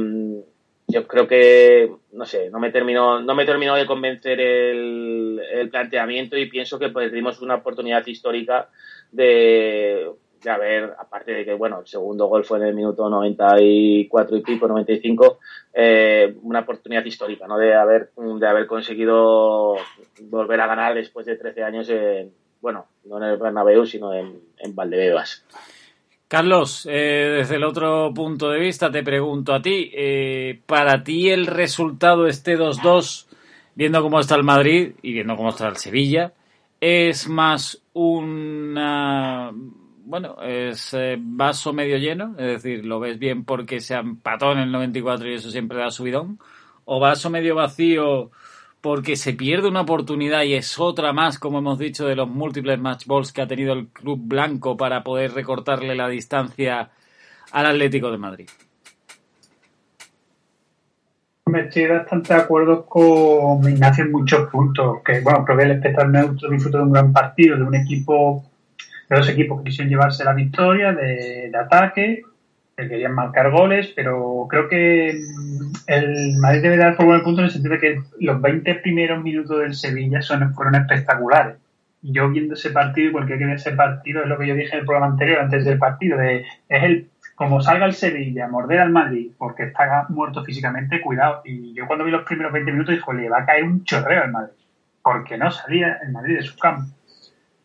yo 0.88 1.06
creo 1.06 1.28
que, 1.28 1.92
no 2.12 2.24
sé, 2.24 2.48
no 2.50 2.58
me 2.58 2.70
terminó, 2.70 3.20
no 3.20 3.34
me 3.34 3.44
terminó 3.44 3.76
de 3.76 3.86
convencer 3.86 4.40
el, 4.40 5.40
el 5.52 5.68
planteamiento 5.68 6.36
y 6.36 6.48
pienso 6.48 6.78
que 6.78 6.88
pues 6.88 7.10
tuvimos 7.10 7.42
una 7.42 7.56
oportunidad 7.56 8.06
histórica 8.06 8.70
de, 9.12 10.10
de 10.42 10.50
haber, 10.50 10.94
aparte 10.98 11.32
de 11.32 11.44
que, 11.44 11.52
bueno, 11.54 11.80
el 11.80 11.86
segundo 11.86 12.26
gol 12.26 12.44
fue 12.44 12.58
en 12.58 12.64
el 12.64 12.74
minuto 12.74 13.08
94 13.10 14.36
y 14.36 14.40
pico, 14.40 14.66
95, 14.66 15.38
eh, 15.74 16.34
una 16.42 16.60
oportunidad 16.60 17.04
histórica, 17.04 17.46
¿no? 17.46 17.58
De 17.58 17.74
haber, 17.74 18.10
de 18.16 18.46
haber 18.46 18.66
conseguido 18.66 19.76
volver 20.22 20.60
a 20.60 20.66
ganar 20.66 20.94
después 20.94 21.26
de 21.26 21.36
13 21.36 21.64
años 21.64 21.90
en, 21.90 22.32
bueno, 22.62 22.86
no 23.04 23.18
en 23.18 23.24
el 23.24 23.36
Bernabéu, 23.36 23.84
sino 23.84 24.14
en, 24.14 24.40
en 24.58 24.74
Valdebebas. 24.74 25.44
Carlos, 26.28 26.86
eh, 26.90 27.36
desde 27.38 27.56
el 27.56 27.64
otro 27.64 28.12
punto 28.12 28.50
de 28.50 28.60
vista 28.60 28.90
te 28.90 29.02
pregunto 29.02 29.54
a 29.54 29.62
ti, 29.62 29.90
eh, 29.94 30.60
para 30.66 31.02
ti 31.02 31.30
el 31.30 31.46
resultado 31.46 32.26
este 32.26 32.58
2-2, 32.58 33.26
viendo 33.74 34.02
cómo 34.02 34.20
está 34.20 34.34
el 34.34 34.44
Madrid 34.44 34.92
y 35.00 35.14
viendo 35.14 35.36
cómo 35.36 35.48
está 35.48 35.68
el 35.68 35.76
Sevilla, 35.76 36.34
es 36.82 37.28
más 37.28 37.82
una, 37.94 39.50
bueno, 40.04 40.36
es 40.42 40.92
eh, 40.92 41.16
vaso 41.18 41.72
medio 41.72 41.96
lleno, 41.96 42.34
es 42.38 42.62
decir, 42.62 42.84
lo 42.84 43.00
ves 43.00 43.18
bien 43.18 43.44
porque 43.46 43.80
se 43.80 43.94
empató 43.94 44.52
en 44.52 44.58
el 44.58 44.70
94 44.70 45.30
y 45.30 45.34
eso 45.34 45.50
siempre 45.50 45.78
da 45.78 45.90
subidón, 45.90 46.38
o 46.84 47.00
vaso 47.00 47.30
medio 47.30 47.54
vacío 47.54 48.30
porque 48.80 49.16
se 49.16 49.32
pierde 49.32 49.68
una 49.68 49.80
oportunidad 49.80 50.42
y 50.42 50.54
es 50.54 50.78
otra 50.78 51.12
más, 51.12 51.38
como 51.38 51.58
hemos 51.58 51.78
dicho, 51.78 52.06
de 52.06 52.16
los 52.16 52.28
múltiples 52.28 52.78
match 52.78 53.06
balls 53.06 53.32
que 53.32 53.42
ha 53.42 53.46
tenido 53.46 53.72
el 53.72 53.88
club 53.88 54.20
blanco 54.22 54.76
para 54.76 55.02
poder 55.02 55.32
recortarle 55.32 55.94
la 55.94 56.08
distancia 56.08 56.90
al 57.52 57.66
Atlético 57.66 58.10
de 58.10 58.18
Madrid. 58.18 58.48
Me 61.46 61.62
estoy 61.62 61.86
bastante 61.86 62.34
de 62.34 62.40
acuerdo 62.40 62.84
con 62.84 63.66
Ignacio 63.68 64.04
en 64.04 64.12
muchos 64.12 64.50
puntos. 64.50 64.98
Que 65.04 65.20
bueno, 65.20 65.44
creo 65.44 65.56
que 65.56 65.64
el 65.64 65.70
espectador 65.72 66.10
neutro 66.10 66.50
disfrutó 66.50 66.78
de 66.78 66.84
un 66.84 66.92
gran 66.92 67.12
partido, 67.12 67.56
de 67.56 67.62
un 67.62 67.74
equipo, 67.74 68.44
de 69.08 69.16
dos 69.16 69.28
equipos 69.30 69.58
que 69.58 69.70
quisieron 69.70 69.90
llevarse 69.90 70.24
la 70.24 70.34
victoria, 70.34 70.92
de, 70.92 71.50
ataque, 71.58 72.22
que 72.76 72.88
querían 72.88 73.14
marcar 73.14 73.50
goles, 73.50 73.92
pero 73.96 74.46
creo 74.48 74.68
que 74.68 75.18
el 75.88 76.36
Madrid 76.36 76.62
debe 76.62 76.76
dar 76.76 76.96
por 76.96 77.06
buen 77.06 77.22
punto 77.22 77.40
en 77.40 77.46
el 77.46 77.50
sentido 77.50 77.74
de 77.74 77.80
que 77.80 78.02
los 78.20 78.40
20 78.42 78.74
primeros 78.76 79.22
minutos 79.22 79.58
del 79.58 79.74
Sevilla 79.74 80.20
son, 80.20 80.52
fueron 80.52 80.74
espectaculares. 80.74 81.56
Yo 82.02 82.28
viendo 82.28 82.54
ese 82.54 82.70
partido, 82.70 83.08
y 83.08 83.12
cualquier 83.12 83.38
que 83.38 83.46
vea 83.46 83.54
ese 83.54 83.72
partido, 83.72 84.22
es 84.22 84.28
lo 84.28 84.38
que 84.38 84.46
yo 84.46 84.54
dije 84.54 84.74
en 84.74 84.80
el 84.80 84.86
programa 84.86 85.12
anterior, 85.12 85.40
antes 85.40 85.64
del 85.64 85.78
partido, 85.78 86.18
de, 86.18 86.44
es 86.68 86.82
el 86.82 87.08
como 87.34 87.62
salga 87.62 87.86
el 87.86 87.94
Sevilla, 87.94 88.48
morder 88.48 88.80
al 88.80 88.90
Madrid, 88.90 89.30
porque 89.38 89.62
está 89.62 90.06
muerto 90.10 90.44
físicamente, 90.44 91.00
cuidado. 91.00 91.40
Y 91.44 91.72
yo 91.72 91.86
cuando 91.86 92.04
vi 92.04 92.10
los 92.10 92.24
primeros 92.24 92.52
20 92.52 92.72
minutos 92.72 92.94
dije, 92.94 93.14
le 93.14 93.30
va 93.30 93.38
a 93.38 93.46
caer 93.46 93.64
un 93.64 93.84
chorreo 93.84 94.24
al 94.24 94.32
Madrid, 94.32 94.56
porque 95.02 95.38
no 95.38 95.50
salía 95.50 96.00
el 96.02 96.12
Madrid 96.12 96.36
de 96.36 96.42
su 96.42 96.58
campo. 96.58 96.92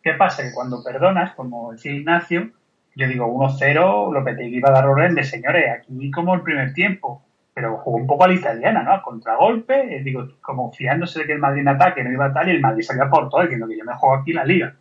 ¿Qué 0.02 0.14
pasa? 0.14 0.44
Que 0.44 0.52
cuando 0.54 0.82
perdonas, 0.82 1.34
como 1.34 1.72
decía 1.72 1.92
Ignacio, 1.92 2.50
yo 2.94 3.06
digo 3.06 3.26
1-0, 3.26 4.14
Lopetegui 4.14 4.56
iba 4.56 4.70
a 4.70 4.72
dar 4.72 4.86
orden 4.86 5.14
de 5.14 5.24
señores, 5.24 5.64
aquí 5.76 6.10
como 6.10 6.34
el 6.34 6.42
primer 6.42 6.72
tiempo, 6.72 7.22
pero 7.54 7.78
jugó 7.78 7.96
un 7.96 8.06
poco 8.06 8.24
a 8.24 8.28
la 8.28 8.34
italiana, 8.34 8.82
¿no? 8.82 8.92
A 8.92 9.02
contragolpe, 9.02 9.96
eh, 9.96 10.02
digo, 10.02 10.28
como 10.40 10.72
fiándose 10.72 11.20
de 11.20 11.26
que 11.26 11.32
el 11.32 11.38
Madrid 11.38 11.60
en 11.60 11.68
ataque 11.68 12.02
no 12.02 12.12
iba 12.12 12.26
a 12.26 12.32
tal 12.32 12.48
y 12.48 12.50
el 12.50 12.60
Madrid 12.60 12.82
salía 12.82 13.08
por 13.08 13.30
todo, 13.30 13.42
diciendo 13.42 13.68
que 13.68 13.78
yo 13.78 13.84
me 13.84 13.94
juego 13.94 14.16
aquí 14.16 14.32
la 14.32 14.44
liga. 14.44 14.74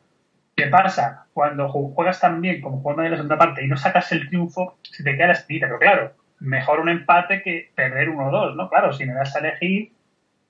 ¿Qué 0.55 0.67
pasa? 0.67 1.27
Cuando 1.33 1.69
juegas 1.69 2.19
tan 2.19 2.41
bien 2.41 2.61
como 2.61 2.81
juega 2.81 3.05
en 3.05 3.11
la 3.11 3.17
segunda 3.17 3.37
parte 3.37 3.63
y 3.63 3.67
no 3.67 3.77
sacas 3.77 4.11
el 4.11 4.27
triunfo, 4.27 4.77
se 4.81 5.03
te 5.03 5.15
queda 5.15 5.27
la 5.27 5.33
espinita, 5.33 5.67
pero 5.67 5.79
claro, 5.79 6.11
mejor 6.39 6.79
un 6.79 6.89
empate 6.89 7.41
que 7.43 7.71
perder 7.75 8.09
1-2, 8.09 8.55
¿no? 8.55 8.69
Claro, 8.69 8.91
si 8.93 9.05
me 9.05 9.13
das 9.13 9.35
a 9.35 9.39
elegir, 9.39 9.93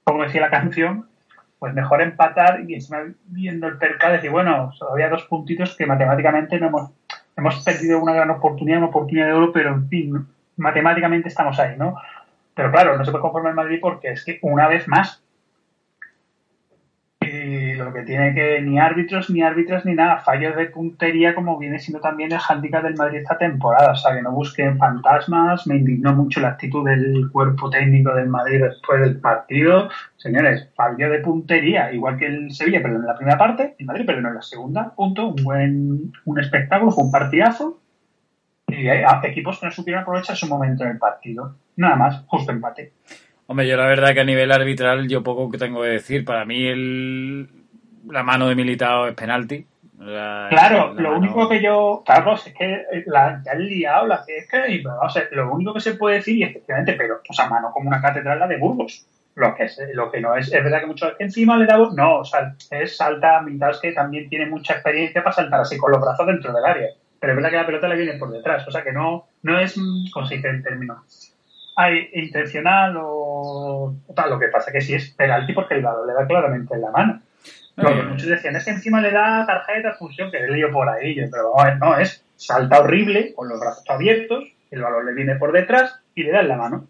como 0.04 0.24
decía 0.24 0.42
la 0.42 0.50
canción, 0.50 1.08
pues 1.60 1.74
mejor 1.74 2.02
empatar 2.02 2.62
y 2.68 2.74
encima 2.74 3.04
viendo 3.26 3.68
el 3.68 3.78
percal 3.78 4.14
decir, 4.14 4.32
bueno, 4.32 4.72
todavía 4.78 5.10
dos 5.10 5.24
puntitos 5.26 5.76
que 5.78 5.86
matemáticamente 5.86 6.60
no 6.60 6.68
hemos 6.68 6.92
hemos 7.36 7.64
perdido 7.64 8.00
una 8.00 8.14
gran 8.14 8.30
oportunidad, 8.30 8.80
una 8.80 8.88
oportunidad 8.88 9.28
de 9.28 9.34
oro, 9.34 9.52
pero 9.52 9.74
en 9.74 9.88
fin, 9.90 10.28
matemáticamente 10.58 11.30
estamos 11.30 11.60
ahí, 11.60 11.76
¿no? 11.78 11.96
Pero 12.56 12.72
claro, 12.72 12.98
no 12.98 13.06
se 13.06 13.12
puede 13.12 13.22
conformar 13.22 13.52
el 13.52 13.56
Madrid 13.56 13.80
porque 13.82 14.12
es 14.12 14.24
que 14.24 14.40
una 14.42 14.68
vez 14.68 14.88
más 14.88 15.24
y 17.34 17.74
lo 17.76 17.94
que 17.94 18.04
tiene 18.04 18.34
que 18.34 18.62
ni 18.62 18.80
árbitros, 18.80 19.30
ni 19.30 19.42
árbitros, 19.42 19.86
ni 19.86 19.94
nada, 19.94 20.18
fallos 20.18 20.56
de 20.56 20.68
puntería 20.68 21.34
como 21.34 21.58
viene 21.58 21.80
siendo 21.80 22.02
también 22.02 22.32
el 22.32 22.40
handicap 22.48 22.84
del 22.84 22.96
Madrid 22.96 23.20
esta 23.20 23.38
temporada, 23.38 23.92
o 23.92 23.96
sea, 23.96 24.16
que 24.16 24.22
no 24.22 24.32
busquen 24.32 24.78
fantasmas, 24.78 25.66
me 25.68 25.78
indignó 25.78 26.14
mucho 26.14 26.42
la 26.42 26.50
actitud 26.50 26.86
del 26.86 27.30
cuerpo 27.32 27.70
técnico 27.70 28.14
del 28.14 28.28
Madrid 28.28 28.62
después 28.62 29.02
del 29.02 29.20
partido, 29.20 29.90
señores, 30.18 30.70
fallo 30.76 31.10
de 31.10 31.20
puntería, 31.20 31.92
igual 31.94 32.18
que 32.18 32.28
el 32.28 32.52
Sevilla 32.52 32.82
perdón 32.82 33.02
en 33.02 33.08
la 33.08 33.18
primera 33.18 33.38
parte, 33.38 33.76
el 33.78 33.86
Madrid 33.86 34.06
perdonó 34.06 34.30
en 34.30 34.36
la 34.36 34.42
segunda, 34.42 34.94
punto, 34.96 35.28
un 35.28 35.44
buen, 35.44 36.14
un 36.26 36.40
espectáculo, 36.40 36.92
fue 36.92 37.06
un 37.06 37.12
partidazo, 37.12 37.80
y 38.74 38.90
hay 38.90 39.04
equipos 39.24 39.60
que 39.60 39.68
no 39.68 39.72
supieron 39.72 40.04
aprovechar 40.04 40.36
su 40.36 40.48
momento 40.48 40.84
en 40.84 40.92
el 40.92 40.98
partido, 40.98 41.56
nada 41.76 41.96
más, 41.96 42.24
justo 42.28 42.52
empate. 42.52 42.94
Hombre, 43.48 43.68
yo 43.68 43.78
la 43.78 43.88
verdad 43.88 44.14
que 44.14 44.22
a 44.22 44.26
nivel 44.26 44.52
arbitral 44.52 45.08
yo 45.08 45.22
poco 45.22 45.50
que 45.52 45.58
tengo 45.58 45.82
que 45.82 45.90
decir. 45.90 46.24
Para 46.24 46.46
mí 46.46 46.66
el, 46.66 47.50
la 48.10 48.24
mano 48.24 48.48
de 48.48 48.56
Militao 48.56 49.08
es 49.08 49.16
penalti. 49.16 49.66
La, 50.00 50.48
claro, 50.50 50.94
la 50.94 51.02
lo 51.02 51.12
mano... 51.12 51.18
único 51.18 51.50
que 51.50 51.62
yo, 51.62 52.04
Carlos, 52.06 52.46
es 52.48 52.54
que 52.54 52.86
la, 53.06 53.42
ya 53.46 53.52
he 53.54 53.60
liado 53.60 54.08
la 54.08 54.24
es 54.28 54.50
que, 54.50 54.84
o 55.02 55.10
sea, 55.10 55.24
lo 55.32 55.54
único 55.54 55.74
que 55.74 55.80
se 55.80 55.96
puede 55.96 56.18
decir, 56.18 56.38
y 56.38 56.44
efectivamente, 56.44 56.94
pero, 56.94 57.22
o 57.28 57.34
sea, 57.34 57.48
mano 57.48 57.72
como 57.72 57.90
una 57.90 58.02
catedral 58.02 58.40
la 58.40 58.48
de 58.48 58.58
Burgos. 58.58 59.06
Lo 59.36 59.56
que, 59.56 59.64
es, 59.64 59.82
lo 59.94 60.12
que 60.12 60.22
no 60.22 60.36
es, 60.36 60.54
es 60.54 60.64
verdad 60.64 60.82
que 60.82 60.86
mucho 60.86 61.14
encima 61.18 61.58
le 61.58 61.66
damos, 61.66 61.96
no, 61.96 62.20
o 62.20 62.24
sea, 62.24 62.54
es 62.70 62.96
salta 62.96 63.42
Militao 63.42 63.72
que 63.82 63.92
también 63.92 64.30
tiene 64.30 64.46
mucha 64.46 64.74
experiencia 64.74 65.24
para 65.24 65.36
saltar 65.36 65.62
así 65.62 65.76
con 65.76 65.92
los 65.92 66.00
brazos 66.00 66.28
dentro 66.28 66.54
del 66.54 66.64
área. 66.64 66.90
Pero 67.24 67.32
es 67.32 67.38
verdad 67.38 67.52
que 67.52 67.56
la 67.56 67.66
pelota 67.66 67.88
le 67.88 67.96
viene 67.96 68.20
por 68.20 68.34
detrás, 68.34 68.68
o 68.68 68.72
sea 68.72 68.84
que 68.84 68.92
no, 68.92 69.28
no 69.44 69.58
es, 69.58 69.80
¿cómo 70.12 70.28
se 70.28 70.36
dice 70.36 70.50
el 70.50 70.62
término? 70.62 71.06
hay 71.78 72.10
intencional 72.16 72.98
o, 72.98 73.96
o, 74.06 74.14
tal. 74.14 74.30
Lo 74.30 74.38
que 74.38 74.50
pasa 74.50 74.74
que 74.74 74.82
sí 74.82 74.94
es 74.94 75.12
penalti 75.12 75.54
porque 75.54 75.76
el 75.76 75.84
balón 75.84 76.06
le 76.06 76.14
da 76.14 76.28
claramente 76.28 76.76
en 76.76 76.82
la 76.82 76.92
mano. 76.92 77.22
Lo 77.78 77.96
que 77.96 78.04
muchos 78.04 78.28
decían 78.28 78.58
es 78.58 78.66
que 78.66 78.72
encima 78.72 79.00
le 79.00 79.12
da 79.12 79.46
tarjeta 79.46 79.92
de 79.92 79.96
función, 79.96 80.32
que 80.32 80.38
he 80.40 80.52
leído 80.52 80.70
por 80.70 80.90
ahí, 80.90 81.16
pero 81.32 81.54
no, 81.80 81.98
es 81.98 82.26
salta 82.36 82.82
horrible, 82.82 83.34
con 83.34 83.48
los 83.48 83.58
brazos 83.58 83.90
abiertos, 83.90 84.44
el 84.70 84.82
balón 84.82 85.06
le 85.06 85.14
viene 85.14 85.36
por 85.36 85.54
detrás 85.54 86.02
y 86.16 86.24
le 86.24 86.32
da 86.32 86.42
en 86.42 86.50
la 86.50 86.58
mano. 86.58 86.88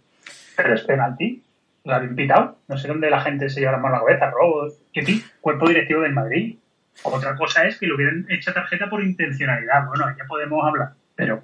Pero 0.58 0.74
es 0.74 0.82
penalti. 0.82 1.44
Lo 1.84 1.94
habían 1.94 2.16
pitado. 2.16 2.58
No 2.68 2.80
sé 2.80 2.88
dónde 2.88 3.12
la 3.12 3.22
gente 3.22 3.50
se 3.50 3.60
lleva 3.60 3.74
la 3.74 3.78
mano 3.78 3.98
a 3.98 4.00
la 4.00 4.06
cabeza, 4.06 4.32
robos. 4.32 4.80
Que 4.92 5.06
sí, 5.06 5.24
cuerpo 5.42 5.68
directivo 5.68 6.02
del 6.02 6.14
Madrid. 6.14 6.58
Otra 7.04 7.36
cosa 7.36 7.66
es 7.66 7.80
que 7.80 7.88
lo 7.88 7.96
hubieran 7.96 8.26
hecho 8.30 8.54
tarjeta 8.54 8.90
por 8.90 9.04
intencionalidad. 9.04 9.88
Bueno, 9.88 10.06
ya 10.18 10.26
podemos 10.26 10.64
hablar. 10.64 10.94
Pero 11.16 11.44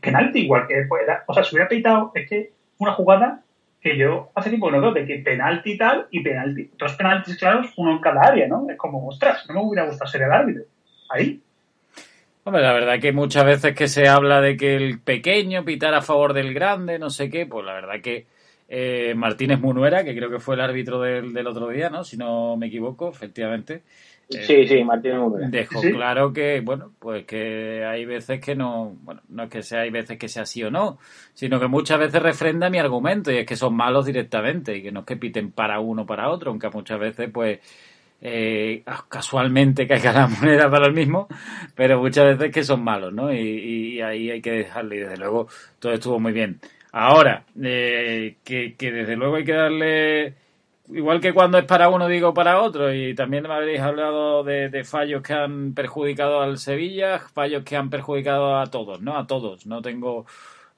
penalti 0.00 0.40
igual 0.40 0.66
que 0.66 0.84
fuera. 0.86 1.24
O 1.26 1.34
sea, 1.34 1.44
se 1.44 1.54
hubiera 1.54 1.68
pitado, 1.68 2.12
es 2.14 2.28
que 2.28 2.52
una 2.78 2.92
jugada 2.92 3.42
que 3.80 3.96
yo 3.96 4.30
hace 4.34 4.50
tiempo 4.50 4.70
no 4.70 4.92
de 4.92 5.06
que 5.06 5.18
penalti 5.18 5.78
tal 5.78 6.06
y 6.10 6.20
penalti. 6.20 6.70
Dos 6.76 6.94
penaltis 6.94 7.36
claros, 7.36 7.72
uno 7.76 7.92
en 7.92 8.00
cada 8.00 8.22
área, 8.22 8.48
¿no? 8.48 8.66
Es 8.68 8.76
como, 8.76 9.06
ostras, 9.06 9.46
no 9.48 9.54
me 9.54 9.60
hubiera 9.60 9.86
gustado 9.86 10.10
ser 10.10 10.22
el 10.22 10.32
árbitro. 10.32 10.64
Ahí. 11.08 11.40
Hombre, 12.44 12.62
la 12.62 12.72
verdad 12.72 13.00
que 13.00 13.12
muchas 13.12 13.44
veces 13.44 13.74
que 13.74 13.88
se 13.88 14.08
habla 14.08 14.40
de 14.40 14.56
que 14.56 14.76
el 14.76 15.00
pequeño 15.00 15.64
pitar 15.64 15.94
a 15.94 16.02
favor 16.02 16.32
del 16.32 16.54
grande, 16.54 16.98
no 16.98 17.10
sé 17.10 17.28
qué, 17.28 17.46
pues 17.46 17.64
la 17.64 17.74
verdad 17.74 18.00
que 18.02 18.26
eh, 18.68 19.14
Martínez 19.16 19.60
Munuera, 19.60 20.04
que 20.04 20.16
creo 20.16 20.30
que 20.30 20.38
fue 20.38 20.56
el 20.56 20.60
árbitro 20.60 21.00
del, 21.00 21.32
del 21.32 21.46
otro 21.46 21.68
día, 21.68 21.90
¿no? 21.90 22.04
Si 22.04 22.16
no 22.16 22.56
me 22.56 22.66
equivoco, 22.66 23.08
efectivamente, 23.08 23.82
Sí, 24.28 24.66
sí, 24.66 24.82
Martínez 24.82 25.18
Munuera. 25.18 25.48
Dejó 25.48 25.80
¿Sí? 25.80 25.92
claro 25.92 26.32
que, 26.32 26.60
bueno, 26.60 26.92
pues 26.98 27.24
que 27.24 27.84
hay 27.84 28.04
veces 28.04 28.40
que 28.40 28.56
no, 28.56 28.96
bueno, 29.02 29.20
no 29.28 29.44
es 29.44 29.50
que 29.50 29.62
sea, 29.62 29.82
hay 29.82 29.90
veces 29.90 30.18
que 30.18 30.28
sea 30.28 30.44
sí 30.44 30.64
o 30.64 30.70
no, 30.70 30.98
sino 31.32 31.60
que 31.60 31.68
muchas 31.68 31.98
veces 31.98 32.20
refrenda 32.20 32.68
mi 32.68 32.78
argumento 32.78 33.30
y 33.30 33.38
es 33.38 33.46
que 33.46 33.54
son 33.54 33.74
malos 33.74 34.04
directamente 34.06 34.76
y 34.76 34.82
que 34.82 34.90
no 34.90 35.00
es 35.00 35.06
que 35.06 35.16
piten 35.16 35.52
para 35.52 35.78
uno 35.78 36.02
o 36.02 36.06
para 36.06 36.28
otro, 36.28 36.50
aunque 36.50 36.68
muchas 36.70 36.98
veces, 36.98 37.30
pues, 37.32 37.60
eh, 38.20 38.82
casualmente 39.08 39.86
caiga 39.86 40.12
la 40.12 40.26
moneda 40.40 40.68
para 40.70 40.86
el 40.86 40.92
mismo, 40.92 41.28
pero 41.76 42.00
muchas 42.00 42.36
veces 42.36 42.52
que 42.52 42.64
son 42.64 42.82
malos, 42.82 43.12
¿no? 43.12 43.32
Y, 43.32 43.38
y 43.38 44.00
ahí 44.00 44.30
hay 44.30 44.40
que 44.40 44.52
dejarle 44.52 44.96
y 44.96 45.00
desde 45.00 45.18
luego 45.18 45.46
todo 45.78 45.92
estuvo 45.92 46.18
muy 46.18 46.32
bien. 46.32 46.58
Ahora, 46.90 47.44
eh, 47.62 48.36
que, 48.42 48.74
que 48.74 48.90
desde 48.90 49.16
luego 49.16 49.36
hay 49.36 49.44
que 49.44 49.52
darle 49.52 50.34
igual 50.88 51.20
que 51.20 51.32
cuando 51.32 51.58
es 51.58 51.64
para 51.64 51.88
uno 51.88 52.08
digo 52.08 52.34
para 52.34 52.60
otro 52.60 52.92
y 52.92 53.14
también 53.14 53.44
me 53.44 53.54
habréis 53.54 53.80
hablado 53.80 54.44
de, 54.44 54.84
fallos 54.84 55.22
que 55.22 55.32
han 55.34 55.74
perjudicado 55.74 56.40
al 56.40 56.58
Sevilla, 56.58 57.18
fallos 57.18 57.64
que 57.64 57.76
han 57.76 57.90
perjudicado 57.90 58.58
a 58.58 58.66
todos, 58.66 59.00
¿no? 59.02 59.16
A 59.16 59.26
todos. 59.26 59.66
No 59.66 59.82
tengo 59.82 60.26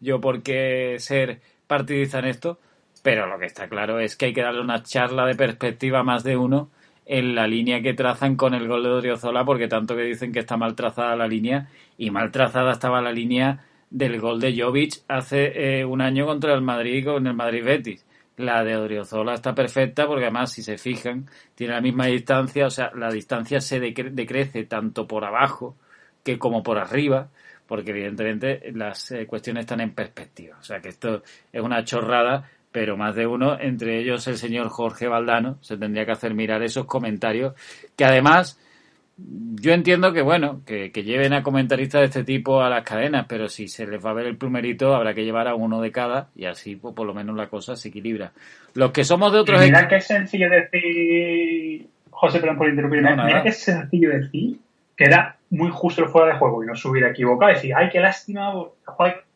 yo 0.00 0.20
por 0.20 0.42
qué 0.42 0.96
ser 0.98 1.40
partidista 1.66 2.20
en 2.20 2.26
esto, 2.26 2.58
pero 3.02 3.26
lo 3.26 3.38
que 3.38 3.46
está 3.46 3.68
claro 3.68 4.00
es 4.00 4.16
que 4.16 4.26
hay 4.26 4.32
que 4.32 4.42
darle 4.42 4.60
una 4.60 4.82
charla 4.82 5.26
de 5.26 5.34
perspectiva 5.34 6.02
más 6.02 6.24
de 6.24 6.36
uno 6.36 6.70
en 7.06 7.34
la 7.34 7.46
línea 7.46 7.80
que 7.82 7.94
trazan 7.94 8.36
con 8.36 8.54
el 8.54 8.68
gol 8.68 8.82
de 8.82 8.90
Odriozola, 8.90 9.44
porque 9.44 9.68
tanto 9.68 9.96
que 9.96 10.02
dicen 10.02 10.32
que 10.32 10.40
está 10.40 10.56
mal 10.56 10.74
trazada 10.74 11.16
la 11.16 11.26
línea 11.26 11.68
y 11.96 12.10
mal 12.10 12.30
trazada 12.30 12.72
estaba 12.72 13.00
la 13.00 13.12
línea 13.12 13.64
del 13.90 14.20
gol 14.20 14.40
de 14.40 14.54
Jovic 14.60 15.02
hace 15.08 15.80
eh, 15.80 15.84
un 15.86 16.02
año 16.02 16.26
contra 16.26 16.52
el 16.52 16.60
Madrid 16.60 17.06
con 17.06 17.26
el 17.26 17.34
Madrid 17.34 17.64
Betis 17.64 18.07
la 18.38 18.64
de 18.64 18.76
Odriozola 18.76 19.34
está 19.34 19.54
perfecta 19.54 20.06
porque 20.06 20.24
además, 20.24 20.52
si 20.52 20.62
se 20.62 20.78
fijan, 20.78 21.26
tiene 21.54 21.74
la 21.74 21.80
misma 21.80 22.06
distancia, 22.06 22.66
o 22.66 22.70
sea, 22.70 22.90
la 22.94 23.10
distancia 23.10 23.60
se 23.60 23.80
decre 23.80 24.10
decrece 24.10 24.64
tanto 24.64 25.06
por 25.06 25.24
abajo 25.24 25.76
que 26.24 26.38
como 26.38 26.62
por 26.62 26.78
arriba, 26.78 27.28
porque 27.66 27.90
evidentemente 27.90 28.72
las 28.72 29.10
eh, 29.10 29.26
cuestiones 29.26 29.62
están 29.62 29.80
en 29.80 29.92
perspectiva. 29.92 30.56
O 30.58 30.62
sea, 30.62 30.80
que 30.80 30.88
esto 30.88 31.22
es 31.52 31.62
una 31.62 31.84
chorrada, 31.84 32.48
pero 32.72 32.96
más 32.96 33.14
de 33.14 33.26
uno, 33.26 33.58
entre 33.60 34.00
ellos 34.00 34.26
el 34.28 34.36
señor 34.36 34.68
Jorge 34.68 35.08
Valdano, 35.08 35.58
se 35.60 35.76
tendría 35.76 36.06
que 36.06 36.12
hacer 36.12 36.34
mirar 36.34 36.62
esos 36.62 36.86
comentarios, 36.86 37.54
que 37.96 38.04
además 38.04 38.58
yo 39.18 39.72
entiendo 39.72 40.12
que, 40.12 40.22
bueno, 40.22 40.62
que, 40.64 40.92
que, 40.92 41.02
lleven 41.02 41.32
a 41.32 41.42
comentaristas 41.42 42.00
de 42.00 42.06
este 42.06 42.24
tipo 42.24 42.62
a 42.62 42.70
las 42.70 42.84
cadenas, 42.84 43.26
pero 43.28 43.48
si 43.48 43.66
se 43.66 43.86
les 43.86 44.04
va 44.04 44.10
a 44.10 44.14
ver 44.14 44.26
el 44.26 44.36
plumerito, 44.36 44.94
habrá 44.94 45.12
que 45.12 45.24
llevar 45.24 45.48
a 45.48 45.56
uno 45.56 45.80
de 45.80 45.90
cada 45.90 46.28
y 46.36 46.44
así, 46.44 46.76
pues, 46.76 46.94
por 46.94 47.06
lo 47.06 47.14
menos 47.14 47.36
la 47.36 47.48
cosa 47.48 47.74
se 47.74 47.88
equilibra. 47.88 48.32
Los 48.74 48.92
que 48.92 49.02
somos 49.02 49.32
de 49.32 49.40
otros. 49.40 49.60
Mira 49.60 49.88
qué 49.88 50.00
sencillo 50.00 50.48
decir, 50.48 51.88
José, 52.10 52.38
perdón 52.38 52.58
por 52.58 52.68
interrumpirme. 52.68 53.16
No, 53.16 53.24
mira 53.24 53.42
qué 53.42 53.52
sencillo 53.52 54.10
decir 54.10 54.58
que 54.96 55.04
era 55.04 55.36
muy 55.50 55.70
justo 55.72 56.02
el 56.02 56.08
fuera 56.08 56.32
de 56.32 56.38
juego 56.38 56.62
y 56.62 56.66
no 56.66 56.74
se 56.74 56.88
hubiera 56.88 57.10
equivocado. 57.10 57.52
Decir, 57.52 57.72
ay, 57.74 57.88
qué 57.90 58.00
lástima, 58.00 58.52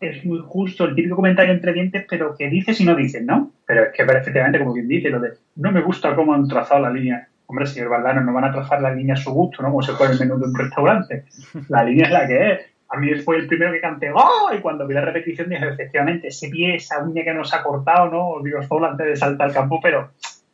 es 0.01 0.25
muy 0.25 0.41
justo 0.45 0.85
el 0.85 0.95
típico 0.95 1.17
comentario 1.17 1.55
entre 1.55 1.73
dientes, 1.73 2.05
pero 2.09 2.37
que 2.37 2.49
dices 2.49 2.81
y 2.81 2.85
no 2.85 2.97
dices, 2.97 3.25
¿no? 3.25 3.53
Pero 3.65 3.85
es 3.85 3.93
que 3.93 4.03
efectivamente, 4.03 4.59
como 4.59 4.75
quien 4.75 4.89
dice, 4.89 5.09
lo 5.09 5.21
de 5.21 5.35
no 5.57 5.71
me 5.71 5.81
gusta 5.81 6.15
cómo 6.17 6.35
han 6.35 6.49
trazado 6.49 6.81
la 6.83 6.91
línea 6.91 7.29
hombre, 7.47 7.67
señor 7.67 7.91
Valdano, 7.91 8.23
no 8.23 8.33
van 8.33 8.45
a 8.45 8.53
trazar 8.53 8.81
la 8.81 8.95
línea 8.95 9.15
a 9.15 9.19
su 9.19 9.33
gusto, 9.33 9.63
¿no? 9.63 9.69
Como 9.69 9.83
se 9.83 9.93
puede 9.95 10.13
el 10.13 10.21
menú 10.21 10.39
de 10.39 10.47
un 10.47 10.55
restaurante. 10.55 11.25
La 11.69 11.85
línea 11.85 12.07
es 12.07 12.13
la 12.13 12.27
que 12.27 12.53
es. 12.53 12.61
A 12.89 12.99
mí 12.99 13.15
fue 13.21 13.37
el 13.37 13.47
primero 13.47 13.73
que 13.73 13.81
canté 13.81 14.11
¡Oh! 14.13 14.51
Y 14.55 14.61
cuando 14.61 14.87
vi 14.87 14.95
la 14.95 15.01
repetición 15.01 15.49
dije, 15.49 15.67
efectivamente, 15.67 16.29
ese 16.29 16.51
pie, 16.51 16.75
esa 16.75 17.03
uña 17.03 17.25
que 17.25 17.33
nos 17.33 17.55
ha 17.55 17.63
cortado, 17.63 18.11
¿no? 18.11 18.43
Digo, 18.43 18.63
solo 18.63 18.87
antes 18.87 19.07
de 19.07 19.17
saltar 19.17 19.49
al 19.49 19.55
campo, 19.55 19.81
pero 19.83 20.11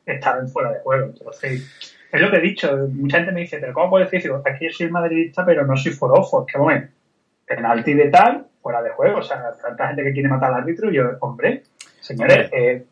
estaba 0.07 0.41
en 0.41 0.49
fuera 0.49 0.73
de 0.73 0.79
juego. 0.81 1.07
Entonces, 1.07 1.99
es 2.13 2.21
lo 2.21 2.31
que 2.31 2.37
he 2.37 2.41
dicho. 2.41 2.89
Mucha 2.93 3.19
gente 3.19 3.33
me 3.33 3.41
dice, 3.41 3.59
¿pero 3.59 3.73
cómo 3.73 3.91
puedes 3.91 4.11
decir? 4.11 4.31
Digo, 4.31 4.43
aquí 4.45 4.67
yo 4.67 4.73
soy 4.73 4.91
madridista, 4.91 5.45
pero 5.45 5.67
no 5.67 5.77
soy 5.77 5.93
forofo. 5.93 6.47
Es 6.47 6.53
que, 6.53 6.59
bueno, 6.61 6.87
penalti 7.45 7.95
de 7.95 8.09
tal, 8.09 8.47
fuera 8.63 8.83
de 8.83 8.91
juego. 8.91 9.19
O 9.19 9.23
sea, 9.23 9.53
tanta 9.61 9.89
gente 9.89 10.05
que 10.05 10.13
quiere 10.13 10.29
matar 10.29 10.53
al 10.53 10.63
árbitro, 10.63 10.91
yo, 10.91 11.11
hombre, 11.21 11.65
señores, 12.01 12.51
eh, 12.53 12.85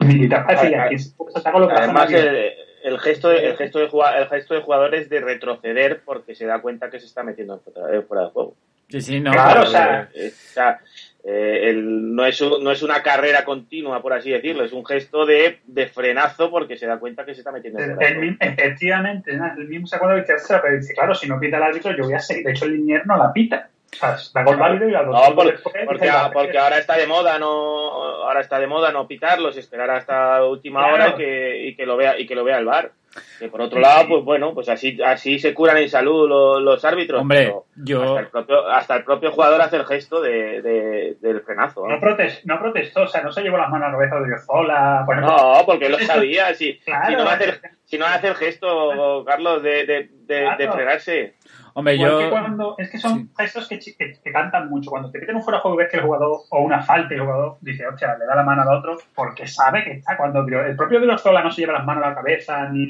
militar 0.00 0.44
para 0.44 0.60
decir, 0.60 0.78
aquí 0.78 0.98
se 0.98 1.40
saca 1.40 1.58
lo 1.58 1.68
que 1.68 1.74
Además, 1.74 2.12
el, 2.12 2.50
el 2.82 2.98
gesto 2.98 3.28
de, 3.28 3.46
el 3.46 3.56
gesto 3.56 3.78
de 3.78 3.86
el 3.86 4.28
gesto 4.28 4.54
de 4.54 4.60
jugador 4.60 4.94
es 4.94 5.08
de 5.08 5.20
retroceder 5.20 6.02
porque 6.04 6.34
se 6.34 6.46
da 6.46 6.60
cuenta 6.60 6.90
que 6.90 7.00
se 7.00 7.06
está 7.06 7.22
metiendo 7.22 7.58
fuera 7.60 7.88
de 7.88 8.02
juego. 8.02 8.54
Sí, 8.88 9.00
sí, 9.00 9.20
no. 9.20 9.32
Claro, 9.32 9.62
o 9.62 9.66
sea, 9.66 10.10
o 10.14 10.30
sea 10.30 10.80
eh, 11.24 11.70
el, 11.70 12.14
no, 12.14 12.26
es, 12.26 12.40
no 12.42 12.72
es 12.72 12.82
una 12.82 13.02
carrera 13.02 13.44
continua, 13.44 14.02
por 14.02 14.12
así 14.12 14.30
decirlo, 14.30 14.64
es 14.64 14.72
un 14.72 14.84
gesto 14.84 15.24
de, 15.24 15.60
de 15.66 15.86
frenazo 15.86 16.50
porque 16.50 16.76
se 16.76 16.86
da 16.86 16.98
cuenta 16.98 17.24
que 17.24 17.32
se 17.32 17.40
está 17.40 17.52
metiendo 17.52 17.78
fuera 17.78 17.96
de 17.96 18.14
juego. 18.14 18.36
Efectivamente, 18.40 19.30
el 19.32 19.68
mismo 19.68 19.86
se 19.86 19.96
acuerda 19.96 20.16
de 20.16 20.24
que 20.24 20.76
dice, 20.76 20.94
claro, 20.94 21.14
si 21.14 21.28
no 21.28 21.38
pita 21.38 21.58
el 21.58 21.62
árbitro, 21.62 21.96
yo 21.96 22.04
voy 22.04 22.14
a 22.14 22.18
seguir. 22.18 22.44
De 22.44 22.50
hecho, 22.50 22.64
el 22.64 22.72
Linier 22.72 23.06
no 23.06 23.16
la 23.16 23.32
pita. 23.32 23.70
Gol 24.00 24.56
válido 24.56 24.88
y 24.88 24.94
a 24.94 25.02
los 25.02 25.14
no, 25.14 25.34
porque, 25.34 25.58
porque, 25.62 26.10
porque, 26.32 26.58
ahora 26.58 26.78
está 26.78 26.96
de 26.96 27.06
moda 27.06 27.38
no 27.38 27.48
ahora 27.48 28.40
está 28.40 28.58
de 28.58 28.66
moda 28.66 28.90
no 28.90 29.06
pitarlos 29.06 29.56
esperar 29.56 29.90
hasta 29.90 30.44
última 30.44 30.80
claro. 30.80 30.94
hora 30.94 31.08
y 31.10 31.14
que, 31.14 31.58
y 31.66 31.76
que 31.76 31.86
lo 31.86 31.96
vea 31.96 32.18
y 32.18 32.26
que 32.26 32.34
lo 32.34 32.42
vea 32.42 32.58
el 32.58 32.64
bar 32.64 32.92
que 33.38 33.48
por 33.48 33.60
otro 33.60 33.78
lado 33.80 34.08
pues 34.08 34.24
bueno 34.24 34.54
pues 34.54 34.70
así 34.70 34.98
así 35.02 35.38
se 35.38 35.52
curan 35.52 35.76
en 35.76 35.90
salud 35.90 36.26
los, 36.26 36.62
los 36.62 36.84
árbitros 36.84 37.20
hombre 37.20 37.54
yo 37.76 38.02
hasta 38.02 38.20
el, 38.20 38.28
propio, 38.28 38.68
hasta 38.68 38.96
el 38.96 39.04
propio 39.04 39.32
jugador 39.32 39.60
hace 39.60 39.76
el 39.76 39.84
gesto 39.84 40.22
de, 40.22 40.62
de 40.62 41.16
del 41.20 41.42
frenazo 41.42 41.86
¿no? 41.86 41.94
No, 41.94 42.00
protest, 42.00 42.44
no 42.46 42.58
protestó 42.58 43.02
o 43.02 43.08
sea 43.08 43.22
no 43.22 43.30
se 43.30 43.42
llevó 43.42 43.58
las 43.58 43.68
manos 43.68 43.88
a 43.88 43.90
la 43.90 43.98
cabeza 43.98 44.16
de 44.16 44.26
Riozola 44.26 45.02
por 45.04 45.18
no 45.18 45.62
porque 45.66 45.90
lo 45.90 45.98
sabía 45.98 46.54
si, 46.54 46.78
claro, 46.78 47.08
si 47.08 47.16
no 47.16 47.28
hace 47.28 47.60
si 47.84 47.98
no 47.98 48.06
hace 48.06 48.28
el 48.28 48.34
gesto 48.36 49.24
Carlos 49.26 49.62
de, 49.62 49.84
de, 49.84 50.08
de, 50.12 50.40
claro. 50.40 50.56
de 50.56 50.72
frenarse 50.72 51.34
Hombre, 51.74 51.98
yo... 51.98 52.18
que 52.18 52.30
cuando, 52.30 52.74
es 52.78 52.90
que 52.90 52.98
son 52.98 53.30
gestos 53.36 53.68
que, 53.68 53.78
que, 53.78 54.32
cantan 54.32 54.68
mucho. 54.68 54.90
Cuando 54.90 55.10
te 55.10 55.18
piden 55.18 55.36
un 55.36 55.42
fuera 55.42 55.58
de 55.58 55.62
juego 55.62 55.76
ves 55.76 55.90
que 55.90 55.96
el 55.96 56.02
jugador, 56.02 56.40
o 56.50 56.60
una 56.60 56.82
falta, 56.82 57.14
el 57.14 57.20
jugador 57.20 57.56
dice, 57.60 57.86
hostia, 57.86 58.16
le 58.18 58.26
da 58.26 58.36
la 58.36 58.42
mano 58.42 58.62
al 58.62 58.78
otro, 58.78 58.98
porque 59.14 59.46
sabe 59.46 59.84
que 59.84 59.92
está. 59.92 60.16
Cuando 60.16 60.40
el 60.40 60.76
propio 60.76 61.00
de 61.00 61.06
los 61.06 61.24
no 61.24 61.50
se 61.50 61.60
lleva 61.62 61.72
las 61.74 61.86
manos 61.86 62.04
a 62.04 62.10
la 62.10 62.14
cabeza, 62.14 62.68
ni 62.68 62.88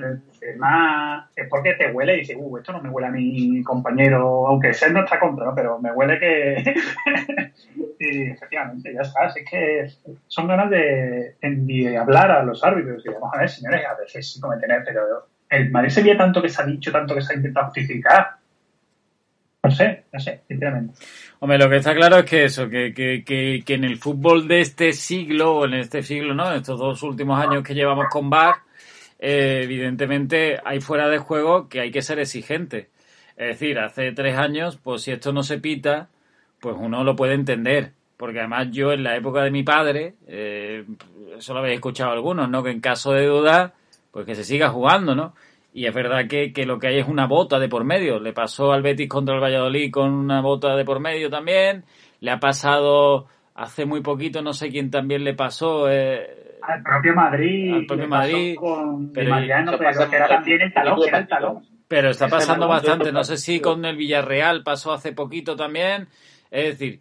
más, 0.56 1.30
es 1.36 1.48
porque 1.48 1.74
te 1.74 1.92
huele 1.92 2.16
y 2.16 2.20
dice, 2.20 2.36
uh, 2.36 2.58
esto 2.58 2.72
no 2.72 2.82
me 2.82 2.88
huele 2.88 3.08
a 3.08 3.10
mi 3.10 3.62
compañero, 3.62 4.46
aunque 4.48 4.74
sea 4.74 4.88
en 4.88 4.94
nuestra 4.94 5.20
contra, 5.20 5.46
¿no? 5.46 5.54
Pero 5.54 5.78
me 5.78 5.92
huele 5.92 6.18
que. 6.18 6.74
y 8.00 8.30
efectivamente, 8.30 8.92
ya 8.92 9.02
está. 9.02 9.26
Así 9.26 9.44
que 9.44 9.86
son 10.26 10.48
ganas 10.48 10.70
de, 10.70 11.36
de 11.40 11.96
hablar 11.96 12.30
a 12.32 12.42
los 12.42 12.64
árbitros 12.64 13.04
y 13.06 13.10
vamos 13.10 13.32
a 13.32 13.38
ver, 13.38 13.48
señores, 13.48 13.86
a 13.86 13.94
veces 13.94 14.32
sí 14.32 14.40
cometen, 14.40 14.70
pero 14.84 15.28
el 15.48 15.70
Madrid 15.70 15.90
se 15.90 16.02
veía 16.02 16.16
tanto 16.16 16.42
que 16.42 16.48
se 16.48 16.62
ha 16.62 16.66
dicho, 16.66 16.90
tanto 16.90 17.14
que 17.14 17.20
se 17.20 17.32
ha 17.32 17.36
intentado 17.36 17.66
justificar 17.66 18.41
no 19.62 19.70
sé, 19.70 20.04
no 20.12 20.20
sé, 20.20 20.40
sinceramente. 20.48 20.94
Hombre, 21.38 21.58
lo 21.58 21.70
que 21.70 21.76
está 21.76 21.94
claro 21.94 22.18
es 22.18 22.24
que 22.24 22.44
eso, 22.44 22.68
que, 22.68 22.92
que, 22.92 23.22
que, 23.24 23.62
que, 23.64 23.74
en 23.74 23.84
el 23.84 23.96
fútbol 23.98 24.48
de 24.48 24.60
este 24.60 24.92
siglo, 24.92 25.56
o 25.56 25.64
en 25.66 25.74
este 25.74 26.02
siglo, 26.02 26.34
¿no? 26.34 26.50
En 26.50 26.58
estos 26.58 26.78
dos 26.78 27.02
últimos 27.02 27.40
años 27.40 27.62
que 27.62 27.74
llevamos 27.74 28.06
con 28.10 28.28
VAR, 28.28 28.56
eh, 29.18 29.60
evidentemente 29.62 30.58
hay 30.64 30.80
fuera 30.80 31.08
de 31.08 31.18
juego 31.18 31.68
que 31.68 31.80
hay 31.80 31.92
que 31.92 32.02
ser 32.02 32.18
exigente. 32.18 32.90
Es 33.36 33.48
decir, 33.48 33.78
hace 33.78 34.12
tres 34.12 34.36
años, 34.36 34.78
pues 34.82 35.02
si 35.02 35.12
esto 35.12 35.32
no 35.32 35.42
se 35.42 35.58
pita, 35.58 36.08
pues 36.60 36.76
uno 36.78 37.04
lo 37.04 37.14
puede 37.14 37.34
entender. 37.34 37.92
Porque 38.16 38.40
además 38.40 38.68
yo 38.72 38.92
en 38.92 39.02
la 39.04 39.16
época 39.16 39.42
de 39.42 39.50
mi 39.50 39.62
padre, 39.62 40.14
eh, 40.26 40.84
eso 41.36 41.54
lo 41.54 41.60
habéis 41.60 41.76
escuchado 41.76 42.10
algunos, 42.10 42.48
¿no? 42.48 42.62
Que 42.62 42.70
en 42.70 42.80
caso 42.80 43.12
de 43.12 43.26
duda, 43.26 43.74
pues 44.10 44.26
que 44.26 44.34
se 44.34 44.44
siga 44.44 44.68
jugando, 44.68 45.14
¿no? 45.14 45.34
Y 45.72 45.86
es 45.86 45.94
verdad 45.94 46.26
que, 46.28 46.52
que, 46.52 46.66
lo 46.66 46.78
que 46.78 46.88
hay 46.88 46.98
es 46.98 47.08
una 47.08 47.26
bota 47.26 47.58
de 47.58 47.68
por 47.68 47.84
medio. 47.84 48.20
Le 48.20 48.32
pasó 48.32 48.72
al 48.72 48.82
Betis 48.82 49.08
contra 49.08 49.34
el 49.34 49.40
Valladolid 49.40 49.90
con 49.90 50.12
una 50.12 50.40
bota 50.40 50.76
de 50.76 50.84
por 50.84 51.00
medio 51.00 51.30
también. 51.30 51.84
Le 52.20 52.30
ha 52.30 52.38
pasado 52.38 53.26
hace 53.54 53.84
muy 53.86 54.00
poquito, 54.00 54.42
no 54.42 54.52
sé 54.52 54.68
quién 54.68 54.90
también 54.90 55.24
le 55.24 55.34
pasó. 55.34 55.90
Eh, 55.90 56.58
al 56.62 56.82
propio 56.82 57.14
Madrid. 57.14 57.74
Al 57.74 57.86
propio 57.86 58.08
Madrid. 58.08 58.56
Con 58.56 59.12
pero, 59.12 59.30
Mariano, 59.30 59.72
pero 59.78 60.10
que 60.10 60.16
era 60.16 60.28
también 60.28 60.60
el 60.60 60.72
talón, 60.72 61.00
que 61.00 61.08
era 61.08 61.18
el 61.18 61.28
talón. 61.28 61.66
Pero 61.88 62.10
está 62.10 62.28
pasando 62.28 62.68
bastante. 62.68 63.12
No 63.12 63.24
sé 63.24 63.36
si 63.36 63.60
con 63.60 63.84
el 63.84 63.96
Villarreal 63.96 64.62
pasó 64.62 64.92
hace 64.92 65.12
poquito 65.12 65.56
también. 65.56 66.08
Es 66.50 66.78
decir, 66.78 67.00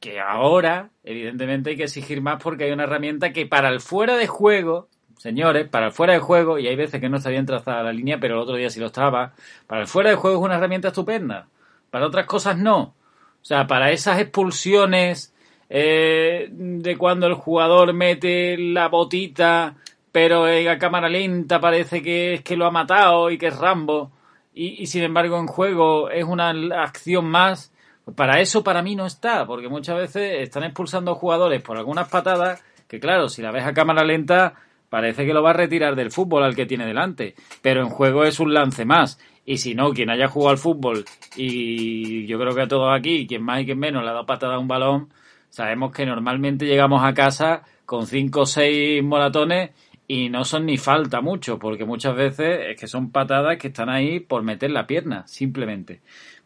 que 0.00 0.18
ahora, 0.18 0.90
evidentemente, 1.04 1.70
hay 1.70 1.76
que 1.76 1.84
exigir 1.84 2.22
más 2.22 2.42
porque 2.42 2.64
hay 2.64 2.72
una 2.72 2.84
herramienta 2.84 3.32
que 3.32 3.46
para 3.46 3.68
el 3.68 3.80
fuera 3.80 4.16
de 4.16 4.26
juego 4.26 4.88
señores, 5.22 5.68
para 5.68 5.86
el 5.86 5.92
fuera 5.92 6.14
de 6.14 6.18
juego, 6.18 6.58
y 6.58 6.66
hay 6.66 6.74
veces 6.74 7.00
que 7.00 7.08
no 7.08 7.18
está 7.18 7.30
bien 7.30 7.46
trazada 7.46 7.84
la 7.84 7.92
línea, 7.92 8.18
pero 8.18 8.34
el 8.34 8.40
otro 8.40 8.56
día 8.56 8.68
sí 8.70 8.80
lo 8.80 8.86
estaba, 8.86 9.34
para 9.68 9.82
el 9.82 9.86
fuera 9.86 10.10
de 10.10 10.16
juego 10.16 10.38
es 10.38 10.44
una 10.44 10.56
herramienta 10.56 10.88
estupenda, 10.88 11.46
para 11.92 12.06
otras 12.06 12.26
cosas 12.26 12.58
no. 12.58 12.96
O 13.40 13.44
sea, 13.44 13.68
para 13.68 13.92
esas 13.92 14.18
expulsiones 14.18 15.32
eh, 15.70 16.48
de 16.50 16.96
cuando 16.96 17.28
el 17.28 17.34
jugador 17.34 17.92
mete 17.92 18.58
la 18.58 18.88
botita, 18.88 19.76
pero 20.10 20.48
en 20.48 20.76
cámara 20.80 21.08
lenta 21.08 21.60
parece 21.60 22.02
que 22.02 22.34
es 22.34 22.42
que 22.42 22.56
lo 22.56 22.66
ha 22.66 22.72
matado 22.72 23.30
y 23.30 23.38
que 23.38 23.46
es 23.46 23.56
Rambo, 23.56 24.10
y, 24.52 24.82
y 24.82 24.86
sin 24.88 25.04
embargo 25.04 25.38
en 25.38 25.46
juego 25.46 26.10
es 26.10 26.24
una 26.24 26.50
acción 26.82 27.26
más, 27.26 27.72
para 28.16 28.40
eso 28.40 28.64
para 28.64 28.82
mí 28.82 28.96
no 28.96 29.06
está, 29.06 29.46
porque 29.46 29.68
muchas 29.68 29.96
veces 29.96 30.42
están 30.42 30.64
expulsando 30.64 31.14
jugadores 31.14 31.62
por 31.62 31.78
algunas 31.78 32.08
patadas 32.08 32.60
que 32.88 32.98
claro, 32.98 33.28
si 33.28 33.40
la 33.40 33.52
ves 33.52 33.64
a 33.64 33.72
cámara 33.72 34.02
lenta 34.04 34.54
parece 34.92 35.24
que 35.24 35.32
lo 35.32 35.42
va 35.42 35.50
a 35.50 35.54
retirar 35.54 35.96
del 35.96 36.10
fútbol 36.10 36.42
al 36.42 36.54
que 36.54 36.66
tiene 36.66 36.84
delante, 36.84 37.34
pero 37.62 37.80
en 37.80 37.88
juego 37.88 38.24
es 38.24 38.38
un 38.40 38.52
lance 38.52 38.84
más. 38.84 39.18
Y 39.46 39.56
si 39.56 39.74
no, 39.74 39.94
quien 39.94 40.10
haya 40.10 40.28
jugado 40.28 40.50
al 40.50 40.58
fútbol, 40.58 41.06
y 41.34 42.26
yo 42.26 42.38
creo 42.38 42.54
que 42.54 42.60
a 42.60 42.68
todos 42.68 42.94
aquí, 42.94 43.26
quien 43.26 43.42
más 43.42 43.62
y 43.62 43.64
quien 43.64 43.78
menos 43.78 44.02
le 44.02 44.10
ha 44.10 44.12
dado 44.12 44.26
patada 44.26 44.56
a 44.56 44.58
un 44.58 44.68
balón, 44.68 45.08
sabemos 45.48 45.92
que 45.92 46.04
normalmente 46.04 46.66
llegamos 46.66 47.02
a 47.02 47.14
casa 47.14 47.62
con 47.86 48.06
cinco 48.06 48.42
o 48.42 48.46
seis 48.46 49.02
moratones 49.02 49.70
y 50.06 50.28
no 50.28 50.44
son 50.44 50.66
ni 50.66 50.76
falta 50.76 51.22
mucho, 51.22 51.58
porque 51.58 51.86
muchas 51.86 52.14
veces 52.14 52.60
es 52.68 52.78
que 52.78 52.86
son 52.86 53.10
patadas 53.12 53.56
que 53.56 53.68
están 53.68 53.88
ahí 53.88 54.20
por 54.20 54.42
meter 54.42 54.72
la 54.72 54.86
pierna, 54.86 55.26
simplemente. 55.26 56.02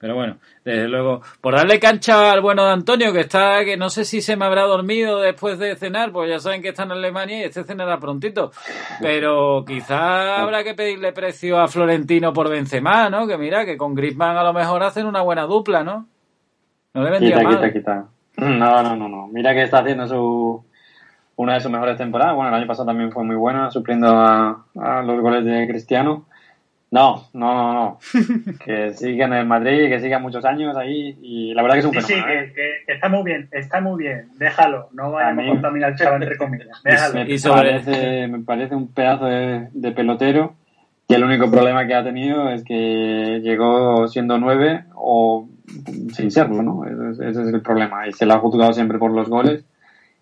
Pero 0.06 0.14
bueno, 0.14 0.36
desde 0.64 0.86
luego, 0.86 1.20
por 1.40 1.56
darle 1.56 1.80
cancha 1.80 2.30
al 2.30 2.40
bueno 2.40 2.64
de 2.64 2.70
Antonio, 2.70 3.12
que 3.12 3.22
está, 3.22 3.64
que 3.64 3.76
no 3.76 3.90
sé 3.90 4.04
si 4.04 4.20
se 4.20 4.36
me 4.36 4.44
habrá 4.44 4.62
dormido 4.62 5.20
después 5.20 5.58
de 5.58 5.74
cenar, 5.74 6.12
pues 6.12 6.30
ya 6.30 6.38
saben 6.38 6.62
que 6.62 6.68
está 6.68 6.84
en 6.84 6.92
Alemania 6.92 7.40
y 7.40 7.42
este 7.42 7.64
cenará 7.64 7.98
prontito. 7.98 8.52
Pero 9.00 9.64
quizá 9.66 10.40
habrá 10.40 10.62
que 10.62 10.74
pedirle 10.74 11.10
precio 11.10 11.58
a 11.58 11.66
Florentino 11.66 12.32
por 12.32 12.48
Benzema, 12.48 13.10
¿no? 13.10 13.26
Que 13.26 13.36
mira, 13.36 13.64
que 13.66 13.76
con 13.76 13.96
Griezmann 13.96 14.36
a 14.36 14.44
lo 14.44 14.52
mejor 14.52 14.84
hacen 14.84 15.06
una 15.06 15.22
buena 15.22 15.42
dupla, 15.42 15.82
¿no? 15.82 16.06
No 16.94 17.02
le 17.02 17.10
vendría 17.10 17.38
quita, 17.38 17.48
mal. 17.48 17.56
Quita, 17.56 17.72
quita. 17.72 18.06
No, 18.36 18.82
no, 18.84 18.94
no, 18.94 19.08
no. 19.08 19.26
Mira 19.26 19.54
que 19.54 19.64
está 19.64 19.80
haciendo 19.80 20.06
su 20.06 20.64
una 21.34 21.54
de 21.54 21.60
sus 21.62 21.72
mejores 21.72 21.96
temporadas. 21.96 22.36
Bueno, 22.36 22.50
el 22.50 22.54
año 22.54 22.68
pasado 22.68 22.86
también 22.86 23.10
fue 23.10 23.24
muy 23.24 23.34
buena, 23.34 23.72
supliendo 23.72 24.06
a, 24.06 24.66
a 24.80 25.02
los 25.02 25.20
goles 25.20 25.44
de 25.44 25.66
Cristiano. 25.66 26.26
No, 26.90 27.28
no, 27.32 27.54
no, 27.54 27.74
no. 27.74 27.98
que 28.64 28.92
siga 28.92 29.26
en 29.26 29.32
el 29.32 29.46
Madrid, 29.46 29.88
que 29.88 30.00
siga 30.00 30.20
muchos 30.20 30.44
años 30.44 30.76
ahí 30.76 31.18
y 31.20 31.52
la 31.52 31.62
verdad 31.62 31.74
que 31.74 31.80
es 31.80 31.86
un 31.86 31.94
sí, 31.94 32.00
fenómeno. 32.00 32.42
Sí, 32.46 32.60
¿eh? 32.60 32.82
que, 32.86 32.92
está 32.92 33.08
muy 33.08 33.24
bien, 33.24 33.48
está 33.50 33.80
muy 33.80 34.04
bien. 34.04 34.28
Déjalo, 34.38 34.88
no 34.92 35.10
vayamos 35.10 35.44
a 35.44 35.48
contaminar 35.48 35.90
el 35.90 35.96
chaval 35.98 36.22
entre 36.22 36.38
comillas. 36.38 36.80
Déjalo. 36.84 37.14
Me, 37.14 37.38
parece, 37.38 38.28
me 38.28 38.38
parece 38.40 38.74
un 38.76 38.92
pedazo 38.92 39.26
de, 39.26 39.92
pelotero 39.92 40.54
y 41.08 41.14
el 41.14 41.24
único 41.24 41.50
problema 41.50 41.86
que 41.86 41.94
ha 41.94 42.04
tenido 42.04 42.50
es 42.50 42.62
que 42.62 43.40
llegó 43.42 44.06
siendo 44.06 44.38
nueve 44.38 44.84
o 44.94 45.48
sin 46.12 46.30
serlo, 46.30 46.62
¿no? 46.62 46.84
Ese, 46.84 47.30
es 47.30 47.36
el 47.36 47.62
problema. 47.62 48.06
Y 48.06 48.12
se 48.12 48.26
lo 48.26 48.34
ha 48.34 48.38
juzgado 48.38 48.72
siempre 48.72 48.98
por 48.98 49.10
los 49.10 49.28
goles. 49.28 49.64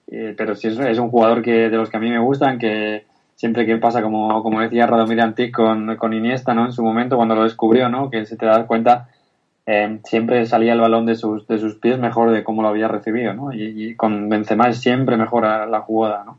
Eh, 0.07 0.35
pero 0.37 0.55
sí 0.55 0.69
es, 0.69 0.79
es 0.79 0.99
un 0.99 1.11
jugador 1.11 1.43
que 1.43 1.69
de 1.71 1.77
los 1.77 1.91
que 1.91 1.97
a 1.97 2.01
mí 2.01 2.11
me 2.11 2.19
gustan, 2.19 2.59
que 2.59 3.05
siempre 3.35 3.67
que 3.67 3.77
pasa, 3.77 4.03
como, 4.03 4.43
como 4.43 4.61
decía 4.61 4.87
Radomir 4.87 5.21
Antic 5.21 5.55
con, 5.55 5.97
con 5.97 6.13
Iniesta, 6.13 6.55
¿no? 6.55 6.67
En 6.67 6.73
su 6.73 6.83
momento, 6.83 7.17
cuando 7.17 7.35
lo 7.35 7.45
descubrió, 7.45 7.89
¿no? 7.89 8.11
Que 8.11 8.27
se 8.27 8.37
te 8.37 8.47
da 8.47 8.67
cuenta, 8.67 9.09
eh, 9.67 9.99
siempre 10.05 10.45
salía 10.47 10.75
el 10.75 10.81
balón 10.81 11.07
de 11.07 11.15
sus, 11.15 11.47
de 11.47 11.59
sus 11.59 11.77
pies 11.77 11.99
mejor 11.99 12.31
de 12.31 12.45
cómo 12.45 12.63
lo 12.63 12.69
había 12.69 12.89
recibido, 12.89 13.35
¿no? 13.35 13.53
Y, 13.53 13.95
con 13.97 14.29
Benzema 14.29 14.69
es 14.69 14.79
siempre 14.79 15.17
mejora 15.17 15.67
la 15.67 15.81
jugada, 15.81 16.25
¿no? 16.25 16.39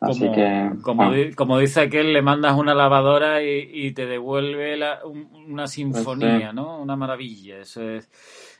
Así 0.00 0.20
como, 0.20 0.32
que, 0.32 0.70
como, 0.82 1.12
como, 1.36 1.58
dice 1.58 1.82
aquel, 1.82 2.12
le 2.12 2.22
mandas 2.22 2.58
una 2.58 2.74
lavadora 2.74 3.40
y, 3.40 3.70
y 3.72 3.92
te 3.92 4.06
devuelve 4.06 4.76
la, 4.76 4.98
una 5.48 5.68
sinfonía, 5.68 6.38
pues 6.46 6.54
¿no? 6.54 6.80
Una 6.80 6.96
maravilla. 6.96 7.58
Eso 7.58 7.88
es, 7.88 8.10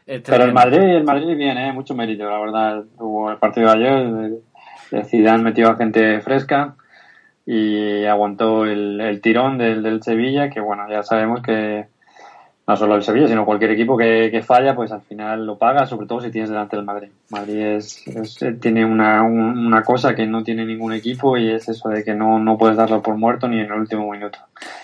Pero 0.07 0.45
el 0.45 0.53
Madrid, 0.53 0.79
el 0.79 1.03
Madrid 1.03 1.37
viene, 1.37 1.69
¿eh? 1.69 1.73
mucho 1.73 1.97
mérito, 1.97 2.31
la 2.31 2.39
verdad. 2.39 2.85
Hubo 2.97 3.33
el 3.33 3.39
partido 3.39 3.73
de 3.73 3.73
ayer, 3.73 5.05
Zidane 5.05 5.43
metió 5.43 5.69
a 5.69 5.77
gente 5.77 6.21
fresca 6.21 6.77
y 7.45 8.05
aguantó 8.05 8.65
el, 8.65 9.01
el 9.01 9.21
tirón 9.21 9.59
del, 9.59 9.83
del, 9.83 10.03
Sevilla, 10.03 10.49
que 10.49 10.61
bueno, 10.61 10.89
ya 10.89 11.03
sabemos 11.03 11.43
que 11.43 11.87
no 12.67 12.77
solo 12.77 12.95
el 12.95 13.03
Sevilla, 13.03 13.27
sino 13.27 13.45
cualquier 13.45 13.73
equipo 13.73 13.97
que, 13.97 14.31
que, 14.31 14.43
falla, 14.43 14.77
pues 14.77 14.93
al 14.93 15.03
final 15.03 15.45
lo 15.45 15.59
paga, 15.59 15.85
sobre 15.85 16.07
todo 16.07 16.21
si 16.21 16.31
tienes 16.31 16.51
delante 16.51 16.77
del 16.77 16.85
Madrid. 16.85 17.09
Madrid 17.31 17.59
es, 17.59 18.05
tiene 18.61 18.85
una, 18.85 19.23
una 19.23 19.83
cosa 19.83 20.15
que 20.15 20.27
no 20.27 20.45
tiene 20.45 20.65
ningún 20.65 20.93
equipo 20.93 21.37
y 21.37 21.51
es 21.51 21.69
eso 21.69 21.89
de 21.89 22.05
que 22.05 22.15
no, 22.15 22.39
no 22.39 22.57
puedes 22.57 22.77
darlo 22.77 23.03
por 23.03 23.17
muerto 23.17 23.49
ni 23.49 23.59
en 23.59 23.67
el 23.67 23.73
último 23.73 24.09
minuto. 24.11 24.39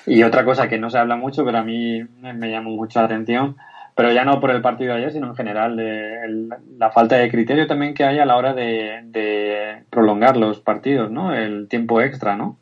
Y 0.06 0.24
otra 0.24 0.44
cosa 0.44 0.68
que 0.68 0.78
no 0.78 0.90
se 0.90 0.98
habla 0.98 1.14
mucho, 1.14 1.44
pero 1.44 1.58
a 1.58 1.62
mí 1.62 2.02
me 2.20 2.50
llamó 2.50 2.70
mucho 2.70 2.98
la 2.98 3.06
atención, 3.06 3.56
pero 3.98 4.12
ya 4.12 4.24
no 4.24 4.38
por 4.38 4.52
el 4.52 4.62
partido 4.62 4.92
de 4.92 4.98
ayer, 5.00 5.12
sino 5.12 5.26
en 5.26 5.34
general, 5.34 5.76
de 5.76 6.48
la 6.78 6.92
falta 6.92 7.16
de 7.16 7.28
criterio 7.28 7.66
también 7.66 7.94
que 7.94 8.04
hay 8.04 8.20
a 8.20 8.26
la 8.26 8.36
hora 8.36 8.54
de, 8.54 9.00
de, 9.06 9.82
prolongar 9.90 10.36
los 10.36 10.60
partidos, 10.60 11.10
¿no? 11.10 11.34
El 11.34 11.66
tiempo 11.66 12.00
extra, 12.00 12.36
¿no? 12.36 12.58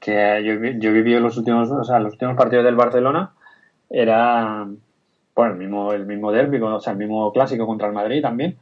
Que 0.00 0.42
yo, 0.42 0.54
yo 0.54 0.92
viví 0.94 1.12
los 1.20 1.36
últimos, 1.36 1.70
o 1.70 1.84
sea, 1.84 2.00
los 2.00 2.14
últimos 2.14 2.34
partidos 2.34 2.64
del 2.64 2.76
Barcelona 2.76 3.32
era, 3.90 4.68
bueno, 5.34 5.52
el 5.52 5.58
mismo, 5.58 5.92
el 5.92 6.06
mismo 6.06 6.32
derbi, 6.32 6.58
o 6.62 6.80
sea, 6.80 6.94
el 6.94 6.98
mismo 6.98 7.30
clásico 7.30 7.66
contra 7.66 7.88
el 7.88 7.92
Madrid 7.92 8.22
también, 8.22 8.56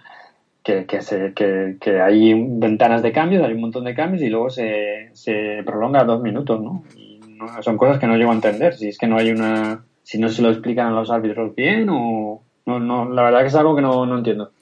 que, 0.64 0.87
que, 0.87 1.03
se, 1.03 1.35
que, 1.35 1.77
que 1.81 2.01
hay 2.01 2.35
ventanas 2.35 3.01
de 3.01 3.12
cambios, 3.12 3.45
hay 3.45 3.53
un 3.53 3.61
montón 3.61 3.85
de 3.85 3.95
cambios 3.95 4.25
y 4.25 4.29
luego 4.29 4.51
se, 4.51 5.11
se 5.12 5.62
prolonga 5.64 6.03
dos 6.03 6.21
minutos, 6.21 6.61
¿no? 6.61 6.83
Y 6.97 7.21
no, 7.29 7.62
son 7.62 7.77
cosas 7.77 8.01
que 8.01 8.09
no 8.09 8.16
llego 8.16 8.33
a 8.33 8.35
entender, 8.35 8.75
si 8.75 8.89
es 8.89 8.99
que 8.99 9.07
no 9.07 9.19
hay 9.19 9.31
una 9.31 9.85
si 10.09 10.19
no 10.19 10.31
se 10.31 10.41
lo 10.41 10.49
explican 10.49 10.87
a 10.87 10.91
los 10.93 11.11
árbitros 11.11 11.55
bien 11.55 11.87
o 11.91 12.43
no, 12.65 12.81
no, 12.81 13.11
la 13.11 13.25
verdad 13.25 13.41
que 13.41 13.49
es 13.49 13.55
algo 13.55 13.77
que 13.77 13.83
no, 13.83 14.07
no 14.07 14.17
entiendo. 14.17 14.53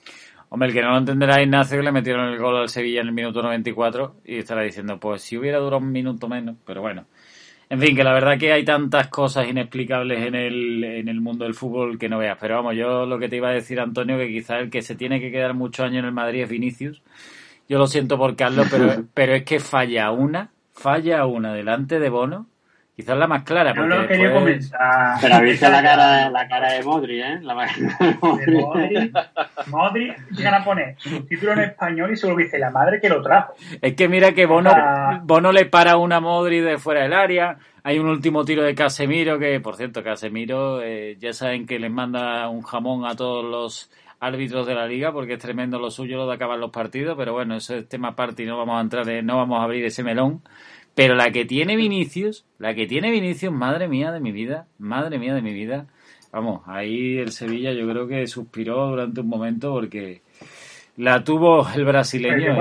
Hombre, 0.48 0.70
el 0.70 0.74
que 0.74 0.82
no 0.82 0.90
lo 0.90 0.98
entenderá 0.98 1.40
Ignacio 1.40 1.78
que 1.78 1.84
le 1.84 1.92
metieron 1.92 2.32
el 2.32 2.38
gol 2.40 2.56
al 2.56 2.68
Sevilla 2.68 3.00
en 3.00 3.06
el 3.06 3.12
minuto 3.12 3.42
94 3.42 4.16
y 4.24 4.38
estará 4.38 4.62
diciendo, 4.62 4.98
pues 4.98 5.22
si 5.22 5.38
hubiera 5.38 5.58
durado 5.58 5.78
un 5.78 5.92
minuto 5.92 6.26
menos, 6.26 6.56
pero 6.66 6.80
bueno. 6.80 7.04
En 7.70 7.80
fin, 7.80 7.94
que 7.94 8.02
la 8.02 8.12
verdad 8.12 8.36
que 8.36 8.52
hay 8.52 8.64
tantas 8.64 9.06
cosas 9.06 9.46
inexplicables 9.46 10.26
en 10.26 10.34
el, 10.34 10.82
en 10.82 11.06
el 11.08 11.20
mundo 11.20 11.44
del 11.44 11.54
fútbol 11.54 11.96
que 11.96 12.08
no 12.08 12.18
veas. 12.18 12.38
Pero 12.40 12.56
vamos, 12.56 12.74
yo 12.74 13.06
lo 13.06 13.16
que 13.16 13.28
te 13.28 13.36
iba 13.36 13.50
a 13.50 13.52
decir, 13.52 13.78
Antonio, 13.78 14.18
que 14.18 14.26
quizás 14.26 14.60
el 14.60 14.68
que 14.68 14.82
se 14.82 14.96
tiene 14.96 15.20
que 15.20 15.30
quedar 15.30 15.54
muchos 15.54 15.86
años 15.86 16.00
en 16.00 16.06
el 16.06 16.12
Madrid 16.12 16.42
es 16.42 16.48
Vinicius. 16.48 17.02
Yo 17.68 17.78
lo 17.78 17.86
siento 17.86 18.18
por 18.18 18.34
Carlos, 18.34 18.66
pero, 18.68 19.04
pero 19.14 19.36
es 19.36 19.44
que 19.44 19.60
falla 19.60 20.10
una, 20.10 20.50
falla 20.72 21.24
una 21.24 21.54
delante 21.54 22.00
de 22.00 22.10
Bono 22.10 22.46
Quizás 22.96 23.18
la 23.18 23.26
más 23.26 23.42
clara. 23.42 23.74
Yo 23.74 23.82
lo 23.82 24.08
quería 24.08 24.32
comentar. 24.32 25.18
Pero 25.20 25.40
viste 25.42 25.68
la 25.68 25.82
cara, 25.82 26.30
la 26.30 26.48
cara 26.48 26.72
de 26.72 26.82
Modri, 26.82 27.20
¿eh? 27.20 27.40
La 27.42 27.54
de 27.54 28.12
Modri. 28.22 29.12
Modri, 29.66 30.14
llegan 30.30 30.54
a 30.54 30.64
poner 30.64 30.96
título 31.28 31.52
en 31.52 31.58
español 31.60 32.10
y 32.12 32.16
solo 32.16 32.34
dice 32.36 32.58
la 32.58 32.70
madre 32.70 32.98
que 32.98 33.10
lo 33.10 33.20
trajo. 33.20 33.52
Es 33.82 33.94
que 33.94 34.08
mira 34.08 34.32
que 34.32 34.46
Bono, 34.46 34.72
Bono 35.24 35.52
le 35.52 35.66
para 35.66 35.98
una 35.98 36.20
Modri 36.20 36.60
de 36.60 36.78
fuera 36.78 37.02
del 37.02 37.12
área. 37.12 37.58
Hay 37.82 37.98
un 37.98 38.08
último 38.08 38.46
tiro 38.46 38.62
de 38.62 38.74
Casemiro 38.74 39.38
que, 39.38 39.60
por 39.60 39.76
cierto, 39.76 40.02
Casemiro, 40.02 40.80
eh, 40.82 41.18
ya 41.20 41.34
saben 41.34 41.66
que 41.66 41.78
les 41.78 41.90
manda 41.90 42.48
un 42.48 42.62
jamón 42.62 43.04
a 43.04 43.14
todos 43.14 43.44
los 43.44 43.90
árbitros 44.20 44.66
de 44.66 44.74
la 44.74 44.86
liga 44.86 45.12
porque 45.12 45.34
es 45.34 45.38
tremendo 45.38 45.78
lo 45.78 45.90
suyo 45.90 46.16
lo 46.16 46.26
de 46.26 46.34
acabar 46.34 46.58
los 46.58 46.70
partidos, 46.70 47.14
pero 47.18 47.34
bueno, 47.34 47.56
eso 47.56 47.76
es 47.76 47.86
tema 47.86 48.08
aparte 48.08 48.42
y 48.42 48.46
no 48.46 48.56
vamos 48.56 48.78
a 48.78 48.80
entrar, 48.80 49.06
no 49.22 49.36
vamos 49.36 49.60
a 49.60 49.64
abrir 49.64 49.84
ese 49.84 50.02
melón. 50.02 50.42
Pero 50.96 51.14
la 51.14 51.30
que 51.30 51.44
tiene 51.44 51.76
Vinicius, 51.76 52.46
la 52.58 52.74
que 52.74 52.86
tiene 52.86 53.10
Vinicius, 53.10 53.52
madre 53.52 53.86
mía 53.86 54.12
de 54.12 54.18
mi 54.18 54.32
vida, 54.32 54.66
madre 54.78 55.18
mía 55.18 55.34
de 55.34 55.42
mi 55.42 55.52
vida. 55.52 55.84
Vamos, 56.32 56.62
ahí 56.66 57.18
el 57.18 57.32
Sevilla 57.32 57.74
yo 57.74 57.86
creo 57.86 58.08
que 58.08 58.26
suspiró 58.26 58.88
durante 58.88 59.20
un 59.20 59.28
momento 59.28 59.72
porque 59.72 60.22
la 60.96 61.22
tuvo 61.22 61.68
el 61.74 61.84
brasileño. 61.84 62.56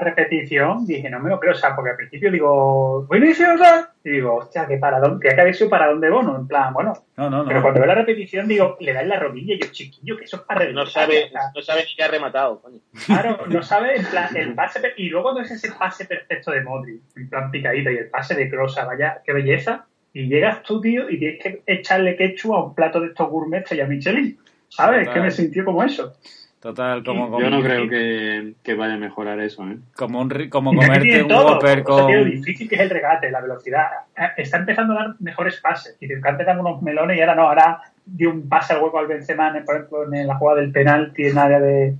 Repetición 0.00 0.86
dije, 0.86 1.08
no 1.10 1.20
me 1.20 1.30
lo 1.30 1.40
creo, 1.40 1.52
o 1.52 1.56
sea, 1.56 1.74
porque 1.74 1.90
al 1.90 1.96
principio 1.96 2.30
digo, 2.30 3.06
Vinicius, 3.10 3.60
y 4.04 4.10
digo, 4.10 4.36
hostia, 4.36 4.66
qué 4.66 4.78
paradón, 4.78 5.18
que 5.20 5.30
haber 5.30 5.54
sido 5.54 5.70
para 5.70 5.88
dónde 5.88 6.10
Bono, 6.10 6.36
en 6.36 6.46
plan, 6.46 6.72
bueno. 6.72 6.92
No, 7.16 7.30
no, 7.30 7.42
no. 7.42 7.48
Pero 7.48 7.62
cuando 7.62 7.80
veo 7.80 7.88
la 7.88 7.94
repetición 7.94 8.46
digo, 8.46 8.76
le 8.80 8.92
da 8.92 9.02
en 9.02 9.08
la 9.08 9.18
rodilla 9.18 9.54
y 9.54 9.60
yo, 9.60 9.68
chiquillo, 9.70 10.16
que 10.16 10.24
eso 10.24 10.36
es 10.36 10.42
para 10.42 10.70
No 10.70 10.86
sabe, 10.86 11.30
no 11.54 11.62
sabe 11.62 11.84
ni 11.84 11.96
que 11.96 12.02
ha 12.02 12.08
rematado, 12.08 12.60
coño. 12.60 12.78
Claro, 13.06 13.38
no 13.46 13.62
sabe, 13.62 13.96
en 13.96 14.04
plan, 14.06 14.36
el 14.36 14.54
pase, 14.54 14.80
y 14.96 15.08
luego 15.08 15.24
cuando 15.24 15.40
es 15.42 15.50
ese 15.50 15.72
pase 15.72 16.04
perfecto 16.04 16.50
de 16.50 16.62
Modri, 16.62 17.00
en 17.16 17.28
plan 17.28 17.50
picadito, 17.50 17.90
y 17.90 17.96
el 17.96 18.08
pase 18.08 18.34
de 18.34 18.50
Crosa, 18.50 18.84
vaya, 18.84 19.22
qué 19.24 19.32
belleza, 19.32 19.86
y 20.12 20.28
llegas 20.28 20.62
tú, 20.62 20.80
tío, 20.80 21.10
y 21.10 21.18
tienes 21.18 21.42
que 21.42 21.62
echarle 21.66 22.16
ketchup 22.16 22.54
a 22.54 22.64
un 22.64 22.74
plato 22.74 23.00
de 23.00 23.08
estos 23.08 23.28
gourmets 23.28 23.72
y 23.72 23.80
a 23.80 23.86
Michelin, 23.86 24.38
¿sabes? 24.68 25.06
Es 25.06 25.12
que 25.12 25.20
me 25.20 25.30
sintió 25.30 25.64
como 25.64 25.82
eso. 25.82 26.14
Total, 26.60 27.04
como, 27.04 27.38
Yo 27.38 27.50
no 27.50 27.62
creo 27.62 27.88
que, 27.88 28.54
que, 28.62 28.74
vaya 28.74 28.94
a 28.94 28.98
mejorar 28.98 29.38
eso, 29.40 29.62
¿eh? 29.68 29.76
Como, 29.94 30.20
un, 30.20 30.48
como 30.48 30.74
comerte 30.74 31.22
un 31.22 31.30
Whopper 31.30 31.82
con... 31.82 32.10
lo 32.10 32.24
difícil 32.24 32.68
que 32.68 32.76
es 32.76 32.80
el 32.80 32.90
regate, 32.90 33.30
la 33.30 33.42
velocidad. 33.42 33.86
Eh, 34.16 34.28
está 34.38 34.56
empezando 34.56 34.94
a 34.94 35.04
dar 35.04 35.14
mejores 35.20 35.60
pases. 35.60 35.96
Y 36.00 36.08
te 36.08 36.18
antes 36.22 36.46
unos 36.58 36.80
melones 36.80 37.18
y 37.18 37.20
ahora 37.20 37.34
no, 37.34 37.42
ahora 37.42 37.82
dio 38.06 38.30
un 38.30 38.48
pase 38.48 38.72
al 38.72 38.82
hueco 38.82 38.98
al 38.98 39.06
Benzema, 39.06 39.52
por 39.64 39.76
ejemplo, 39.76 40.12
en 40.12 40.26
la 40.26 40.36
jugada 40.36 40.60
del 40.60 40.72
penal, 40.72 41.12
tiene 41.14 41.38
área 41.38 41.60
de, 41.60 41.94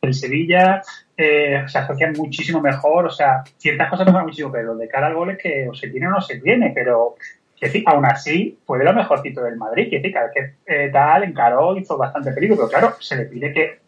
del 0.00 0.14
Sevilla. 0.14 0.80
Eh, 1.16 1.62
se 1.66 1.78
asocian 1.78 2.14
muchísimo 2.16 2.62
mejor. 2.62 3.04
O 3.04 3.10
sea, 3.10 3.44
ciertas 3.58 3.90
cosas 3.90 4.06
mejoran 4.06 4.26
muchísimo, 4.26 4.50
pero 4.50 4.74
de 4.76 4.88
cara 4.88 5.08
al 5.08 5.14
gol 5.14 5.30
es 5.30 5.38
que 5.38 5.68
o 5.68 5.74
se 5.74 5.88
tiene 5.90 6.08
o 6.08 6.10
no 6.10 6.20
se 6.22 6.40
tiene. 6.40 6.72
Pero 6.74 7.16
que 7.64 7.68
decir, 7.68 7.84
aún 7.86 8.04
así, 8.04 8.58
fue 8.64 8.78
de 8.78 8.84
lo 8.84 8.94
mejorcito 8.94 9.42
del 9.42 9.56
Madrid. 9.56 9.88
Que, 9.90 9.98
decir, 9.98 10.14
que 10.34 10.54
eh, 10.66 10.90
tal, 10.92 11.24
encaró, 11.24 11.76
hizo 11.76 11.96
bastante 11.96 12.32
peligro, 12.32 12.56
pero 12.56 12.68
claro, 12.68 12.94
se 13.00 13.16
le 13.16 13.24
pide 13.24 13.52
que 13.52 13.78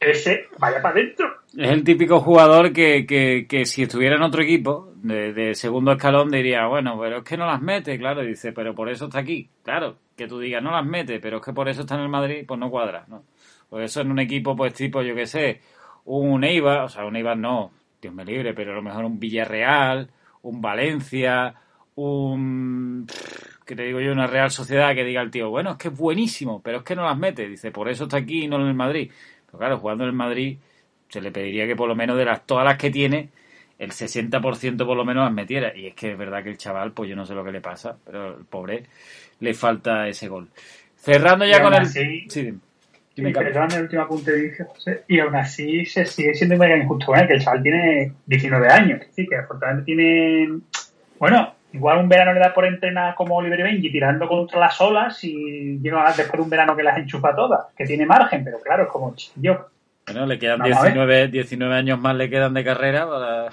ese 0.00 0.46
vaya 0.58 0.82
para 0.82 0.94
adentro. 0.94 1.26
Es 1.56 1.70
el 1.70 1.84
típico 1.84 2.20
jugador 2.20 2.72
que, 2.72 3.06
que, 3.06 3.46
que 3.48 3.64
si 3.66 3.82
estuviera 3.82 4.16
en 4.16 4.22
otro 4.22 4.42
equipo 4.42 4.92
de, 5.02 5.54
segundo 5.54 5.92
escalón 5.92 6.30
diría, 6.30 6.66
bueno, 6.66 6.98
pero 6.98 7.18
es 7.18 7.24
que 7.24 7.36
no 7.36 7.46
las 7.46 7.60
mete, 7.60 7.98
claro, 7.98 8.22
dice, 8.22 8.52
pero 8.52 8.74
por 8.74 8.88
eso 8.88 9.06
está 9.06 9.18
aquí. 9.18 9.48
Claro, 9.62 9.96
que 10.16 10.28
tú 10.28 10.38
digas, 10.38 10.62
no 10.62 10.70
las 10.70 10.84
mete, 10.84 11.20
pero 11.20 11.38
es 11.38 11.44
que 11.44 11.52
por 11.52 11.68
eso 11.68 11.82
está 11.82 11.96
en 11.96 12.02
el 12.02 12.08
Madrid, 12.08 12.44
pues 12.46 12.58
no 12.58 12.70
cuadra, 12.70 13.04
¿no? 13.08 13.24
Por 13.68 13.82
eso 13.82 14.00
en 14.00 14.10
un 14.10 14.18
equipo, 14.18 14.54
pues 14.54 14.74
tipo, 14.74 15.02
yo 15.02 15.14
qué 15.14 15.26
sé, 15.26 15.60
un 16.04 16.44
Eibar, 16.44 16.80
o 16.80 16.88
sea, 16.88 17.04
un 17.04 17.16
Eibar 17.16 17.36
no, 17.36 17.72
Dios 18.00 18.14
me 18.14 18.24
libre, 18.24 18.54
pero 18.54 18.72
a 18.72 18.76
lo 18.76 18.82
mejor 18.82 19.04
un 19.04 19.18
Villarreal, 19.18 20.10
un 20.42 20.60
Valencia, 20.60 21.54
un 21.96 23.06
que 23.64 23.76
te 23.76 23.84
digo 23.84 24.00
yo, 24.00 24.12
una 24.12 24.26
Real 24.26 24.50
Sociedad 24.50 24.94
que 24.94 25.04
diga 25.04 25.22
el 25.22 25.30
tío, 25.30 25.50
bueno, 25.50 25.72
es 25.72 25.76
que 25.76 25.88
es 25.88 25.96
buenísimo, 25.96 26.60
pero 26.62 26.78
es 26.78 26.84
que 26.84 26.96
no 26.96 27.04
las 27.04 27.16
mete, 27.16 27.48
dice, 27.48 27.70
por 27.70 27.88
eso 27.88 28.04
está 28.04 28.16
aquí 28.16 28.44
y 28.44 28.48
no 28.48 28.60
en 28.60 28.66
el 28.66 28.74
Madrid 28.74 29.10
claro, 29.58 29.78
jugando 29.78 30.04
en 30.04 30.10
el 30.10 30.16
Madrid 30.16 30.58
se 31.08 31.20
le 31.20 31.30
pediría 31.30 31.66
que 31.66 31.76
por 31.76 31.88
lo 31.88 31.94
menos 31.94 32.16
de 32.16 32.24
las 32.24 32.46
todas 32.46 32.64
las 32.64 32.78
que 32.78 32.90
tiene, 32.90 33.28
el 33.78 33.90
60% 33.90 34.86
por 34.86 34.96
lo 34.96 35.04
menos 35.04 35.24
las 35.24 35.32
metiera. 35.32 35.76
Y 35.76 35.88
es 35.88 35.94
que 35.94 36.12
es 36.12 36.18
verdad 36.18 36.42
que 36.42 36.50
el 36.50 36.56
chaval, 36.56 36.92
pues 36.92 37.10
yo 37.10 37.16
no 37.16 37.26
sé 37.26 37.34
lo 37.34 37.44
que 37.44 37.52
le 37.52 37.60
pasa, 37.60 37.96
pero 38.04 38.38
el 38.38 38.44
pobre 38.44 38.84
le 39.40 39.54
falta 39.54 40.08
ese 40.08 40.28
gol. 40.28 40.48
Cerrando 40.96 41.44
ya 41.44 41.62
con 41.62 41.74
el... 41.74 41.86
Sí, 41.86 42.54
y 43.14 43.26
el 43.26 43.82
último 43.82 44.02
apunte 44.02 44.34
dice 44.34 44.64
José, 44.64 45.02
y 45.06 45.20
aún 45.20 45.36
así 45.36 45.84
se 45.84 46.06
sigue 46.06 46.34
siendo 46.34 46.56
muy 46.56 46.72
injusto 46.72 47.12
que 47.12 47.34
el 47.34 47.44
chaval 47.44 47.62
tiene 47.62 48.12
19 48.24 48.68
años, 48.68 49.02
sí, 49.10 49.26
que 49.26 49.36
afortunadamente 49.36 49.84
tiene, 49.84 50.60
bueno, 51.18 51.54
igual 51.72 51.98
un 51.98 52.08
verano 52.08 52.32
le 52.32 52.40
da 52.40 52.52
por 52.52 52.64
entrenar 52.64 53.14
como 53.14 53.36
Oliver 53.36 53.62
Benji 53.62 53.90
tirando 53.90 54.28
contra 54.28 54.60
las 54.60 54.80
olas 54.80 55.22
y 55.24 55.78
llega 55.78 56.04
después 56.16 56.32
de 56.32 56.42
un 56.42 56.50
verano 56.50 56.76
que 56.76 56.82
las 56.82 56.98
enchufa 56.98 57.34
todas, 57.34 57.66
que 57.76 57.84
tiene 57.84 58.06
margen, 58.06 58.44
pero 58.44 58.58
claro, 58.60 58.84
es 58.84 58.88
como 58.88 59.14
yo. 59.36 59.66
Bueno, 60.06 60.26
le 60.26 60.38
quedan 60.38 60.60
19, 60.62 61.28
19 61.28 61.74
años 61.74 62.00
más 62.00 62.16
le 62.16 62.28
quedan 62.28 62.54
de 62.54 62.64
carrera 62.64 63.06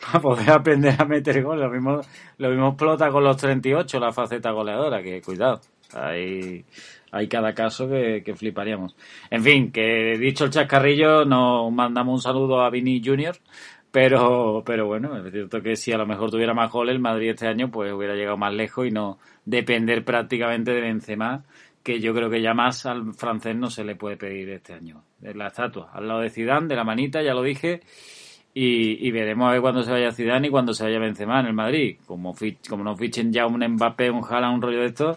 para, 0.00 0.20
poder 0.20 0.50
aprender 0.50 0.94
a 0.98 1.04
meter 1.04 1.42
gol. 1.42 1.60
Lo 1.60 1.70
mismo, 1.70 2.00
lo 2.38 2.48
mismo 2.48 2.68
explota 2.68 3.10
con 3.10 3.24
los 3.24 3.36
38 3.36 4.00
la 4.00 4.12
faceta 4.12 4.50
goleadora, 4.50 5.02
que 5.02 5.20
cuidado. 5.20 5.60
Hay, 5.94 6.64
hay 7.10 7.28
cada 7.28 7.52
caso 7.52 7.88
que, 7.88 8.22
que 8.24 8.34
fliparíamos. 8.34 8.96
En 9.30 9.42
fin, 9.42 9.70
que 9.70 10.16
dicho 10.18 10.46
el 10.46 10.50
chascarrillo, 10.50 11.26
nos 11.26 11.70
mandamos 11.70 12.14
un 12.14 12.22
saludo 12.22 12.62
a 12.62 12.70
Vini 12.70 13.02
Junior 13.04 13.36
pero, 13.92 14.62
pero 14.64 14.86
bueno, 14.86 15.16
es 15.18 15.30
cierto 15.30 15.62
que 15.62 15.76
si 15.76 15.92
a 15.92 15.98
lo 15.98 16.06
mejor 16.06 16.30
tuviera 16.30 16.54
más 16.54 16.72
goles, 16.72 16.94
el 16.94 17.00
Madrid 17.00 17.30
este 17.30 17.46
año 17.46 17.70
pues 17.70 17.92
hubiera 17.92 18.14
llegado 18.14 18.38
más 18.38 18.52
lejos 18.54 18.86
y 18.86 18.90
no 18.90 19.18
depender 19.44 20.02
prácticamente 20.02 20.72
de 20.72 20.80
Benzema, 20.80 21.44
que 21.82 22.00
yo 22.00 22.14
creo 22.14 22.30
que 22.30 22.40
ya 22.40 22.54
más 22.54 22.86
al 22.86 23.12
francés 23.12 23.54
no 23.54 23.68
se 23.68 23.84
le 23.84 23.94
puede 23.94 24.16
pedir 24.16 24.48
este 24.48 24.72
año. 24.72 25.04
La 25.20 25.48
estatua, 25.48 25.90
al 25.92 26.08
lado 26.08 26.20
de 26.20 26.30
Zidane, 26.30 26.68
de 26.68 26.76
la 26.76 26.84
manita, 26.84 27.22
ya 27.22 27.34
lo 27.34 27.42
dije, 27.42 27.82
y, 28.54 29.10
veremos 29.10 29.48
a 29.48 29.52
ver 29.52 29.60
cuándo 29.60 29.82
se 29.82 29.90
vaya 29.90 30.10
Zidane 30.10 30.48
y 30.48 30.50
cuándo 30.50 30.72
se 30.72 30.84
vaya 30.84 30.98
Benzema 30.98 31.40
en 31.40 31.46
el 31.46 31.54
Madrid. 31.54 31.98
Como, 32.06 32.34
como 32.68 32.84
no 32.84 32.96
fichen 32.96 33.30
ya 33.30 33.46
un 33.46 33.62
Mbappé, 33.62 34.10
un 34.10 34.24
Haaland, 34.24 34.54
un 34.54 34.62
rollo 34.62 34.80
de 34.80 34.86
esto, 34.86 35.16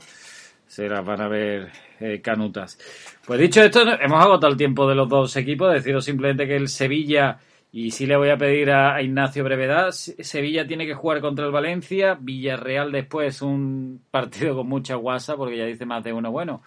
será 0.68 1.02
para 1.04 1.30
ver 1.30 1.72
eh, 2.02 2.20
canutas. 2.22 2.78
Pues 3.26 3.40
dicho 3.40 3.62
esto, 3.62 3.82
hemos 4.02 4.22
agotado 4.22 4.52
el 4.52 4.58
tiempo 4.58 4.88
de 4.88 4.96
los 4.96 5.08
dos 5.08 5.36
equipos, 5.38 5.74
deciros 5.74 6.04
simplemente 6.04 6.46
que 6.46 6.56
el 6.56 6.68
Sevilla 6.68 7.38
y 7.78 7.92
sí 7.92 8.06
le 8.06 8.16
voy 8.16 8.30
a 8.30 8.38
pedir 8.38 8.72
a, 8.72 9.02
Ignacio 9.02 9.44
brevedad. 9.44 9.92
Sevilla 9.92 10.66
tiene 10.66 10.86
que 10.86 10.94
jugar 10.94 11.20
contra 11.20 11.46
el 11.46 11.52
Valencia. 11.52 12.18
Villarreal 12.18 12.90
después 12.90 13.42
un 13.42 14.02
partido 14.12 14.56
con 14.56 14.70
mucha 14.70 14.96
guasa, 14.96 15.36
porque 15.36 15.58
ya 15.58 15.66
dice 15.66 15.86
más 15.86 16.02
de 16.02 16.14
uno. 16.14 16.32
Bueno, 16.32 16.62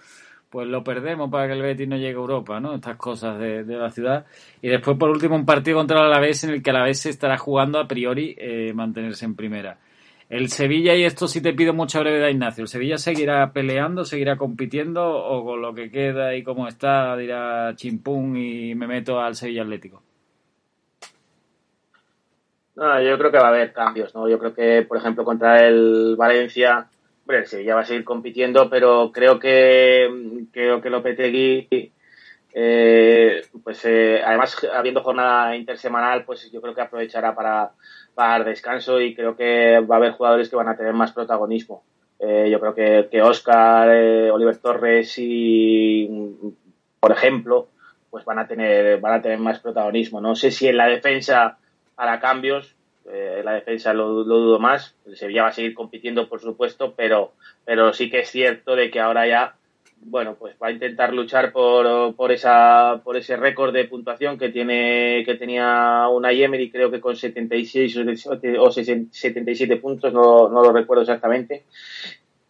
pues 0.50 0.68
lo 0.68 0.84
perdemos 0.84 1.30
para 1.30 1.46
que 1.46 1.54
el 1.54 1.62
Betis 1.62 1.88
no 1.88 1.96
llegue 1.96 2.10
a 2.10 2.12
Europa, 2.12 2.60
¿no? 2.60 2.74
Estas 2.74 2.98
cosas 2.98 3.38
de, 3.38 3.64
la 3.64 3.90
ciudad. 3.90 4.26
Y 4.60 4.68
después, 4.68 4.98
por 4.98 5.08
último, 5.08 5.34
un 5.34 5.46
partido 5.46 5.78
contra 5.78 5.98
el 5.98 6.08
Alavés 6.08 6.44
en 6.44 6.50
el 6.50 6.62
que 6.62 6.68
Alavés 6.68 7.06
estará 7.06 7.38
jugando 7.38 7.78
a 7.78 7.88
priori 7.88 8.36
eh, 8.36 8.72
mantenerse 8.74 9.24
en 9.24 9.34
primera. 9.34 9.78
El 10.28 10.50
Sevilla, 10.50 10.94
y 10.94 11.04
esto 11.04 11.26
sí 11.26 11.40
te 11.40 11.54
pido 11.54 11.72
mucha 11.72 12.00
brevedad, 12.00 12.28
Ignacio, 12.28 12.64
¿el 12.64 12.68
Sevilla 12.68 12.98
seguirá 12.98 13.50
peleando, 13.54 14.04
seguirá 14.04 14.36
compitiendo 14.36 15.08
o 15.08 15.42
con 15.42 15.62
lo 15.62 15.72
que 15.72 15.90
queda 15.90 16.36
y 16.36 16.42
como 16.42 16.68
está 16.68 17.16
dirá 17.16 17.72
chimpún 17.76 18.36
y 18.36 18.74
me 18.74 18.86
meto 18.86 19.18
al 19.18 19.36
Sevilla 19.36 19.62
Atlético? 19.62 20.02
No, 22.78 23.02
yo 23.02 23.18
creo 23.18 23.32
que 23.32 23.38
va 23.38 23.46
a 23.46 23.48
haber 23.48 23.72
cambios, 23.72 24.14
¿no? 24.14 24.28
Yo 24.28 24.38
creo 24.38 24.54
que, 24.54 24.82
por 24.82 24.98
ejemplo, 24.98 25.24
contra 25.24 25.66
el 25.66 26.14
Valencia, 26.16 26.86
bueno, 27.26 27.44
sí, 27.44 27.64
ya 27.64 27.74
va 27.74 27.80
a 27.80 27.84
seguir 27.84 28.04
compitiendo, 28.04 28.70
pero 28.70 29.10
creo 29.10 29.40
que 29.40 30.08
creo 30.52 30.80
que 30.80 30.88
Lopetegui, 30.88 31.92
eh, 32.54 33.42
pues 33.64 33.84
eh, 33.84 34.22
además 34.24 34.56
habiendo 34.72 35.02
jornada 35.02 35.56
intersemanal, 35.56 36.24
pues 36.24 36.52
yo 36.52 36.60
creo 36.60 36.72
que 36.72 36.82
aprovechará 36.82 37.34
para, 37.34 37.72
para 38.14 38.44
descanso 38.44 39.00
y 39.00 39.12
creo 39.12 39.34
que 39.34 39.80
va 39.80 39.96
a 39.96 39.98
haber 39.98 40.12
jugadores 40.12 40.48
que 40.48 40.54
van 40.54 40.68
a 40.68 40.76
tener 40.76 40.94
más 40.94 41.10
protagonismo. 41.10 41.82
Eh, 42.20 42.48
yo 42.48 42.60
creo 42.60 42.74
que, 42.76 43.08
que 43.10 43.22
Oscar, 43.22 43.88
eh, 43.90 44.30
Oliver 44.30 44.56
Torres 44.58 45.14
y, 45.18 46.08
por 47.00 47.10
ejemplo, 47.10 47.70
pues 48.08 48.24
van 48.24 48.38
a 48.38 48.46
tener 48.46 49.00
van 49.00 49.14
a 49.14 49.22
tener 49.22 49.38
más 49.40 49.58
protagonismo. 49.58 50.20
No 50.20 50.36
sé 50.36 50.52
si 50.52 50.68
en 50.68 50.76
la 50.76 50.86
defensa 50.86 51.58
para 51.98 52.20
cambios. 52.20 52.76
Eh, 53.10 53.42
la 53.44 53.54
defensa 53.54 53.92
lo, 53.92 54.22
dudo 54.22 54.60
más. 54.60 54.94
El 55.04 55.16
Sevilla 55.16 55.42
va 55.42 55.48
a 55.48 55.52
seguir 55.52 55.74
compitiendo, 55.74 56.28
por 56.28 56.40
supuesto, 56.40 56.94
pero, 56.96 57.32
pero 57.64 57.92
sí 57.92 58.08
que 58.08 58.20
es 58.20 58.30
cierto 58.30 58.76
de 58.76 58.88
que 58.88 59.00
ahora 59.00 59.26
ya, 59.26 59.56
bueno, 60.02 60.36
pues 60.38 60.54
va 60.62 60.68
a 60.68 60.70
intentar 60.70 61.12
luchar 61.12 61.50
por, 61.50 62.14
por, 62.14 62.30
esa, 62.30 63.00
por 63.02 63.16
ese 63.16 63.36
récord 63.36 63.72
de 63.72 63.86
puntuación 63.86 64.38
que 64.38 64.50
tiene 64.50 65.24
que 65.26 65.34
tenía 65.34 66.06
una 66.08 66.30
Emery, 66.30 66.70
creo 66.70 66.88
que 66.88 67.00
con 67.00 67.16
76 67.16 67.96
o 68.60 68.70
77 68.70 69.76
puntos, 69.78 70.12
no, 70.12 70.48
no 70.48 70.62
lo 70.62 70.72
recuerdo 70.72 71.02
exactamente 71.02 71.64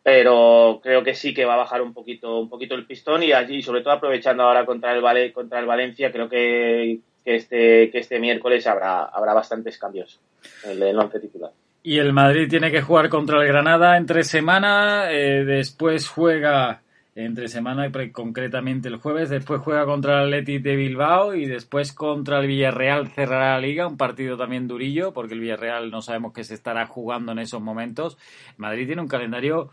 pero 0.01 0.81
creo 0.83 1.05
que 1.05 1.15
sí 1.15 1.35
que 1.35 1.45
va 1.45 1.53
a 1.53 1.59
bajar 1.59 1.83
un 1.83 1.93
poquito 1.93 2.41
un 2.41 2.49
poquito 2.49 2.75
el 2.75 2.87
pistón 2.87 3.23
y 3.23 3.33
allí 3.33 3.61
sobre 3.61 3.83
todo 3.83 3.93
aprovechando 3.93 4.43
ahora 4.43 4.65
contra 4.65 4.93
el 4.93 5.33
contra 5.35 5.61
el 5.61 5.67
Valencia 5.67 6.11
creo 6.11 6.31
que, 6.31 7.01
que 7.29 7.35
este, 7.35 7.91
que 7.91 7.99
este 7.99 8.19
miércoles 8.19 8.67
habrá, 8.67 9.05
habrá 9.05 9.35
bastantes 9.35 9.77
cambios 9.77 10.19
en 10.65 10.83
el 10.83 10.99
once 10.99 11.21
titular. 11.21 11.51
Y 11.83 11.99
el 11.99 12.15
Madrid 12.15 12.49
tiene 12.49 12.71
que 12.71 12.81
jugar 12.81 13.11
contra 13.11 13.43
el 13.43 13.47
Granada 13.47 13.99
entre 13.99 14.25
semana, 14.25 15.13
eh, 15.13 15.45
después 15.45 16.09
juega 16.09 16.81
entre 17.15 17.49
semana, 17.49 17.93
concretamente 18.13 18.89
el 18.89 18.97
jueves, 18.97 19.29
después 19.29 19.61
juega 19.61 19.85
contra 19.85 20.23
el 20.23 20.29
Athletic 20.29 20.63
de 20.63 20.77
Bilbao 20.77 21.35
y 21.35 21.45
después 21.45 21.93
contra 21.93 22.39
el 22.39 22.47
Villarreal 22.47 23.09
cerrará 23.09 23.57
la 23.57 23.61
liga, 23.61 23.87
un 23.87 23.99
partido 23.99 24.39
también 24.39 24.67
durillo, 24.67 25.13
porque 25.13 25.35
el 25.35 25.41
Villarreal 25.41 25.91
no 25.91 26.01
sabemos 26.01 26.33
qué 26.33 26.45
se 26.45 26.55
estará 26.55 26.87
jugando 26.87 27.33
en 27.33 27.41
esos 27.41 27.61
momentos. 27.61 28.17
Madrid 28.57 28.87
tiene 28.87 29.03
un 29.03 29.09
calendario 29.09 29.71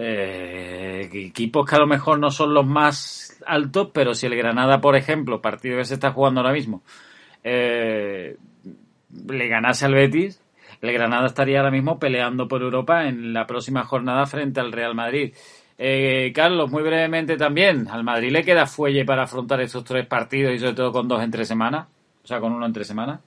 eh, 0.00 1.10
equipos 1.12 1.68
que 1.68 1.74
a 1.74 1.80
lo 1.80 1.88
mejor 1.88 2.20
no 2.20 2.30
son 2.30 2.54
los 2.54 2.64
más 2.64 3.36
altos, 3.44 3.90
pero 3.92 4.14
si 4.14 4.26
el 4.26 4.36
Granada, 4.36 4.80
por 4.80 4.94
ejemplo, 4.94 5.42
partido 5.42 5.76
que 5.78 5.84
se 5.84 5.94
está 5.94 6.12
jugando 6.12 6.40
ahora 6.40 6.52
mismo, 6.52 6.82
eh, 7.42 8.36
le 9.26 9.48
ganase 9.48 9.86
al 9.86 9.94
Betis, 9.94 10.40
el 10.80 10.92
Granada 10.92 11.26
estaría 11.26 11.58
ahora 11.58 11.72
mismo 11.72 11.98
peleando 11.98 12.46
por 12.46 12.62
Europa 12.62 13.08
en 13.08 13.32
la 13.32 13.44
próxima 13.46 13.82
jornada 13.82 14.24
frente 14.26 14.60
al 14.60 14.70
Real 14.70 14.94
Madrid. 14.94 15.34
Eh, 15.76 16.32
Carlos, 16.32 16.70
muy 16.70 16.84
brevemente 16.84 17.36
también, 17.36 17.88
¿al 17.88 18.04
Madrid 18.04 18.30
le 18.30 18.44
queda 18.44 18.66
fuelle 18.66 19.04
para 19.04 19.24
afrontar 19.24 19.60
estos 19.60 19.82
tres 19.82 20.06
partidos 20.06 20.54
y 20.54 20.60
sobre 20.60 20.74
todo 20.74 20.92
con 20.92 21.08
dos 21.08 21.20
entre 21.24 21.44
semana? 21.44 21.88
O 22.22 22.26
sea, 22.26 22.38
con 22.38 22.52
uno 22.52 22.66
entre 22.66 22.84
semana. 22.84 23.20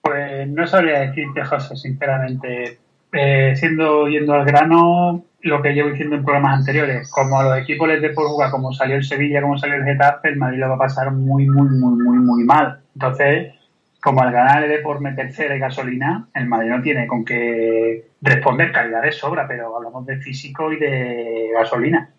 Pues 0.00 0.48
no 0.48 0.66
sabría 0.66 1.00
decirte, 1.00 1.44
José, 1.44 1.76
sinceramente. 1.76 2.78
Eh, 3.12 3.54
siendo 3.56 4.08
yendo 4.08 4.32
al 4.32 4.46
grano, 4.46 5.24
lo 5.42 5.60
que 5.60 5.72
llevo 5.72 5.90
diciendo 5.90 6.16
en 6.16 6.24
programas 6.24 6.60
anteriores, 6.60 7.10
como 7.10 7.38
a 7.38 7.44
los 7.44 7.58
equipos 7.58 7.88
les 7.88 8.00
dé 8.00 8.10
por 8.10 8.26
jugar, 8.26 8.50
como 8.50 8.72
salió 8.72 8.96
el 8.96 9.04
Sevilla, 9.04 9.42
como 9.42 9.58
salió 9.58 9.76
el 9.76 9.84
Getafe, 9.84 10.30
el 10.30 10.36
Madrid 10.36 10.60
lo 10.60 10.68
va 10.70 10.76
a 10.76 10.78
pasar 10.78 11.12
muy, 11.12 11.46
muy, 11.46 11.68
muy, 11.68 12.02
muy, 12.02 12.18
muy 12.18 12.44
mal. 12.44 12.80
Entonces, 12.94 13.54
como 14.00 14.22
al 14.22 14.32
ganar 14.32 14.66
de 14.66 14.78
por 14.78 15.00
meterse 15.00 15.48
de 15.48 15.58
gasolina, 15.58 16.28
el 16.34 16.46
Madrid 16.46 16.70
no 16.70 16.82
tiene 16.82 17.06
con 17.06 17.24
qué 17.24 18.06
responder 18.20 18.72
calidad 18.72 19.02
de 19.02 19.12
sobra, 19.12 19.46
pero 19.46 19.76
hablamos 19.76 20.06
de 20.06 20.16
físico 20.16 20.72
y 20.72 20.78
de 20.78 21.50
gasolina. 21.54 22.10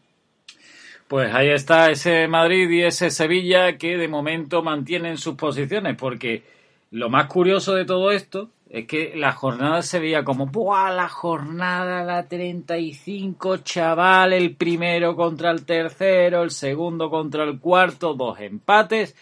Pues 1.07 1.33
ahí 1.33 1.49
está 1.49 1.91
ese 1.91 2.27
Madrid 2.27 2.69
y 2.69 2.83
ese 2.83 3.09
Sevilla 3.09 3.77
que 3.77 3.97
de 3.97 4.07
momento 4.07 4.63
mantienen 4.63 5.17
sus 5.17 5.35
posiciones, 5.35 5.95
porque 5.95 6.43
lo 6.91 7.09
más 7.09 7.27
curioso 7.27 7.73
de 7.75 7.85
todo 7.85 8.11
esto 8.11 8.49
es 8.73 8.87
que 8.87 9.13
la 9.15 9.33
jornada 9.33 9.83
se 9.83 9.99
veía 9.99 10.23
como, 10.23 10.47
¡buah! 10.47 10.89
La 10.89 11.07
jornada, 11.07 12.03
la 12.03 12.27
35, 12.27 13.57
chaval, 13.57 14.33
el 14.33 14.55
primero 14.55 15.15
contra 15.15 15.51
el 15.51 15.63
tercero, 15.63 16.41
el 16.41 16.49
segundo 16.49 17.11
contra 17.11 17.43
el 17.43 17.59
cuarto, 17.59 18.15
dos 18.15 18.39
empates. 18.39 19.15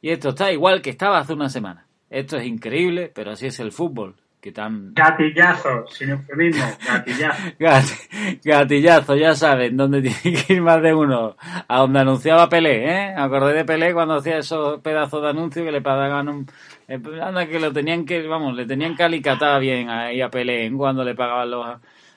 Y 0.00 0.10
esto 0.10 0.28
está 0.28 0.52
igual 0.52 0.82
que 0.82 0.90
estaba 0.90 1.18
hace 1.18 1.32
una 1.32 1.48
semana. 1.48 1.84
Esto 2.10 2.36
es 2.36 2.46
increíble, 2.46 3.10
pero 3.12 3.32
así 3.32 3.46
es 3.46 3.58
el 3.58 3.72
fútbol. 3.72 4.14
Que 4.40 4.52
tan... 4.52 4.94
Gatillazo, 4.94 5.88
sin 5.88 6.10
eufemismo, 6.10 6.66
gatillazo. 6.86 7.42
gatillazo, 8.44 9.16
ya 9.16 9.34
saben, 9.34 9.76
dónde 9.76 10.00
tiene 10.22 10.44
que 10.44 10.52
ir 10.52 10.62
más 10.62 10.80
de 10.80 10.94
uno. 10.94 11.36
A 11.66 11.78
donde 11.78 11.98
anunciaba 11.98 12.48
Pelé, 12.48 12.84
¿eh? 12.84 13.14
Acordé 13.16 13.52
de 13.52 13.64
Pelé 13.64 13.92
cuando 13.92 14.14
hacía 14.14 14.38
esos 14.38 14.80
pedazos 14.80 15.22
de 15.22 15.30
anuncio 15.30 15.64
que 15.64 15.72
le 15.72 15.80
pagaban 15.80 16.28
un... 16.28 16.46
Eh, 16.88 17.00
anda, 17.20 17.46
que 17.46 17.58
lo 17.58 17.72
tenían 17.72 18.04
que, 18.04 18.26
vamos, 18.26 18.54
le 18.54 18.64
tenían 18.66 18.94
que 18.96 19.02
alicatar 19.02 19.60
bien 19.60 19.88
ahí 19.90 20.20
a 20.20 20.30
Pelé 20.30 20.70
cuando 20.72 21.04
le 21.04 21.14
pagaban 21.14 21.50
los 21.50 21.66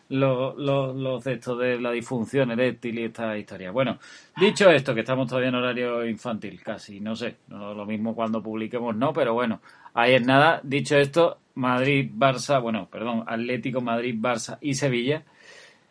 los, 0.10 0.58
los, 0.58 0.96
los 0.96 1.28
estos 1.28 1.60
de 1.60 1.80
la 1.80 1.92
disfunción 1.92 2.52
eréctil 2.52 3.00
y 3.00 3.04
esta 3.04 3.38
historia. 3.38 3.72
Bueno, 3.72 4.00
dicho 4.38 4.70
esto, 4.70 4.94
que 4.94 5.02
estamos 5.02 5.28
todavía 5.28 5.50
en 5.50 5.56
horario 5.56 6.06
infantil, 6.06 6.62
casi, 6.62 7.00
no 7.00 7.16
sé, 7.16 7.36
no, 7.48 7.74
lo 7.74 7.86
mismo 7.86 8.16
cuando 8.16 8.42
publiquemos, 8.42 8.96
no, 8.96 9.14
pero 9.14 9.34
bueno, 9.34 9.62
ahí 9.94 10.16
es 10.16 10.26
nada. 10.26 10.62
Dicho 10.64 10.98
esto, 10.98 11.38
Madrid, 11.56 12.10
Barça, 12.12 12.62
bueno, 12.62 12.88
perdón, 12.92 13.24
Atlético, 13.28 13.82
Madrid, 13.82 14.16
Barça 14.20 14.58
y 14.62 14.74
Sevilla 14.74 15.24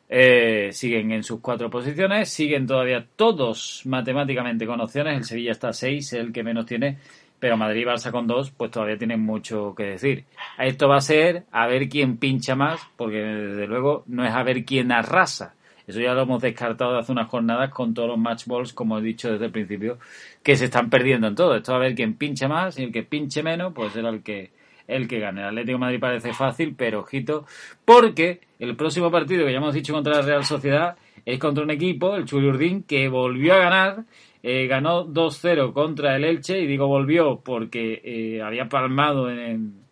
eh, 0.08 0.70
siguen 0.72 1.12
en 1.12 1.22
sus 1.22 1.40
cuatro 1.40 1.70
posiciones, 1.70 2.28
siguen 2.28 2.66
todavía 2.66 3.06
todos 3.14 3.82
matemáticamente 3.84 4.66
con 4.66 4.80
opciones, 4.80 5.16
el 5.16 5.24
Sevilla 5.24 5.52
está 5.52 5.68
a 5.68 5.72
seis, 5.72 6.12
el 6.12 6.32
que 6.32 6.42
menos 6.42 6.66
tiene 6.66 6.98
pero 7.38 7.56
Madrid 7.56 7.82
y 7.82 7.84
Barça 7.84 8.10
con 8.10 8.26
dos, 8.26 8.50
pues 8.50 8.70
todavía 8.70 8.98
tienen 8.98 9.20
mucho 9.20 9.74
que 9.74 9.84
decir. 9.84 10.24
Esto 10.58 10.88
va 10.88 10.96
a 10.96 11.00
ser 11.00 11.44
a 11.52 11.66
ver 11.66 11.88
quién 11.88 12.16
pincha 12.16 12.54
más, 12.54 12.80
porque 12.96 13.18
desde 13.18 13.66
luego 13.66 14.04
no 14.06 14.24
es 14.24 14.32
a 14.32 14.42
ver 14.42 14.64
quién 14.64 14.92
arrasa. 14.92 15.54
Eso 15.86 16.00
ya 16.00 16.12
lo 16.12 16.22
hemos 16.22 16.42
descartado 16.42 16.92
de 16.92 16.98
hace 16.98 17.12
unas 17.12 17.28
jornadas 17.28 17.70
con 17.70 17.94
todos 17.94 18.08
los 18.08 18.18
match 18.18 18.46
balls, 18.46 18.74
como 18.74 18.98
he 18.98 19.02
dicho 19.02 19.32
desde 19.32 19.46
el 19.46 19.52
principio, 19.52 19.98
que 20.42 20.54
se 20.54 20.66
están 20.66 20.90
perdiendo 20.90 21.28
en 21.28 21.34
todo. 21.34 21.56
Esto 21.56 21.72
va 21.72 21.78
a 21.78 21.80
ver 21.82 21.94
quién 21.94 22.14
pincha 22.14 22.46
más 22.46 22.78
y 22.78 22.84
el 22.84 22.92
que 22.92 23.04
pinche 23.04 23.42
menos, 23.42 23.72
pues 23.72 23.92
será 23.94 24.10
el 24.10 24.22
que 24.22 24.50
el 24.86 25.06
que 25.06 25.20
gane. 25.20 25.42
El 25.42 25.48
Atlético 25.48 25.78
Madrid 25.78 26.00
parece 26.00 26.32
fácil, 26.32 26.74
pero 26.76 27.00
ojito, 27.00 27.46
porque 27.84 28.40
el 28.58 28.74
próximo 28.74 29.10
partido 29.10 29.46
que 29.46 29.52
ya 29.52 29.58
hemos 29.58 29.74
dicho 29.74 29.92
contra 29.92 30.16
la 30.16 30.22
Real 30.22 30.44
Sociedad 30.44 30.96
es 31.24 31.38
contra 31.38 31.62
un 31.62 31.70
equipo, 31.70 32.16
el 32.16 32.24
Chuli 32.24 32.82
que 32.86 33.08
volvió 33.08 33.54
a 33.54 33.58
ganar 33.58 34.04
eh, 34.42 34.66
ganó 34.66 35.06
2-0 35.06 35.72
contra 35.72 36.16
el 36.16 36.24
Elche 36.24 36.60
y 36.60 36.66
digo 36.66 36.86
volvió 36.86 37.40
porque 37.40 38.00
eh, 38.04 38.42
había 38.42 38.68
palmado 38.68 39.30
en, 39.30 39.82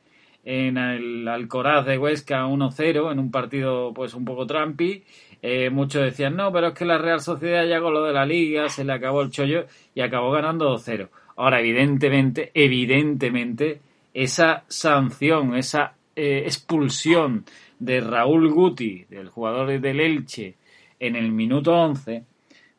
en 0.44 0.78
el 0.78 1.26
Alcoraz 1.26 1.84
de 1.84 1.98
Huesca 1.98 2.46
1-0 2.46 3.10
en 3.10 3.18
un 3.18 3.30
partido 3.30 3.92
pues 3.92 4.14
un 4.14 4.24
poco 4.24 4.46
trampi. 4.46 5.02
Eh, 5.42 5.70
muchos 5.70 6.02
decían, 6.02 6.36
no, 6.36 6.52
pero 6.52 6.68
es 6.68 6.74
que 6.74 6.84
la 6.84 6.98
Real 6.98 7.20
Sociedad 7.20 7.66
ya 7.66 7.80
con 7.80 7.92
lo 7.92 8.04
de 8.04 8.12
la 8.12 8.24
liga 8.24 8.68
se 8.68 8.84
le 8.84 8.92
acabó 8.92 9.22
el 9.22 9.30
chollo 9.30 9.66
y 9.94 10.00
acabó 10.00 10.30
ganando 10.30 10.72
2-0. 10.76 11.08
Ahora, 11.36 11.60
evidentemente, 11.60 12.50
evidentemente, 12.54 13.80
esa 14.14 14.64
sanción, 14.68 15.54
esa 15.54 15.94
expulsión 16.14 17.44
de 17.78 18.00
Raúl 18.00 18.50
Guti, 18.50 19.04
del 19.10 19.28
jugador 19.28 19.78
del 19.78 20.00
Elche, 20.00 20.56
en 20.98 21.14
el 21.14 21.30
minuto 21.30 21.74
11, 21.74 22.24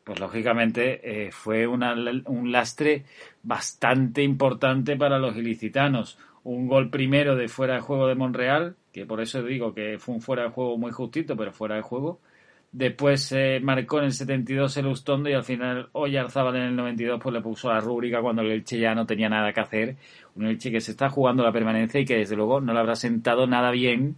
pues 0.08 0.20
lógicamente 0.20 1.26
eh, 1.26 1.30
fue 1.30 1.66
un 1.66 2.50
lastre 2.50 3.04
bastante 3.42 4.22
importante 4.22 4.96
para 4.96 5.18
los 5.18 5.36
ilicitanos. 5.36 6.18
Un 6.44 6.66
gol 6.66 6.88
primero 6.88 7.36
de 7.36 7.46
fuera 7.48 7.74
de 7.74 7.80
juego 7.80 8.06
de 8.06 8.14
Monreal, 8.14 8.74
que 8.90 9.04
por 9.04 9.20
eso 9.20 9.42
digo 9.42 9.74
que 9.74 9.98
fue 9.98 10.14
un 10.14 10.22
fuera 10.22 10.44
de 10.44 10.48
juego 10.48 10.78
muy 10.78 10.92
justito, 10.92 11.36
pero 11.36 11.52
fuera 11.52 11.74
de 11.74 11.82
juego. 11.82 12.20
Después 12.72 13.22
se 13.22 13.60
marcó 13.60 13.98
en 13.98 14.06
el 14.06 14.12
72 14.12 14.78
el 14.78 14.86
Ustondo 14.86 15.28
y 15.28 15.34
al 15.34 15.44
final 15.44 15.90
Oyarzábal 15.92 16.56
en 16.56 16.62
el 16.62 16.76
92 16.76 17.20
pues 17.22 17.34
le 17.34 17.42
puso 17.42 17.70
la 17.70 17.80
rúbrica 17.80 18.22
cuando 18.22 18.40
el 18.40 18.50
Elche 18.50 18.78
ya 18.78 18.94
no 18.94 19.04
tenía 19.04 19.28
nada 19.28 19.52
que 19.52 19.60
hacer. 19.60 19.96
Un 20.36 20.46
Elche 20.46 20.70
que 20.70 20.80
se 20.80 20.92
está 20.92 21.10
jugando 21.10 21.42
la 21.42 21.52
permanencia 21.52 22.00
y 22.00 22.06
que 22.06 22.16
desde 22.16 22.34
luego 22.34 22.62
no 22.62 22.72
le 22.72 22.78
habrá 22.78 22.96
sentado 22.96 23.46
nada 23.46 23.70
bien 23.72 24.16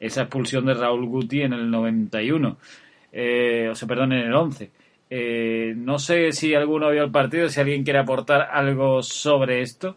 esa 0.00 0.22
expulsión 0.22 0.66
de 0.66 0.74
Raúl 0.74 1.06
Guti 1.06 1.42
en 1.42 1.52
el 1.52 1.70
91. 1.70 2.58
Eh, 3.12 3.68
o 3.70 3.76
sea, 3.76 3.86
perdón, 3.86 4.14
en 4.14 4.26
el 4.26 4.34
11. 4.34 4.72
Eh, 5.10 5.72
no 5.76 5.98
sé 5.98 6.32
si 6.32 6.54
alguno 6.54 6.90
vio 6.90 7.04
el 7.04 7.10
partido, 7.10 7.48
si 7.48 7.60
alguien 7.60 7.82
quiere 7.84 7.98
aportar 7.98 8.48
algo 8.52 9.02
sobre 9.02 9.62
esto, 9.62 9.96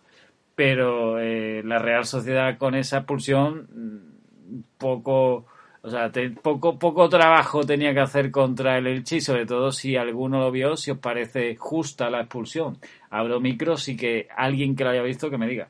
pero 0.55 1.20
eh, 1.20 1.62
la 1.66 1.80
Real 1.80 2.05
Sociedad 2.05 2.57
con 2.57 2.76
esa 2.76 2.97
expulsión 2.99 3.68
mm, 3.74 4.62
poco, 4.78 5.45
o 5.82 5.89
sea, 5.89 6.12
poco 6.41 6.80
poco 6.80 7.09
trabajo 7.09 7.64
tenía 7.64 7.93
que 7.93 7.99
hacer 7.99 8.32
contra 8.32 8.78
el 8.78 8.88
Elche 8.88 9.18
y 9.18 9.22
sobre 9.22 9.45
todo 9.45 9.72
si 9.72 9.97
alguno 9.97 10.39
lo 10.39 10.51
vio, 10.51 10.78
si 10.78 10.91
os 10.91 10.99
parece 10.99 11.55
justa 11.55 12.09
la 12.09 12.22
expulsión. 12.22 12.78
Abro 13.09 13.41
micros 13.41 13.89
y 13.89 13.97
que 13.97 14.28
alguien 14.36 14.76
que 14.76 14.84
lo 14.86 14.91
haya 14.91 15.03
visto 15.03 15.30
que 15.30 15.38
me 15.38 15.47
diga. 15.47 15.68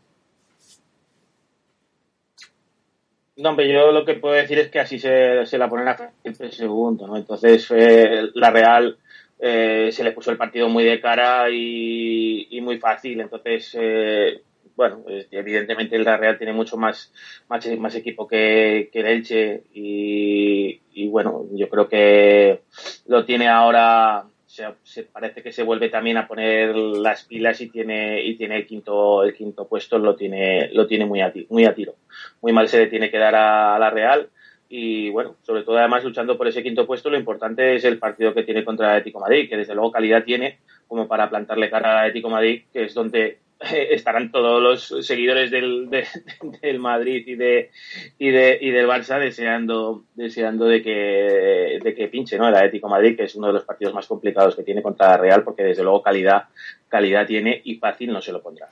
No, 3.38 3.50
hombre, 3.50 3.74
yo 3.74 3.92
lo 3.92 4.06
que 4.06 4.16
puedo 4.16 4.36
decir 4.36 4.60
es 4.60 4.70
que 4.70 4.80
así 4.80 5.00
se, 5.00 5.46
se 5.48 5.58
la 5.58 5.68
ponen 5.68 5.88
a 5.88 6.12
el 6.24 6.52
segundo, 6.52 7.08
¿no? 7.08 7.18
Entonces, 7.18 7.66
eh, 7.72 8.30
la 8.36 8.52
Real 8.52 9.00
eh, 9.44 9.90
se 9.92 10.04
le 10.04 10.12
puso 10.12 10.30
el 10.30 10.38
partido 10.38 10.70
muy 10.70 10.84
de 10.84 11.02
cara 11.02 11.50
y, 11.50 12.60
muy 12.62 12.78
fácil. 12.78 13.20
Entonces, 13.20 13.76
eh, 13.80 14.44
bueno, 14.76 15.04
evidentemente 15.32 15.96
el 15.96 16.06
Real 16.06 16.38
tiene 16.38 16.54
mucho 16.54 16.78
más, 16.78 17.12
más, 17.50 17.96
equipo 17.96 18.28
que, 18.28 18.92
el 18.94 19.06
Elche 19.08 19.64
y, 19.74 21.08
bueno, 21.08 21.48
yo 21.54 21.68
creo 21.70 21.90
que 21.90 22.62
lo 23.08 23.26
tiene 23.26 23.48
ahora. 23.48 24.26
Se, 24.46 25.04
parece 25.04 25.42
que 25.42 25.54
se 25.54 25.64
vuelve 25.64 25.88
también 25.88 26.18
a 26.18 26.28
poner 26.28 26.76
las 26.76 27.24
pilas 27.24 27.62
y 27.62 27.70
tiene 27.70 28.22
y 28.22 28.36
tiene 28.36 28.58
el 28.58 28.68
quinto 28.68 29.24
el 29.24 29.34
quinto 29.34 29.66
puesto 29.66 29.98
lo 29.98 30.18
tiene 30.18 30.70
lo 30.74 30.88
tiene 30.88 31.06
muy 31.06 31.22
a, 31.22 31.32
muy 31.50 31.64
a 31.64 31.74
tiro 31.74 31.96
muy 32.42 32.52
mal 32.52 32.68
se 32.68 32.80
le 32.80 32.88
tiene 32.88 33.10
que 33.10 33.18
dar 33.18 33.34
a 33.34 33.80
la 33.80 33.90
Real 33.90 34.30
y 34.74 35.10
bueno, 35.10 35.36
sobre 35.42 35.64
todo 35.64 35.78
además 35.78 36.06
luchando 36.06 36.38
por 36.38 36.48
ese 36.48 36.64
quinto 36.64 36.88
puesto, 36.88 37.10
lo 37.10 37.18
importante 37.18 37.76
es 37.76 37.84
el 37.84 38.00
partido 38.00 38.34
que 38.34 38.44
tiene 38.44 38.64
contra 38.64 38.86
el 38.86 38.92
Atlético 38.94 39.20
Madrid, 39.20 39.50
que 39.50 39.58
desde 39.58 39.76
luego 39.76 39.92
calidad 39.92 40.24
tiene 40.24 40.60
como 40.88 41.10
para 41.10 41.30
plantarle 41.30 41.70
cara 41.70 41.92
al 41.92 41.98
Atlético 42.08 42.30
Madrid, 42.30 42.64
que 42.72 42.86
es 42.86 42.94
donde 42.94 43.40
estarán 43.60 44.32
todos 44.32 44.64
los 44.64 45.06
seguidores 45.06 45.52
del, 45.52 45.90
del 46.62 46.80
Madrid 46.80 47.28
y 47.28 47.36
de, 47.36 47.70
y 48.18 48.30
de 48.30 48.58
y 48.62 48.72
del 48.72 48.88
Barça 48.88 49.20
deseando 49.20 50.06
deseando 50.16 50.66
de 50.66 50.82
que 50.82 51.80
de 51.84 51.94
que 51.94 52.08
pinche 52.08 52.38
no 52.38 52.48
el 52.48 52.56
Atlético 52.56 52.88
Madrid 52.88 53.18
que 53.18 53.26
es 53.26 53.36
uno 53.36 53.48
de 53.48 53.54
los 53.54 53.66
partidos 53.66 53.94
más 53.94 54.08
complicados 54.08 54.56
que 54.56 54.64
tiene 54.64 54.82
contra 54.82 55.10
la 55.10 55.18
Real 55.18 55.44
porque 55.44 55.64
desde 55.64 55.84
luego 55.84 56.02
calidad 56.02 56.46
calidad 56.88 57.28
tiene 57.28 57.62
y 57.64 57.76
fácil 57.76 58.12
no 58.12 58.22
se 58.22 58.32
lo 58.32 58.42
pondrá 58.42 58.70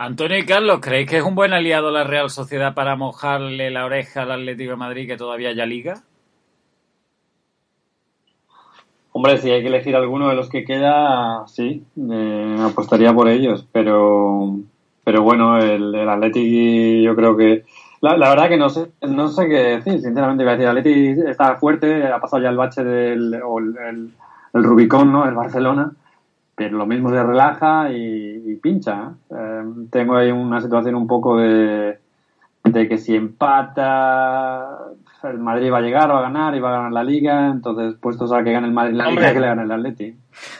Antonio 0.00 0.38
y 0.38 0.46
Carlos, 0.46 0.78
¿creéis 0.80 1.10
que 1.10 1.16
es 1.16 1.24
un 1.24 1.34
buen 1.34 1.52
aliado 1.52 1.90
la 1.90 2.04
Real 2.04 2.30
Sociedad 2.30 2.72
para 2.72 2.94
mojarle 2.94 3.68
la 3.72 3.84
oreja 3.84 4.22
al 4.22 4.30
Atlético 4.30 4.70
de 4.70 4.76
Madrid 4.76 5.08
que 5.08 5.16
todavía 5.16 5.48
haya 5.48 5.66
liga? 5.66 6.04
Hombre, 9.10 9.38
si 9.38 9.50
hay 9.50 9.60
que 9.60 9.66
elegir 9.66 9.96
alguno 9.96 10.28
de 10.28 10.36
los 10.36 10.48
que 10.48 10.64
queda, 10.64 11.48
sí, 11.48 11.82
eh, 12.12 12.56
apostaría 12.60 13.12
por 13.12 13.28
ellos, 13.28 13.66
pero 13.72 14.58
pero 15.02 15.22
bueno, 15.22 15.58
el, 15.58 15.92
el 15.92 17.02
yo 17.02 17.16
creo 17.16 17.36
que 17.36 17.64
la, 18.00 18.14
verdad 18.14 18.48
que 18.48 18.56
no 18.56 18.68
sé 18.68 18.92
no 19.02 19.26
sé 19.26 19.48
qué 19.48 19.56
decir, 19.78 20.00
sinceramente 20.00 20.44
voy 20.44 20.52
decir, 20.52 20.68
Atleti 20.68 21.28
está 21.28 21.56
fuerte, 21.56 22.06
ha 22.06 22.20
pasado 22.20 22.44
ya 22.44 22.50
el 22.50 22.56
bache 22.56 22.84
del 22.84 23.42
o 23.44 23.58
el, 23.58 23.76
el, 23.76 24.10
el 24.54 24.62
Rubicón, 24.62 25.10
¿no? 25.10 25.26
El 25.26 25.34
Barcelona 25.34 25.90
pero 26.58 26.76
lo 26.76 26.86
mismo 26.86 27.10
se 27.10 27.22
relaja 27.22 27.90
y, 27.92 28.42
y 28.44 28.56
pincha. 28.56 29.12
Eh, 29.30 29.62
tengo 29.92 30.16
ahí 30.16 30.32
una 30.32 30.60
situación 30.60 30.96
un 30.96 31.06
poco 31.06 31.36
de, 31.38 31.98
de 32.64 32.88
que 32.88 32.98
si 32.98 33.14
empata, 33.14 34.78
el 35.22 35.38
Madrid 35.38 35.72
va 35.72 35.78
a 35.78 35.82
llegar, 35.82 36.10
va 36.10 36.18
a 36.18 36.22
ganar 36.22 36.56
y 36.56 36.60
va 36.60 36.70
a 36.70 36.76
ganar 36.78 36.92
la 36.92 37.04
liga, 37.04 37.46
entonces 37.46 37.94
puestos 38.00 38.32
a 38.32 38.42
que 38.42 38.52
gane 38.52 38.66
el 38.66 38.72
Madrid 38.72 38.94
la 38.94 39.08
Hombre. 39.08 39.22
liga, 39.22 39.34
que 39.34 39.40
le 39.40 39.46
gane 39.46 39.62
el 39.62 39.72
Atleti. 39.72 40.16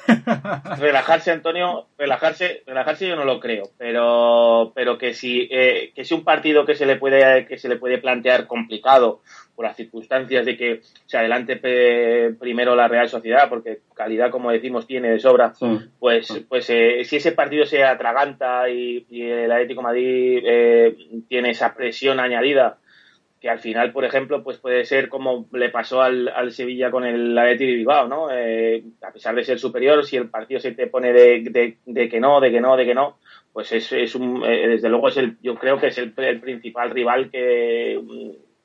relajarse, 0.79 1.33
Antonio, 1.33 1.87
relajarse, 1.99 2.63
relajarse 2.65 3.09
yo 3.09 3.17
no 3.17 3.25
lo 3.25 3.41
creo, 3.41 3.65
pero, 3.77 4.73
pero 4.77 4.99
que 4.99 5.15
si, 5.15 5.49
eh, 5.51 5.93
que 5.97 6.05
si 6.05 6.15
un 6.15 6.23
partido 6.23 6.65
que 6.65 6.77
se 6.77 6.87
le 6.87 6.95
puede, 6.95 7.47
que 7.47 7.59
se 7.59 7.69
le 7.69 7.77
puede 7.77 7.99
plantear 7.99 8.47
complicado 8.47 9.21
por 9.59 9.65
las 9.65 9.77
circunstancias 9.77 10.47
de 10.47 10.57
que 10.57 10.83
se 11.07 11.19
adelante 11.19 11.57
primero 12.39 12.77
la 12.77 12.87
Real 12.87 13.09
Sociedad, 13.09 13.49
porque 13.49 13.81
calidad, 13.93 14.31
como 14.31 14.53
decimos, 14.53 14.87
tiene 14.87 15.11
de 15.11 15.19
sobra, 15.19 15.53
Sí. 15.53 15.67
pues, 15.99 16.45
pues 16.49 16.71
eh, 16.71 17.03
si 17.05 17.17
ese 17.17 17.33
partido 17.33 17.67
se 17.67 17.83
atraganta 17.83 18.71
y, 18.71 19.05
y 19.11 19.23
el 19.23 19.51
Atlético 19.51 19.81
de 19.81 19.85
Madrid 19.85 20.43
eh, 20.47 20.97
tiene 21.29 21.51
esa 21.51 21.75
presión 21.75 22.21
añadida, 22.21 22.79
que 23.41 23.51
al 23.51 23.59
final, 23.59 23.91
por 23.91 24.05
ejemplo, 24.05 24.45
pues 24.45 24.59
puede 24.59 24.85
ser 24.85 25.09
como 25.09 25.49
le 25.53 25.71
pasó 25.71 26.03
al, 26.03 26.29
al 26.29 26.53
Sevilla 26.53 26.93
con 26.93 27.05
el 27.05 27.37
Atlético 27.37 27.71
de 27.71 27.77
Bilbao, 27.79 28.07
¿no? 28.07 28.29
Eh, 28.31 28.85
a 29.03 29.11
pesar 29.11 29.35
de 29.35 29.43
ser 29.43 29.59
superior, 29.59 30.05
si 30.05 30.17
el 30.19 30.29
partido 30.31 30.61
se 30.61 30.71
te 30.71 30.87
pone 30.87 31.13
de, 31.13 31.43
de, 31.51 31.79
de 31.85 32.09
que 32.09 32.21
no, 32.21 32.41
de 32.41 32.53
que 32.53 32.61
no, 32.61 32.77
de 32.77 32.87
que 32.87 32.95
no, 32.95 33.19
pues 33.53 33.73
es, 33.73 33.91
es 33.91 34.15
un, 34.15 34.45
eh, 34.45 34.69
desde 34.69 34.89
luego 34.89 35.09
es 35.09 35.17
el, 35.17 35.37
yo 35.43 35.57
creo 35.57 35.81
que 35.81 35.89
es 35.89 35.99
el, 35.99 36.13
el 36.17 36.39
principal 36.39 36.91
rival 36.91 37.29
que 37.33 38.01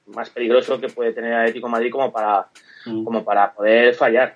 más 0.08 0.30
peligroso 0.30 0.80
que 0.80 0.90
puede 0.90 1.14
tener 1.14 1.32
el 1.32 1.40
Atlético 1.40 1.68
de 1.68 1.72
Madrid 1.72 1.92
como 1.92 2.12
para, 2.12 2.48
Mm. 2.86 3.04
como 3.04 3.24
para 3.24 3.54
poder 3.54 3.94
fallar. 3.96 4.36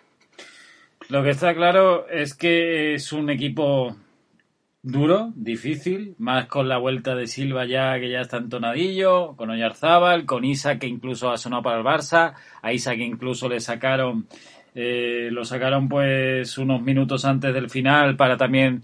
Lo 1.09 1.23
que 1.23 1.31
está 1.31 1.53
claro 1.53 2.07
es 2.09 2.33
que 2.33 2.93
es 2.93 3.11
un 3.11 3.29
equipo 3.29 3.95
duro, 4.81 5.31
difícil, 5.35 6.15
más 6.17 6.47
con 6.47 6.69
la 6.69 6.77
vuelta 6.77 7.15
de 7.15 7.27
Silva 7.27 7.65
ya 7.65 7.99
que 7.99 8.09
ya 8.09 8.21
está 8.21 8.37
entonadillo, 8.37 9.35
con 9.35 9.49
Oyarzábal, 9.49 10.25
con 10.25 10.45
Isa 10.45 10.79
que 10.79 10.87
incluso 10.87 11.29
ha 11.29 11.37
sonado 11.37 11.63
para 11.63 11.79
el 11.79 11.85
Barça, 11.85 12.33
a 12.61 12.73
Isa 12.73 12.95
que 12.95 13.03
incluso 13.03 13.49
le 13.49 13.59
sacaron, 13.59 14.27
eh, 14.75 15.29
lo 15.31 15.43
sacaron 15.43 15.89
pues 15.89 16.57
unos 16.57 16.81
minutos 16.81 17.25
antes 17.25 17.53
del 17.53 17.69
final 17.69 18.15
para 18.15 18.37
también, 18.37 18.83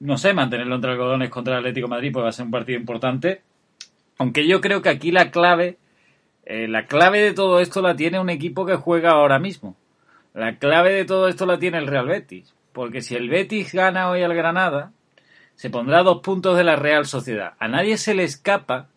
no 0.00 0.18
sé, 0.18 0.34
mantenerlo 0.34 0.74
entre 0.74 0.92
algodones 0.92 1.30
contra 1.30 1.54
el 1.54 1.60
Atlético 1.60 1.86
de 1.86 1.90
Madrid, 1.90 2.12
pues 2.12 2.24
va 2.24 2.28
a 2.28 2.32
ser 2.32 2.44
un 2.44 2.50
partido 2.50 2.78
importante. 2.78 3.40
Aunque 4.18 4.46
yo 4.46 4.60
creo 4.60 4.82
que 4.82 4.88
aquí 4.90 5.12
la 5.12 5.30
clave, 5.30 5.78
eh, 6.46 6.68
la 6.68 6.86
clave 6.86 7.20
de 7.20 7.34
todo 7.34 7.60
esto 7.60 7.82
la 7.82 7.96
tiene 7.96 8.20
un 8.20 8.30
equipo 8.30 8.64
que 8.64 8.76
juega 8.76 9.10
ahora 9.10 9.40
mismo. 9.40 9.76
La 10.32 10.58
clave 10.58 10.92
de 10.92 11.04
todo 11.04 11.26
esto 11.26 11.44
la 11.44 11.58
tiene 11.58 11.78
el 11.78 11.88
Real 11.88 12.06
Betis. 12.06 12.54
Porque 12.72 13.00
si 13.00 13.16
el 13.16 13.28
Betis 13.28 13.72
gana 13.72 14.10
hoy 14.10 14.22
al 14.22 14.34
Granada, 14.34 14.92
se 15.56 15.70
pondrá 15.70 16.04
dos 16.04 16.20
puntos 16.20 16.56
de 16.56 16.62
la 16.62 16.76
Real 16.76 17.04
Sociedad. 17.04 17.54
A 17.58 17.66
nadie 17.66 17.96
se 17.96 18.14
le 18.14 18.22
escapa 18.22 18.88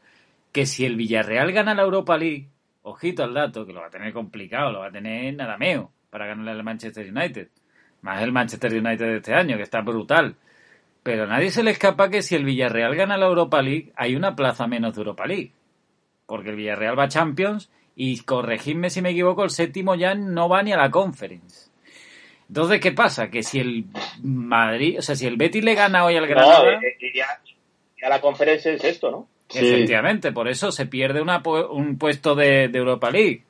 que 0.52 0.68
si 0.68 0.86
el 0.86 0.96
Villarreal 0.96 1.52
gana 1.52 1.74
la 1.74 1.82
Europa 1.82 2.18
League, 2.18 2.50
ojito 2.84 3.24
al 3.24 3.34
dato, 3.34 3.66
que 3.66 3.74
lo 3.74 3.82
va 3.82 3.88
a 3.88 3.92
tener 3.92 4.14
complicado, 4.14 4.72
lo 4.72 4.80
va 4.80 4.88
a 4.88 4.92
tener 4.92 5.34
nada 5.34 5.58
meo 5.58 5.92
para 6.12 6.28
ganarle 6.28 6.52
al 6.52 6.64
Manchester 6.64 7.12
United. 7.12 7.48
Más 8.02 8.22
el 8.22 8.32
Manchester 8.32 8.72
United 8.74 9.06
de 9.06 9.18
este 9.18 9.34
año, 9.34 9.58
que 9.58 9.64
está 9.64 9.82
brutal. 9.82 10.36
Pero 11.02 11.24
a 11.24 11.28
nadie 11.28 11.50
se 11.50 11.64
le 11.64 11.72
escapa 11.72 12.10
que 12.10 12.22
si 12.22 12.36
el 12.36 12.46
Villarreal 12.46 12.96
gana 12.96 13.18
la 13.18 13.26
Europa 13.26 13.62
League, 13.62 13.92
hay 13.96 14.16
una 14.16 14.36
plaza 14.36 14.68
menos 14.68 14.94
de 14.94 15.02
Europa 15.02 15.26
League. 15.26 15.54
Porque 16.30 16.51
el 16.51 16.56
Villarreal 16.56 16.97
va 16.97 17.06
a 17.06 17.10
Champions 17.10 17.72
y, 17.95 18.22
corregidme 18.22 18.91
si 18.91 19.01
me 19.01 19.10
equivoco, 19.10 19.43
el 19.43 19.49
séptimo 19.49 19.95
ya 19.95 20.14
no 20.14 20.47
va 20.47 20.61
ni 20.61 20.72
a 20.72 20.77
la 20.77 20.91
Conference. 20.91 21.69
Entonces, 22.47 22.80
¿qué 22.80 22.91
pasa? 22.91 23.30
Que 23.30 23.43
si 23.43 23.60
el 23.60 23.85
Madrid, 24.23 24.99
o 24.99 25.01
sea, 25.01 25.15
si 25.15 25.26
el 25.26 25.38
Betis 25.38 25.64
le 25.64 25.73
gana 25.73 26.06
hoy 26.06 26.15
al 26.15 26.23
No, 26.23 26.30
Granada, 26.30 26.73
eh, 26.73 26.97
eh, 26.99 27.11
ya, 27.14 27.27
ya 27.99 28.10
la 28.10 28.22
conferencia 28.22 28.72
es 28.72 28.84
esto, 28.84 29.11
¿no? 29.11 29.27
Sí. 29.49 29.68
efectivamente, 29.68 30.31
por 30.31 30.47
eso 30.47 30.72
se 30.72 30.85
pierde 30.85 31.22
una 31.22 31.41
un 31.72 31.97
puesto 31.97 32.35
de, 32.35 32.68
de 32.68 32.77
Europa 32.77 33.10
League. 33.10 33.43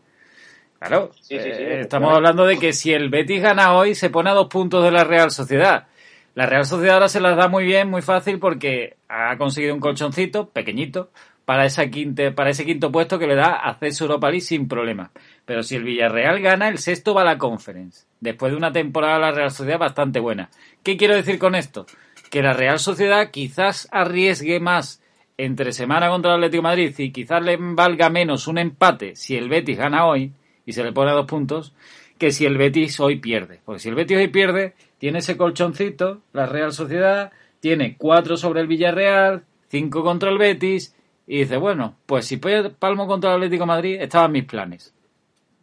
Claro, 0.79 1.11
Sí, 1.13 1.37
sí, 1.37 1.51
sí, 1.53 1.61
eh, 1.61 1.81
estamos 1.81 2.13
hablando 2.13 2.45
de 2.45 2.57
que 2.57 2.71
si 2.71 2.93
el 2.93 3.09
Betis 3.09 3.41
gana 3.41 3.73
hoy, 3.73 3.95
se 3.95 4.09
pone 4.09 4.29
a 4.29 4.33
dos 4.33 4.47
puntos 4.47 4.83
de 4.83 4.91
la 4.91 5.03
Real 5.03 5.29
Sociedad. 5.29 5.87
La 6.35 6.45
Real 6.45 6.65
Sociedad 6.65 6.95
ahora 6.95 7.09
se 7.09 7.19
las 7.19 7.35
da 7.35 7.49
muy 7.49 7.65
bien, 7.65 7.89
muy 7.89 8.01
fácil, 8.01 8.39
porque 8.39 8.95
ha 9.09 9.37
conseguido 9.37 9.73
un 9.73 9.81
colchoncito, 9.81 10.49
pequeñito, 10.49 11.11
para, 11.49 11.65
esa 11.65 11.89
quinte, 11.89 12.31
para 12.31 12.51
ese 12.51 12.63
quinto 12.63 12.91
puesto 12.91 13.17
que 13.17 13.25
le 13.25 13.33
da 13.33 13.55
acceso 13.55 14.03
a 14.03 14.05
Europa 14.05 14.29
League 14.29 14.41
sin 14.41 14.67
problema. 14.67 15.09
Pero 15.45 15.63
si 15.63 15.77
el 15.77 15.83
Villarreal 15.83 16.41
gana, 16.41 16.67
el 16.67 16.77
sexto 16.77 17.15
va 17.15 17.23
a 17.23 17.25
la 17.25 17.39
Conference. 17.39 18.05
Después 18.19 18.51
de 18.51 18.57
una 18.59 18.71
temporada 18.71 19.15
de 19.15 19.19
la 19.21 19.31
Real 19.31 19.49
Sociedad 19.49 19.79
bastante 19.79 20.19
buena. 20.19 20.51
¿Qué 20.83 20.95
quiero 20.95 21.15
decir 21.15 21.39
con 21.39 21.55
esto? 21.55 21.87
Que 22.29 22.43
la 22.43 22.53
Real 22.53 22.77
Sociedad 22.77 23.31
quizás 23.31 23.87
arriesgue 23.91 24.59
más 24.59 25.01
entre 25.37 25.71
semana 25.71 26.09
contra 26.09 26.35
el 26.35 26.37
Atlético 26.37 26.61
Madrid 26.61 26.93
y 26.99 27.09
quizás 27.11 27.41
le 27.41 27.57
valga 27.59 28.11
menos 28.11 28.45
un 28.47 28.59
empate 28.59 29.15
si 29.15 29.35
el 29.35 29.49
Betis 29.49 29.79
gana 29.79 30.05
hoy 30.05 30.33
y 30.67 30.73
se 30.73 30.83
le 30.83 30.91
pone 30.91 31.09
a 31.09 31.15
dos 31.15 31.25
puntos 31.25 31.73
que 32.19 32.29
si 32.29 32.45
el 32.45 32.59
Betis 32.59 32.99
hoy 32.99 33.15
pierde. 33.15 33.59
Porque 33.65 33.79
si 33.79 33.89
el 33.89 33.95
Betis 33.95 34.19
hoy 34.19 34.27
pierde, 34.27 34.75
tiene 34.99 35.17
ese 35.17 35.35
colchoncito, 35.35 36.21
la 36.31 36.45
Real 36.45 36.73
Sociedad, 36.73 37.31
tiene 37.59 37.97
cuatro 37.97 38.37
sobre 38.37 38.61
el 38.61 38.67
Villarreal, 38.67 39.45
cinco 39.67 40.03
contra 40.03 40.29
el 40.29 40.37
Betis, 40.37 40.93
y 41.31 41.39
dice, 41.41 41.57
bueno, 41.57 41.93
pues 42.07 42.25
si 42.25 42.37
palmo 42.37 43.05
contra 43.05 43.29
el 43.29 43.35
Atlético 43.35 43.63
de 43.63 43.67
Madrid, 43.67 44.01
estaban 44.01 44.31
mis 44.31 44.45
planes. 44.45 44.93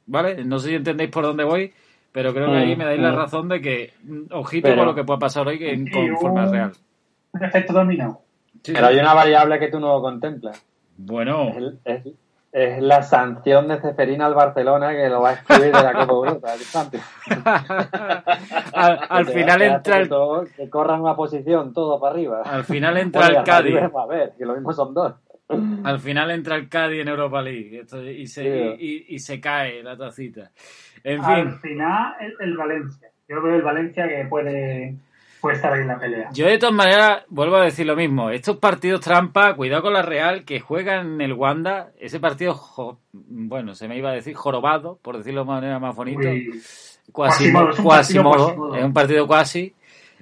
¿Vale? 0.07 0.45
No 0.45 0.61
sé 0.61 0.69
si 0.69 0.75
entendéis 0.77 1.11
por 1.11 1.25
dónde 1.25 1.43
voy, 1.43 1.73
pero 2.13 2.33
creo 2.33 2.47
que 2.47 2.57
ahí 2.57 2.77
me 2.77 2.85
dais 2.85 3.01
la 3.01 3.11
Mm, 3.11 3.15
mm. 3.15 3.17
razón 3.17 3.49
de 3.49 3.61
que, 3.61 3.93
mm, 4.05 4.21
ojito 4.33 4.69
Pero- 4.69 4.77
con 4.79 4.87
lo 4.87 4.95
que 4.95 5.03
pueda 5.05 5.19
pasar 5.19 5.49
hoy 5.49 5.59
en, 5.61 5.91
conforme 5.91 6.41
al 6.41 6.51
Real. 6.53 6.73
Un 7.33 7.45
efecto 7.45 7.73
dominó. 7.73 8.21
Sí. 8.63 8.73
Pero 8.73 8.87
hay 8.87 8.99
una 8.99 9.13
variable 9.15 9.59
que 9.59 9.69
tú 9.69 9.81
no 9.81 10.01
contemplas. 10.01 10.65
Bueno, 10.97 11.49
Es, 11.85 12.05
es- 12.07 12.15
es 12.53 12.81
la 12.83 13.03
sanción 13.03 13.69
de 13.69 13.79
Ceferina 13.81 14.25
al 14.27 14.35
Barcelona 14.35 14.93
que 14.93 15.09
lo 15.11 15.21
va 15.21 15.31
a 15.31 15.33
excluir 15.35 15.65
de 15.73 15.83
la 15.83 15.93
Copa 15.93 16.13
Europa. 16.13 16.53
al, 18.73 18.99
al 19.09 19.27
final 19.27 19.63
entra 19.63 19.99
el, 19.99 20.09
que 20.57 20.71
corran 20.71 21.01
una 21.03 21.15
posición 21.17 21.73
todo 21.75 22.01
para 22.01 22.13
arriba. 22.15 22.43
al 22.45 22.65
final 22.65 22.97
entra 22.97 23.27
el 23.27 23.43
Cádiz. 23.45 23.77
A 23.77 24.07
ver, 24.07 24.33
que 24.39 24.45
lo 24.47 24.55
mismo 24.55 24.73
son 24.73 24.95
dos. 24.95 25.15
Al 25.49 26.01
final 26.01 26.31
entra 26.33 26.57
el 26.57 26.69
Cádiz 26.69 27.01
en 27.03 27.09
Europa 27.09 27.41
League 27.41 27.81
esto- 27.81 28.03
y, 28.03 28.27
se, 28.27 28.43
Sí. 28.43 28.77
y, 29.09 29.15
y 29.15 29.19
se 29.21 29.41
cae 29.41 29.83
la 29.83 29.97
tacita. 29.97 30.51
En 31.05 31.21
Al 31.25 31.51
fin, 31.51 31.59
final, 31.61 32.15
el, 32.21 32.35
el 32.41 32.57
Valencia. 32.57 33.09
Yo 33.29 33.41
veo 33.43 33.55
el 33.57 33.63
Valencia 33.63 34.09
que 34.09 34.25
puede, 34.29 34.97
puede 35.41 35.57
estar 35.57 35.73
ahí 35.73 35.83
en 35.83 35.89
la 35.89 35.99
pelea. 36.01 36.31
yo 36.33 36.47
de 36.47 36.59
todas 36.59 36.75
maneras 36.75 37.25
vuelvo 37.29 37.57
a 37.57 37.65
decir 37.65 37.87
lo 37.87 37.95
mismo. 37.95 38.31
Estos 38.31 38.57
partidos 38.57 39.01
trampa, 39.01 39.55
cuidado 39.55 39.83
con 39.83 39.93
la 39.93 40.03
Real 40.03 40.45
que 40.45 40.59
juega 40.59 41.01
en 41.01 41.21
el 41.21 41.33
Wanda. 41.33 41.91
Ese 42.01 42.19
partido, 42.19 42.55
jo- 42.55 42.99
bueno, 43.13 43.75
se 43.77 43.87
me 43.87 43.97
iba 43.97 44.11
a 44.11 44.15
decir 44.15 44.35
jorobado, 44.35 44.99
por 45.01 45.17
decirlo 45.17 45.43
de 45.43 45.47
manera 45.47 45.79
más 45.79 45.95
bonita. 45.95 46.29
Quasimodo, 47.13 47.71
Quasimodo, 47.83 48.75
es 48.77 48.85
un 48.85 48.93
partido 48.93 49.27
cuasi. 49.27 49.73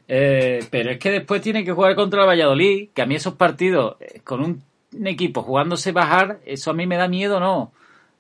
Eh, 0.06 0.60
pero 0.70 0.90
es 0.90 0.98
que 0.98 1.10
después 1.10 1.40
tiene 1.40 1.64
que 1.64 1.72
jugar 1.72 1.94
contra 1.94 2.20
el 2.22 2.28
Valladolid, 2.28 2.90
que 2.94 3.00
a 3.00 3.06
mí 3.06 3.14
esos 3.14 3.34
partidos, 3.34 3.96
eh, 4.00 4.20
con 4.22 4.42
un 4.42 4.62
equipo 5.06 5.42
jugándose 5.42 5.92
bajar, 5.92 6.38
eso 6.44 6.70
a 6.70 6.74
mí 6.74 6.86
me 6.86 6.96
da 6.96 7.08
miedo, 7.08 7.40
¿no? 7.40 7.72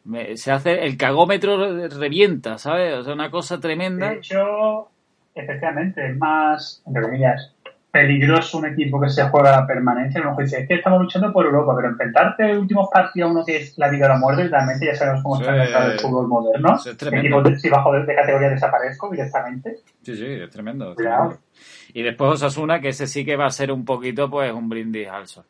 Me- 0.04 0.36
se 0.36 0.52
hace, 0.52 0.84
el 0.84 0.96
cagómetro 0.96 1.56
re- 1.56 1.88
revienta, 1.88 2.58
¿sabes? 2.58 2.94
O 2.94 3.02
sea, 3.02 3.14
una 3.14 3.30
cosa 3.30 3.58
tremenda. 3.60 4.10
De 4.10 4.16
hecho, 4.16 4.88
efectivamente, 5.34 6.06
es 6.10 6.16
más, 6.16 6.82
entre 6.86 7.02
comillas, 7.02 7.52
peligroso 7.90 8.58
un 8.58 8.66
equipo 8.66 9.00
que 9.00 9.08
se 9.08 9.22
juega 9.28 9.52
la 9.52 9.66
permanencia. 9.66 10.20
A 10.20 10.24
lo 10.24 10.30
mejor 10.30 10.44
dice, 10.44 10.62
es 10.62 10.68
que 10.68 10.74
estamos 10.74 11.00
luchando 11.00 11.32
por 11.32 11.46
Europa, 11.46 11.74
pero 11.76 11.88
enfrentarte 11.90 12.50
en 12.50 12.58
últimos 12.58 12.88
partidos 12.92 13.28
a 13.28 13.32
uno 13.32 13.44
que 13.44 13.56
es 13.56 13.78
la 13.78 13.88
vida 13.88 14.06
o 14.06 14.08
la 14.08 14.18
muerte, 14.18 14.48
realmente 14.48 14.86
ya 14.86 14.96
sabemos 14.96 15.22
cómo 15.22 15.38
está 15.40 15.50
el 15.54 15.60
Sí. 15.60 15.64
mercado 15.72 15.88
del 15.90 16.00
fútbol 16.00 16.26
moderno. 16.28 16.74
Es. 16.76 16.86
Equipos 17.12 17.44
de, 17.44 17.58
si 17.58 17.70
bajo 17.70 17.92
de, 17.92 18.04
de 18.04 18.14
categoría 18.16 18.48
desaparezco 18.50 19.10
directamente. 19.10 19.76
Sí, 20.02 20.16
sí, 20.16 20.26
es 20.26 20.50
tremendo. 20.50 20.90
es 20.90 20.96
tremendo. 20.96 21.38
Y 21.94 22.02
después 22.02 22.32
Osasuna, 22.32 22.80
que 22.80 22.88
ese 22.88 23.06
sí 23.06 23.24
que 23.24 23.36
va 23.36 23.46
a 23.46 23.50
ser 23.50 23.70
un 23.70 23.84
poquito, 23.84 24.28
pues, 24.28 24.52
un 24.52 24.68
brindis 24.68 25.06
al 25.06 25.28
sol. 25.28 25.44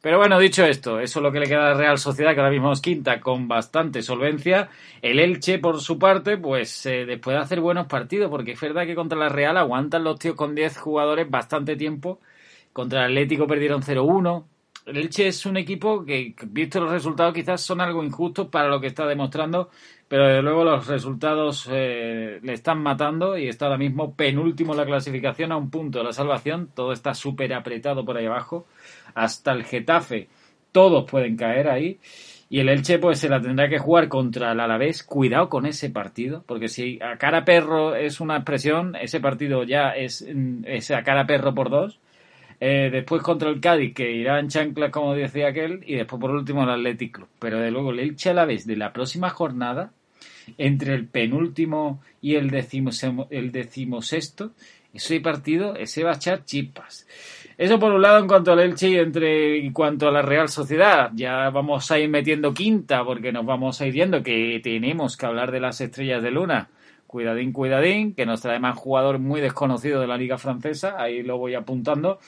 Pero 0.00 0.18
bueno, 0.18 0.38
dicho 0.38 0.64
esto, 0.64 1.00
eso 1.00 1.18
es 1.18 1.22
lo 1.24 1.32
que 1.32 1.40
le 1.40 1.48
queda 1.48 1.72
a 1.72 1.74
Real 1.74 1.98
Sociedad, 1.98 2.34
que 2.34 2.40
ahora 2.40 2.52
mismo 2.52 2.70
es 2.70 2.80
quinta 2.80 3.20
con 3.20 3.48
bastante 3.48 4.00
solvencia. 4.00 4.70
El 5.02 5.18
Elche, 5.18 5.58
por 5.58 5.80
su 5.80 5.98
parte, 5.98 6.38
pues, 6.38 6.86
eh, 6.86 7.04
después 7.04 7.36
de 7.36 7.42
hacer 7.42 7.60
buenos 7.60 7.88
partidos, 7.88 8.30
porque 8.30 8.52
es 8.52 8.60
verdad 8.60 8.86
que 8.86 8.94
contra 8.94 9.18
la 9.18 9.28
Real 9.28 9.56
aguantan 9.56 10.04
los 10.04 10.20
tíos 10.20 10.36
con 10.36 10.54
10 10.54 10.78
jugadores 10.78 11.28
bastante 11.28 11.74
tiempo, 11.74 12.20
contra 12.72 13.00
el 13.00 13.06
Atlético 13.06 13.48
perdieron 13.48 13.82
0-1. 13.82 14.44
El 14.88 14.96
Elche 14.96 15.28
es 15.28 15.44
un 15.44 15.58
equipo 15.58 16.02
que, 16.02 16.34
visto 16.46 16.80
los 16.80 16.90
resultados, 16.90 17.34
quizás 17.34 17.60
son 17.60 17.82
algo 17.82 18.02
injustos 18.02 18.48
para 18.48 18.68
lo 18.68 18.80
que 18.80 18.86
está 18.86 19.06
demostrando, 19.06 19.68
pero 20.08 20.26
desde 20.26 20.40
luego 20.40 20.64
los 20.64 20.86
resultados 20.86 21.68
eh, 21.70 22.40
le 22.42 22.54
están 22.54 22.82
matando 22.82 23.36
y 23.36 23.48
está 23.48 23.66
ahora 23.66 23.76
mismo 23.76 24.14
penúltimo 24.14 24.72
en 24.72 24.78
la 24.78 24.86
clasificación 24.86 25.52
a 25.52 25.58
un 25.58 25.68
punto 25.68 25.98
de 25.98 26.04
la 26.04 26.12
salvación. 26.14 26.70
Todo 26.74 26.92
está 26.92 27.12
súper 27.12 27.52
apretado 27.52 28.02
por 28.06 28.16
ahí 28.16 28.24
abajo. 28.24 28.66
Hasta 29.14 29.52
el 29.52 29.64
Getafe, 29.64 30.28
todos 30.72 31.10
pueden 31.10 31.36
caer 31.36 31.68
ahí. 31.68 31.98
Y 32.48 32.60
el 32.60 32.70
Elche 32.70 32.98
pues 32.98 33.18
se 33.18 33.28
la 33.28 33.42
tendrá 33.42 33.68
que 33.68 33.78
jugar 33.78 34.08
contra 34.08 34.52
el 34.52 34.60
Alavés. 34.60 35.02
Cuidado 35.02 35.50
con 35.50 35.66
ese 35.66 35.90
partido, 35.90 36.44
porque 36.46 36.68
si 36.68 36.98
a 37.02 37.18
cara 37.18 37.44
perro 37.44 37.94
es 37.94 38.20
una 38.20 38.36
expresión, 38.36 38.96
ese 38.96 39.20
partido 39.20 39.64
ya 39.64 39.90
es, 39.90 40.26
es 40.64 40.90
a 40.90 41.02
cara 41.02 41.26
perro 41.26 41.54
por 41.54 41.68
dos. 41.68 42.00
Eh, 42.60 42.88
después 42.90 43.22
contra 43.22 43.50
el 43.50 43.60
Cádiz, 43.60 43.94
que 43.94 44.10
irá 44.10 44.40
en 44.40 44.48
chanclas, 44.48 44.90
como 44.90 45.14
decía 45.14 45.48
aquel, 45.48 45.82
y 45.86 45.94
después 45.94 46.20
por 46.20 46.30
último 46.32 46.64
el 46.64 46.70
Atlético. 46.70 47.28
Pero 47.38 47.60
de 47.60 47.70
luego 47.70 47.92
el 47.92 48.00
Elche 48.00 48.30
Alavés 48.30 48.66
de 48.66 48.76
la 48.76 48.92
próxima 48.92 49.30
jornada, 49.30 49.92
entre 50.56 50.94
el 50.94 51.06
penúltimo 51.06 52.00
y 52.20 52.34
el, 52.34 52.50
decimo, 52.50 52.90
el 53.30 53.52
decimosexto, 53.52 54.52
ese 54.92 55.20
partido, 55.20 55.76
ese 55.76 56.02
va 56.02 56.12
a 56.12 56.16
echar 56.16 56.44
chispas. 56.44 57.06
Eso 57.56 57.78
por 57.78 57.92
un 57.92 58.02
lado 58.02 58.18
en 58.18 58.28
cuanto 58.28 58.52
al 58.52 58.60
Elche 58.60 58.88
y 58.88 58.96
entre, 58.96 59.58
en 59.58 59.72
cuanto 59.72 60.08
a 60.08 60.12
la 60.12 60.22
Real 60.22 60.48
Sociedad. 60.48 61.10
Ya 61.14 61.50
vamos 61.50 61.90
a 61.90 61.98
ir 61.98 62.08
metiendo 62.08 62.54
quinta 62.54 63.04
porque 63.04 63.32
nos 63.32 63.44
vamos 63.44 63.80
a 63.80 63.86
ir 63.86 63.92
viendo 63.92 64.22
que 64.22 64.60
tenemos 64.62 65.16
que 65.16 65.26
hablar 65.26 65.50
de 65.50 65.60
las 65.60 65.80
estrellas 65.80 66.22
de 66.22 66.30
luna. 66.30 66.68
Cuidadín, 67.06 67.52
cuidadín, 67.52 68.14
que 68.14 68.26
nos 68.26 68.42
trae 68.42 68.60
más 68.60 68.76
jugador 68.76 69.18
muy 69.18 69.40
desconocido 69.40 70.00
de 70.00 70.06
la 70.06 70.16
liga 70.16 70.36
francesa, 70.36 70.96
ahí 70.98 71.22
lo 71.22 71.38
voy 71.38 71.54
apuntando. 71.54 72.18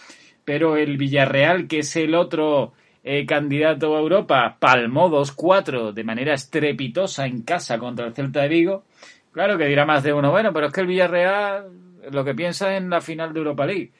Pero 0.51 0.77
el 0.77 0.97
Villarreal, 0.97 1.69
que 1.69 1.79
es 1.79 1.95
el 1.95 2.17
otro 2.17 2.73
eh, 3.05 3.25
candidato 3.25 3.97
a 3.97 4.01
Europa, 4.01 4.57
palmó 4.59 5.09
2-4 5.09 5.93
de 5.93 6.03
manera 6.03 6.35
estrepitosa 6.35 7.25
en 7.27 7.43
casa 7.43 7.79
contra 7.79 8.07
el 8.07 8.15
Celta 8.15 8.43
de 8.43 8.49
Vigo. 8.49 8.83
Claro 9.31 9.57
que 9.57 9.67
dirá 9.67 9.87
más 9.87 10.03
de 10.03 10.13
uno, 10.13 10.33
bueno, 10.33 10.53
pero 10.53 10.67
es 10.67 10.73
que 10.73 10.81
el 10.81 10.89
Villarreal 10.89 11.67
lo 12.11 12.25
que 12.25 12.35
piensa 12.35 12.77
en 12.77 12.91
la 12.91 13.01
final 13.01 13.33
de 13.33 13.39
Europa 13.39 13.65
League 13.65 13.93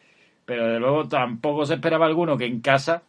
pero 0.51 0.67
de 0.67 0.81
luego 0.81 1.07
tampoco 1.07 1.65
se 1.65 1.75
esperaba 1.75 2.07
alguno 2.07 2.37
que 2.37 2.47
en 2.47 2.61
casa 2.61 3.05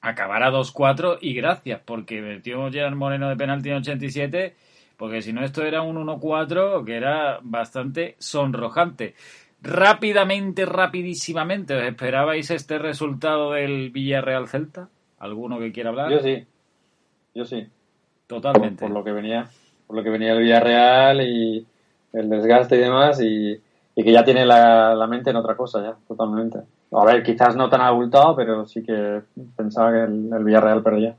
acabara 0.00 0.50
2-4 0.50 1.18
y 1.20 1.34
gracias, 1.34 1.82
porque 1.84 2.22
metió 2.22 2.70
Gerard 2.70 2.96
Moreno 2.96 3.28
de 3.28 3.36
penalti 3.36 3.68
en 3.68 3.76
87, 3.76 4.56
porque 4.96 5.20
si 5.20 5.34
no 5.34 5.44
esto 5.44 5.62
era 5.62 5.82
un 5.82 5.96
1-4 5.96 6.82
que 6.86 6.96
era 6.96 7.38
bastante 7.42 8.16
sonrojante. 8.18 9.14
Rápidamente, 9.64 10.66
rapidísimamente, 10.66 11.74
¿os 11.74 11.82
esperabais 11.82 12.50
este 12.50 12.78
resultado 12.78 13.52
del 13.52 13.90
Villarreal 13.90 14.48
Celta? 14.48 14.88
¿Alguno 15.18 15.58
que 15.58 15.72
quiera 15.72 15.90
hablar? 15.90 16.10
Yo 16.10 16.20
sí, 16.20 16.44
yo 17.34 17.44
sí. 17.44 17.66
Totalmente. 18.26 18.80
Por, 18.80 18.88
por 18.88 18.98
lo 18.98 19.04
que 19.04 19.12
venía, 19.12 19.48
por 19.86 19.96
lo 19.96 20.02
que 20.02 20.10
venía 20.10 20.32
el 20.32 20.40
Villarreal 20.40 21.20
y 21.22 21.66
el 22.12 22.28
desgaste 22.28 22.76
y 22.76 22.80
demás 22.80 23.20
y 23.20 23.60
y 23.96 24.02
que 24.02 24.12
ya 24.12 24.24
tiene 24.24 24.44
la, 24.44 25.06
mente 25.08 25.30
en 25.30 25.36
otra 25.36 25.56
cosa 25.56 25.82
ya, 25.82 25.96
totalmente. 26.06 26.58
A 26.92 27.04
ver, 27.04 27.22
quizás 27.22 27.56
no 27.56 27.68
tan 27.68 27.80
abultado, 27.80 28.34
pero 28.34 28.66
sí 28.66 28.82
que 28.82 29.22
pensaba 29.56 29.92
que 29.92 30.02
el, 30.04 30.44
Villarreal 30.44 30.82
perdía. 30.82 31.16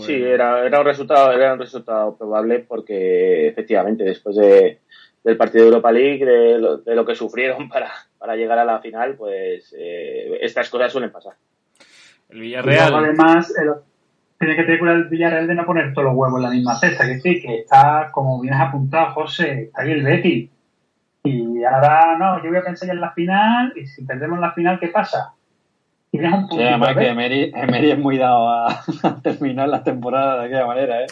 Sí, 0.00 0.14
era, 0.14 0.66
era, 0.66 0.80
un 0.80 0.86
resultado, 0.86 1.32
era 1.32 1.52
un 1.52 1.60
resultado 1.60 2.16
probable 2.16 2.60
porque 2.60 3.46
efectivamente 3.46 4.02
después 4.02 4.34
de, 4.34 4.80
del 5.26 5.36
partido 5.36 5.64
de 5.64 5.70
Europa 5.70 5.90
League, 5.90 6.24
de 6.24 6.94
lo, 6.94 7.04
que 7.04 7.16
sufrieron 7.16 7.68
para, 7.68 7.90
para, 8.16 8.36
llegar 8.36 8.60
a 8.60 8.64
la 8.64 8.78
final, 8.78 9.16
pues 9.16 9.74
eh, 9.76 10.38
estas 10.40 10.70
cosas 10.70 10.92
suelen 10.92 11.10
pasar. 11.10 11.34
El 12.28 12.40
Villarreal. 12.40 12.94
además, 12.94 13.52
tiene 14.38 14.54
que 14.54 14.62
tener 14.62 14.78
cuidado 14.78 14.98
el 14.98 15.08
Villarreal 15.08 15.48
de 15.48 15.54
no 15.56 15.66
poner 15.66 15.92
todos 15.92 16.04
los 16.04 16.14
huevos 16.14 16.38
en 16.38 16.42
la 16.44 16.50
misma 16.50 16.78
cesta, 16.78 17.06
que 17.06 17.18
sí, 17.18 17.40
que 17.40 17.58
está, 17.58 18.10
como 18.12 18.40
bien 18.40 18.54
has 18.54 18.68
apuntado, 18.68 19.14
José, 19.14 19.62
está 19.62 19.82
ahí 19.82 19.90
el 19.90 20.04
Betty 20.04 20.50
y 21.24 21.64
ahora 21.64 22.16
no, 22.16 22.40
yo 22.44 22.50
voy 22.50 22.58
a 22.58 22.64
pensar 22.64 22.88
en 22.90 23.00
la 23.00 23.10
final 23.10 23.72
y 23.74 23.84
si 23.84 24.04
perdemos 24.04 24.38
la 24.38 24.52
final, 24.52 24.78
¿qué 24.78 24.88
pasa? 24.88 25.34
Un 26.24 26.50
sí, 26.50 26.62
además 26.62 26.96
que 26.96 27.08
Emery, 27.08 27.52
Emery, 27.54 27.90
es 27.92 27.98
muy 27.98 28.18
dado 28.18 28.48
a, 28.68 28.82
terminar 29.22 29.68
la 29.68 29.82
temporada 29.82 30.40
de 30.40 30.46
aquella 30.46 30.66
manera, 30.66 31.02
¿eh? 31.02 31.06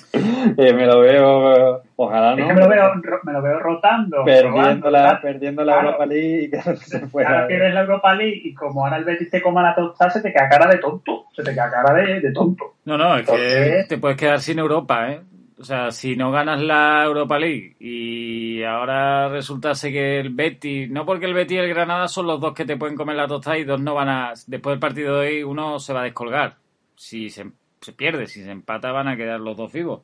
eh 0.56 0.72
me 0.72 0.86
lo 0.86 1.00
veo, 1.00 1.82
ojalá 1.96 2.34
no. 2.34 2.42
Es 2.42 2.48
que 2.48 2.54
me 2.54 2.60
lo 2.60 2.68
veo, 2.68 2.92
me 3.24 3.32
lo 3.32 3.42
veo 3.42 3.58
rotando. 3.60 4.24
Perdiendo, 4.24 4.90
la, 4.90 5.20
perdiendo 5.20 5.64
la 5.64 5.80
Europa 5.80 6.06
League 6.06 6.44
y 6.44 6.50
que 6.50 6.60
se 6.76 7.00
fuera. 7.06 7.30
Ahora 7.30 7.46
pierdes 7.46 7.74
la 7.74 7.80
Europa 7.80 8.14
League 8.14 8.40
y 8.44 8.54
como 8.54 8.84
ahora 8.84 8.96
el 8.96 9.04
Betis 9.04 9.30
te 9.30 9.42
coma 9.42 9.62
la 9.62 9.74
tostada, 9.74 10.10
se 10.10 10.22
te 10.22 10.32
queda 10.32 10.48
cara 10.48 10.70
de 10.70 10.78
tonto. 10.78 11.26
Se 11.34 11.42
te 11.42 11.52
queda 11.52 11.70
cara 11.70 11.94
de, 11.94 12.20
de 12.20 12.32
tonto. 12.32 12.74
No, 12.84 12.96
no, 12.96 13.16
es 13.16 13.28
que 13.28 13.84
te 13.88 13.98
puedes 13.98 14.16
quedar 14.16 14.40
sin 14.40 14.58
Europa, 14.58 15.10
¿eh? 15.10 15.20
O 15.58 15.64
sea, 15.64 15.92
si 15.92 16.16
no 16.16 16.32
ganas 16.32 16.60
la 16.60 17.04
Europa 17.04 17.38
League 17.38 17.76
y 17.78 18.62
ahora 18.64 19.28
resultase 19.28 19.92
que 19.92 20.18
el 20.18 20.30
Betis, 20.30 20.90
no 20.90 21.06
porque 21.06 21.26
el 21.26 21.34
Betis 21.34 21.56
y 21.56 21.60
el 21.60 21.68
Granada 21.68 22.08
son 22.08 22.26
los 22.26 22.40
dos 22.40 22.54
que 22.54 22.64
te 22.64 22.76
pueden 22.76 22.96
comer 22.96 23.16
la 23.16 23.28
tostada 23.28 23.58
y 23.58 23.64
dos 23.64 23.80
no 23.80 23.94
van 23.94 24.08
a, 24.08 24.32
después 24.46 24.72
del 24.72 24.80
partido 24.80 25.20
de 25.20 25.28
hoy 25.28 25.42
uno 25.44 25.78
se 25.78 25.92
va 25.92 26.00
a 26.00 26.04
descolgar. 26.04 26.56
Si 26.96 27.30
se, 27.30 27.46
pierde, 27.96 28.26
si 28.26 28.42
se 28.42 28.50
empata 28.50 28.90
van 28.92 29.08
a 29.08 29.16
quedar 29.16 29.40
los 29.40 29.56
dos 29.56 29.72
vivos. 29.72 30.02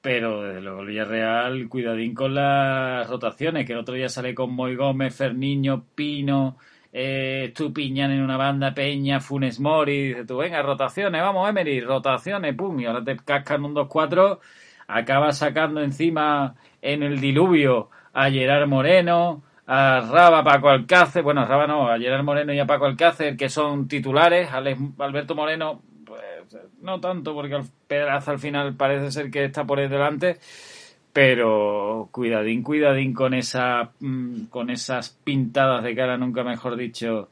Pero 0.00 0.42
desde 0.42 0.60
luego 0.60 0.80
el 0.80 0.86
Villarreal, 0.88 1.68
cuidadín 1.68 2.14
con 2.14 2.34
las 2.34 3.08
rotaciones, 3.08 3.66
que 3.66 3.72
el 3.72 3.78
otro 3.78 3.94
día 3.94 4.08
sale 4.08 4.34
con 4.34 4.52
Moy 4.54 4.76
Gómez, 4.76 5.14
Ferniño, 5.16 5.84
Pino, 5.94 6.58
eh, 6.92 7.46
Estupiñán 7.48 8.10
en 8.10 8.22
una 8.22 8.36
banda, 8.36 8.74
Peña, 8.74 9.20
Funes 9.20 9.60
Mori, 9.60 10.08
dice 10.08 10.24
tú, 10.24 10.38
venga, 10.38 10.62
rotaciones, 10.62 11.22
vamos 11.22 11.48
Emery, 11.48 11.80
rotaciones, 11.80 12.54
pum, 12.54 12.78
y 12.80 12.86
ahora 12.86 13.02
te 13.02 13.16
cascan 13.16 13.64
un 13.64 13.74
2-4 13.74 14.40
acaba 14.86 15.32
sacando 15.32 15.82
encima 15.82 16.54
en 16.82 17.02
el 17.02 17.20
diluvio 17.20 17.90
a 18.12 18.30
Gerard 18.30 18.68
Moreno, 18.68 19.42
a 19.66 20.00
Raba, 20.00 20.44
Paco 20.44 20.68
Alcácer, 20.68 21.22
bueno, 21.22 21.40
a 21.42 21.46
Raba 21.46 21.66
no, 21.66 21.88
a 21.88 21.98
Gerard 21.98 22.24
Moreno 22.24 22.52
y 22.52 22.58
a 22.58 22.66
Paco 22.66 22.86
Alcácer, 22.86 23.36
que 23.36 23.48
son 23.48 23.88
titulares, 23.88 24.50
Alberto 24.52 25.34
Moreno, 25.34 25.82
pues 26.04 26.22
no 26.82 27.00
tanto, 27.00 27.34
porque 27.34 27.56
el 27.56 27.64
pedazo 27.86 28.32
al 28.32 28.38
final 28.38 28.74
parece 28.74 29.10
ser 29.10 29.30
que 29.30 29.44
está 29.44 29.64
por 29.64 29.78
ahí 29.78 29.88
delante, 29.88 30.38
pero 31.12 32.08
cuidadín, 32.12 32.62
cuidadín 32.62 33.14
con 33.14 33.34
esa 33.34 33.92
mm, 34.00 34.46
con 34.46 34.70
esas 34.70 35.10
pintadas 35.24 35.82
de 35.84 35.94
cara, 35.94 36.18
nunca 36.18 36.44
mejor 36.44 36.76
dicho. 36.76 37.28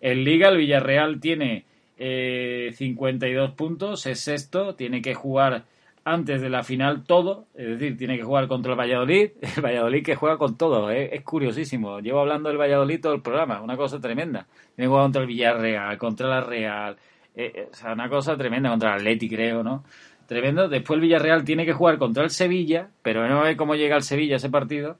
En 0.00 0.24
Liga 0.24 0.48
el 0.48 0.58
Villarreal 0.58 1.20
tiene 1.20 1.64
eh, 1.98 2.72
52 2.74 3.52
puntos, 3.52 4.06
es 4.06 4.20
sexto, 4.20 4.74
tiene 4.74 5.00
que 5.02 5.14
jugar 5.14 5.64
antes 6.06 6.40
de 6.40 6.48
la 6.48 6.62
final 6.62 7.02
todo, 7.02 7.48
es 7.52 7.66
decir, 7.66 7.96
tiene 7.96 8.16
que 8.16 8.22
jugar 8.22 8.46
contra 8.46 8.72
el 8.72 8.78
Valladolid, 8.78 9.32
el 9.56 9.62
Valladolid 9.62 10.04
que 10.04 10.14
juega 10.14 10.38
con 10.38 10.56
todo, 10.56 10.88
¿eh? 10.92 11.10
es 11.12 11.24
curiosísimo. 11.24 11.98
Llevo 11.98 12.20
hablando 12.20 12.48
del 12.48 12.58
Valladolid 12.58 13.00
todo 13.00 13.12
el 13.12 13.22
programa, 13.22 13.60
una 13.60 13.76
cosa 13.76 14.00
tremenda. 14.00 14.46
Tiene 14.76 14.86
que 14.86 14.86
jugar 14.86 15.02
contra 15.02 15.22
el 15.22 15.26
Villarreal, 15.26 15.98
contra 15.98 16.28
la 16.28 16.40
Real, 16.42 16.96
eh, 17.34 17.52
eh, 17.52 17.68
o 17.72 17.74
sea, 17.74 17.92
una 17.92 18.08
cosa 18.08 18.36
tremenda, 18.36 18.70
contra 18.70 18.90
el 18.90 19.00
Atleti 19.00 19.28
creo, 19.28 19.64
¿no? 19.64 19.82
Tremendo. 20.28 20.68
Después 20.68 20.96
el 20.96 21.00
Villarreal 21.00 21.42
tiene 21.44 21.66
que 21.66 21.72
jugar 21.72 21.98
contra 21.98 22.22
el 22.22 22.30
Sevilla, 22.30 22.88
pero 23.02 23.26
no 23.28 23.42
ve 23.42 23.56
cómo 23.56 23.74
llega 23.74 23.96
el 23.96 24.02
Sevilla 24.02 24.36
ese 24.36 24.48
partido, 24.48 24.98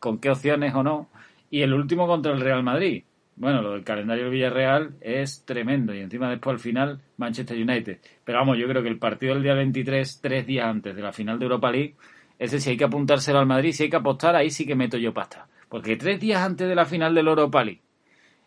con 0.00 0.18
qué 0.18 0.30
opciones 0.30 0.74
o 0.74 0.82
no. 0.82 1.08
Y 1.50 1.62
el 1.62 1.72
último 1.72 2.08
contra 2.08 2.32
el 2.32 2.40
Real 2.40 2.64
Madrid. 2.64 3.04
Bueno, 3.38 3.62
lo 3.62 3.72
del 3.72 3.84
calendario 3.84 4.24
del 4.24 4.32
Villarreal 4.32 4.94
es 5.00 5.44
tremendo 5.44 5.94
y 5.94 6.00
encima 6.00 6.28
después 6.28 6.54
al 6.54 6.58
final 6.58 7.00
Manchester 7.18 7.56
United. 7.56 7.98
Pero 8.24 8.38
vamos, 8.38 8.58
yo 8.58 8.66
creo 8.66 8.82
que 8.82 8.88
el 8.88 8.98
partido 8.98 9.34
del 9.34 9.44
día 9.44 9.54
23, 9.54 10.20
tres 10.20 10.44
días 10.44 10.66
antes 10.66 10.96
de 10.96 11.02
la 11.02 11.12
final 11.12 11.38
de 11.38 11.44
Europa 11.44 11.70
League, 11.70 11.94
ese 12.38 12.60
si 12.60 12.70
hay 12.70 12.76
que 12.76 12.84
apuntárselo 12.84 13.38
al 13.38 13.46
Madrid, 13.46 13.72
si 13.72 13.84
hay 13.84 13.90
que 13.90 13.96
apostar, 13.96 14.34
ahí 14.34 14.50
sí 14.50 14.66
que 14.66 14.74
meto 14.74 14.98
yo 14.98 15.14
pasta. 15.14 15.46
Porque 15.68 15.96
tres 15.96 16.18
días 16.18 16.42
antes 16.42 16.68
de 16.68 16.74
la 16.74 16.84
final 16.84 17.14
del 17.14 17.28
Europa 17.28 17.62
League, 17.62 17.82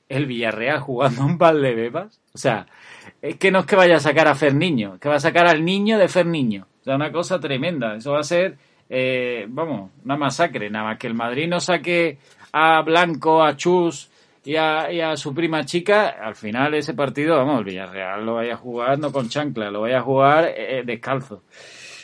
el 0.09 0.25
Villarreal 0.25 0.79
jugando 0.81 1.23
un 1.23 1.37
par 1.37 1.55
de 1.55 1.73
bebas, 1.73 2.19
o 2.33 2.37
sea, 2.37 2.67
es 3.21 3.37
que 3.37 3.49
no 3.49 3.59
es 3.59 3.65
que 3.65 3.77
vaya 3.77 3.95
a 3.95 4.01
sacar 4.01 4.27
a 4.27 4.35
Ferniño, 4.35 4.95
es 4.95 4.99
que 4.99 5.07
va 5.07 5.15
a 5.15 5.21
sacar 5.21 5.47
al 5.47 5.63
niño 5.63 5.97
de 5.97 6.09
Ferniño. 6.09 6.67
O 6.81 6.83
sea, 6.83 6.95
una 6.95 7.11
cosa 7.11 7.39
tremenda. 7.39 7.95
Eso 7.95 8.11
va 8.11 8.19
a 8.19 8.23
ser, 8.23 8.57
eh, 8.89 9.45
vamos, 9.47 9.91
una 10.03 10.17
masacre. 10.17 10.69
Nada 10.69 10.85
más 10.85 10.97
que 10.97 11.07
el 11.07 11.13
Madrid 11.13 11.47
no 11.47 11.61
saque 11.61 12.17
a 12.51 12.81
Blanco, 12.81 13.43
a 13.43 13.55
Chus, 13.55 14.10
y 14.43 14.55
a, 14.55 15.15
su 15.17 15.33
prima 15.33 15.63
chica, 15.65 16.09
al 16.09 16.35
final 16.35 16.73
ese 16.73 16.93
partido, 16.95 17.35
vamos, 17.37 17.59
el 17.59 17.65
Villarreal 17.65 18.25
lo 18.25 18.35
vaya 18.35 18.53
a 18.53 18.57
jugar 18.57 18.97
no 18.97 19.11
con 19.11 19.29
chancla, 19.29 19.69
lo 19.69 19.81
vaya 19.81 19.99
a 19.99 20.01
jugar 20.01 20.45
eh, 20.45 20.79
eh, 20.79 20.83
descalzo. 20.83 21.43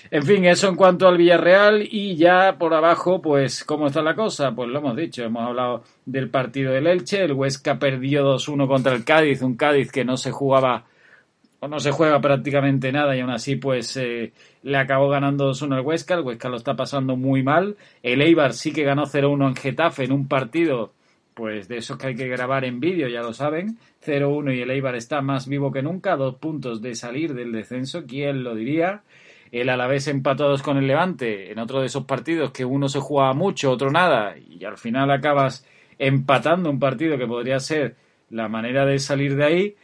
En 0.10 0.24
fin, 0.24 0.46
eso 0.46 0.70
en 0.70 0.76
cuanto 0.76 1.08
al 1.08 1.18
Villarreal 1.18 1.86
y 1.90 2.16
ya 2.16 2.58
por 2.58 2.74
abajo, 2.74 3.22
pues, 3.22 3.64
¿cómo 3.64 3.88
está 3.88 4.02
la 4.02 4.16
cosa? 4.16 4.54
Pues 4.54 4.70
lo 4.70 4.80
hemos 4.80 4.96
dicho, 4.96 5.24
hemos 5.24 5.44
hablado 5.44 5.84
del 6.06 6.30
partido 6.30 6.72
del 6.72 6.88
Elche, 6.88 7.24
el 7.24 7.34
Huesca 7.34 7.78
perdió 7.80 8.24
2-1 8.24 8.68
contra 8.68 8.94
el 8.94 9.04
Cádiz, 9.04 9.42
un 9.42 9.58
Cádiz 9.58 9.92
que 9.92 10.06
no 10.06 10.16
se 10.16 10.32
jugaba 10.32 10.86
o 11.60 11.68
no 11.68 11.80
se 11.80 11.92
juega 11.92 12.22
prácticamente 12.22 12.92
nada 12.92 13.16
y 13.16 13.20
aún 13.20 13.32
así 13.32 13.56
pues 13.56 13.98
eh, 13.98 14.32
le 14.62 14.78
acabó 14.78 15.10
ganando 15.10 15.52
2-1 15.52 15.76
al 15.76 15.82
Huesca, 15.82 16.14
el 16.14 16.22
Huesca 16.22 16.50
lo 16.50 16.58
está 16.58 16.76
pasando 16.76 17.16
muy 17.18 17.42
mal, 17.42 17.78
el 18.04 18.22
Eibar 18.22 18.54
sí 18.54 18.72
que 18.72 18.84
ganó 18.84 19.08
0-1 19.08 19.48
en 19.48 19.56
Getafe 19.56 20.04
en 20.04 20.12
un 20.12 20.28
partido 20.28 20.94
pues 21.38 21.68
de 21.68 21.78
esos 21.78 22.00
que 22.00 22.08
hay 22.08 22.16
que 22.16 22.28
grabar 22.28 22.66
en 22.66 22.80
vídeo, 22.80 23.08
ya 23.08 23.22
lo 23.22 23.32
saben. 23.32 23.78
0-1 24.04 24.58
y 24.58 24.62
el 24.62 24.72
Eibar 24.72 24.96
está 24.96 25.22
más 25.22 25.48
vivo 25.48 25.72
que 25.72 25.84
nunca, 25.84 26.16
dos 26.16 26.36
puntos 26.38 26.82
de 26.82 26.96
salir 26.96 27.36
del 27.36 27.52
descenso, 27.52 28.06
¿quién 28.08 28.44
lo 28.44 28.56
diría? 28.56 29.04
El 29.52 29.70
Alavés 29.70 30.08
empatados 30.08 30.64
con 30.64 30.78
el 30.78 30.88
Levante 30.88 31.52
en 31.52 31.60
otro 31.60 31.80
de 31.80 31.86
esos 31.86 32.06
partidos 32.06 32.52
que 32.52 32.66
uno 32.66 32.90
se 32.90 33.00
jugaba 33.00 33.36
mucho, 33.36 33.70
otro 33.70 33.92
nada, 33.92 34.36
y 34.36 34.66
al 34.66 34.80
final 34.80 35.12
acabas 35.12 35.64
empatando 36.00 36.72
un 36.72 36.80
partido 36.80 37.20
que 37.20 37.28
podría 37.28 37.60
ser 37.60 37.96
la 38.32 38.50
manera 38.50 38.88
de 38.88 38.98
salir 38.98 39.36
de 39.36 39.44
ahí. 39.44 39.76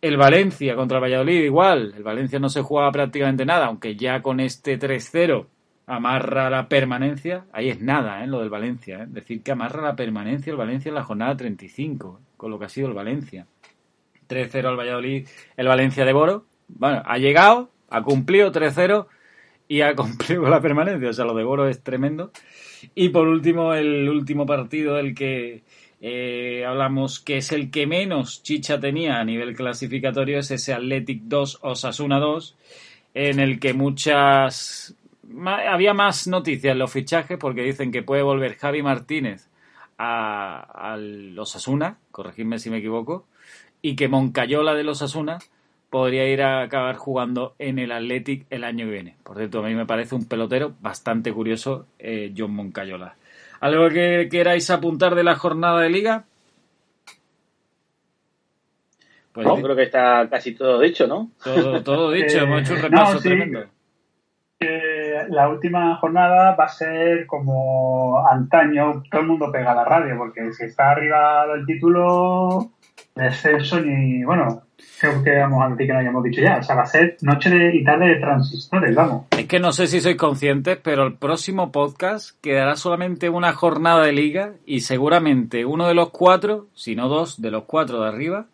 El 0.00 0.16
Valencia 0.16 0.74
contra 0.74 0.96
el 0.96 1.04
Valladolid 1.04 1.44
igual, 1.44 1.92
el 1.98 2.02
Valencia 2.02 2.38
no 2.38 2.48
se 2.48 2.62
jugaba 2.62 2.90
prácticamente 2.92 3.44
nada, 3.44 3.66
aunque 3.66 3.94
ya 3.94 4.22
con 4.22 4.40
este 4.40 4.78
3-0 4.78 5.44
amarra 5.88 6.50
la 6.50 6.68
permanencia, 6.68 7.46
ahí 7.50 7.70
es 7.70 7.80
nada, 7.80 8.22
¿eh? 8.22 8.26
lo 8.26 8.40
del 8.40 8.50
Valencia, 8.50 9.02
¿eh? 9.02 9.06
decir 9.08 9.42
que 9.42 9.52
amarra 9.52 9.82
la 9.82 9.96
permanencia 9.96 10.50
el 10.50 10.56
Valencia 10.56 10.90
en 10.90 10.94
la 10.94 11.02
jornada 11.02 11.36
35, 11.36 12.20
con 12.36 12.50
lo 12.50 12.58
que 12.58 12.66
ha 12.66 12.68
sido 12.68 12.88
el 12.88 12.94
Valencia. 12.94 13.46
3-0 14.28 14.66
al 14.66 14.76
Valladolid, 14.76 15.26
el 15.56 15.66
Valencia 15.66 16.04
de 16.04 16.12
Boro, 16.12 16.44
bueno, 16.68 17.02
ha 17.06 17.16
llegado, 17.16 17.70
ha 17.88 18.02
cumplido 18.02 18.52
3-0 18.52 19.06
y 19.66 19.80
ha 19.80 19.94
cumplido 19.96 20.42
la 20.48 20.60
permanencia, 20.60 21.08
o 21.08 21.12
sea, 21.14 21.24
lo 21.24 21.34
de 21.34 21.44
Boro 21.44 21.66
es 21.66 21.82
tremendo. 21.82 22.32
Y 22.94 23.08
por 23.08 23.26
último, 23.26 23.72
el 23.72 24.08
último 24.10 24.44
partido 24.44 24.96
del 24.96 25.14
que 25.14 25.62
eh, 26.02 26.64
hablamos 26.66 27.18
que 27.18 27.38
es 27.38 27.50
el 27.50 27.70
que 27.70 27.86
menos 27.86 28.42
chicha 28.42 28.78
tenía 28.78 29.18
a 29.18 29.24
nivel 29.24 29.56
clasificatorio, 29.56 30.38
es 30.38 30.50
ese 30.50 30.74
Athletic 30.74 31.22
2 31.22 31.60
Osasuna 31.62 32.18
2, 32.20 32.56
en 33.14 33.40
el 33.40 33.58
que 33.58 33.72
muchas 33.72 34.94
había 35.46 35.94
más 35.94 36.26
noticias 36.26 36.72
en 36.72 36.78
los 36.78 36.92
fichajes 36.92 37.38
porque 37.38 37.62
dicen 37.62 37.92
que 37.92 38.02
puede 38.02 38.22
volver 38.22 38.56
Javi 38.56 38.82
Martínez 38.82 39.48
a, 39.98 40.96
los 40.98 41.56
Asuna, 41.56 41.98
corregidme 42.10 42.58
si 42.58 42.70
me 42.70 42.78
equivoco, 42.78 43.26
y 43.82 43.96
que 43.96 44.08
Moncayola 44.08 44.74
de 44.74 44.84
los 44.84 45.02
Asuna 45.02 45.38
podría 45.90 46.28
ir 46.28 46.42
a 46.42 46.62
acabar 46.62 46.96
jugando 46.96 47.54
en 47.58 47.78
el 47.78 47.92
Athletic 47.92 48.46
el 48.50 48.64
año 48.64 48.86
que 48.86 48.92
viene. 48.92 49.16
Por 49.22 49.36
cierto, 49.36 49.60
a 49.60 49.68
mí 49.68 49.74
me 49.74 49.86
parece 49.86 50.14
un 50.14 50.26
pelotero 50.26 50.74
bastante 50.80 51.32
curioso, 51.32 51.86
eh, 51.98 52.32
John 52.36 52.52
Moncayola. 52.52 53.16
¿Algo 53.60 53.88
que 53.88 54.28
queráis 54.30 54.70
apuntar 54.70 55.14
de 55.14 55.24
la 55.24 55.34
jornada 55.34 55.80
de 55.80 55.90
liga? 55.90 56.24
Pues 59.32 59.46
no, 59.46 59.56
creo 59.56 59.76
que 59.76 59.84
está 59.84 60.28
casi 60.28 60.54
todo 60.54 60.80
dicho, 60.80 61.06
¿no? 61.06 61.30
Todo, 61.84 62.10
dicho, 62.10 62.38
hemos 62.42 62.62
hecho 62.62 62.74
un 62.74 62.82
repaso 62.82 63.20
tremendo 63.20 63.66
la 64.60 65.48
última 65.48 65.96
jornada 65.96 66.56
va 66.56 66.64
a 66.64 66.68
ser 66.68 67.26
como 67.26 68.26
antaño, 68.26 69.02
todo 69.10 69.20
el 69.20 69.26
mundo 69.26 69.52
pega 69.52 69.74
la 69.74 69.84
radio, 69.84 70.16
porque 70.16 70.52
si 70.52 70.64
está 70.64 70.90
arriba 70.90 71.46
del 71.46 71.64
título, 71.66 72.72
descenso 73.14 73.80
ni, 73.80 74.24
bueno, 74.24 74.62
creo 75.00 75.22
que 75.22 75.36
vamos 75.36 75.62
a 75.62 75.68
decir 75.68 75.86
que 75.86 75.92
no 75.92 75.98
hayamos 76.00 76.24
dicho 76.24 76.40
ya, 76.40 76.58
o 76.58 76.62
sea, 76.62 76.74
va 76.74 76.82
a 76.82 76.86
ser 76.86 77.16
noche 77.22 77.50
de, 77.50 77.76
y 77.76 77.84
tarde 77.84 78.08
de 78.08 78.16
transistores, 78.16 78.94
vamos. 78.94 79.26
Es 79.30 79.46
que 79.46 79.60
no 79.60 79.72
sé 79.72 79.86
si 79.86 80.00
sois 80.00 80.16
conscientes, 80.16 80.78
pero 80.82 81.04
el 81.04 81.14
próximo 81.14 81.70
podcast 81.70 82.36
quedará 82.40 82.76
solamente 82.76 83.28
una 83.28 83.52
jornada 83.52 84.04
de 84.04 84.12
liga 84.12 84.54
y 84.66 84.80
seguramente 84.80 85.64
uno 85.64 85.86
de 85.86 85.94
los 85.94 86.10
cuatro, 86.10 86.66
si 86.74 86.96
no 86.96 87.08
dos, 87.08 87.40
de 87.40 87.50
los 87.50 87.64
cuatro 87.64 88.00
de 88.00 88.08
arriba, 88.08 88.46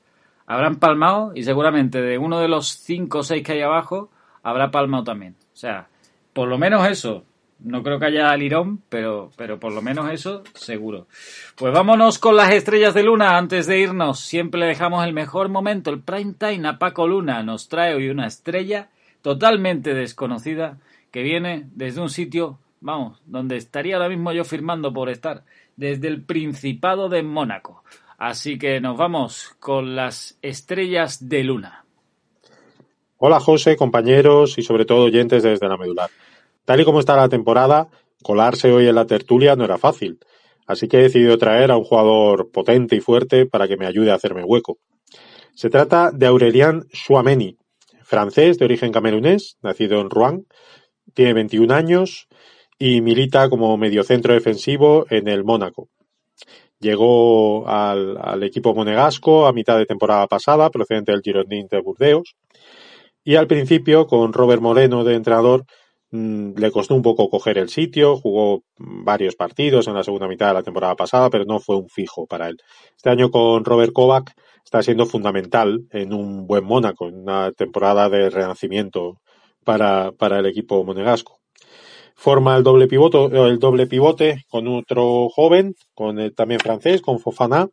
habrán 0.47 0.77
palmado 0.77 1.33
y 1.35 1.45
seguramente 1.45 2.03
de 2.03 2.19
uno 2.19 2.41
de 2.41 2.49
los 2.49 2.69
cinco 2.69 3.21
o 3.21 3.23
seis 3.23 3.43
que 3.43 3.53
hay 3.53 3.63
abajo 3.63 4.11
habrá 4.43 4.71
palmado 4.71 5.05
también. 5.05 5.37
O 5.55 5.57
sea, 5.57 5.89
por 6.35 6.49
lo 6.49 6.59
menos 6.59 6.87
eso. 6.87 7.25
No 7.61 7.83
creo 7.83 7.99
que 7.99 8.07
haya 8.07 8.37
lirón, 8.37 8.83
pero, 8.91 9.31
pero 9.37 9.59
por 9.59 9.73
lo 9.73 9.81
menos 9.81 10.11
eso 10.11 10.43
seguro. 10.55 11.07
Pues 11.57 11.73
vámonos 11.73 12.19
con 12.19 12.37
las 12.37 12.53
estrellas 12.53 12.93
de 12.93 13.05
Luna. 13.05 13.39
Antes 13.39 13.67
de 13.67 13.79
irnos, 13.79 14.21
siempre 14.21 14.67
dejamos 14.67 15.07
el 15.07 15.15
mejor 15.15 15.49
momento, 15.49 15.91
el 15.91 16.03
prime 16.03 16.35
time 16.35 16.69
a 16.69 16.79
Paco 16.79 17.09
Luna. 17.09 17.43
Nos 17.43 17.69
trae 17.69 17.95
hoy 17.95 18.11
una 18.11 18.27
estrella 18.27 18.91
totalmente 19.23 19.95
desconocida 19.95 20.79
que 21.11 21.23
viene 21.23 21.69
desde 21.75 22.03
un 22.03 22.11
sitio, 22.11 22.59
vamos, 22.81 23.23
donde 23.25 23.57
estaría 23.57 23.97
ahora 23.97 24.11
mismo 24.11 24.33
yo 24.33 24.45
firmando 24.45 24.93
por 24.93 25.09
estar, 25.09 25.45
desde 25.77 26.09
el 26.09 26.23
Principado 26.23 27.09
de 27.09 27.23
Mónaco. 27.23 27.85
Así 28.19 28.59
que 28.59 28.81
nos 28.81 28.99
vamos 28.99 29.57
con 29.61 29.97
las 29.97 30.39
estrellas 30.43 31.29
de 31.29 31.45
Luna. 31.45 31.85
Hola 33.17 33.41
José, 33.41 33.77
compañeros 33.77 34.59
y 34.59 34.63
sobre 34.63 34.85
todo 34.85 35.05
oyentes 35.05 35.43
desde 35.43 35.69
la 35.69 35.79
medular. 35.79 36.11
Tal 36.65 36.81
y 36.81 36.85
como 36.85 37.01
está 37.01 37.17
la 37.17 37.29
temporada, 37.29 37.89
colarse 38.23 38.73
hoy 38.73 38.89
en 38.89 38.95
la 38.95 39.07
tertulia 39.07 39.55
no 39.55 39.65
era 39.65 39.77
fácil, 39.77 40.19
así 40.67 40.89
que 40.89 40.99
he 40.99 41.03
decidido 41.03 41.37
traer 41.37 41.71
a 41.71 41.77
un 41.77 41.85
jugador 41.85 42.51
potente 42.51 42.97
y 42.97 43.01
fuerte 43.01 43.47
para 43.47 43.69
que 43.69 43.77
me 43.77 43.87
ayude 43.87 44.11
a 44.11 44.15
hacerme 44.15 44.45
hueco. 44.45 44.79
Se 45.55 45.69
trata 45.69 46.11
de 46.11 46.27
Aurelien 46.27 46.87
Chouameni, 46.91 47.59
francés 48.03 48.59
de 48.59 48.65
origen 48.65 48.93
camerunés, 48.93 49.57
nacido 49.63 50.01
en 50.01 50.11
Rouen, 50.11 50.47
tiene 51.13 51.35
21 51.35 51.73
años 51.75 52.29
y 52.79 53.03
milita 53.03 53.49
como 53.51 53.77
mediocentro 53.77 54.33
defensivo 54.33 55.07
en 55.11 55.29
el 55.29 55.45
Mónaco. 55.45 55.89
Llegó 56.81 57.69
al, 57.69 58.19
al, 58.21 58.43
equipo 58.43 58.75
monegasco 58.75 59.47
a 59.47 59.53
mitad 59.53 59.79
de 59.79 59.87
temporada 59.87 60.27
pasada, 60.27 60.71
procedente 60.71 61.13
del 61.13 61.23
Girondin 61.23 61.69
de 61.71 61.81
Burdeos, 61.81 62.35
y 63.23 63.37
al 63.37 63.47
principio, 63.47 64.07
con 64.07 64.33
Robert 64.33 64.61
Moreno 64.61 65.05
de 65.05 65.15
entrenador, 65.15 65.65
le 66.15 66.71
costó 66.71 66.95
un 66.95 67.03
poco 67.03 67.29
coger 67.29 67.59
el 67.59 67.69
sitio, 67.69 68.17
jugó 68.17 68.63
varios 68.79 69.35
partidos 69.35 69.89
en 69.89 69.95
la 69.95 70.05
segunda 70.05 70.29
mitad 70.29 70.49
de 70.49 70.55
la 70.55 70.63
temporada 70.63 70.95
pasada, 70.95 71.29
pero 71.29 71.45
no 71.45 71.59
fue 71.59 71.77
un 71.77 71.89
fijo 71.89 72.27
para 72.27 72.49
él. 72.49 72.57
Este 72.95 73.11
año 73.11 73.31
con 73.31 73.65
Robert 73.65 73.93
Kovac 73.93 74.33
está 74.65 74.81
siendo 74.83 75.07
fundamental 75.07 75.81
en 75.91 76.13
un 76.13 76.47
buen 76.47 76.65
Mónaco, 76.65 77.09
en 77.09 77.17
una 77.17 77.51
temporada 77.51 78.09
de 78.09 78.31
renacimiento 78.31 79.21
para, 79.65 80.13
para 80.13 80.39
el 80.39 80.47
equipo 80.47 80.85
monegasco. 80.85 81.41
Forma 82.15 82.57
el 82.57 82.63
doble 82.63 82.87
pivote, 82.87 83.25
el 83.25 83.59
doble 83.59 83.89
pivote 83.89 84.45
con 84.49 84.69
otro 84.69 85.29
joven, 85.31 85.75
con 85.95 86.21
el 86.21 86.33
también 86.33 86.61
francés, 86.61 87.03
con 87.03 87.19
Fofana, 87.19 87.69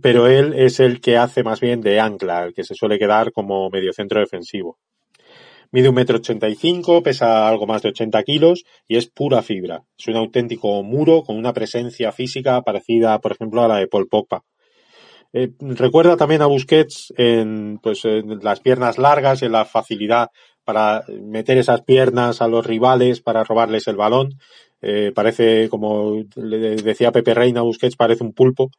pero 0.00 0.28
él 0.28 0.54
es 0.54 0.78
el 0.78 1.00
que 1.00 1.16
hace 1.16 1.42
más 1.42 1.58
bien 1.58 1.80
de 1.80 1.98
ancla, 1.98 2.44
el 2.44 2.54
que 2.54 2.62
se 2.62 2.76
suele 2.76 3.00
quedar 3.00 3.32
como 3.32 3.68
mediocentro 3.68 4.20
defensivo. 4.20 4.78
Mide 5.70 5.90
un 5.90 5.94
metro 5.94 6.16
ochenta 6.16 6.48
y 6.48 6.54
cinco, 6.54 7.02
pesa 7.02 7.46
algo 7.46 7.66
más 7.66 7.82
de 7.82 7.90
80 7.90 8.22
kilos 8.22 8.64
y 8.86 8.96
es 8.96 9.06
pura 9.08 9.42
fibra. 9.42 9.82
Es 9.98 10.08
un 10.08 10.16
auténtico 10.16 10.82
muro 10.82 11.22
con 11.22 11.36
una 11.36 11.52
presencia 11.52 12.10
física 12.10 12.62
parecida, 12.62 13.18
por 13.20 13.32
ejemplo, 13.32 13.62
a 13.62 13.68
la 13.68 13.76
de 13.76 13.86
Paul 13.86 14.08
Pogba. 14.08 14.44
Eh, 15.34 15.50
recuerda 15.60 16.16
también 16.16 16.40
a 16.40 16.46
Busquets 16.46 17.12
en, 17.18 17.78
pues, 17.82 18.02
las 18.04 18.60
piernas 18.60 18.96
largas 18.96 19.42
y 19.42 19.44
en 19.44 19.52
la 19.52 19.66
facilidad 19.66 20.30
para 20.64 21.04
meter 21.22 21.58
esas 21.58 21.82
piernas 21.82 22.40
a 22.40 22.48
los 22.48 22.64
rivales 22.64 23.20
para 23.20 23.44
robarles 23.44 23.88
el 23.88 23.96
balón. 23.96 24.38
Eh, 24.80 25.12
parece, 25.14 25.68
como 25.68 26.24
le 26.36 26.76
decía 26.76 27.12
Pepe 27.12 27.34
Reina, 27.34 27.60
Busquets 27.60 27.96
parece 27.96 28.24
un 28.24 28.32
pulpo. 28.32 28.70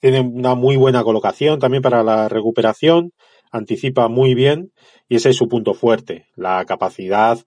Tiene 0.00 0.20
una 0.20 0.54
muy 0.54 0.76
buena 0.76 1.02
colocación 1.02 1.58
también 1.58 1.82
para 1.82 2.04
la 2.04 2.28
recuperación 2.28 3.12
anticipa 3.50 4.08
muy 4.08 4.34
bien 4.34 4.72
y 5.08 5.16
ese 5.16 5.30
es 5.30 5.36
su 5.36 5.48
punto 5.48 5.74
fuerte, 5.74 6.26
la 6.36 6.64
capacidad 6.64 7.38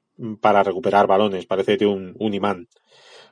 para 0.41 0.63
recuperar 0.63 1.07
balones, 1.07 1.45
parece 1.45 1.85
un, 1.85 2.15
un 2.19 2.33
imán. 2.33 2.67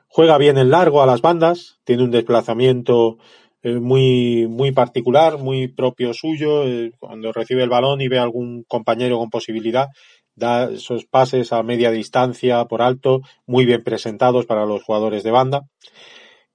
Juega 0.08 0.36
bien 0.38 0.58
en 0.58 0.70
largo 0.70 1.02
a 1.02 1.06
las 1.06 1.22
bandas, 1.22 1.78
tiene 1.84 2.02
un 2.02 2.10
desplazamiento 2.10 3.18
eh, 3.62 3.78
muy, 3.78 4.48
muy 4.48 4.72
particular, 4.72 5.38
muy 5.38 5.68
propio 5.68 6.12
suyo. 6.14 6.64
Eh, 6.64 6.92
cuando 6.98 7.32
recibe 7.32 7.62
el 7.62 7.70
balón 7.70 8.00
y 8.00 8.08
ve 8.08 8.18
a 8.18 8.22
algún 8.24 8.64
compañero 8.64 9.18
con 9.18 9.30
posibilidad, 9.30 9.88
da 10.34 10.70
esos 10.70 11.04
pases 11.04 11.52
a 11.52 11.62
media 11.62 11.90
distancia 11.90 12.64
por 12.64 12.82
alto, 12.82 13.20
muy 13.46 13.64
bien 13.64 13.84
presentados 13.84 14.46
para 14.46 14.66
los 14.66 14.82
jugadores 14.82 15.22
de 15.22 15.30
banda. 15.30 15.62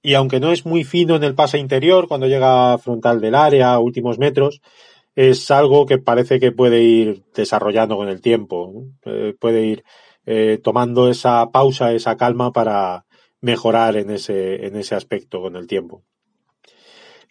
Y 0.02 0.14
aunque 0.14 0.38
no 0.38 0.52
es 0.52 0.66
muy 0.66 0.84
fino 0.84 1.16
en 1.16 1.24
el 1.24 1.34
pase 1.34 1.58
interior, 1.58 2.08
cuando 2.08 2.26
llega 2.26 2.76
frontal 2.78 3.20
del 3.20 3.34
área, 3.34 3.78
últimos 3.78 4.18
metros, 4.18 4.60
es 5.18 5.50
algo 5.50 5.84
que 5.84 5.98
parece 5.98 6.38
que 6.38 6.52
puede 6.52 6.80
ir 6.80 7.24
desarrollando 7.34 7.96
con 7.96 8.08
el 8.08 8.20
tiempo, 8.20 8.84
eh, 9.04 9.34
puede 9.40 9.66
ir 9.66 9.84
eh, 10.24 10.60
tomando 10.62 11.10
esa 11.10 11.50
pausa, 11.50 11.92
esa 11.92 12.16
calma 12.16 12.52
para 12.52 13.04
mejorar 13.40 13.96
en 13.96 14.10
ese, 14.10 14.64
en 14.64 14.76
ese 14.76 14.94
aspecto 14.94 15.42
con 15.42 15.56
el 15.56 15.66
tiempo. 15.66 16.04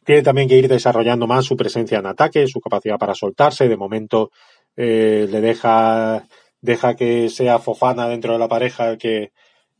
Tiene 0.04 0.22
también 0.22 0.50
que 0.50 0.58
ir 0.58 0.68
desarrollando 0.68 1.28
más 1.28 1.46
su 1.46 1.56
presencia 1.56 2.00
en 2.00 2.08
ataque, 2.08 2.46
su 2.48 2.60
capacidad 2.60 2.98
para 2.98 3.16
soltarse. 3.16 3.70
De 3.70 3.78
momento 3.78 4.32
eh, 4.76 5.26
le 5.32 5.40
deja, 5.40 6.28
deja 6.60 6.94
que 6.94 7.30
sea 7.30 7.60
Fofana 7.60 8.10
dentro 8.10 8.34
de 8.34 8.40
la 8.40 8.50
pareja 8.50 8.90
el 8.90 8.98
que, 8.98 9.32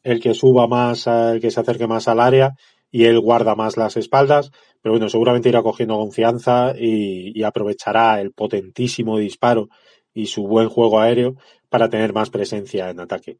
el 0.04 0.22
que 0.22 0.34
suba 0.34 0.66
más, 0.66 1.08
el 1.08 1.42
que 1.42 1.52
se 1.52 1.60
acerque 1.60 1.88
más 1.88 2.08
al 2.08 2.22
área 2.22 2.54
y 2.90 3.04
él 3.04 3.20
guarda 3.20 3.54
más 3.56 3.76
las 3.76 3.98
espaldas, 3.98 4.52
pero 4.82 4.94
bueno, 4.94 5.10
seguramente 5.10 5.50
irá 5.50 5.62
cogiendo 5.62 5.98
confianza 5.98 6.74
y, 6.78 7.44
aprovechará 7.44 8.22
el 8.22 8.32
potentísimo 8.32 9.18
disparo 9.18 9.70
y 10.14 10.28
su 10.28 10.48
buen 10.48 10.70
juego 10.70 11.00
aéreo 11.00 11.36
para 11.70 11.90
tener 11.90 12.14
más 12.14 12.30
presencia 12.30 12.90
en 12.90 13.00
ataque. 13.00 13.38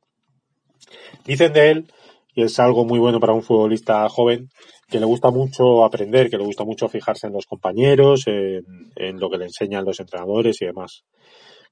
Dicen 1.26 1.54
de 1.54 1.72
él, 1.72 1.92
y 2.34 2.44
es 2.44 2.60
algo 2.60 2.86
muy 2.86 3.00
bueno 3.00 3.20
para 3.20 3.34
un 3.34 3.42
futbolista 3.42 4.08
joven, 4.10 4.50
que 4.88 5.00
le 5.00 5.06
gusta 5.06 5.32
mucho 5.32 5.84
aprender, 5.84 6.30
que 6.30 6.38
le 6.38 6.44
gusta 6.44 6.64
mucho 6.64 6.88
fijarse 6.88 7.28
en 7.28 7.34
los 7.34 7.46
compañeros, 7.46 8.26
en, 8.28 9.20
lo 9.20 9.30
que 9.30 9.38
le 9.38 9.46
enseñan 9.46 9.86
los 9.86 10.00
entrenadores 10.00 10.62
y 10.62 10.66
demás. 10.66 11.04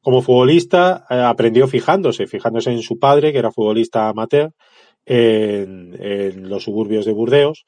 Como 0.01 0.21
futbolista 0.21 1.05
eh, 1.09 1.15
aprendió 1.15 1.67
fijándose, 1.67 2.27
fijándose 2.27 2.71
en 2.71 2.81
su 2.81 2.99
padre, 2.99 3.31
que 3.31 3.39
era 3.39 3.51
futbolista 3.51 4.09
amateur, 4.09 4.51
en, 5.05 5.95
en 5.99 6.49
los 6.49 6.63
suburbios 6.63 7.05
de 7.05 7.13
Burdeos, 7.13 7.65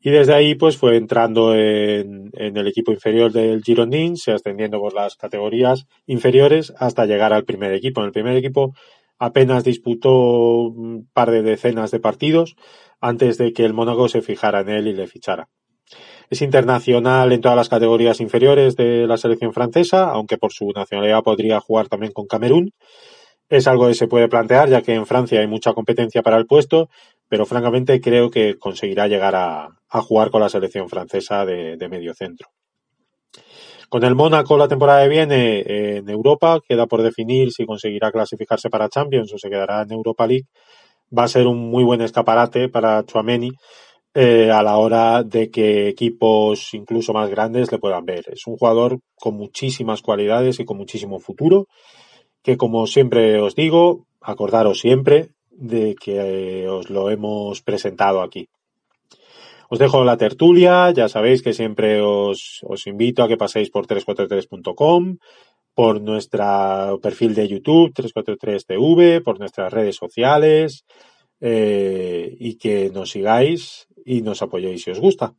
y 0.00 0.10
desde 0.10 0.34
ahí 0.34 0.54
pues 0.54 0.76
fue 0.76 0.96
entrando 0.96 1.54
en, 1.54 2.30
en, 2.34 2.56
el 2.56 2.66
equipo 2.68 2.92
inferior 2.92 3.32
del 3.32 3.62
Girondins, 3.62 4.28
ascendiendo 4.28 4.78
por 4.78 4.94
las 4.94 5.16
categorías 5.16 5.86
inferiores 6.06 6.72
hasta 6.78 7.06
llegar 7.06 7.32
al 7.32 7.44
primer 7.44 7.72
equipo. 7.72 8.00
En 8.00 8.06
el 8.06 8.12
primer 8.12 8.36
equipo 8.36 8.74
apenas 9.18 9.64
disputó 9.64 10.10
un 10.62 11.08
par 11.12 11.30
de 11.30 11.42
decenas 11.42 11.90
de 11.90 12.00
partidos 12.00 12.56
antes 13.00 13.38
de 13.38 13.52
que 13.52 13.64
el 13.64 13.74
Mónaco 13.74 14.08
se 14.08 14.22
fijara 14.22 14.60
en 14.60 14.68
él 14.68 14.86
y 14.86 14.92
le 14.92 15.06
fichara. 15.06 15.48
Es 16.30 16.42
internacional 16.42 17.32
en 17.32 17.40
todas 17.40 17.56
las 17.56 17.68
categorías 17.68 18.20
inferiores 18.20 18.76
de 18.76 19.06
la 19.06 19.16
selección 19.16 19.52
francesa, 19.52 20.10
aunque 20.10 20.36
por 20.36 20.52
su 20.52 20.70
nacionalidad 20.74 21.22
podría 21.22 21.60
jugar 21.60 21.88
también 21.88 22.12
con 22.12 22.26
Camerún. 22.26 22.72
Es 23.48 23.66
algo 23.66 23.88
que 23.88 23.94
se 23.94 24.08
puede 24.08 24.28
plantear, 24.28 24.68
ya 24.68 24.82
que 24.82 24.92
en 24.92 25.06
Francia 25.06 25.40
hay 25.40 25.46
mucha 25.46 25.72
competencia 25.72 26.22
para 26.22 26.36
el 26.36 26.46
puesto 26.46 26.90
pero 27.28 27.46
francamente 27.46 28.00
creo 28.00 28.30
que 28.30 28.58
conseguirá 28.58 29.06
llegar 29.06 29.34
a, 29.36 29.68
jugar 30.02 30.30
con 30.30 30.40
la 30.40 30.48
selección 30.48 30.88
francesa 30.88 31.44
de, 31.44 31.88
medio 31.88 32.14
centro. 32.14 32.48
Con 33.88 34.04
el 34.04 34.14
Mónaco 34.14 34.58
la 34.58 34.68
temporada 34.68 35.02
que 35.02 35.08
viene 35.08 35.96
en 35.96 36.08
Europa, 36.08 36.60
queda 36.66 36.86
por 36.86 37.02
definir 37.02 37.52
si 37.52 37.64
conseguirá 37.64 38.10
clasificarse 38.10 38.68
para 38.68 38.88
Champions 38.88 39.32
o 39.32 39.38
se 39.38 39.48
quedará 39.48 39.82
en 39.82 39.92
Europa 39.92 40.26
League. 40.26 40.46
Va 41.16 41.24
a 41.24 41.28
ser 41.28 41.46
un 41.46 41.70
muy 41.70 41.84
buen 41.84 42.02
escaparate 42.02 42.68
para 42.68 43.04
Chouameni 43.04 43.50
eh, 44.14 44.50
a 44.50 44.62
la 44.62 44.76
hora 44.78 45.22
de 45.22 45.50
que 45.50 45.88
equipos 45.88 46.74
incluso 46.74 47.12
más 47.12 47.30
grandes 47.30 47.70
le 47.70 47.78
puedan 47.78 48.04
ver. 48.04 48.24
Es 48.32 48.46
un 48.46 48.56
jugador 48.56 49.00
con 49.14 49.36
muchísimas 49.36 50.02
cualidades 50.02 50.60
y 50.60 50.64
con 50.64 50.76
muchísimo 50.76 51.18
futuro, 51.18 51.66
que 52.42 52.56
como 52.56 52.86
siempre 52.86 53.40
os 53.40 53.54
digo, 53.54 54.06
acordaros 54.20 54.80
siempre, 54.80 55.30
de 55.58 55.94
que 55.94 56.62
eh, 56.62 56.68
os 56.68 56.88
lo 56.88 57.10
hemos 57.10 57.62
presentado 57.62 58.22
aquí. 58.22 58.48
Os 59.68 59.78
dejo 59.78 60.04
la 60.04 60.16
tertulia, 60.16 60.90
ya 60.92 61.08
sabéis 61.08 61.42
que 61.42 61.52
siempre 61.52 62.00
os, 62.00 62.60
os 62.62 62.86
invito 62.86 63.22
a 63.22 63.28
que 63.28 63.36
paséis 63.36 63.68
por 63.68 63.86
343.com, 63.86 65.18
por 65.74 66.00
nuestro 66.00 66.98
perfil 67.02 67.34
de 67.34 67.48
YouTube 67.48 67.92
343TV, 67.92 69.22
por 69.22 69.38
nuestras 69.38 69.70
redes 69.72 69.96
sociales 69.96 70.84
eh, 71.40 72.34
y 72.38 72.56
que 72.56 72.90
nos 72.90 73.10
sigáis 73.10 73.88
y 74.04 74.22
nos 74.22 74.40
apoyéis 74.40 74.82
si 74.82 74.90
os 74.90 75.00
gusta. 75.00 75.34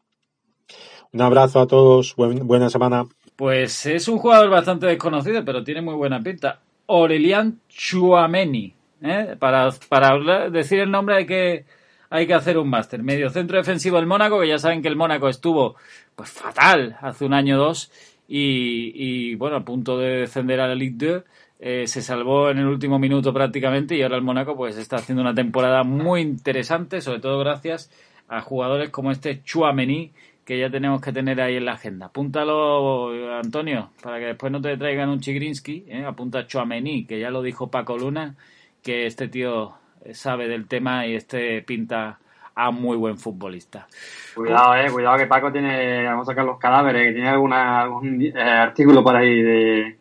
Un 1.12 1.22
abrazo 1.22 1.60
a 1.60 1.68
todos, 1.68 2.16
buena 2.16 2.70
semana. 2.70 3.06
Pues 3.36 3.86
es 3.88 4.08
un 4.08 4.20
jugador 4.20 4.50
bastante 4.50 4.86
desconocido, 4.86 5.44
pero 5.44 5.64
tiene 5.64 5.82
muy 5.82 5.96
buena 5.96 6.22
pinta. 6.22 6.62
Aurelian 6.88 7.62
Chuameni. 7.68 8.79
¿Eh? 9.02 9.36
Para, 9.40 9.70
para 9.88 10.50
decir 10.50 10.80
el 10.80 10.92
nombre 10.92 11.16
hay 11.16 11.26
que, 11.26 11.66
hay 12.10 12.28
que 12.28 12.34
hacer 12.34 12.58
un 12.58 12.70
máster. 12.70 13.04
Medio 13.04 13.30
centro 13.30 13.58
defensivo 13.58 13.98
del 13.98 14.06
Mónaco, 14.06 14.40
que 14.40 14.48
ya 14.48 14.60
saben 14.60 14.82
que 14.82 14.88
el 14.88 14.96
Mónaco 14.96 15.30
estuvo 15.30 15.76
pues 16.16 16.30
fatal 16.30 16.98
hace 17.02 17.26
un 17.26 17.34
año 17.34 17.58
o 17.58 17.60
dos 17.60 17.92
y, 18.28 18.92
y 18.96 19.36
bueno, 19.36 19.58
a 19.58 19.66
punto 19.66 19.98
de 19.98 20.20
descender 20.20 20.60
a 20.60 20.68
la 20.68 20.76
Ligue 20.76 21.08
2. 21.08 21.24
Eh, 21.62 21.88
se 21.88 22.02
salvó 22.02 22.50
en 22.50 22.60
el 22.60 22.68
último 22.68 23.00
minuto 23.00 23.34
prácticamente 23.34 23.94
y 23.96 24.02
ahora 24.02 24.16
el 24.16 24.22
Mónaco 24.22 24.56
pues 24.56 24.78
está 24.78 24.96
haciendo 24.96 25.22
una 25.22 25.34
temporada 25.34 25.84
muy 25.84 26.22
interesante, 26.22 27.02
sobre 27.02 27.20
todo 27.20 27.38
gracias 27.40 27.92
a 28.30 28.40
jugadores 28.40 28.92
como 28.92 29.12
este 29.12 29.44
Chuamení 29.44 30.14
que 30.46 30.58
ya 30.58 30.70
tenemos 30.70 31.02
que 31.02 31.12
tener 31.12 31.42
ahí 31.42 31.58
en 31.58 31.66
la 31.66 31.74
agenda. 31.74 32.08
Apúntalo, 32.08 33.38
Antonio, 33.38 33.92
para 34.02 34.20
que 34.20 34.26
después 34.26 34.52
no 34.52 34.62
te 34.62 34.76
traigan 34.78 35.10
un 35.10 35.20
Chigrinsky. 35.20 35.86
¿eh? 35.88 36.06
Apunta 36.06 36.48
Chuamení, 36.48 37.06
que 37.06 37.20
ya 37.20 37.30
lo 37.30 37.44
dijo 37.44 37.70
Paco 37.70 37.98
Luna 37.98 38.36
que 38.84 39.06
este 39.06 39.28
tío 39.28 39.74
sabe 40.14 40.48
del 40.48 40.68
tema 40.68 41.06
y 41.06 41.16
este 41.16 41.62
pinta 41.62 42.20
a 42.60 42.72
muy 42.72 42.98
buen 42.98 43.18
futbolista. 43.18 43.88
Cuidado, 44.36 44.76
eh, 44.76 44.92
cuidado 44.92 45.18
que 45.18 45.28
Paco 45.28 45.52
tiene, 45.52 46.04
vamos 46.04 46.28
a 46.28 46.32
sacar 46.32 46.44
los 46.44 46.60
cadáveres, 46.60 47.08
que 47.08 47.14
tiene 47.14 47.30
alguna, 47.30 47.82
algún 47.82 48.22
eh, 48.22 48.34
artículo 48.38 49.02
por 49.02 49.16
ahí 49.16 49.42
de, 49.42 49.99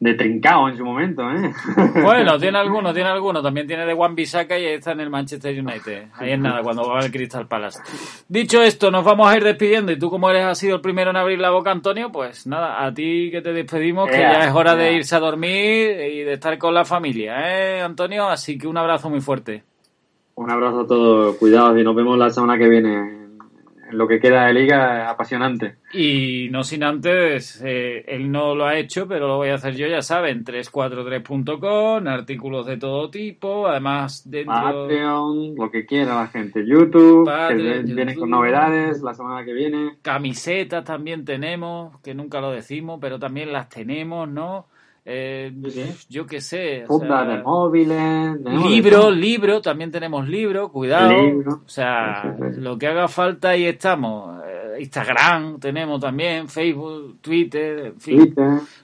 de 0.00 0.14
trincao 0.14 0.68
en 0.68 0.76
su 0.76 0.84
momento, 0.84 1.22
¿eh? 1.30 1.52
Bueno, 2.02 2.38
tiene 2.38 2.58
alguno, 2.58 2.92
tiene 2.92 3.08
alguno. 3.08 3.42
También 3.42 3.66
tiene 3.66 3.86
de 3.86 3.94
Juan 3.94 4.14
Bisaca 4.14 4.58
y 4.58 4.66
está 4.66 4.92
en 4.92 5.00
el 5.00 5.10
Manchester 5.10 5.58
United. 5.58 6.08
Ahí 6.14 6.32
es 6.32 6.38
nada, 6.38 6.62
cuando 6.62 6.88
va 6.88 7.00
al 7.00 7.10
Crystal 7.10 7.46
Palace. 7.46 7.80
Dicho 8.28 8.62
esto, 8.62 8.90
nos 8.90 9.04
vamos 9.04 9.28
a 9.28 9.36
ir 9.36 9.44
despidiendo. 9.44 9.92
Y 9.92 9.98
tú, 9.98 10.10
como 10.10 10.28
eres 10.30 10.44
ha 10.44 10.54
sido 10.54 10.76
el 10.76 10.80
primero 10.80 11.10
en 11.10 11.16
abrir 11.16 11.38
la 11.38 11.50
boca, 11.50 11.70
Antonio, 11.70 12.10
pues 12.12 12.46
nada, 12.46 12.84
a 12.84 12.92
ti 12.92 13.30
que 13.30 13.40
te 13.40 13.52
despedimos, 13.52 14.10
que 14.10 14.18
ya 14.18 14.46
es 14.46 14.54
hora 14.54 14.74
de 14.74 14.94
irse 14.94 15.16
a 15.16 15.20
dormir 15.20 16.00
y 16.00 16.22
de 16.22 16.34
estar 16.34 16.58
con 16.58 16.74
la 16.74 16.84
familia, 16.84 17.36
¿eh, 17.48 17.80
Antonio? 17.80 18.28
Así 18.28 18.58
que 18.58 18.66
un 18.66 18.76
abrazo 18.76 19.08
muy 19.08 19.20
fuerte. 19.20 19.62
Un 20.34 20.50
abrazo 20.50 20.80
a 20.80 20.86
todos, 20.86 21.36
cuidados 21.36 21.78
y 21.78 21.84
nos 21.84 21.94
vemos 21.94 22.18
la 22.18 22.28
semana 22.28 22.58
que 22.58 22.68
viene 22.68 23.23
lo 23.90 24.08
que 24.08 24.20
queda 24.20 24.46
de 24.46 24.54
liga 24.54 25.10
apasionante. 25.10 25.76
Y 25.92 26.48
no 26.50 26.64
sin 26.64 26.82
antes, 26.82 27.62
eh, 27.64 28.04
él 28.08 28.30
no 28.30 28.54
lo 28.54 28.66
ha 28.66 28.76
hecho, 28.76 29.06
pero 29.06 29.28
lo 29.28 29.36
voy 29.36 29.50
a 29.50 29.54
hacer 29.54 29.76
yo, 29.76 29.86
ya 29.86 30.02
saben, 30.02 30.44
343.com, 30.44 32.06
artículos 32.08 32.66
de 32.66 32.76
todo 32.76 33.10
tipo, 33.10 33.68
además 33.68 34.28
dentro... 34.28 34.54
Patreon, 34.54 35.54
lo 35.56 35.70
que 35.70 35.86
quiera 35.86 36.16
la 36.16 36.26
gente, 36.28 36.64
YouTube, 36.66 37.30
que 37.48 37.82
viene 37.82 38.14
con 38.14 38.30
novedades 38.30 39.02
la 39.02 39.14
semana 39.14 39.44
que 39.44 39.52
viene. 39.52 39.98
Camisetas 40.02 40.84
también 40.84 41.24
tenemos, 41.24 42.00
que 42.00 42.14
nunca 42.14 42.40
lo 42.40 42.50
decimos, 42.50 42.98
pero 43.00 43.18
también 43.18 43.52
las 43.52 43.68
tenemos, 43.68 44.28
¿no? 44.28 44.66
Eh, 45.06 45.52
yo 46.08 46.26
qué 46.26 46.40
sé. 46.40 46.84
de 46.88 47.42
móviles. 47.42 48.40
libro, 48.40 49.10
libro, 49.10 49.60
también 49.60 49.90
tenemos 49.90 50.26
libro, 50.26 50.70
cuidado. 50.70 51.12
O 51.64 51.68
sea, 51.68 52.34
lo 52.56 52.78
que 52.78 52.86
haga 52.86 53.08
falta 53.08 53.50
ahí 53.50 53.66
estamos. 53.66 54.42
Eh, 54.46 54.80
Instagram 54.80 55.60
tenemos 55.60 56.00
también, 56.00 56.48
Facebook, 56.48 57.18
Twitter, 57.20 57.86
en 57.86 58.00
fin, 58.00 58.34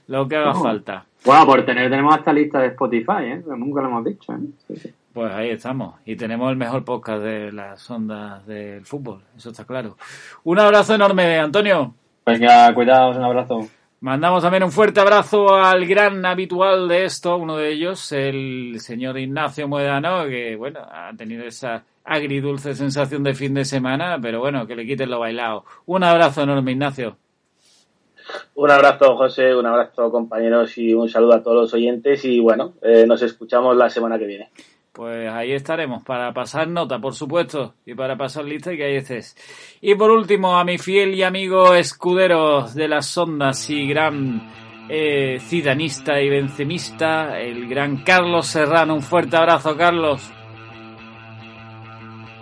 lo 0.07 0.27
que 0.27 0.35
haga 0.35 0.53
falta. 0.53 1.05
Bueno, 1.25 1.45
por 1.45 1.65
tener, 1.65 1.89
tenemos 1.89 2.15
esta 2.17 2.33
lista 2.33 2.59
de 2.59 2.67
Spotify, 2.67 3.23
¿eh? 3.23 3.43
nunca 3.57 3.81
lo 3.81 3.87
hemos 3.87 4.05
dicho. 4.05 4.33
¿eh? 4.33 4.93
Pues 5.13 5.31
ahí 5.33 5.49
estamos. 5.49 5.95
Y 6.05 6.15
tenemos 6.15 6.49
el 6.51 6.57
mejor 6.57 6.83
podcast 6.85 7.23
de 7.23 7.51
las 7.51 7.89
ondas 7.89 8.45
del 8.45 8.85
fútbol, 8.85 9.21
eso 9.35 9.49
está 9.49 9.65
claro. 9.65 9.97
Un 10.43 10.59
abrazo 10.59 10.95
enorme, 10.95 11.37
Antonio. 11.39 11.93
Venga, 12.25 12.73
cuidados, 12.73 13.17
un 13.17 13.23
abrazo. 13.23 13.67
Mandamos 14.03 14.41
también 14.41 14.63
un 14.63 14.71
fuerte 14.71 14.99
abrazo 14.99 15.53
al 15.53 15.85
gran 15.85 16.25
habitual 16.25 16.87
de 16.87 17.05
esto, 17.05 17.37
uno 17.37 17.57
de 17.57 17.71
ellos, 17.71 18.11
el 18.11 18.79
señor 18.79 19.19
Ignacio 19.19 19.67
Moedano, 19.67 20.25
que 20.25 20.55
bueno, 20.55 20.79
ha 20.91 21.11
tenido 21.15 21.45
esa 21.45 21.83
agridulce 22.03 22.73
sensación 22.73 23.21
de 23.21 23.35
fin 23.35 23.53
de 23.53 23.63
semana, 23.63 24.17
pero 24.19 24.39
bueno, 24.39 24.65
que 24.65 24.75
le 24.75 24.87
quiten 24.87 25.11
lo 25.11 25.19
bailado. 25.19 25.65
Un 25.85 26.03
abrazo 26.03 26.41
enorme, 26.41 26.71
Ignacio. 26.71 27.15
Un 28.55 28.71
abrazo, 28.71 29.15
José, 29.17 29.55
un 29.55 29.67
abrazo, 29.67 30.09
compañeros, 30.09 30.75
y 30.79 30.95
un 30.95 31.07
saludo 31.07 31.35
a 31.35 31.43
todos 31.43 31.57
los 31.57 31.73
oyentes. 31.75 32.25
Y 32.25 32.39
bueno, 32.39 32.73
eh, 32.81 33.05
nos 33.05 33.21
escuchamos 33.21 33.77
la 33.77 33.91
semana 33.91 34.17
que 34.17 34.25
viene. 34.25 34.49
Pues 34.93 35.31
ahí 35.31 35.53
estaremos 35.53 36.03
para 36.03 36.33
pasar 36.33 36.67
nota, 36.67 36.99
por 36.99 37.15
supuesto, 37.15 37.75
y 37.85 37.95
para 37.95 38.17
pasar 38.17 38.43
lista 38.43 38.73
y 38.73 38.77
que 38.77 38.83
ahí 38.83 38.95
estés. 38.97 39.37
Y 39.79 39.95
por 39.95 40.11
último, 40.11 40.57
a 40.57 40.65
mi 40.65 40.77
fiel 40.77 41.15
y 41.15 41.23
amigo 41.23 41.73
escudero 41.75 42.67
de 42.67 42.89
las 42.89 43.17
ondas 43.17 43.69
y 43.69 43.87
gran 43.87 44.51
eh, 44.89 45.39
cidanista 45.39 46.19
y 46.19 46.29
vencemista, 46.29 47.39
el 47.39 47.69
gran 47.69 48.03
Carlos 48.03 48.47
Serrano. 48.47 48.95
Un 48.95 49.01
fuerte 49.01 49.37
abrazo, 49.37 49.77
Carlos. 49.77 50.29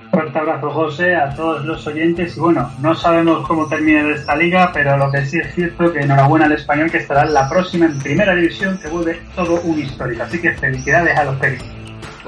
Fuerte 0.09 0.39
abrazo, 0.39 0.71
José, 0.71 1.15
a 1.15 1.30
todos 1.35 1.63
los 1.65 1.85
oyentes. 1.85 2.35
Y 2.35 2.39
bueno, 2.39 2.71
no 2.81 2.95
sabemos 2.95 3.47
cómo 3.47 3.67
termine 3.67 4.11
esta 4.13 4.35
liga, 4.35 4.71
pero 4.73 4.97
lo 4.97 5.11
que 5.11 5.23
sí 5.23 5.38
es 5.38 5.53
cierto 5.53 5.93
que 5.93 5.99
enhorabuena 5.99 6.47
al 6.47 6.53
español 6.53 6.89
que 6.89 6.97
estará 6.97 7.27
en 7.27 7.34
la 7.35 7.47
próxima 7.47 7.85
en 7.85 7.99
primera 7.99 8.34
división, 8.34 8.80
que 8.80 8.88
vuelve 8.88 9.21
todo 9.35 9.61
un 9.61 9.77
histórico. 9.77 10.23
Así 10.23 10.41
que 10.41 10.51
felicidades 10.55 11.15
a 11.15 11.26
los 11.26 11.35
periodistas. 11.35 11.78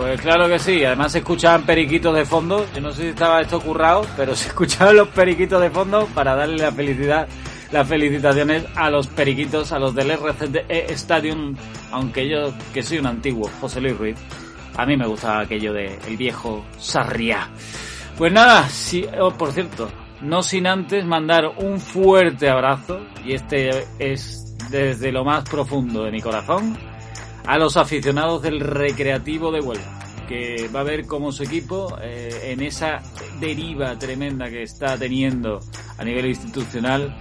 Pues 0.02 0.20
claro 0.20 0.48
que 0.48 0.58
sí, 0.58 0.84
además 0.84 1.12
se 1.12 1.20
escuchaban 1.20 1.64
periquitos 1.64 2.16
de 2.16 2.26
fondo, 2.26 2.66
yo 2.74 2.82
no 2.82 2.92
sé 2.92 3.04
si 3.04 3.08
estaba 3.10 3.40
esto 3.40 3.62
currado, 3.62 4.04
pero 4.18 4.36
se 4.36 4.48
escuchaban 4.50 4.96
los 4.96 5.10
periquitos 5.10 5.62
de 5.62 5.70
fondo 5.70 6.08
para 6.16 6.34
darle 6.34 6.58
la 6.58 6.72
felicidad, 6.72 7.28
las 7.72 7.88
felicitaciones 7.88 8.66
a 8.76 8.90
los 8.90 9.06
periquitos, 9.06 9.72
a 9.72 9.78
los 9.78 9.94
del 9.94 10.10
RCDE 10.10 10.92
Stadium, 10.94 11.56
aunque 11.92 12.28
yo, 12.28 12.52
que 12.74 12.82
soy 12.82 12.98
un 12.98 13.06
antiguo, 13.06 13.48
José 13.62 13.80
Luis 13.80 13.96
Ruiz, 13.96 14.18
a 14.76 14.88
mí 14.88 14.98
me 14.98 15.06
gustaba 15.06 15.42
aquello 15.42 15.72
de 15.72 16.00
el 16.08 16.18
viejo 16.18 16.66
Sarriá. 16.80 17.52
Pues 18.18 18.34
nada, 18.34 18.68
sí, 18.70 19.06
oh, 19.20 19.30
por 19.30 19.52
cierto, 19.52 19.88
no 20.22 20.42
sin 20.42 20.66
antes 20.66 21.06
mandar 21.06 21.46
un 21.60 21.80
fuerte 21.80 22.50
abrazo, 22.50 23.02
y 23.24 23.34
este 23.34 23.70
es 24.00 24.58
desde 24.72 25.12
lo 25.12 25.24
más 25.24 25.48
profundo 25.48 26.06
de 26.06 26.12
mi 26.12 26.22
corazón, 26.22 26.76
a 27.52 27.58
los 27.58 27.76
aficionados 27.76 28.42
del 28.42 28.62
Recreativo 28.62 29.52
de 29.52 29.60
Huelva, 29.60 30.00
que 30.30 30.70
va 30.74 30.80
a 30.80 30.84
ver 30.84 31.06
cómo 31.06 31.34
su 31.34 31.44
equipo, 31.44 31.98
eh, 32.02 32.54
en 32.54 32.62
esa 32.62 33.02
deriva 33.42 34.00
tremenda 34.00 34.50
que 34.50 34.64
está 34.64 34.98
teniendo 34.98 35.60
a 35.98 36.06
nivel 36.06 36.28
institucional, 36.28 37.14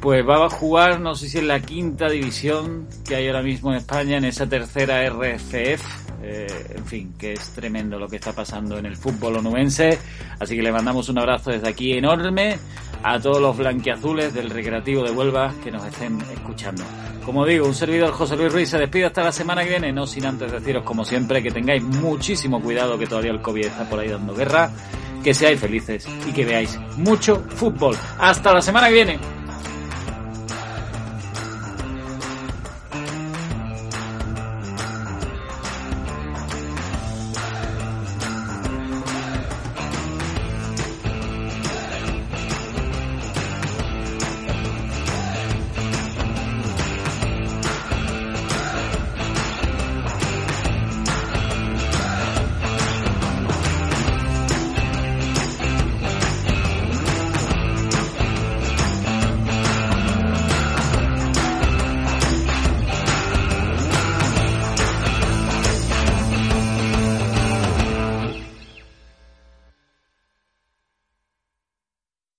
pues 0.00 0.28
va 0.28 0.44
a 0.44 0.50
jugar, 0.50 0.98
no 0.98 1.14
sé 1.14 1.28
si 1.28 1.38
en 1.38 1.46
la 1.46 1.60
quinta 1.60 2.08
división 2.08 2.88
que 3.06 3.14
hay 3.14 3.28
ahora 3.28 3.42
mismo 3.42 3.70
en 3.70 3.76
España, 3.76 4.16
en 4.16 4.24
esa 4.24 4.48
tercera 4.48 5.08
RFF. 5.08 5.84
Eh, 6.22 6.74
en 6.74 6.84
fin, 6.86 7.14
que 7.16 7.34
es 7.34 7.50
tremendo 7.50 7.96
lo 7.96 8.08
que 8.08 8.16
está 8.16 8.32
pasando 8.32 8.76
en 8.76 8.86
el 8.86 8.96
fútbol 8.96 9.36
onubense. 9.36 10.00
Así 10.40 10.56
que 10.56 10.62
le 10.62 10.72
mandamos 10.72 11.08
un 11.08 11.18
abrazo 11.18 11.52
desde 11.52 11.68
aquí 11.68 11.92
enorme 11.92 12.58
a 13.02 13.18
todos 13.18 13.40
los 13.40 13.56
blanquiazules 13.56 14.34
del 14.34 14.50
Recreativo 14.50 15.02
de 15.02 15.10
Huelva 15.10 15.52
que 15.62 15.70
nos 15.70 15.84
estén 15.86 16.20
escuchando. 16.32 16.82
Como 17.24 17.46
digo, 17.46 17.66
un 17.66 17.74
servidor 17.74 18.12
José 18.12 18.36
Luis 18.36 18.52
Ruiz 18.52 18.68
se 18.70 18.78
despide 18.78 19.06
hasta 19.06 19.22
la 19.22 19.32
semana 19.32 19.62
que 19.62 19.70
viene, 19.70 19.92
no 19.92 20.06
sin 20.06 20.26
antes 20.26 20.50
deciros 20.50 20.84
como 20.84 21.04
siempre 21.04 21.42
que 21.42 21.50
tengáis 21.50 21.82
muchísimo 21.82 22.60
cuidado 22.60 22.98
que 22.98 23.06
todavía 23.06 23.32
el 23.32 23.40
COVID 23.40 23.66
está 23.66 23.88
por 23.88 24.00
ahí 24.00 24.08
dando 24.08 24.34
guerra, 24.34 24.70
que 25.22 25.34
seáis 25.34 25.60
felices 25.60 26.06
y 26.28 26.32
que 26.32 26.44
veáis 26.44 26.78
mucho 26.96 27.44
fútbol. 27.50 27.96
Hasta 28.18 28.52
la 28.52 28.62
semana 28.62 28.88
que 28.88 28.94
viene. 28.94 29.39